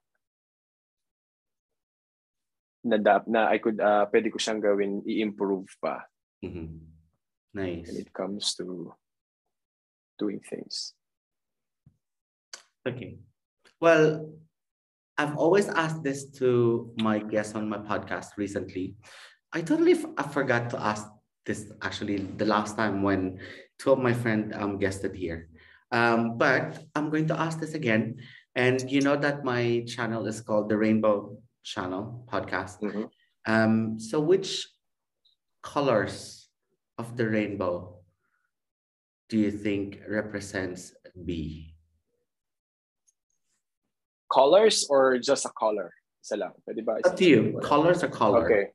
na, 2.88 2.98
dap, 2.98 3.28
na 3.28 3.48
I 3.52 3.58
could 3.60 3.80
uh, 3.80 4.08
pwede 4.10 4.32
ko 4.32 4.40
siyang 4.40 4.64
gawin 4.64 5.04
i-improve 5.06 5.68
pa 5.84 6.08
Mhm. 6.44 6.80
Nice. 7.54 7.88
when 7.90 7.98
it 8.02 8.12
comes 8.14 8.54
to 8.56 8.94
doing 10.18 10.40
things. 10.42 10.94
Okay. 12.88 13.20
Well, 13.82 14.32
I've 15.18 15.36
always 15.38 15.68
asked 15.68 16.04
this 16.04 16.30
to 16.40 16.90
my 17.02 17.18
guests 17.20 17.56
on 17.56 17.68
my 17.70 17.82
podcast 17.82 18.38
recently. 18.38 18.96
I 19.52 19.62
totally 19.62 19.94
f- 19.98 20.14
I 20.18 20.24
forgot 20.30 20.70
to 20.72 20.78
ask 20.80 21.10
this 21.46 21.72
actually 21.82 22.22
the 22.38 22.46
last 22.46 22.78
time 22.78 23.02
when 23.02 23.40
two 23.80 23.92
of 23.92 24.00
my 24.00 24.14
friends 24.14 24.54
um 24.56 24.78
guested 24.78 25.16
here. 25.16 25.50
Um, 25.92 26.38
but 26.38 26.84
I'm 26.94 27.10
going 27.10 27.28
to 27.34 27.38
ask 27.40 27.60
this 27.60 27.74
again. 27.74 28.22
And 28.58 28.82
you 28.90 29.02
know 29.02 29.16
that 29.18 29.46
my 29.46 29.86
channel 29.88 30.26
is 30.28 30.42
called 30.42 30.70
the 30.70 30.78
Rainbow 30.78 31.38
Channel 31.68 32.24
Podcast. 32.32 32.80
Mhm. 32.80 33.12
Um, 33.44 34.00
so 34.00 34.24
which 34.24 34.72
colors 35.60 36.48
of 36.98 37.20
the 37.20 37.28
rainbow 37.28 38.00
do 39.28 39.36
you 39.36 39.52
think 39.52 40.00
represents 40.08 40.96
B? 41.12 41.76
Colors 44.32 44.88
or 44.88 45.20
just 45.20 45.44
a 45.44 45.52
color? 45.52 45.92
Isa 46.24 46.40
lang. 46.40 46.56
Pwede 46.64 46.84
ba? 46.88 47.04
Up 47.04 47.16
to 47.20 47.28
you. 47.28 47.60
Colors 47.60 48.00
or 48.04 48.12
color? 48.12 48.48
Okay. 48.48 48.66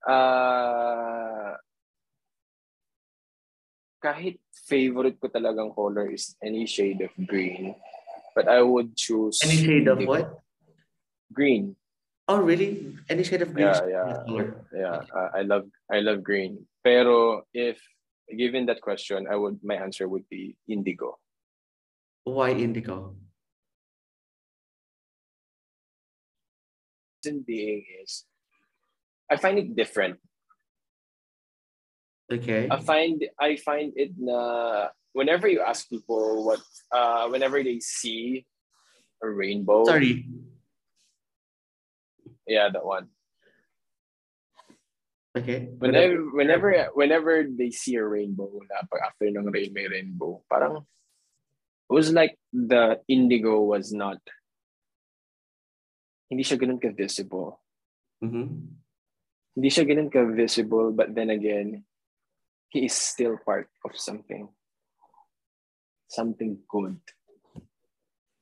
Uh, 0.00 1.56
kahit 4.00 4.40
favorite 4.64 5.20
ko 5.20 5.28
talagang 5.28 5.76
color 5.76 6.08
is 6.08 6.36
any 6.40 6.64
shade 6.64 7.04
of 7.04 7.12
green. 7.28 7.76
But 8.34 8.48
I 8.48 8.62
would 8.62 8.96
choose... 8.96 9.40
Any 9.42 9.56
shade 9.56 9.88
of 9.88 10.04
what? 10.06 10.40
Green. 11.32 11.76
Oh, 12.30 12.38
really? 12.38 12.94
Any 13.08 13.24
shade 13.24 13.42
of 13.42 13.52
green? 13.52 13.66
Yeah, 13.66 13.86
yeah. 13.90 14.22
Color. 14.22 14.62
Yeah, 14.70 15.02
I 15.34 15.42
love 15.42 15.66
I 15.90 15.98
love 15.98 16.22
green. 16.22 16.62
Pero 16.78 17.42
if 17.50 17.82
given 18.30 18.70
that 18.70 18.78
question, 18.78 19.26
I 19.26 19.34
would 19.34 19.58
my 19.66 19.74
answer 19.74 20.06
would 20.06 20.30
be 20.30 20.54
indigo. 20.70 21.18
Why 22.22 22.54
indigo? 22.54 23.18
Reason 27.18 27.42
being 27.42 27.82
is 27.98 28.30
I 29.26 29.34
find 29.34 29.58
it 29.58 29.74
different. 29.74 30.22
Okay. 32.30 32.70
I 32.70 32.78
find 32.78 33.26
I 33.42 33.58
find 33.58 33.90
it 33.98 34.14
na 34.14 34.86
whenever 35.12 35.48
you 35.48 35.60
ask 35.60 35.88
people 35.88 36.44
what 36.44 36.60
uh 36.92 37.28
whenever 37.28 37.62
they 37.62 37.80
see 37.80 38.46
a 39.22 39.28
rainbow. 39.28 39.84
Sorry. 39.84 40.26
Yeah, 42.46 42.68
that 42.72 42.84
one. 42.84 43.08
Okay. 45.36 45.70
Whenever 45.78 46.18
whenever 46.34 46.68
whenever 46.94 47.34
they 47.46 47.70
see 47.70 47.94
a 47.94 48.04
rainbow 48.04 48.50
na 48.66 48.82
pag 48.90 49.06
after 49.06 49.30
ng 49.30 49.46
rain 49.46 49.70
may 49.70 49.86
rainbow, 49.86 50.42
parang 50.50 50.82
it 51.86 51.94
was 51.94 52.10
like 52.10 52.34
the 52.50 52.98
indigo 53.06 53.62
was 53.62 53.94
not 53.94 54.18
hindi 56.30 56.46
siya 56.46 56.58
ganun 56.58 56.78
ka-visible. 56.78 57.58
Mhm. 58.22 58.46
Hindi 59.58 59.68
siya 59.70 59.82
ganun 59.82 60.10
ka-visible, 60.14 60.94
but 60.94 61.10
then 61.10 61.34
again, 61.34 61.82
he 62.70 62.86
is 62.86 62.94
still 62.94 63.34
part 63.42 63.66
of 63.82 63.98
something. 63.98 64.46
Something 66.10 66.58
good. 66.66 66.98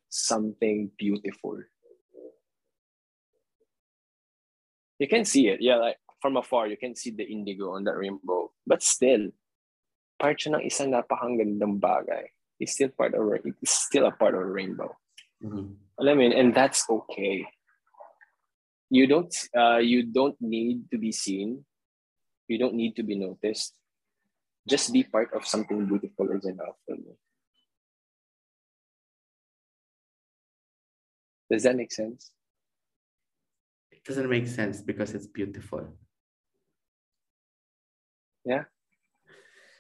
Something 0.09 0.91
beautiful. 0.97 1.61
You 4.99 5.07
can 5.07 5.25
see 5.29 5.49
it. 5.49 5.61
Yeah, 5.61 5.77
like 5.77 6.01
from 6.21 6.41
afar, 6.41 6.67
you 6.67 6.81
can 6.81 6.97
see 6.97 7.11
the 7.11 7.29
indigo 7.29 7.77
on 7.77 7.85
that 7.85 8.01
rainbow. 8.01 8.51
But 8.67 8.83
still, 8.83 9.29
part 10.19 10.41
siya 10.41 10.57
ng 10.57 10.65
isang 10.65 10.97
napakagandang 10.97 11.77
bagay. 11.77 12.33
It's 12.57 12.73
still 12.73 12.89
part 12.89 13.13
of 13.13 13.29
it's 13.45 13.85
still 13.87 14.09
a 14.09 14.17
part 14.17 14.35
of 14.35 14.43
a 14.43 14.51
rainbow. 14.51 14.97
Mhm. 15.45 15.77
Alam 16.01 16.19
mo 16.19 16.25
and 16.33 16.51
that's 16.57 16.89
okay. 16.89 17.45
You 18.89 19.05
don't 19.07 19.31
uh, 19.53 19.79
you 19.79 20.09
don't 20.09 20.41
need 20.41 20.89
to 20.91 20.97
be 20.97 21.13
seen. 21.13 21.69
You 22.49 22.57
don't 22.57 22.75
need 22.75 22.97
to 22.97 23.05
be 23.05 23.15
noticed. 23.15 23.77
Just 24.65 24.89
be 24.91 25.05
part 25.05 25.37
of 25.37 25.45
something 25.45 25.85
beautiful 25.85 26.33
is 26.33 26.49
enough 26.49 26.81
for 26.89 26.97
me. 26.97 27.13
Does 31.51 31.63
that 31.65 31.77
make 31.77 31.93
sense? 31.93 32.31
It 33.91 34.05
doesn't 34.05 34.29
make 34.29 34.47
sense 34.47 34.81
because 34.81 35.15
it's 35.15 35.27
beautiful. 35.27 35.89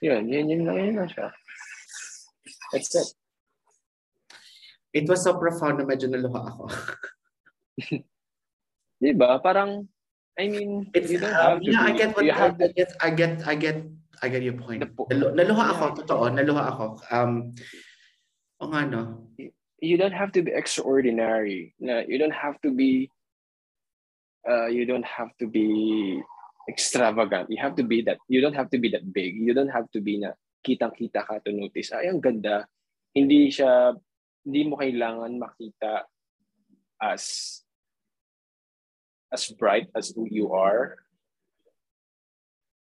Yun, 0.01 0.28
yun, 0.31 0.47
yun, 0.49 0.61
yun 0.62 0.95
lang 0.95 1.09
siya. 1.11 1.32
That's 2.70 2.95
it. 2.95 3.09
It 4.95 5.05
was 5.11 5.24
so 5.27 5.35
profound 5.36 5.82
na 5.82 5.85
medyo 5.89 6.07
naluha 6.07 6.40
ako. 6.55 6.65
Di 9.03 9.11
ba? 9.15 9.39
Parang, 9.43 9.86
I 10.39 10.47
mean, 10.49 10.86
It's, 10.95 11.11
you 11.11 11.19
don't 11.19 11.35
um, 11.35 11.59
have 11.59 11.61
to 11.62 11.70
yeah, 11.70 11.82
I 11.82 11.90
be- 11.93 11.99
get 11.99 12.11
what 12.15 12.24
you 12.24 12.32
have 12.35 12.55
I 12.62 12.69
get, 12.70 12.90
I 13.03 13.11
get, 13.11 13.32
I 13.47 13.55
get, 13.59 13.77
I 14.23 14.27
get 14.31 14.43
your 14.43 14.55
point. 14.59 14.81
The 14.86 14.90
po- 14.90 15.11
Nalu- 15.11 15.35
naluha 15.35 15.65
ako, 15.74 15.85
Yeah. 15.85 15.97
totoo, 16.03 16.24
naluha 16.31 16.62
ako. 16.73 16.85
Um, 17.11 17.32
o 18.62 18.65
nga 18.70 18.81
no, 18.86 19.03
you 19.81 19.97
don't 19.97 20.15
have 20.15 20.33
to 20.33 20.43
be 20.43 20.53
extraordinary. 20.53 21.75
No, 21.79 22.03
you 22.07 22.19
don't 22.19 22.35
have 22.35 22.61
to 22.63 22.71
be 22.71 23.11
uh, 24.49 24.67
you 24.67 24.85
don't 24.85 25.07
have 25.07 25.31
to 25.39 25.47
be 25.47 26.23
extravagant. 26.69 27.51
You 27.51 27.59
have 27.63 27.77
to 27.77 27.85
be 27.85 28.03
that 28.03 28.19
you 28.29 28.41
don't 28.41 28.55
have 28.55 28.71
to 28.71 28.79
be 28.79 28.91
that 28.91 29.13
big. 29.13 29.37
You 29.37 29.55
don't 29.55 29.71
have 29.71 29.91
to 29.93 30.01
be 30.01 30.19
na 30.19 30.35
kitang-kita 30.67 31.25
ka 31.25 31.39
to 31.47 31.53
notice. 31.55 31.95
Ay, 31.95 32.11
ang 32.11 32.21
ganda. 32.21 32.67
Hindi 33.15 33.49
siya 33.49 33.95
hindi 34.45 34.61
mo 34.67 34.77
kailangan 34.77 35.33
makita 35.39 36.09
as 36.99 37.23
as 39.31 39.49
bright 39.55 39.87
as 39.95 40.11
who 40.11 40.27
you 40.27 40.53
are. 40.53 40.99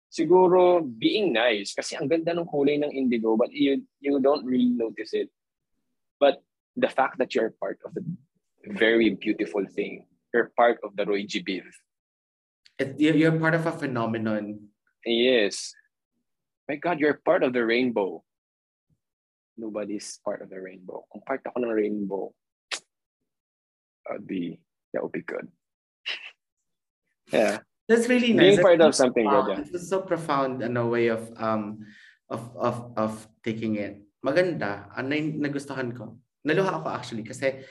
Siguro 0.08 0.80
being 0.80 1.36
nice 1.36 1.76
kasi 1.76 2.00
ang 2.00 2.08
ganda 2.08 2.32
ng 2.32 2.48
kulay 2.48 2.80
ng 2.80 2.94
indigo 2.94 3.36
but 3.36 3.52
you 3.52 3.84
you 4.00 4.16
don't 4.24 4.48
really 4.48 4.72
notice 4.72 5.12
it. 5.12 5.28
But 6.16 6.40
the 6.76 6.90
fact 6.90 7.18
that 7.20 7.34
you're 7.36 7.56
part 7.60 7.80
of 7.86 7.96
a 7.96 8.04
very 8.74 9.16
beautiful 9.16 9.66
thing, 9.66 10.06
you're 10.34 10.52
part 10.56 10.80
of 10.84 10.96
the 10.96 11.06
Roy 11.06 11.26
G. 11.26 11.44
Biv. 11.44 11.64
you're, 12.98 13.40
part 13.40 13.56
of 13.56 13.66
a 13.66 13.72
phenomenon. 13.72 14.60
Yes. 15.06 15.74
My 16.68 16.76
God, 16.76 17.00
you're 17.00 17.22
part 17.24 17.44
of 17.44 17.54
the 17.54 17.64
rainbow. 17.64 18.24
Nobody's 19.58 20.20
part 20.26 20.42
of 20.42 20.50
the 20.50 20.60
rainbow. 20.60 21.06
Kung 21.12 21.22
part 21.24 21.40
ako 21.48 21.64
ng 21.64 21.72
rainbow, 21.72 22.34
that'd 24.04 24.28
be, 24.28 24.60
that 24.92 25.00
would 25.00 25.16
be 25.16 25.24
good. 25.24 25.48
yeah. 27.32 27.64
That's 27.88 28.10
really 28.10 28.34
nice. 28.34 28.58
Being 28.58 28.66
part 28.66 28.80
That's 28.82 29.00
of 29.00 29.06
something 29.08 29.30
good, 29.30 29.46
yeah. 29.48 29.62
It 29.62 29.72
was 29.72 29.88
so 29.88 30.02
profound 30.02 30.66
in 30.66 30.76
a 30.76 30.86
way 30.86 31.14
of 31.14 31.30
um 31.38 31.86
of 32.30 32.50
of 32.58 32.76
of 32.98 33.14
taking 33.46 33.78
it. 33.78 34.02
Maganda. 34.26 34.90
Ano 34.98 35.14
yung 35.14 35.38
nagustuhan 35.38 35.94
ko? 35.94 36.18
Naluha 36.46 36.78
ako 36.78 36.88
actually 36.94 37.26
kasi 37.26 37.66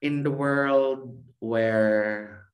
in 0.00 0.24
the 0.24 0.32
world 0.32 1.20
where 1.38 2.48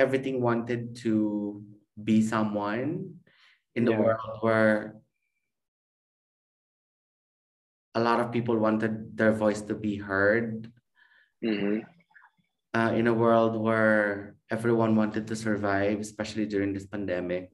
everything 0.00 0.40
wanted 0.40 0.96
to 1.04 1.60
be 2.00 2.24
someone, 2.24 3.20
in 3.76 3.84
the 3.84 3.92
Yeah. 3.92 4.00
world 4.00 4.36
where 4.40 4.76
a 7.94 8.00
lot 8.00 8.20
of 8.20 8.32
people 8.32 8.56
wanted 8.56 9.16
their 9.16 9.32
voice 9.32 9.60
to 9.60 9.76
be 9.76 9.96
heard, 9.96 10.72
Mhm. 11.44 11.84
uh, 12.76 12.92
in 12.96 13.08
a 13.08 13.14
world 13.14 13.56
where 13.56 14.36
everyone 14.48 14.96
wanted 14.96 15.28
to 15.28 15.36
survive, 15.36 16.00
especially 16.00 16.44
during 16.44 16.72
this 16.72 16.86
pandemic, 16.88 17.52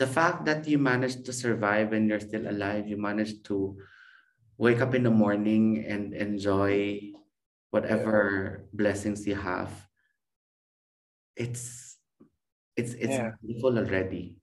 the 0.00 0.08
fact 0.08 0.48
that 0.48 0.64
you 0.64 0.80
managed 0.80 1.28
to 1.28 1.32
survive 1.32 1.92
and 1.92 2.08
you're 2.08 2.24
still 2.24 2.48
alive, 2.48 2.88
you 2.88 2.96
managed 2.96 3.44
to 3.52 3.76
wake 4.56 4.80
up 4.80 4.96
in 4.96 5.04
the 5.04 5.12
morning 5.12 5.84
and 5.84 6.16
enjoy 6.16 6.96
whatever 7.68 8.64
blessings 8.72 9.28
you 9.28 9.36
have. 9.36 9.68
It's 11.36 11.96
it's 12.80 12.96
it's 12.96 13.20
Yeah. 13.20 13.36
beautiful 13.44 13.76
already. 13.76 14.40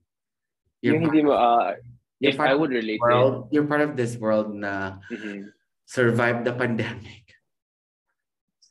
Yung 0.86 1.02
part 1.02 1.18
mo, 1.26 1.34
uh, 1.34 1.74
you're 2.22 2.30
if 2.30 2.38
part 2.38 2.50
I 2.50 2.54
would 2.54 2.70
relate 2.70 3.02
world, 3.02 3.50
you're 3.50 3.66
part 3.66 3.82
of 3.82 3.98
this 3.98 4.14
world 4.14 4.54
na 4.54 5.02
Mhm. 5.10 5.50
survived 5.90 6.46
the 6.46 6.54
pandemic. 6.54 7.34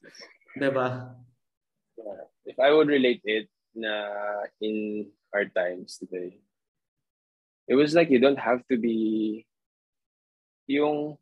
Diba? 0.59 1.19
Yeah. 1.99 2.23
If 2.47 2.57
I 2.63 2.71
would 2.71 2.87
relate 2.87 3.27
it 3.27 3.51
na 3.75 4.07
in 4.63 5.11
our 5.35 5.43
times 5.51 5.99
today, 5.99 6.39
it 7.67 7.75
was 7.75 7.93
like 7.93 8.09
you 8.09 8.19
don't 8.19 8.39
have 8.39 8.63
to 8.71 8.79
be 8.79 9.43
yung 10.67 11.15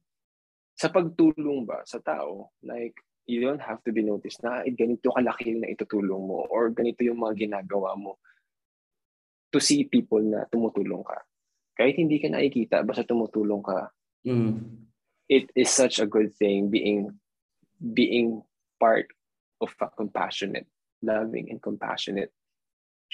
sa 0.78 0.90
pagtulong 0.90 1.66
ba 1.66 1.82
sa 1.86 2.02
tao, 2.02 2.52
like 2.62 2.94
you 3.26 3.42
don't 3.42 3.62
have 3.62 3.82
to 3.82 3.92
be 3.92 4.06
noticed 4.06 4.42
na 4.46 4.62
"Ay, 4.62 4.74
ganito 4.78 5.10
kalaki 5.10 5.58
na 5.58 5.72
itutulong 5.72 6.22
mo 6.30 6.46
or 6.50 6.70
ganito 6.70 7.02
yung 7.02 7.22
mga 7.22 7.48
ginagawa 7.50 7.98
mo 7.98 8.22
to 9.50 9.58
see 9.58 9.88
people 9.88 10.22
na 10.22 10.46
tumutulong 10.52 11.02
ka. 11.02 11.18
Kahit 11.80 11.96
hindi 11.96 12.20
ka 12.20 12.28
nakikita, 12.30 12.84
basta 12.86 13.08
tumutulong 13.08 13.64
ka, 13.64 13.90
Mm. 14.26 14.90
it 15.30 15.48
is 15.54 15.70
such 15.70 16.02
a 16.02 16.10
good 16.10 16.34
thing 16.34 16.68
being 16.74 17.14
being 17.94 18.42
part 18.82 19.06
of 19.62 19.70
a 19.80 19.88
compassionate, 19.94 20.66
loving 21.06 21.54
and 21.54 21.62
compassionate 21.62 22.34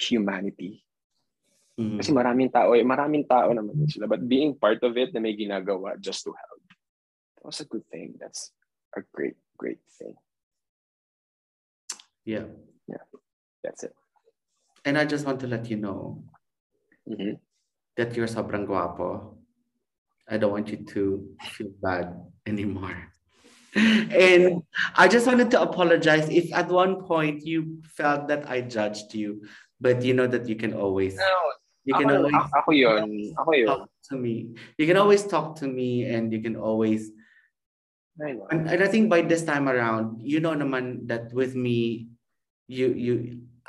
humanity. 0.00 0.80
Mm. 1.80 1.96
Kasi 1.98 2.12
maraming 2.12 2.52
tao, 2.52 2.76
eh, 2.76 2.84
maraming 2.84 3.24
tao 3.24 3.48
naman 3.52 3.72
din 3.78 3.88
sila. 3.88 4.04
But 4.04 4.28
being 4.28 4.52
part 4.56 4.84
of 4.84 4.92
it 4.96 5.14
na 5.16 5.20
may 5.24 5.32
ginagawa 5.32 5.96
just 5.96 6.24
to 6.28 6.32
help, 6.36 6.62
that 7.38 7.44
was 7.48 7.60
a 7.64 7.68
good 7.68 7.84
thing. 7.88 8.20
That's 8.20 8.52
a 8.92 9.00
great, 9.12 9.40
great 9.56 9.80
thing. 9.96 10.14
Yeah. 12.24 12.46
Yeah. 12.86 13.02
That's 13.64 13.82
it. 13.88 13.94
And 14.84 14.98
I 14.98 15.04
just 15.06 15.24
want 15.24 15.40
to 15.40 15.48
let 15.48 15.70
you 15.70 15.76
know 15.80 16.22
Mhm. 17.08 17.40
that 17.96 18.14
you're 18.14 18.28
sobrang 18.30 18.66
guapo. 18.66 19.38
I 20.28 20.36
don't 20.38 20.52
want 20.52 20.68
you 20.70 20.84
to 20.94 21.02
feel 21.56 21.72
bad 21.82 22.14
anymore. 22.46 22.94
And 24.12 24.62
I 24.94 25.08
just 25.08 25.24
wanted 25.26 25.50
to 25.56 25.62
apologize 25.64 26.28
if 26.28 26.52
at 26.52 26.68
one 26.68 27.02
point 27.08 27.40
you 27.42 27.80
felt 27.96 28.28
that 28.28 28.44
I 28.44 28.60
judged 28.60 29.16
you, 29.16 29.48
but 29.80 30.04
you 30.04 30.12
know 30.12 30.28
that 30.28 30.44
you 30.46 30.54
can 30.54 30.76
always 30.76 31.16
No, 31.16 31.40
you 31.84 31.94
can 31.94 32.10
ako, 32.10 32.16
always 32.18 32.46
ako, 32.54 32.70
yun. 32.72 33.08
Ako 33.38 33.50
yun. 33.54 33.66
talk 33.66 33.84
to 34.10 34.14
me. 34.16 34.34
You 34.78 34.86
can 34.86 34.96
always 34.98 35.22
talk 35.26 35.56
to 35.62 35.66
me 35.66 36.06
and 36.06 36.32
you 36.32 36.40
can 36.42 36.54
always 36.56 37.10
I 38.20 38.36
know. 38.36 38.46
and, 38.52 38.68
and 38.68 38.80
I 38.84 38.88
think 38.88 39.08
by 39.08 39.22
this 39.22 39.42
time 39.42 39.68
around, 39.68 40.20
you 40.20 40.38
know 40.40 40.52
naman 40.52 41.08
that 41.08 41.32
with 41.32 41.56
me, 41.56 42.12
you 42.68 42.92
you 42.92 43.14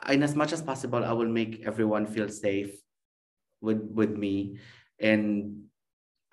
and 0.03 0.23
as 0.23 0.35
much 0.35 0.52
as 0.52 0.61
possible, 0.61 1.02
I 1.06 1.15
will 1.15 1.31
make 1.31 1.64
everyone 1.65 2.06
feel 2.06 2.27
safe 2.27 2.76
with 3.64 3.80
with 3.94 4.11
me. 4.14 4.60
And 4.99 5.64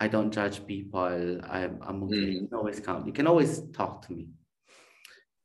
I 0.01 0.09
don't 0.09 0.29
judge 0.33 0.65
people. 0.67 1.39
I'm 1.45 1.79
I'm 1.81 2.03
okay. 2.09 2.35
You 2.35 2.41
Mm. 2.45 2.49
can 2.51 2.57
always 2.57 2.79
count. 2.83 3.07
You 3.07 3.13
can 3.15 3.27
always 3.29 3.63
talk 3.71 4.03
to 4.05 4.13
me. 4.13 4.33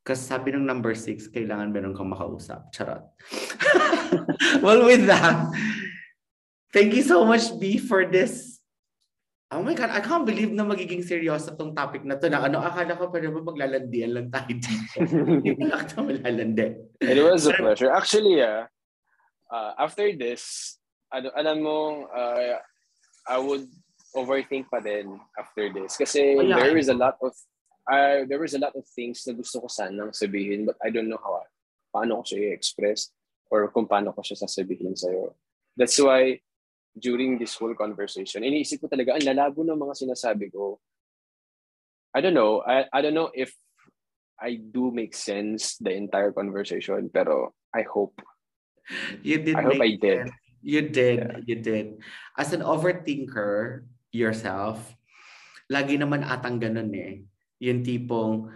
Kasi 0.03 0.23
sabi 0.23 0.55
ng 0.55 0.63
number 0.63 0.95
six, 0.95 1.27
kailangan 1.27 1.71
meron 1.71 1.91
kang 1.95 2.07
makausap. 2.11 2.71
Charot. 2.71 3.03
well, 4.63 4.87
with 4.87 5.03
that, 5.07 5.51
thank 6.73 6.93
you 6.93 7.03
so 7.03 7.25
much, 7.25 7.51
B, 7.59 7.77
for 7.77 8.05
this. 8.05 8.57
Oh 9.47 9.63
my 9.63 9.71
God, 9.71 9.95
I 9.95 10.03
can't 10.03 10.27
believe 10.27 10.51
na 10.51 10.67
magiging 10.67 11.07
seryoso 11.07 11.55
tong 11.55 11.71
topic 11.71 12.03
na 12.03 12.19
to 12.19 12.27
na 12.27 12.43
ano, 12.43 12.59
akala 12.59 12.99
ko 12.99 13.07
pa 13.07 13.23
naman 13.23 13.47
maglalandian 13.47 14.11
lang 14.11 14.27
tayo 14.27 14.51
dito. 14.51 14.99
Hindi 15.07 15.55
pala 15.55 15.87
ako 15.87 16.03
malalandi. 16.03 16.67
It 16.99 17.23
was 17.23 17.47
a 17.47 17.55
pleasure. 17.55 17.87
Actually, 17.87 18.43
yeah, 18.43 18.67
uh, 19.47 19.71
after 19.79 20.11
this, 20.11 20.75
ano, 21.15 21.31
alam 21.31 21.63
mo, 21.63 22.11
uh, 22.11 22.59
I 23.27 23.37
would 23.39 23.71
overthink 24.15 24.67
pa 24.67 24.83
din 24.83 25.15
after 25.39 25.71
this. 25.71 25.95
Kasi 25.95 26.35
yeah. 26.43 26.59
there 26.59 26.75
is 26.75 26.91
a 26.91 26.97
lot 26.97 27.15
of, 27.23 27.31
uh, 27.87 28.27
there 28.27 28.43
was 28.43 28.51
a 28.51 28.59
lot 28.59 28.75
of 28.75 28.83
things 28.95 29.23
na 29.27 29.31
gusto 29.31 29.63
ko 29.63 29.67
sanang 29.71 30.11
sabihin, 30.11 30.67
but 30.67 30.75
I 30.83 30.91
don't 30.91 31.07
know 31.07 31.23
how, 31.23 31.39
paano 31.95 32.19
ko 32.19 32.35
siya 32.35 32.51
i-express 32.51 33.15
or 33.47 33.71
kung 33.71 33.87
paano 33.87 34.11
ko 34.11 34.19
siya 34.19 34.43
sasabihin 34.43 34.91
sa'yo. 34.91 35.31
That's 35.79 35.95
why, 36.03 36.43
during 36.97 37.37
this 37.37 37.55
whole 37.55 37.73
conversation, 37.77 38.43
iniisip 38.43 38.81
ko 38.83 38.87
talaga, 38.89 39.15
ang 39.15 39.25
lalabo 39.25 39.63
ng 39.63 39.77
mga 39.77 39.93
sinasabi 39.95 40.51
ko. 40.51 40.81
I 42.13 42.21
don't 42.21 42.33
know. 42.33 42.65
I, 42.65 42.89
I 42.89 42.99
don't 43.05 43.13
know 43.13 43.29
if 43.31 43.53
I 44.37 44.57
do 44.57 44.93
make 44.93 45.13
sense 45.17 45.77
the 45.77 45.93
entire 45.93 46.33
conversation, 46.33 47.09
pero 47.09 47.53
I 47.73 47.85
hope. 47.85 48.21
You 49.21 49.41
did 49.41 49.57
I 49.57 49.63
hope 49.65 49.81
I 49.81 49.93
did. 49.97 50.29
sense. 50.29 50.45
You 50.61 50.81
did. 50.89 51.19
Yeah. 51.21 51.37
You 51.45 51.57
did. 51.61 51.87
As 52.37 52.53
an 52.53 52.65
overthinker 52.65 53.85
yourself, 54.11 54.81
lagi 55.69 55.99
naman 55.99 56.25
atang 56.25 56.57
ganun 56.57 56.91
eh. 56.95 57.21
Yung 57.61 57.81
tipong, 57.81 58.49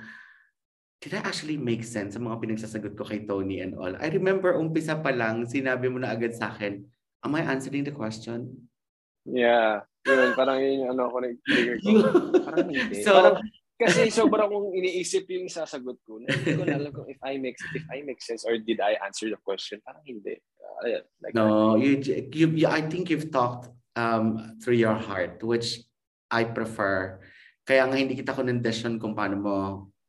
did 1.02 1.18
I 1.18 1.26
actually 1.26 1.58
make 1.58 1.82
sense 1.82 2.14
sa 2.14 2.22
mga 2.22 2.38
pinagsasagot 2.42 2.94
ko 2.94 3.04
kay 3.06 3.26
Tony 3.26 3.62
and 3.62 3.74
all? 3.74 3.94
I 3.98 4.08
remember 4.14 4.54
umpisa 4.54 4.98
pa 5.02 5.10
lang, 5.10 5.50
sinabi 5.50 5.90
mo 5.90 5.98
na 5.98 6.14
agad 6.14 6.38
sa 6.38 6.54
akin, 6.54 6.86
am 7.26 7.34
I 7.38 7.42
answering 7.46 7.86
the 7.86 7.94
question? 7.94 8.70
Yeah. 9.26 9.86
Yun, 10.06 10.34
parang 10.34 10.58
yun 10.58 10.86
yung 10.86 10.92
ano 10.98 11.14
ko 11.14 11.18
nag-trigger 11.22 11.78
ko. 11.82 11.90
Parang 12.42 12.68
hindi. 12.70 13.06
So- 13.06 13.14
Parang- 13.14 13.46
kasi 13.82 14.14
sobrang 14.14 14.46
kong 14.46 14.78
iniisip 14.78 15.26
yung 15.34 15.50
sasagot 15.50 15.98
ko. 16.06 16.22
Na 16.22 16.30
hindi 16.38 16.54
ko 16.54 16.62
na 16.70 16.78
alam 16.78 16.94
kung 16.94 17.10
if 17.10 17.18
I 17.26 17.42
make 17.42 17.58
if 17.74 17.82
I 17.90 18.06
make 18.06 18.22
sense 18.22 18.46
or 18.46 18.54
did 18.62 18.78
I 18.78 18.94
answer 19.02 19.26
the 19.26 19.42
question. 19.42 19.82
Parang 19.82 20.06
hindi. 20.06 20.38
Uh, 20.62 21.02
like, 21.18 21.34
No, 21.34 21.74
you, 21.82 21.98
you, 21.98 22.54
you 22.54 22.68
I 22.70 22.86
think 22.86 23.10
you've 23.10 23.34
talked 23.34 23.74
um, 23.98 24.58
through 24.62 24.78
your 24.78 24.94
heart, 24.94 25.42
which 25.42 25.82
I 26.30 26.46
prefer. 26.46 27.26
Kaya 27.66 27.90
nga 27.90 27.98
hindi 27.98 28.14
kita 28.14 28.38
condition 28.38 29.02
kung 29.02 29.18
paano 29.18 29.36
mo 29.42 29.56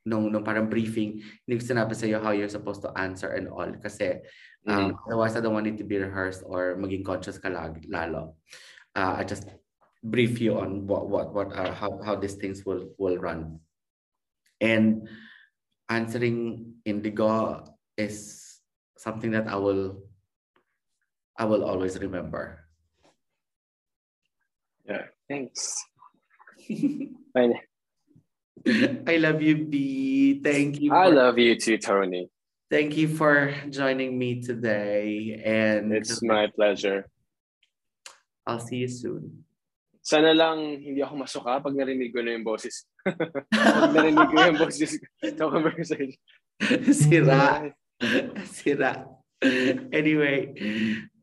nung, 0.04 0.28
nung 0.28 0.44
parang 0.44 0.68
briefing, 0.68 1.24
hindi 1.48 1.54
ko 1.56 1.64
sinabi 1.64 1.96
sa'yo 1.96 2.20
how 2.20 2.36
you're 2.36 2.52
supposed 2.52 2.84
to 2.84 2.92
answer 2.92 3.32
and 3.32 3.48
all. 3.48 3.72
Kasi 3.80 4.20
um, 4.66 4.98
otherwise 5.06 5.36
I 5.36 5.40
don't 5.40 5.54
want 5.54 5.66
it 5.66 5.78
to 5.78 5.84
be 5.84 5.98
rehearsed 5.98 6.42
or 6.46 6.76
maging 6.76 7.04
conscious 7.04 7.38
ka 7.38 7.48
lalo. 7.88 8.36
Uh, 8.94 9.16
I 9.18 9.24
just 9.24 9.48
brief 10.02 10.40
you 10.40 10.58
on 10.58 10.86
what 10.86 11.08
what 11.08 11.34
what 11.34 11.50
uh, 11.54 11.72
how 11.74 11.98
how 12.04 12.14
these 12.14 12.34
things 12.34 12.64
will 12.66 12.90
will 12.98 13.18
run. 13.18 13.58
And 14.60 15.08
answering 15.90 16.74
indigo 16.84 17.64
is 17.98 18.60
something 18.96 19.32
that 19.32 19.48
I 19.48 19.56
will 19.56 20.06
I 21.36 21.44
will 21.44 21.64
always 21.64 21.98
remember. 21.98 22.62
yeah. 24.86 25.06
Thanks. 25.28 25.82
I 29.06 29.16
love 29.16 29.42
you, 29.42 29.64
B. 29.66 30.40
Thank 30.44 30.80
you. 30.80 30.92
I 30.92 31.08
love 31.08 31.38
you 31.38 31.58
too, 31.58 31.78
Tony. 31.78 32.28
Thank 32.72 32.96
you 32.96 33.04
for 33.04 33.52
joining 33.68 34.16
me 34.16 34.40
today, 34.40 35.36
and 35.44 35.92
It's 35.92 36.24
my 36.24 36.48
pleasure. 36.48 37.04
I'll 38.48 38.64
see 38.64 38.80
you 38.80 38.88
soon. 38.88 39.44
Sana 40.00 40.32
lang 40.32 40.80
hindi 40.80 41.04
ako 41.04 41.20
masuka 41.20 41.60
pag 41.60 41.76
narinig 41.76 42.16
ko 42.16 42.24
na 42.24 42.32
yung 42.32 42.48
boses. 42.48 42.88
pag 43.04 43.92
narinig 43.92 44.24
ko 44.24 44.36
yung 44.40 44.56
boses 44.56 44.96
sa 45.20 45.52
conversation. 45.52 46.16
Sira. 46.96 47.76
Sira. 48.48 49.04
Anyway, 49.92 50.56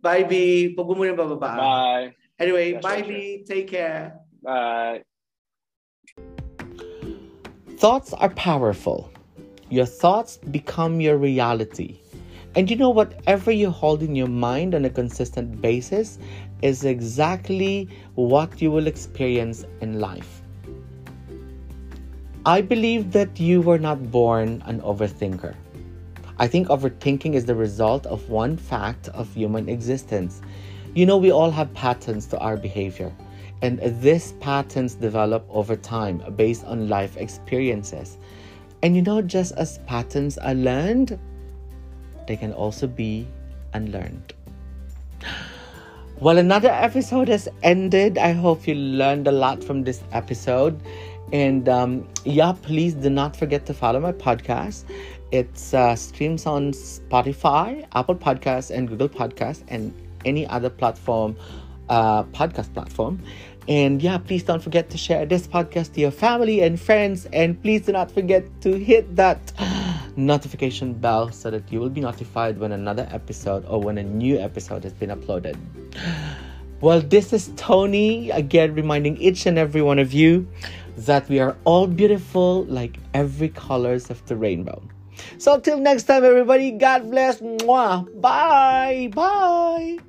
bye, 0.05 0.29
B. 0.29 0.77
Pag 0.77 0.85
mo 0.85 0.93
muna 1.01 1.17
bababa. 1.17 1.57
Bye. 1.57 2.07
Anyway, 2.37 2.77
Yeah, 2.77 2.85
bye, 2.85 3.01
sure, 3.01 3.09
B. 3.09 3.41
Take 3.49 3.73
care. 3.73 4.21
Bye. 4.45 5.01
Thoughts 7.81 8.13
are 8.13 8.29
powerful. 8.37 9.09
Your 9.69 9.85
thoughts 9.85 10.37
become 10.37 10.99
your 10.99 11.17
reality. 11.17 11.99
And 12.55 12.69
you 12.69 12.75
know, 12.75 12.89
whatever 12.89 13.51
you 13.51 13.69
hold 13.69 14.01
in 14.01 14.15
your 14.15 14.27
mind 14.27 14.73
on 14.73 14.85
a 14.85 14.89
consistent 14.89 15.61
basis 15.61 16.17
is 16.63 16.83
exactly 16.83 17.87
what 18.15 18.61
you 18.61 18.71
will 18.71 18.87
experience 18.87 19.65
in 19.81 19.99
life. 19.99 20.41
I 22.47 22.61
believe 22.61 23.11
that 23.11 23.39
you 23.39 23.61
were 23.61 23.77
not 23.77 24.11
born 24.11 24.63
an 24.65 24.81
overthinker. 24.81 25.53
I 26.39 26.47
think 26.47 26.69
overthinking 26.69 27.35
is 27.35 27.45
the 27.45 27.53
result 27.53 28.07
of 28.07 28.27
one 28.29 28.57
fact 28.57 29.09
of 29.09 29.31
human 29.35 29.69
existence. 29.69 30.41
You 30.95 31.05
know, 31.05 31.17
we 31.17 31.31
all 31.31 31.51
have 31.51 31.71
patterns 31.75 32.25
to 32.27 32.39
our 32.39 32.57
behavior, 32.57 33.13
and 33.61 33.79
these 34.01 34.31
patterns 34.39 34.95
develop 34.95 35.45
over 35.49 35.75
time 35.75 36.23
based 36.35 36.65
on 36.65 36.89
life 36.89 37.17
experiences. 37.17 38.17
And 38.81 38.95
you 38.95 39.01
know, 39.01 39.21
just 39.21 39.53
as 39.55 39.77
patterns 39.79 40.37
are 40.37 40.53
learned, 40.53 41.19
they 42.27 42.37
can 42.37 42.53
also 42.53 42.87
be 42.87 43.27
unlearned. 43.73 44.33
Well, 46.21 46.37
another 46.37 46.67
episode 46.69 47.29
has 47.29 47.47
ended. 47.63 48.17
I 48.17 48.33
hope 48.33 48.67
you 48.67 48.75
learned 48.75 49.25
a 49.29 49.31
lot 49.31 49.63
from 49.63 49.83
this 49.83 50.03
episode. 50.11 50.77
And 51.31 51.69
um, 51.69 52.09
yeah, 52.25 52.51
please 52.61 52.93
do 52.93 53.09
not 53.09 53.37
forget 53.37 53.65
to 53.67 53.73
follow 53.73 54.01
my 54.01 54.11
podcast. 54.11 54.83
It's 55.31 55.73
uh, 55.73 55.95
streams 55.95 56.45
on 56.45 56.73
Spotify, 56.73 57.87
Apple 57.93 58.15
Podcasts, 58.15 58.69
and 58.69 58.89
Google 58.89 59.07
Podcasts, 59.07 59.63
and 59.69 59.93
any 60.25 60.45
other 60.47 60.69
platform, 60.69 61.37
uh, 61.87 62.23
podcast 62.23 62.73
platform. 62.73 63.23
And 63.69 64.01
yeah, 64.01 64.17
please 64.17 64.41
don't 64.41 64.63
forget 64.63 64.89
to 64.89 64.97
share 64.97 65.27
this 65.27 65.47
podcast 65.47 65.93
to 65.93 66.01
your 66.01 66.09
family 66.09 66.61
and 66.61 66.81
friends. 66.81 67.27
And 67.31 67.61
please 67.61 67.85
do 67.85 67.91
not 67.91 68.11
forget 68.11 68.43
to 68.61 68.73
hit 68.73 69.15
that 69.15 69.53
notification 70.17 70.93
bell 70.93 71.31
so 71.31 71.51
that 71.51 71.71
you 71.71 71.79
will 71.79 71.91
be 71.91 72.01
notified 72.01 72.57
when 72.57 72.71
another 72.71 73.07
episode 73.11 73.63
or 73.67 73.79
when 73.79 73.99
a 73.99 74.03
new 74.03 74.39
episode 74.39 74.83
has 74.83 74.93
been 74.93 75.11
uploaded. 75.11 75.55
Well, 76.81 77.01
this 77.01 77.33
is 77.33 77.51
Tony 77.57 78.29
again 78.29 78.73
reminding 78.73 79.17
each 79.17 79.45
and 79.45 79.57
every 79.57 79.81
one 79.81 79.99
of 79.99 80.13
you 80.13 80.47
that 80.95 81.27
we 81.27 81.37
are 81.39 81.57
all 81.65 81.87
beautiful 81.87 82.63
like 82.69 82.97
every 83.13 83.49
colors 83.49 84.09
of 84.09 84.25
the 84.27 84.37
rainbow. 84.37 84.81
So 85.37 85.59
till 85.59 85.77
next 85.77 86.03
time 86.03 86.23
everybody, 86.23 86.71
God 86.71 87.11
bless. 87.11 87.41
Mwah. 87.41 88.07
Bye. 88.21 89.09
Bye. 89.13 89.99